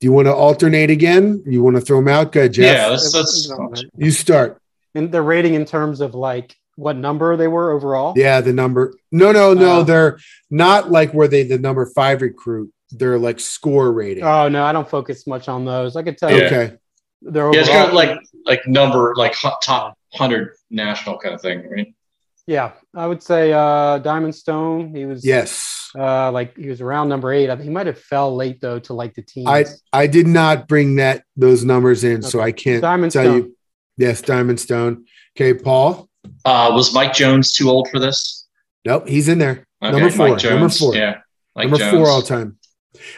do 0.00 0.04
you 0.04 0.12
want 0.12 0.26
to 0.26 0.34
alternate 0.34 0.90
again? 0.90 1.44
You 1.46 1.62
want 1.62 1.76
to 1.76 1.80
throw 1.80 1.98
them 1.98 2.08
out? 2.08 2.32
Good, 2.32 2.54
Jeff. 2.54 2.76
Yeah, 2.76 2.88
let's 2.88 3.14
let's. 3.14 3.84
You 3.96 4.10
start. 4.10 4.60
And 4.94 5.10
the 5.10 5.22
rating 5.22 5.54
in 5.54 5.64
terms 5.64 6.00
of 6.00 6.14
like 6.14 6.54
what 6.76 6.96
number 6.96 7.36
they 7.36 7.48
were 7.48 7.70
overall. 7.72 8.14
Yeah, 8.16 8.40
the 8.40 8.52
number. 8.52 8.94
No, 9.12 9.32
no, 9.32 9.54
no. 9.54 9.80
Uh, 9.80 9.82
they're 9.84 10.18
not 10.50 10.90
like 10.90 11.12
where 11.12 11.28
they 11.28 11.42
the 11.44 11.58
number 11.58 11.86
five 11.86 12.22
recruit. 12.22 12.72
They're 12.90 13.18
like 13.18 13.40
score 13.40 13.92
rating. 13.92 14.24
Oh 14.24 14.48
no, 14.48 14.64
I 14.64 14.72
don't 14.72 14.88
focus 14.88 15.26
much 15.26 15.48
on 15.48 15.64
those. 15.64 15.96
I 15.96 16.02
could 16.02 16.16
tell 16.18 16.30
you 16.30 16.38
Yeah. 16.38 16.44
okay. 16.46 16.76
they're 17.22 17.52
Yeah, 17.52 17.60
it's 17.60 17.68
overall. 17.68 17.86
kind 17.86 17.88
of 17.88 17.94
like 17.94 18.18
like 18.46 18.66
number 18.68 19.14
like 19.16 19.34
top 19.62 19.96
hundred 20.12 20.50
national 20.70 21.18
kind 21.18 21.34
of 21.34 21.40
thing, 21.40 21.68
right? 21.68 21.92
yeah, 22.46 22.72
I 22.94 23.06
would 23.06 23.22
say 23.22 23.52
uh, 23.52 23.98
Diamond 23.98 24.34
Stone. 24.34 24.94
He 24.94 25.06
was 25.06 25.24
Yes. 25.24 25.90
uh, 25.98 26.30
like 26.30 26.56
he 26.56 26.68
was 26.68 26.80
around 26.80 27.08
number 27.08 27.32
eight. 27.32 27.50
I 27.50 27.54
think 27.56 27.64
he 27.64 27.70
might 27.70 27.86
have 27.86 27.98
fell 27.98 28.34
late 28.36 28.60
though 28.60 28.78
to 28.80 28.92
like 28.94 29.14
the 29.14 29.22
team. 29.22 29.48
I 29.48 29.64
I 29.92 30.06
did 30.06 30.26
not 30.28 30.68
bring 30.68 30.96
that 30.96 31.24
those 31.36 31.64
numbers 31.64 32.04
in, 32.04 32.22
so 32.22 32.40
I 32.40 32.52
can't 32.52 32.82
Diamond 32.82 33.12
tell 33.12 33.24
Stone. 33.24 33.36
you. 33.36 33.56
Yes, 33.96 34.22
Diamond 34.22 34.60
Stone. 34.60 35.06
Okay, 35.36 35.54
Paul. 35.54 36.08
Uh, 36.44 36.70
was 36.72 36.94
Mike 36.94 37.12
Jones 37.14 37.52
too 37.52 37.68
old 37.70 37.88
for 37.90 37.98
this? 37.98 38.46
Nope, 38.84 39.08
he's 39.08 39.28
in 39.28 39.38
there. 39.38 39.66
Okay, 39.82 39.90
number 39.92 40.10
four. 40.10 40.36
Number 40.36 40.68
four. 40.68 40.94
Yeah, 40.94 41.18
Mike 41.54 41.64
number 41.64 41.78
Jones. 41.78 41.92
four 41.92 42.08
all 42.08 42.22
time. 42.22 42.58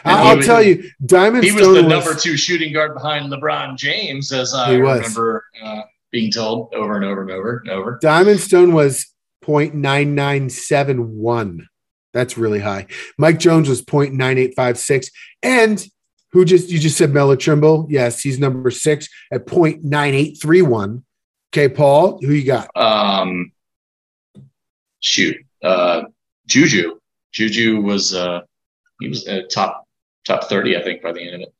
And 0.03 0.17
I'll 0.17 0.37
he 0.37 0.43
tell 0.43 0.61
you, 0.61 0.89
Diamond 1.05 1.43
He 1.43 1.51
was 1.51 1.61
Stone 1.61 1.75
the 1.75 1.83
was, 1.83 1.91
number 1.91 2.15
two 2.15 2.35
shooting 2.37 2.73
guard 2.73 2.95
behind 2.95 3.31
LeBron 3.31 3.77
James, 3.77 4.31
as 4.31 4.53
I 4.53 4.77
was. 4.77 4.99
remember 4.99 5.45
uh, 5.63 5.81
being 6.11 6.31
told 6.31 6.73
over 6.73 6.95
and 6.95 7.05
over 7.05 7.21
and 7.21 7.29
over 7.31 7.57
and 7.59 7.69
over. 7.69 7.99
Diamond 8.01 8.39
Stone 8.39 8.73
was 8.73 9.05
0.9971. 9.45 11.59
That's 12.13 12.37
really 12.37 12.59
high. 12.59 12.87
Mike 13.17 13.39
Jones 13.39 13.69
was 13.69 13.81
0.9856. 13.83 15.07
And 15.43 15.85
who 16.37 16.45
just 16.45 16.69
you 16.69 16.77
just 16.77 16.97
said 16.97 17.11
Melo 17.11 17.35
Trimble? 17.35 17.87
Yes, 17.89 18.21
he's 18.21 18.37
number 18.37 18.69
six 18.69 19.09
at 19.31 19.47
0.9831. 19.47 21.01
Okay, 21.51 21.67
Paul, 21.67 22.19
who 22.21 22.31
you 22.31 22.45
got? 22.45 22.69
Um, 22.75 23.51
shoot, 24.99 25.35
uh, 25.63 26.03
Juju. 26.45 26.99
Juju 27.33 27.81
was 27.81 28.13
uh, 28.13 28.41
he 28.99 29.07
was 29.09 29.27
uh, 29.27 29.41
top 29.51 29.87
top 30.27 30.43
thirty, 30.43 30.77
I 30.77 30.83
think, 30.83 31.01
by 31.01 31.11
the 31.11 31.21
end 31.21 31.35
of 31.35 31.41
it. 31.41 31.53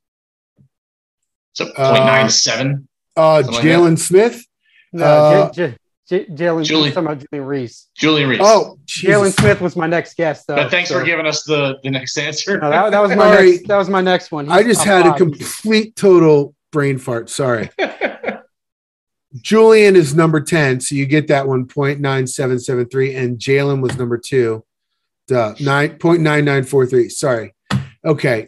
So 1.54 1.66
0.97. 1.66 2.86
Uh 3.16 3.42
Something 3.42 3.56
like 3.56 3.64
Jalen 3.66 3.98
Smith. 3.98 4.46
no, 4.94 5.06
uh, 5.06 5.52
J- 5.54 5.70
J- 5.72 5.78
J- 6.10 6.26
Jalen. 6.26 6.36
Julie- 6.38 6.66
Julie, 6.66 6.90
talking 6.92 7.06
about 7.06 7.26
Julian 7.30 7.48
Reese. 7.48 7.88
Julian 7.96 8.30
Reese. 8.30 8.40
Oh, 8.42 8.78
Jalen 8.86 9.38
Smith 9.38 9.60
was 9.62 9.76
my 9.76 9.88
next 9.88 10.16
guest 10.16 10.46
though. 10.48 10.56
but 10.56 10.72
thanks 10.72 10.90
so- 10.90 11.00
for 11.00 11.06
giving 11.06 11.26
us 11.26 11.44
the 11.44 11.78
the 11.84 11.90
next 11.92 12.18
answer. 12.18 12.60
No, 12.60 12.70
that, 12.70 12.92
that 12.92 13.00
was 13.02 13.10
my 13.12 13.34
Sorry. 13.36 13.52
next. 13.52 13.68
That 13.68 13.78
was 13.78 13.90
my 13.90 14.02
next 14.02 14.32
one. 14.32 14.50
I 14.50 14.64
just 14.64 14.84
top 14.84 15.06
had 15.06 15.08
a 15.08 15.18
complete 15.18 15.96
total 15.96 16.56
brain 16.72 16.98
fart. 16.98 17.30
Sorry. 17.30 17.70
Julian 19.42 19.96
is 19.96 20.16
number 20.16 20.40
10, 20.42 20.80
so 20.80 20.96
you 20.96 21.06
get 21.06 21.28
that 21.28 21.48
one 21.48 21.66
0.9773, 21.68 23.16
and 23.18 23.38
Jalen 23.38 23.82
was 23.82 23.98
number 23.98 24.18
two. 24.18 24.64
Duh, 25.28 25.54
9.9943. 25.56 27.12
Sorry. 27.12 27.54
Okay. 28.06 28.48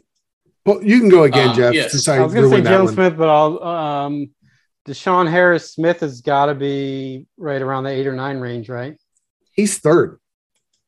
Well, 0.65 0.81
you 0.81 0.99
can 0.99 1.09
go 1.09 1.23
again, 1.23 1.49
Um, 1.49 1.55
Jeff, 1.55 1.73
yes. 1.73 2.07
I 2.07 2.15
I, 2.17 2.19
was 2.21 2.33
going 2.33 2.49
to 2.49 2.55
say 2.57 2.61
Jalen. 2.63 2.93
Smith, 2.93 3.17
but 3.17 3.27
I'll 3.29 3.61
um, 3.63 4.31
DeShawn 4.89 5.29
Harris 5.29 5.73
Smith 5.73 5.99
has 5.99 6.21
got 6.21 6.47
to 6.47 6.55
be 6.55 7.27
right 7.37 7.61
around 7.61 7.83
the 7.83 7.91
eight 7.91 8.07
or 8.07 8.13
nine 8.13 8.39
range, 8.39 8.69
right? 8.69 8.97
He's 9.53 9.77
third. 9.77 10.19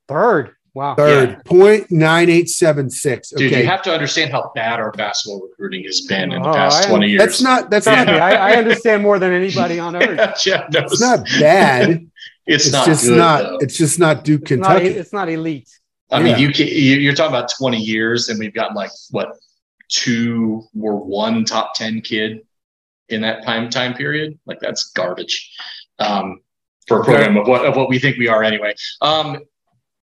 Third. 0.08 0.56
Wow. 0.74 0.96
Third, 0.96 1.44
point 1.44 1.92
nine 1.92 2.30
eight 2.30 2.50
seven 2.50 2.90
six. 2.90 3.30
Dude, 3.32 3.52
Okay, 3.52 3.62
you 3.64 3.68
have 3.68 3.82
to 3.82 3.92
understand 3.94 4.32
how 4.32 4.52
bad 4.56 4.80
our 4.80 4.92
basketball 4.94 5.42
recruiting 5.50 5.84
has 5.84 6.02
been 6.08 6.32
in 6.32 6.42
the 6.42 6.50
Oh, 6.50 6.54
past 6.54 6.86
I- 6.86 6.90
20 6.90 7.08
years. 7.10 7.20
that's 7.20 7.42
not 7.42 7.70
that's 7.70 7.84
Trust 7.86 8.08
not 8.08 8.16
I, 8.22 8.54
I 8.54 8.56
understand 8.56 9.04
more 9.04 9.20
than 9.20 9.34
anybody 9.34 9.80
on 9.80 9.96
earth. 10.02 10.46
Yeah, 10.46 10.68
Jeff 10.70 10.86
it's 10.92 11.02
not 11.02 11.26
bad. 11.40 12.08
It's, 12.48 12.66
It's, 12.66 12.74
not 12.74 12.86
just 12.88 13.06
good, 13.06 13.18
not. 13.20 13.44
though. 13.44 13.58
It's 13.62 13.78
just 13.78 14.00
not 14.00 14.24
Duke, 14.24 14.42
It's 14.50 14.60
not, 14.60 14.78
Kentucky. 14.80 14.88
it's 14.98 15.14
not 15.14 15.30
elite. 15.30 15.70
I 16.10 16.24
mean, 16.24 16.40
you 16.40 16.52
can, 16.52 16.68
you- 16.68 16.98
you're 16.98 17.14
talking 17.14 17.34
about 17.36 17.52
20 17.56 17.78
years, 17.78 18.30
and 18.30 18.40
we've 18.40 18.54
got 18.54 18.74
like 18.74 18.90
what 19.12 19.36
two 19.90 20.64
or 20.82 20.96
one 20.98 21.46
top 21.46 21.74
10 21.76 22.02
kid 22.02 22.42
in 23.12 23.22
that 23.22 23.44
time 23.44 23.70
time 23.70 23.94
period. 23.94 24.38
Like 24.46 24.60
that's 24.60 24.92
garbage 24.92 25.52
um, 26.00 26.40
for 26.88 27.02
a 27.02 27.04
program 27.04 27.38
of 27.38 27.48
what 27.48 27.66
of 27.66 27.76
what 27.76 27.90
we 27.90 28.00
think 28.00 28.18
we 28.18 28.28
are 28.28 28.44
anyway. 28.44 28.74
Um, 29.02 29.40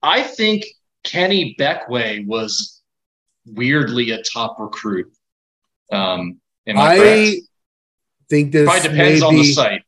I 0.01 0.23
think 0.23 0.65
Kenny 1.03 1.55
Beckway 1.59 2.25
was 2.25 2.81
weirdly 3.45 4.11
a 4.11 4.21
top 4.23 4.57
recruit. 4.59 5.11
Um, 5.91 6.39
am 6.67 6.77
I, 6.77 6.81
I 6.93 6.97
correct? 6.97 7.41
think 8.29 8.51
this 8.51 8.65
Probably 8.65 8.89
depends 8.89 9.21
may 9.21 9.25
on 9.27 9.35
the 9.35 9.53
site. 9.53 9.83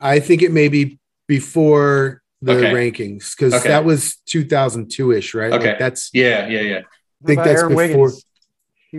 I 0.00 0.20
think 0.20 0.42
it 0.42 0.52
may 0.52 0.68
be 0.68 0.98
before 1.26 2.22
the 2.42 2.52
Okay. 2.52 2.72
rankings 2.72 3.34
because 3.34 3.54
Okay. 3.54 3.68
that 3.68 3.84
was 3.84 4.16
2002 4.26 5.12
ish, 5.12 5.34
right? 5.34 5.50
Like, 5.50 5.60
Okay. 5.60 5.76
that's 5.78 6.10
Yeah, 6.12 6.46
yeah, 6.48 6.60
yeah. 6.60 6.80
I 7.24 7.26
think 7.26 7.38
that's 7.42 7.62
Aaron 7.62 7.68
before. 7.74 7.76
Wiggins? 8.04 8.25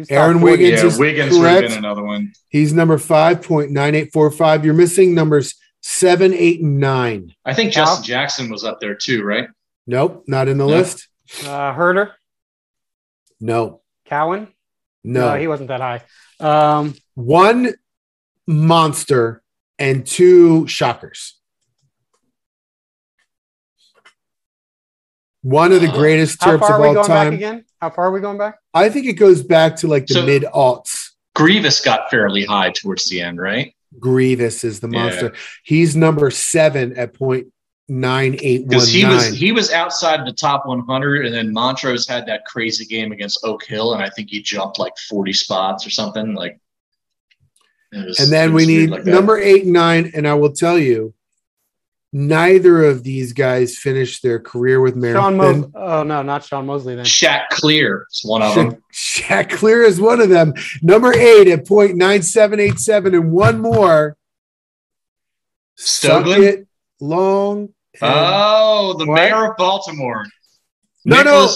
He 0.03 0.13
Aaron 0.15 0.41
Wiggins 0.41 0.81
Yeah, 0.81 0.85
is 0.87 0.97
Wiggins 0.99 1.37
would 1.37 1.47
have 1.47 1.59
correct. 1.59 1.69
been 1.75 1.77
another 1.85 2.03
one. 2.03 2.33
He's 2.49 2.73
number 2.73 2.97
five 2.97 3.41
point 3.41 3.71
nine 3.71 3.95
eight 3.95 4.11
four 4.13 4.29
five. 4.31 4.63
You're 4.65 4.73
missing 4.73 5.13
numbers 5.15 5.55
seven, 5.81 6.33
eight, 6.33 6.61
and 6.61 6.79
nine. 6.79 7.33
I 7.45 7.53
think 7.53 7.73
How- 7.73 7.85
Justin 7.85 8.03
Jackson 8.05 8.49
was 8.49 8.63
up 8.63 8.79
there 8.79 8.95
too, 8.95 9.23
right? 9.23 9.47
Nope, 9.85 10.23
not 10.27 10.47
in 10.47 10.57
the 10.57 10.65
No. 10.65 10.69
list. 10.69 11.07
Uh, 11.43 11.73
Huerter, 11.73 12.11
No, 13.39 13.81
Cowan. 14.05 14.47
no. 15.03 15.35
he 15.35 15.47
wasn't 15.47 15.69
that 15.69 15.81
high. 15.81 16.01
Um, 16.39 16.93
One 17.15 17.73
monster 18.45 19.41
and 19.79 20.05
two 20.05 20.67
shockers. 20.67 21.35
One 25.47 25.71
of 25.71 25.79
the 25.81 25.87
greatest 25.87 26.43
how 26.43 26.57
terps 26.57 26.59
far 26.59 26.73
of 26.75 26.75
are 26.75 26.81
we 26.81 26.87
all 26.87 26.93
going 26.95 27.07
back 27.07 27.23
time. 27.25 27.33
again? 27.35 27.65
How 27.79 27.89
far 27.89 28.07
are 28.07 28.11
we 28.11 28.19
going 28.19 28.37
back? 28.37 28.55
I 28.73 28.89
think 28.89 29.05
it 29.05 29.13
goes 29.13 29.41
back 29.41 29.77
to 29.77 29.87
like 29.87 30.05
the 30.07 30.15
So- 30.15 30.25
mid 30.25 30.43
aughts. 30.43 31.11
Greivis 31.37 31.83
got 31.85 32.09
fairly 32.09 32.43
high 32.43 32.71
towards 32.71 33.07
the 33.09 33.21
end, 33.21 33.39
right? 33.39 33.73
Greivis 33.99 34.65
is 34.65 34.81
the 34.81 34.89
Yeah. 34.89 35.03
monster. 35.03 35.33
He's 35.63 35.95
number 35.95 36.29
seven 36.31 36.97
at 36.97 37.13
point 37.13 37.47
nine 37.87 38.35
eight 38.41 38.61
one 38.63 38.69
Because 38.69 38.91
he 38.91 39.05
was 39.05 39.29
nine. 39.29 39.33
he 39.35 39.51
was 39.53 39.71
outside 39.71 40.25
the 40.27 40.33
top 40.33 40.65
100, 40.65 41.25
and 41.25 41.33
then 41.33 41.53
Montrose 41.53 42.05
had 42.05 42.25
that 42.25 42.43
crazy 42.45 42.83
game 42.83 43.13
against 43.13 43.39
Oak 43.45 43.63
Hill, 43.63 43.93
and 43.93 44.03
I 44.03 44.09
think 44.09 44.29
he 44.29 44.41
jumped 44.41 44.77
like 44.79 44.97
40 45.07 45.31
spots 45.31 45.87
or 45.87 45.91
something. 45.91 46.33
Like, 46.33 46.59
it 47.93 48.05
was- 48.05 48.19
And 48.19 48.27
it 48.27 48.31
then 48.31 48.51
was 48.53 48.65
we 48.65 48.73
weird 48.75 48.89
need 48.89 48.89
like 48.97 49.03
that. 49.05 49.11
number 49.11 49.37
eight 49.39 49.63
and 49.63 49.71
nine. 49.73 50.11
And 50.13 50.27
I 50.27 50.33
will 50.33 50.51
tell 50.51 50.77
you, 50.77 51.13
neither 52.13 52.83
of 52.83 53.03
these 53.03 53.33
guys 53.33 53.77
finished 53.77 54.23
their 54.23 54.39
career 54.39 54.79
with 54.81 54.93
Sean 54.93 55.01
Maryland. 55.37 55.37
Mosley. 55.37 55.71
Oh 55.75 56.03
no, 56.03 56.21
not 56.23 56.43
Sean 56.43 56.65
Mosley. 56.65 56.95
Then 56.95 57.05
Shaq 57.05 57.47
Cleare 57.51 58.05
is 58.11 58.21
one 58.23 58.41
of 58.41 58.51
Shaq, 58.53 58.55
them. 58.71 58.83
Shaq 58.93 59.49
Cleare 59.51 59.83
is 59.83 59.99
one 59.99 60.21
of 60.21 60.29
them. 60.29 60.53
Number 60.81 61.13
eight 61.13 61.47
at 61.47 61.67
point 61.67 61.95
nine 61.95 62.21
seven 62.21 62.59
eight 62.59 62.79
seven, 62.79 63.13
and 63.15 63.31
one 63.31 63.59
more. 63.61 64.15
Suck 65.75 66.25
Stoglin? 66.25 66.65
long. 66.99 67.69
Oh, 68.01 68.95
the 68.97 69.05
What? 69.05 69.15
mayor 69.15 69.51
of 69.51 69.57
Baltimore. 69.57 70.25
No, 71.05 71.23
no. 71.23 71.49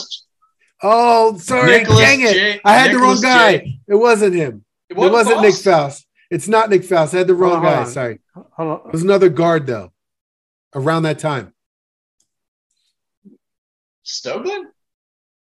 Oh, 0.83 1.37
sorry, 1.37 1.77
Nicholas 1.79 1.99
dang 1.99 2.21
it! 2.21 2.33
J- 2.33 2.61
I 2.65 2.73
had 2.73 2.91
the 2.91 2.97
wrong 2.97 3.21
guy. 3.21 3.57
J. 3.57 3.79
It 3.87 3.95
wasn't 3.95 4.33
him. 4.33 4.63
It 4.89 4.93
It 4.93 4.97
wasn't 4.97 5.13
wasn't 5.13 5.41
Nick 5.41 5.53
Faust? 5.53 5.63
Faust. 5.63 6.07
It's 6.31 6.47
not 6.47 6.69
Nick 6.71 6.83
Faust. 6.83 7.13
I 7.13 7.19
had 7.19 7.27
the 7.27 7.33
Hold 7.35 7.41
wrong 7.41 7.51
on, 7.57 7.61
hold 7.63 7.73
guy. 7.75 7.81
on. 7.81 7.87
Sorry. 7.87 8.19
Hold 8.33 8.79
It 8.79 8.85
on. 8.85 8.91
was 8.91 9.03
another 9.03 9.29
guard 9.29 9.67
though. 9.67 9.90
Around 10.73 11.03
that 11.03 11.19
time. 11.19 11.53
Stoglin? 14.05 14.63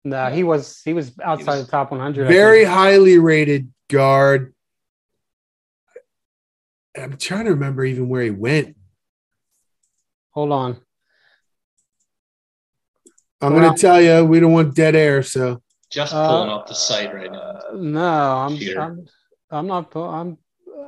No, 0.03 0.29
he 0.29 0.43
was 0.43 0.81
he 0.83 0.93
was 0.93 1.11
outside 1.23 1.57
was 1.57 1.65
the 1.65 1.71
top 1.71 1.91
100. 1.91 2.27
Very 2.27 2.63
highly 2.63 3.17
rated 3.19 3.71
guard. 3.89 4.53
I'm 6.97 7.17
trying 7.17 7.45
to 7.45 7.51
remember 7.51 7.83
even 7.85 8.09
where 8.09 8.23
he 8.23 8.31
went. 8.31 8.75
Hold 10.31 10.51
on. 10.51 10.77
I'm 13.41 13.53
Well- 13.53 13.61
going 13.61 13.75
to 13.75 13.79
tell 13.81 14.01
you, 14.01 14.25
we 14.25 14.39
don't 14.39 14.51
want 14.51 14.75
dead 14.75 14.95
air. 14.95 15.21
So 15.23 15.61
Just 15.91 16.13
Uh, 16.13 16.27
pulling 16.27 16.49
up 16.49 16.67
the 16.67 16.75
site 16.75 17.13
right 17.13 17.31
now. 17.31 17.39
Uh, 17.39 17.61
no, 17.75 17.99
I'm 18.47 18.57
Cheater. 18.57 18.79
I'm 18.81 19.07
I'm 19.51 19.65
not. 19.67 19.95
I'm. 19.95 20.37
Uh, 20.67 20.83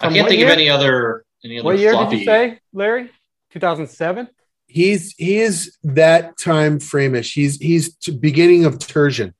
I 0.00 0.08
can't 0.10 0.28
think 0.28 0.40
year? 0.40 0.46
of 0.48 0.52
any 0.52 0.68
other 0.68 1.24
any 1.44 1.58
other 1.60 1.64
What 1.66 1.78
year 1.78 1.92
floppy. 1.92 2.10
did 2.10 2.18
you 2.20 2.24
say, 2.26 2.60
Larry? 2.72 3.10
2007. 3.52 4.28
he's 4.66 5.14
he 5.16 5.38
is 5.38 5.76
that 5.82 6.38
time 6.38 6.78
frame-ish. 6.78 7.32
He's 7.32 7.56
he's 7.56 7.94
t- 7.96 8.16
beginning 8.16 8.64
of 8.64 8.78
Turgeon. 8.78 9.32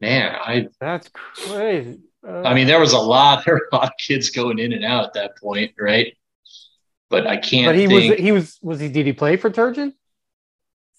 Man, 0.00 0.34
I 0.34 0.68
That's 0.80 1.08
crazy. 1.12 2.00
Uh, 2.26 2.42
I 2.42 2.54
mean 2.54 2.66
there 2.66 2.80
was 2.80 2.92
a 2.92 2.98
lot 2.98 3.44
there 3.46 3.54
were 3.54 3.68
a 3.72 3.76
lot 3.76 3.86
of 3.86 3.92
kids 3.98 4.30
going 4.30 4.58
in 4.58 4.72
and 4.72 4.84
out 4.84 5.04
at 5.04 5.14
that 5.14 5.38
point, 5.38 5.72
right? 5.78 6.16
But 7.08 7.26
I 7.26 7.36
can't 7.36 7.68
but 7.68 7.76
he 7.76 7.86
think. 7.86 8.10
was 8.10 8.20
he 8.20 8.32
was 8.32 8.58
was 8.62 8.80
he 8.80 8.88
did 8.88 9.06
he 9.06 9.12
play 9.12 9.36
for 9.36 9.50
Turgeon? 9.50 9.92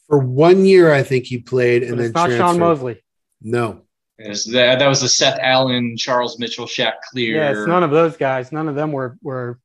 For 0.07 0.19
one 0.19 0.63
year, 0.63 0.93
I 0.93 1.03
think 1.03 1.25
he 1.25 1.37
played, 1.37 1.83
and 1.83 1.91
But 1.91 1.97
then 1.97 2.05
it's 2.05 2.15
not 2.15 2.29
Sean 2.29 2.37
transferred. 2.37 2.59
Mosley. 2.59 3.03
No, 3.41 3.81
was 4.17 4.45
that, 4.45 4.79
that 4.79 4.87
was 4.87 5.01
the 5.01 5.09
Seth 5.09 5.37
Allen, 5.41 5.97
Charles 5.97 6.39
Mitchell, 6.39 6.65
Shaq 6.65 6.93
Cleare. 7.11 7.35
Yeah, 7.35 7.51
it's 7.51 7.67
none 7.67 7.83
of 7.83 7.91
those 7.91 8.15
guys. 8.17 8.51
None 8.51 8.67
of 8.67 8.75
them 8.75 8.91
were 8.91 9.17
were 9.21 9.59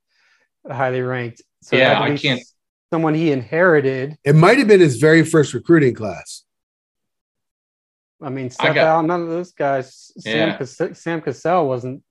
highly 0.70 1.00
ranked. 1.02 1.42
So 1.62 1.76
Yeah, 1.76 2.00
I 2.00 2.16
can't- 2.16 2.42
Someone 2.92 3.14
he 3.14 3.32
inherited. 3.32 4.18
it 4.22 4.34
might 4.34 4.58
have 4.58 4.68
been 4.68 4.80
his 4.80 4.96
very 4.96 5.24
first 5.24 5.54
recruiting 5.54 5.94
class. 5.94 6.44
I 8.22 8.28
mean, 8.28 8.46
I 8.46 8.48
Seth 8.50 8.74
got- 8.74 8.86
Allen, 8.86 9.06
none 9.06 9.22
of 9.22 9.28
those 9.28 9.52
guys. 9.52 10.12
Sam 10.18 10.48
Yeah. 10.50 10.56
Cass- 10.58 11.00
Sam 11.00 11.20
Cassell 11.22 11.66
wasn't 11.66 12.02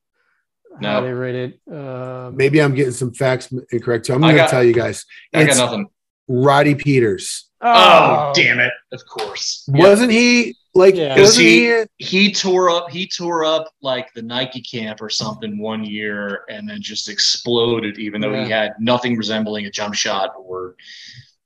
No. 0.81 0.89
highly 0.89 1.11
rated. 1.13 1.59
Uh, 1.71 2.31
Maybe 2.33 2.61
I'm 2.61 2.73
getting 2.73 2.93
some 2.93 3.13
facts 3.13 3.53
incorrect. 3.71 4.07
So 4.07 4.15
I'm 4.15 4.21
going 4.21 4.35
to 4.37 4.47
tell 4.47 4.63
you 4.63 4.73
guys. 4.73 5.05
I 5.33 5.45
got 5.45 5.57
nothing. 5.57 5.87
Roddy 6.31 6.75
Peters. 6.75 7.49
Oh, 7.61 8.31
damn 8.33 8.59
it! 8.59 8.71
Of 8.91 9.05
course. 9.05 9.65
Wasn't 9.67 10.11
he 10.11 10.55
like? 10.73 10.95
Yeah. 10.95 11.19
Wasn't 11.19 11.45
he 11.45 11.83
he? 11.99 12.05
he 12.27 12.31
tore 12.33 12.69
up 12.71 12.89
he 12.89 13.07
tore 13.07 13.43
up 13.45 13.71
like 13.81 14.11
the 14.13 14.21
Nike 14.21 14.61
camp 14.61 15.01
or 15.01 15.09
something 15.09 15.59
one 15.59 15.83
year 15.83 16.43
and 16.49 16.67
then 16.67 16.81
just 16.81 17.07
exploded 17.09 17.99
even 17.99 18.19
though 18.21 18.33
he 18.33 18.49
had 18.49 18.73
nothing 18.79 19.15
resembling 19.15 19.65
a 19.67 19.69
jump 19.71 19.93
shot 19.93 20.31
or 20.39 20.75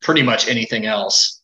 pretty 0.02 0.22
much 0.22 0.48
anything 0.48 0.86
else. 0.86 1.41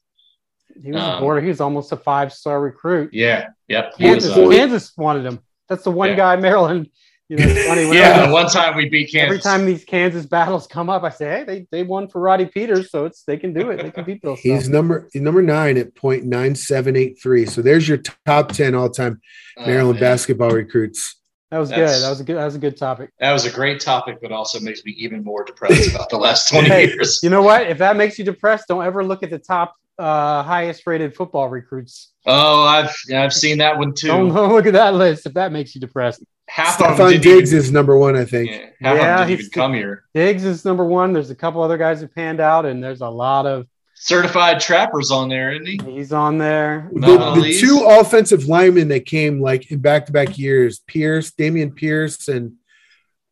He 0.82 0.92
was 0.92 1.02
a 1.02 1.06
Um, 1.16 1.22
border. 1.22 1.42
He 1.42 1.50
was 1.50 1.60
almost 1.60 1.92
a 1.92 1.98
five 1.98 2.32
star 2.32 2.62
recruit. 2.62 3.10
Yeah. 3.14 3.48
Yep. 3.68 3.94
He 3.98 4.06
was, 4.06 4.24
Kansas, 4.26 4.32
uh, 4.38 4.50
Kansas 4.50 4.94
wanted 4.96 5.26
him. 5.26 5.40
That's 5.68 5.84
the 5.84 5.92
one 5.92 6.10
Yeah. 6.10 6.16
guy 6.16 6.36
Maryland. 6.38 6.90
You 7.32 7.38
know, 7.38 7.46
it's 7.48 7.66
funny. 7.66 7.84
yeah. 7.96 8.16
whenever- 8.18 8.34
one 8.34 8.48
time 8.50 8.76
we 8.76 8.90
beat 8.90 9.10
Kansas. 9.10 9.24
Every 9.26 9.40
time 9.40 9.66
these 9.66 9.86
Kansas 9.86 10.26
battles 10.26 10.68
come 10.68 10.90
up, 10.90 11.04
I 11.04 11.10
say, 11.12 11.30
"Hey, 11.30 11.44
they, 11.46 11.68
they 11.72 11.84
won 11.84 12.10
for 12.10 12.20
Roddy 12.20 12.46
Peters, 12.46 12.92
so 12.92 13.06
it's 13.06 13.24
they 13.24 13.38
can 13.38 13.54
do 13.54 13.70
it. 13.70 13.78
They 13.82 13.90
can 13.90 14.04
beat 14.04 14.22
Bill." 14.22 14.36
He's 14.36 14.64
Self. 14.64 14.74
number 14.74 15.10
number 15.16 15.42
nine 15.42 15.78
at 15.78 15.96
point 15.96 16.26
nine 16.26 16.56
seven 16.56 16.98
eight 16.98 17.22
three. 17.24 17.46
So 17.46 17.62
there's 17.62 17.88
your 17.88 18.00
top 18.26 18.50
ten 18.52 18.76
all 18.76 18.90
time 18.90 19.22
Oh, 19.58 19.66
Maryland 19.66 20.02
man. 20.02 20.12
basketball 20.12 20.50
recruits. 20.52 21.16
That 21.52 21.60
was 21.60 21.70
That's- 21.70 22.00
good. 22.00 22.04
That 22.06 22.10
was 22.10 22.20
a 22.20 22.24
good. 22.26 22.36
That 22.38 22.46
was 22.46 22.56
a 22.56 22.60
good 22.60 22.76
topic. 22.78 23.12
That 23.20 23.32
was 23.32 23.46
a 23.46 23.52
great 23.52 23.80
topic, 23.80 24.18
but 24.22 24.34
also 24.34 24.60
makes 24.60 24.84
me 24.84 24.92
even 24.98 25.24
more 25.24 25.46
depressed 25.46 25.90
about 25.96 26.10
the 26.10 26.18
last 26.18 26.50
20 26.50 26.68
Hey, 26.68 26.88
years. 26.88 27.22
you 27.24 27.30
know 27.30 27.42
what? 27.42 27.66
If 27.66 27.78
that 27.78 27.96
makes 27.96 28.20
you 28.20 28.26
depressed, 28.26 28.66
don't 28.68 28.84
ever 28.84 29.06
look 29.06 29.24
at 29.24 29.30
the 29.30 29.40
top 29.40 29.74
uh, 30.00 30.44
highest 30.44 30.86
rated 30.88 31.16
football 31.16 31.48
recruits. 31.48 32.12
Oh, 32.26 32.64
I've 32.64 32.94
I've 33.14 33.34
seen 33.34 33.60
that 33.60 33.78
one 33.78 33.94
too. 33.94 34.08
Don't, 34.08 34.34
don't 34.34 34.52
look 34.54 34.66
at 34.66 34.74
that 34.74 34.96
list 34.96 35.26
if 35.26 35.34
that 35.36 35.52
makes 35.54 35.76
you 35.76 35.80
depressed. 35.82 36.24
Half 36.54 36.82
of 36.82 36.98
them 36.98 37.08
Stefon 37.08 37.10
didn't 37.12 37.24
Diggs 37.24 37.54
even, 37.54 37.66
is 37.66 37.72
number 37.72 37.98
one, 37.98 38.18
I 38.18 38.26
think. 38.26 38.50
yeah, 38.52 38.58
half 38.58 38.68
Yeah, 38.82 38.92
of 38.92 38.98
them 38.98 39.18
didn't 39.18 39.30
he's- 39.30 39.40
even 39.42 39.52
come 39.52 39.74
here. 39.74 40.04
Diggs 40.14 40.44
is 40.44 40.66
number 40.66 40.84
one. 40.84 41.14
There's 41.14 41.30
a 41.30 41.36
couple 41.36 41.62
other 41.62 41.78
guys 41.78 42.02
who 42.02 42.08
panned 42.10 42.42
out, 42.42 42.66
and 42.66 42.84
there's 42.84 43.02
a 43.02 43.10
lot 43.10 43.46
of 43.46 43.68
Certified 43.94 44.60
trappers 44.60 45.12
on 45.12 45.30
there, 45.30 45.52
isn't 45.54 45.68
he? 45.86 45.94
he's 45.94 46.12
on 46.12 46.40
there. 46.40 46.90
The, 46.92 47.36
the 47.36 47.56
two 47.60 47.86
offensive 47.88 48.46
linemen 48.48 48.88
that 48.88 49.06
came 49.06 49.40
like 49.40 49.70
in 49.72 49.78
back 49.80 50.08
to 50.08 50.12
back 50.12 50.40
years, 50.40 50.80
Pierce, 50.88 51.30
Dameon 51.32 51.76
Pierce, 51.76 52.28
and 52.28 52.54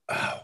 oh, 0.09 0.41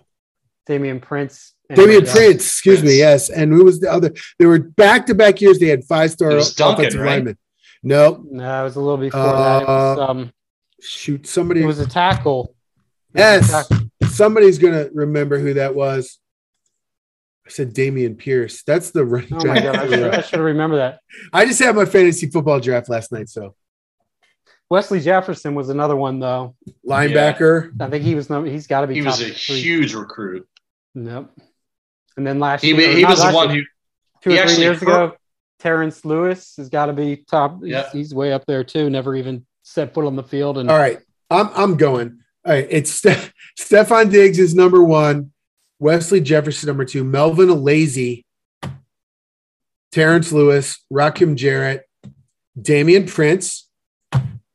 Damian 0.66 1.00
Prince. 1.00 1.54
and, 1.70 1.78
Damian 1.78 2.08
uh, 2.08 2.12
Prince, 2.12 2.44
excuse 2.44 2.82
me, 2.82 2.98
yes. 2.98 3.30
And 3.30 3.54
who 3.54 3.66
was 3.66 3.80
the 3.80 3.92
other? 3.92 4.14
They 4.40 4.48
were 4.48 4.58
back 4.58 5.06
to 5.08 5.14
back 5.16 5.42
years. 5.42 5.60
They 5.60 5.68
had 5.68 5.84
five 5.84 6.10
star 6.10 6.32
It 6.32 6.54
Duncan, 6.58 6.86
offensive 6.86 7.02
right? 7.02 7.10
linemen. 7.18 7.38
No, 7.84 8.26
No, 8.28 8.62
it 8.62 8.64
was 8.64 8.78
a 8.78 8.82
little 8.82 8.98
before 8.98 9.22
that. 9.22 9.62
It 9.62 9.68
was, 9.68 9.98
Uh, 10.00 10.06
um, 10.08 10.34
shoot, 10.82 11.28
somebody. 11.28 11.62
it 11.62 11.68
was 11.68 11.80
a 11.80 11.88
tackle. 11.88 12.55
It 13.16 13.38
was 13.42 13.54
a 13.72 13.82
yes, 14.02 14.16
somebody's 14.16 14.58
gonna 14.60 14.90
remember 14.94 15.40
who 15.40 15.54
that 15.56 15.76
was. 15.76 16.20
I 17.48 17.50
said 17.52 17.74
Dameon 17.74 18.18
Pierce. 18.18 18.64
That's 18.64 18.92
the 18.92 19.06
running 19.06 19.34
Oh 19.34 19.46
my 19.46 19.62
god, 19.62 19.76
I 19.76 19.88
should, 19.88 20.14
I 20.16 20.22
should 20.22 20.40
remember 20.40 20.78
that. 20.78 21.00
I 21.32 21.46
just 21.46 21.60
had 21.62 21.76
my 21.76 21.86
fantasy 21.86 22.28
football 22.28 22.60
draft 22.60 22.90
last 22.90 23.12
night, 23.12 23.30
so 23.30 23.56
Wesley 24.70 25.00
Jefferson 25.00 25.54
was 25.54 25.70
another 25.70 25.96
one 25.96 26.20
though. 26.20 26.56
linebacker. 26.88 27.72
I 27.80 27.90
think 27.90 28.04
he 28.04 28.16
was 28.16 28.30
number. 28.30 28.50
He's 28.50 28.68
got 28.68 28.82
to 28.82 28.88
be. 28.88 28.96
He 28.96 29.02
was 29.04 29.22
a 29.22 29.30
three. 29.32 29.62
huge 29.62 29.94
recruit. 29.94 30.48
Yep. 30.96 31.30
And 32.18 32.26
then 32.26 32.40
last 32.40 32.62
He, 32.64 32.74
year, 32.74 32.96
he 32.96 33.06
was 33.06 33.22
the 33.22 33.32
one 33.32 33.54
year, 33.54 33.66
who 34.24 34.32
two 34.32 34.42
or 34.42 34.48
three 34.48 34.64
years 34.64 34.80
hurt- 34.80 34.84
ago. 34.84 35.16
Terrence 35.60 36.04
Lewis 36.06 36.56
has 36.58 36.70
got 36.70 36.88
to 36.88 36.94
be 36.94 37.18
top. 37.18 37.64
he's- 37.64 37.72
Yeah. 37.72 37.90
He's, 37.92 38.14
way 38.14 38.34
up 38.34 38.46
there 38.46 38.64
too. 38.64 38.90
Never 38.90 39.16
even 39.16 39.46
set 39.64 39.94
foot 39.94 40.06
on 40.06 40.16
the 40.16 40.24
field. 40.24 40.58
And 40.58 40.70
All 40.70 40.78
right, 40.78 41.00
I'm 41.30 41.50
I'm 41.54 41.78
going. 41.78 42.20
All 42.46 42.52
right, 42.54 42.68
it's 42.70 42.92
Ste- 42.92 43.32
Stefon 43.60 44.12
Diggs 44.12 44.38
is 44.38 44.54
number 44.54 44.84
one, 44.84 45.32
Wesley 45.80 46.22
Jefferson 46.22 46.68
number 46.68 46.86
two, 46.86 47.04
Melvin 47.04 47.50
Alaeze, 47.50 48.24
Terrence 49.92 50.32
Lewis, 50.32 50.84
Rakim 50.94 51.36
Jarrett, 51.36 51.90
Damian 52.62 53.08
Prince, 53.08 53.68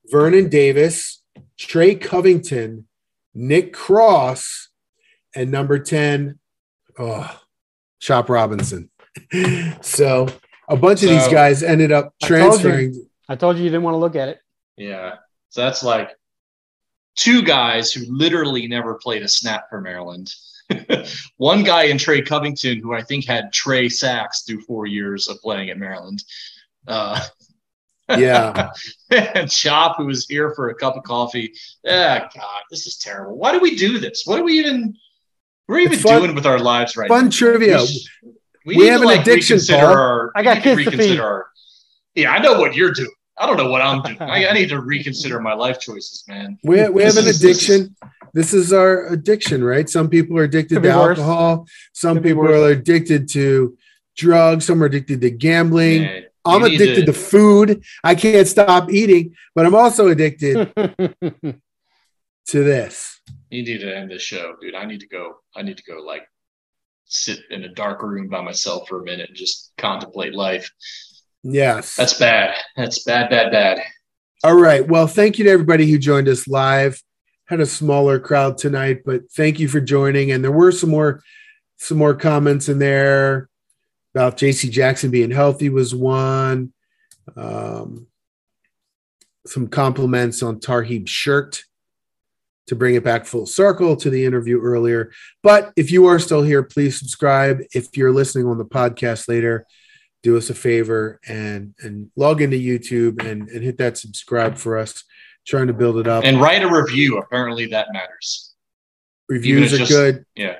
Vernon 0.07 0.49
Davis, 0.49 1.23
Trey 1.59 1.95
Covington, 1.95 2.87
Nick 3.35 3.73
Cross, 3.73 4.69
and 5.35 5.51
number 5.51 5.79
10, 5.79 6.39
oh, 6.99 7.41
Chop 7.99 8.29
Robinson. 8.29 8.91
so 9.81 10.29
a 10.69 10.77
bunch 10.77 11.03
of 11.03 11.09
these 11.09 11.29
guys 11.29 11.63
ended 11.63 11.91
up 11.91 12.15
I 12.23 12.29
told 12.29 12.41
you. 12.41 12.47
transferring. 12.47 13.09
I 13.29 13.37
told 13.37 13.57
you 13.57 13.65
you 13.65 13.71
didn't 13.71 13.83
want 13.83 13.95
to 13.95 13.99
look 13.99 14.15
at 14.15 14.29
it. 14.29 14.41
Yeah. 14.77 15.17
So 15.49 15.63
that's 15.63 15.83
like 15.83 16.11
two 17.21 17.43
guys 17.43 17.93
who 17.93 18.05
literally 18.09 18.67
never 18.67 18.95
played 18.95 19.23
a 19.23 19.29
snap 19.29 19.69
for 19.69 19.81
Maryland. 19.81 20.33
One 21.37 21.63
guy 21.65 21.85
in 21.85 21.99
Trey 21.99 22.23
Covington, 22.23 22.79
who 22.79 22.95
I 22.95 23.03
think 23.03 23.27
had 23.27 23.53
Trey 23.53 23.89
sacks 23.89 24.43
through 24.43 24.63
four 24.63 24.87
years 24.87 25.29
of 25.29 25.41
playing 25.41 25.69
at 25.71 25.79
Maryland. 25.79 26.23
Uh, 26.89 27.21
Yeah. 28.09 28.71
and 29.11 29.51
Chop, 29.51 29.97
who 29.97 30.07
was 30.07 30.27
here 30.27 30.53
for 30.55 30.71
a 30.71 30.75
cup 30.75 30.97
of 30.97 31.03
coffee. 31.05 31.53
Ah, 31.87 32.29
God, 32.35 32.63
this 32.71 32.87
is 32.87 32.97
terrible. 32.99 33.37
Why 33.37 33.53
do 33.53 33.61
we 33.61 33.77
do 33.77 33.99
this? 33.99 34.23
What 34.27 34.41
are 34.41 34.45
we 34.45 34.59
even? 34.61 34.97
We're 35.69 35.81
even 35.81 35.99
fun- 35.99 36.21
doing 36.23 36.35
with 36.35 36.47
our 36.47 36.59
lives 36.59 36.97
right 36.97 37.09
Fun 37.09 37.27
now? 37.27 37.31
trivia. 37.31 37.79
We, 37.81 37.87
sh- 37.87 38.09
we 38.23 38.33
We 38.65 38.77
need 38.85 38.87
have 38.89 39.01
to, 39.01 39.03
an 39.03 39.07
like, 39.15 39.21
addiction, 39.21 39.55
reconsider 39.57 39.87
Paul. 39.87 39.95
Our, 39.97 40.33
I 40.35 40.43
gotta 40.43 40.61
kids 40.61 40.75
to 40.79 40.85
reconsider 40.91 41.09
feed. 41.13 41.21
Our, 41.21 41.47
yeah, 42.17 42.33
I 42.33 42.39
know 42.41 42.59
what 42.59 42.75
you're 42.75 42.93
doing. 42.93 43.11
I 43.41 43.47
don't 43.47 43.57
know 43.57 43.71
what 43.71 43.81
I'm 43.81 44.03
doing. 44.03 44.21
I, 44.21 44.47
I 44.49 44.53
need 44.53 44.69
to 44.69 44.81
reconsider 44.95 45.41
my 45.41 45.55
life 45.55 45.81
choices, 45.81 46.25
man. 46.29 46.59
We, 46.63 46.87
we 46.91 47.03
have 47.03 47.17
an 47.17 47.27
is- 47.27 47.41
this 47.41 47.69
is- 47.69 47.71
addiction. 47.71 47.97
This 48.33 48.55
is 48.55 48.73
our 48.73 49.07
addiction, 49.07 49.65
right? 49.65 49.91
Some 49.91 50.09
people 50.09 50.39
are 50.39 50.45
addicted 50.45 50.77
Could 50.77 50.83
to 50.85 50.89
be 50.91 50.95
worse. 50.95 51.19
alcohol. 51.19 51.67
Some 51.95 52.19
Could 52.19 52.23
people 52.23 52.45
are 52.47 52.69
addicted 52.71 53.29
to 53.31 53.77
drugs. 54.17 54.67
Some 54.67 54.81
are 54.85 54.87
addicted 54.87 55.21
to 55.23 55.31
gambling. 55.31 56.03
Man, 56.03 56.25
I'm 56.45 56.63
you 56.63 56.69
need 56.69 56.81
addicted 56.81 57.07
to... 57.07 57.13
food. 57.13 57.83
I 58.05 58.15
can't 58.15 58.47
stop 58.47 58.89
eating, 58.93 59.35
but 59.57 59.67
I'm 59.67 59.75
also 59.75 60.07
addicted 60.09 60.73
to 60.77 61.55
this. 62.53 63.21
You 63.51 63.65
need 63.65 63.79
to 63.79 63.97
end 63.97 64.13
this 64.13 64.23
show, 64.23 64.55
dude. 64.61 64.77
I 64.77 64.85
need 64.85 65.01
to 65.01 65.09
go. 65.09 65.39
I 65.57 65.63
need 65.63 65.79
to 65.79 65.85
go 65.85 65.99
like 66.01 66.23
sit 67.07 67.41
in 67.51 67.65
a 67.65 67.69
dark 67.69 68.01
room 68.03 68.29
by 68.29 68.43
myself 68.43 68.89
for 68.89 69.01
a 69.01 69.05
minute 69.05 69.29
and 69.31 69.37
just 69.37 69.73
contemplate 69.77 70.35
life. 70.35 70.71
Yes. 71.43 71.97
That's 71.97 72.19
bad. 72.19 72.55
That's 72.77 73.03
bad, 73.05 73.31
bad, 73.31 73.51
bad. 73.51 73.81
All 74.45 74.59
right. 74.59 74.87
Well, 74.87 75.07
thank 75.07 75.39
you 75.39 75.45
to 75.45 75.51
everybody 75.51 75.91
who 75.91 75.99
joined 75.99 76.29
us 76.29 76.49
live. 76.49 77.03
Had 77.47 77.61
a 77.61 77.67
smaller 77.67 78.19
crowd 78.19 78.59
tonight, 78.59 79.03
but 79.05 79.31
thank 79.33 79.59
you 79.59 79.69
for 79.69 79.81
joining. 79.81 80.31
And 80.31 80.43
there 80.43 80.53
were 80.53 80.73
some 80.73 80.91
more 80.91 81.23
some 81.79 81.99
more 81.99 82.15
comments 82.15 82.69
in 82.69 82.79
there 82.79 83.49
about 84.15 84.37
JC 84.37 84.71
Jackson 84.71 85.11
being 85.11 85.31
healthy 85.31 85.69
was 85.71 85.95
one. 85.95 86.73
Um, 87.37 88.07
some 89.47 89.69
compliments 89.69 90.43
on 90.43 90.61
Tarheeb's 90.61 91.11
shirt 91.11 91.65
to 92.67 92.77
bring 92.77 92.95
it 92.95 93.03
back 93.03 93.27
full 93.27 93.47
circle 93.47 93.97
to 93.97 94.11
the 94.11 94.25
interview 94.25 94.61
earlier. 94.61 95.11
But 95.43 95.73
if 95.77 95.91
you 95.91 96.07
are 96.07 96.19
still 96.19 96.43
here, 96.43 96.63
please 96.63 96.99
subscribe. 96.99 97.63
If 97.75 97.97
you're 97.97 98.13
listening 98.13 98.47
on 98.47 98.59
the 98.59 98.65
podcast 98.65 99.29
later, 99.29 99.67
do 100.23 100.37
us 100.37 100.51
a 100.51 100.55
favor 100.55 101.21
and 101.27 101.75
and 101.81 102.11
log 102.17 102.43
into 102.43 102.57
YouTube 102.57 103.25
and, 103.25 103.49
and 103.49 103.65
hit 103.65 103.79
that 103.79 103.97
subscribe 103.99 104.57
for 104.57 104.77
us. 104.79 105.05
Trying 105.47 105.69
to 105.69 105.73
build 105.73 105.99
it 105.99 106.07
up. 106.07 106.25
And 106.25 106.41
write 106.41 106.63
a 106.63 106.69
review. 106.69 107.19
Apparently, 107.19 107.67
that 107.67 107.87
matters. 107.93 108.55
Reviews 109.29 109.73
are 109.73 109.79
just- 109.79 109.91
good. 109.91 110.25
Yeah. 110.37 110.57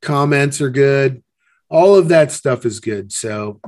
Comments 0.00 0.60
are 0.60 0.70
good. 0.70 1.22
All 1.68 1.96
of 1.96 2.08
that 2.08 2.32
stuff 2.32 2.64
is 2.64 2.80
good. 2.80 3.12
So 3.12 3.60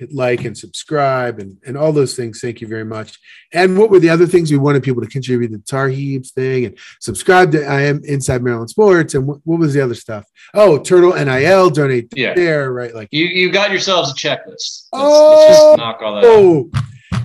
hit 0.00 0.12
like 0.14 0.44
and 0.46 0.56
subscribe 0.56 1.38
and, 1.38 1.58
and 1.66 1.76
all 1.76 1.92
those 1.92 2.16
things. 2.16 2.40
Thank 2.40 2.60
you 2.62 2.66
very 2.66 2.84
much. 2.86 3.18
And 3.52 3.78
what 3.78 3.90
were 3.90 4.00
the 4.00 4.08
other 4.08 4.26
things 4.26 4.50
we 4.50 4.56
wanted 4.56 4.82
people 4.82 5.02
to 5.02 5.08
contribute 5.08 5.48
to 5.48 5.58
the 5.58 5.62
Tar 5.62 5.88
Heaps 5.88 6.30
thing 6.32 6.64
and 6.64 6.78
subscribe 7.00 7.52
to 7.52 7.64
I 7.66 7.82
am 7.82 8.00
Inside 8.04 8.42
Maryland 8.42 8.70
Sports 8.70 9.14
and 9.14 9.26
what, 9.26 9.38
what 9.44 9.60
was 9.60 9.74
the 9.74 9.82
other 9.82 9.94
stuff? 9.94 10.24
Oh, 10.54 10.78
Turtle 10.78 11.12
NIL 11.12 11.68
donate 11.70 12.08
Yeah. 12.16 12.32
there, 12.34 12.72
right? 12.72 12.94
Like 12.94 13.08
You 13.12 13.26
you 13.26 13.52
got 13.52 13.70
yourselves 13.70 14.10
a 14.10 14.14
checklist. 14.14 14.46
Let's, 14.48 14.88
Oh! 14.94 15.36
let's 15.36 15.48
just 15.50 15.62
oh! 15.62 15.74
knock 15.76 16.00
all 16.02 16.14
that. 16.14 16.24
out. 16.24 16.30
Oh, 16.30 16.70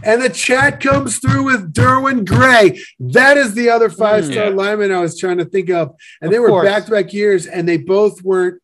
and 0.04 0.22
the 0.22 0.30
chat 0.30 0.82
comes 0.82 1.18
through 1.20 1.44
with 1.44 1.74
Derwin 1.74 2.26
Gray. 2.26 2.80
That 3.00 3.38
is 3.38 3.54
the 3.56 3.70
other 3.70 3.90
five 3.90 4.26
star 4.26 4.46
Yeah. 4.50 4.50
lineman 4.50 4.92
I 4.92 5.00
was 5.00 5.18
trying 5.18 5.38
to 5.38 5.46
think 5.46 5.70
of. 5.70 5.96
And 6.22 6.32
they 6.32 6.40
were 6.40 6.62
back 6.64 6.86
to 6.86 6.92
back 6.92 7.14
years, 7.14 7.48
and 7.48 7.68
they 7.68 7.78
both 7.78 8.22
weren't 8.22 8.62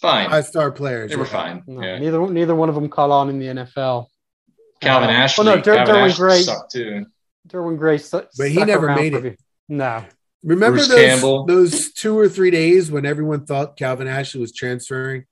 Fine. 0.00 0.30
five 0.30 0.44
star 0.46 0.70
players. 0.70 1.10
They 1.10 1.16
were 1.16 1.24
Yeah. 1.24 1.30
fine. 1.30 1.62
No, 1.66 1.82
Yeah. 1.82 1.98
Neither 1.98 2.26
neither 2.28 2.54
one 2.54 2.68
of 2.68 2.74
them 2.74 2.88
caught 2.88 3.10
on 3.10 3.28
in 3.30 3.38
the 3.38 3.46
NFL. 3.48 4.10
Calvin 4.80 5.08
Uh, 5.08 5.12
Ashley. 5.12 5.46
Well, 5.46 5.56
no, 5.56 5.62
Der- 5.62 5.74
Calvin 5.76 5.94
Derwin 5.94 6.08
Ashley 6.10 6.18
Gray. 6.18 6.42
sucked 6.42 6.72
too. 6.72 7.06
Derwin 7.48 7.78
Gray, 7.78 7.98
su- 7.98 8.22
But 8.36 8.50
he 8.50 8.62
never 8.64 8.94
made 8.94 9.14
it. 9.14 9.24
a- 9.24 9.36
No, 9.68 10.04
Remember 10.42 10.76
Bruce 10.78 10.88
those, 10.88 11.00
Campbell. 11.00 11.46
those 11.46 11.92
two 11.92 12.16
or 12.18 12.28
three 12.28 12.50
days 12.50 12.90
when 12.90 13.06
everyone 13.06 13.46
thought 13.46 13.76
Calvin 13.76 14.06
Ashley 14.06 14.40
was 14.40 14.52
transferring? 14.52 15.24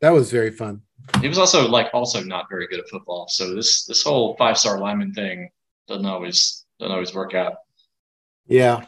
That 0.00 0.10
was 0.10 0.30
very 0.30 0.50
fun. 0.50 0.80
He 1.20 1.28
was 1.28 1.38
also 1.38 1.68
like 1.68 1.90
also 1.92 2.22
not 2.24 2.46
very 2.48 2.66
good 2.68 2.80
at 2.80 2.88
football. 2.88 3.26
So 3.28 3.54
this 3.54 3.84
this 3.84 4.02
whole 4.02 4.34
five 4.36 4.56
star 4.58 4.78
lineman 4.80 5.12
thing 5.12 5.50
doesn't 5.88 6.06
always 6.06 6.64
doesn't 6.80 6.92
always 6.92 7.14
work 7.14 7.34
out. 7.34 7.54
Yeah. 8.48 8.84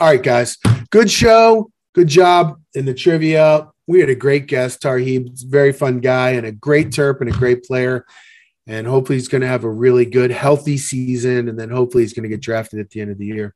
All 0.00 0.08
right, 0.08 0.22
guys. 0.22 0.56
Good 0.90 1.10
show. 1.10 1.70
Good 1.94 2.08
job 2.08 2.60
in 2.74 2.84
the 2.84 2.94
trivia. 2.94 3.68
We 3.90 3.98
had 3.98 4.08
a 4.08 4.14
great 4.14 4.46
guest, 4.46 4.80
Tarheeb. 4.82 5.42
Very 5.50 5.72
fun 5.72 5.98
guy 5.98 6.30
and 6.30 6.46
a 6.46 6.52
great 6.52 6.90
Terp 6.90 7.20
and 7.20 7.28
a 7.28 7.36
great 7.36 7.64
player. 7.64 8.06
And 8.68 8.86
hopefully 8.86 9.18
he's 9.18 9.26
going 9.26 9.40
to 9.40 9.48
have 9.48 9.64
a 9.64 9.68
really 9.68 10.04
good, 10.04 10.30
healthy 10.30 10.78
season. 10.78 11.48
And 11.48 11.58
then 11.58 11.70
hopefully 11.70 12.04
he's 12.04 12.12
going 12.12 12.22
to 12.22 12.28
get 12.28 12.40
drafted 12.40 12.78
at 12.78 12.90
the 12.90 13.00
end 13.00 13.10
of 13.10 13.18
the 13.18 13.26
year. 13.26 13.52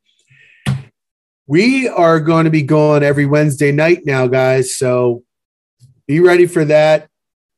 We 1.47 1.87
are 1.87 2.19
going 2.19 2.47
to 2.47 2.51
be 2.51 2.63
going 2.63 3.05
every 3.05 3.27
Wednesday 3.27 3.71
night 3.71 4.07
now, 4.07 4.27
guys. 4.27 4.75
So 4.75 5.23
be 6.09 6.19
ready 6.19 6.47
for 6.47 6.65
that. 6.65 7.09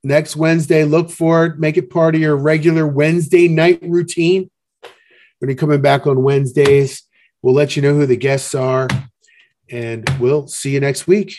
Next 0.04 0.36
Wednesday, 0.36 0.84
look 0.84 1.08
for 1.08 1.46
it. 1.46 1.58
Make 1.58 1.78
it 1.78 1.88
part 1.88 2.14
of 2.14 2.20
your 2.20 2.36
regular 2.36 2.86
Wednesday 2.86 3.48
night 3.48 3.78
routine. 3.80 4.50
We're 4.82 5.46
going 5.46 5.48
to 5.48 5.54
be 5.54 5.54
coming 5.54 5.80
back 5.80 6.06
on 6.06 6.22
Wednesdays. 6.22 7.04
We'll 7.40 7.54
let 7.54 7.74
you 7.74 7.80
know 7.80 7.94
who 7.94 8.04
the 8.04 8.18
guests 8.18 8.54
are, 8.54 8.86
and 9.70 10.06
we'll 10.20 10.46
see 10.46 10.72
you 10.72 10.80
next 10.80 11.06
week. 11.06 11.38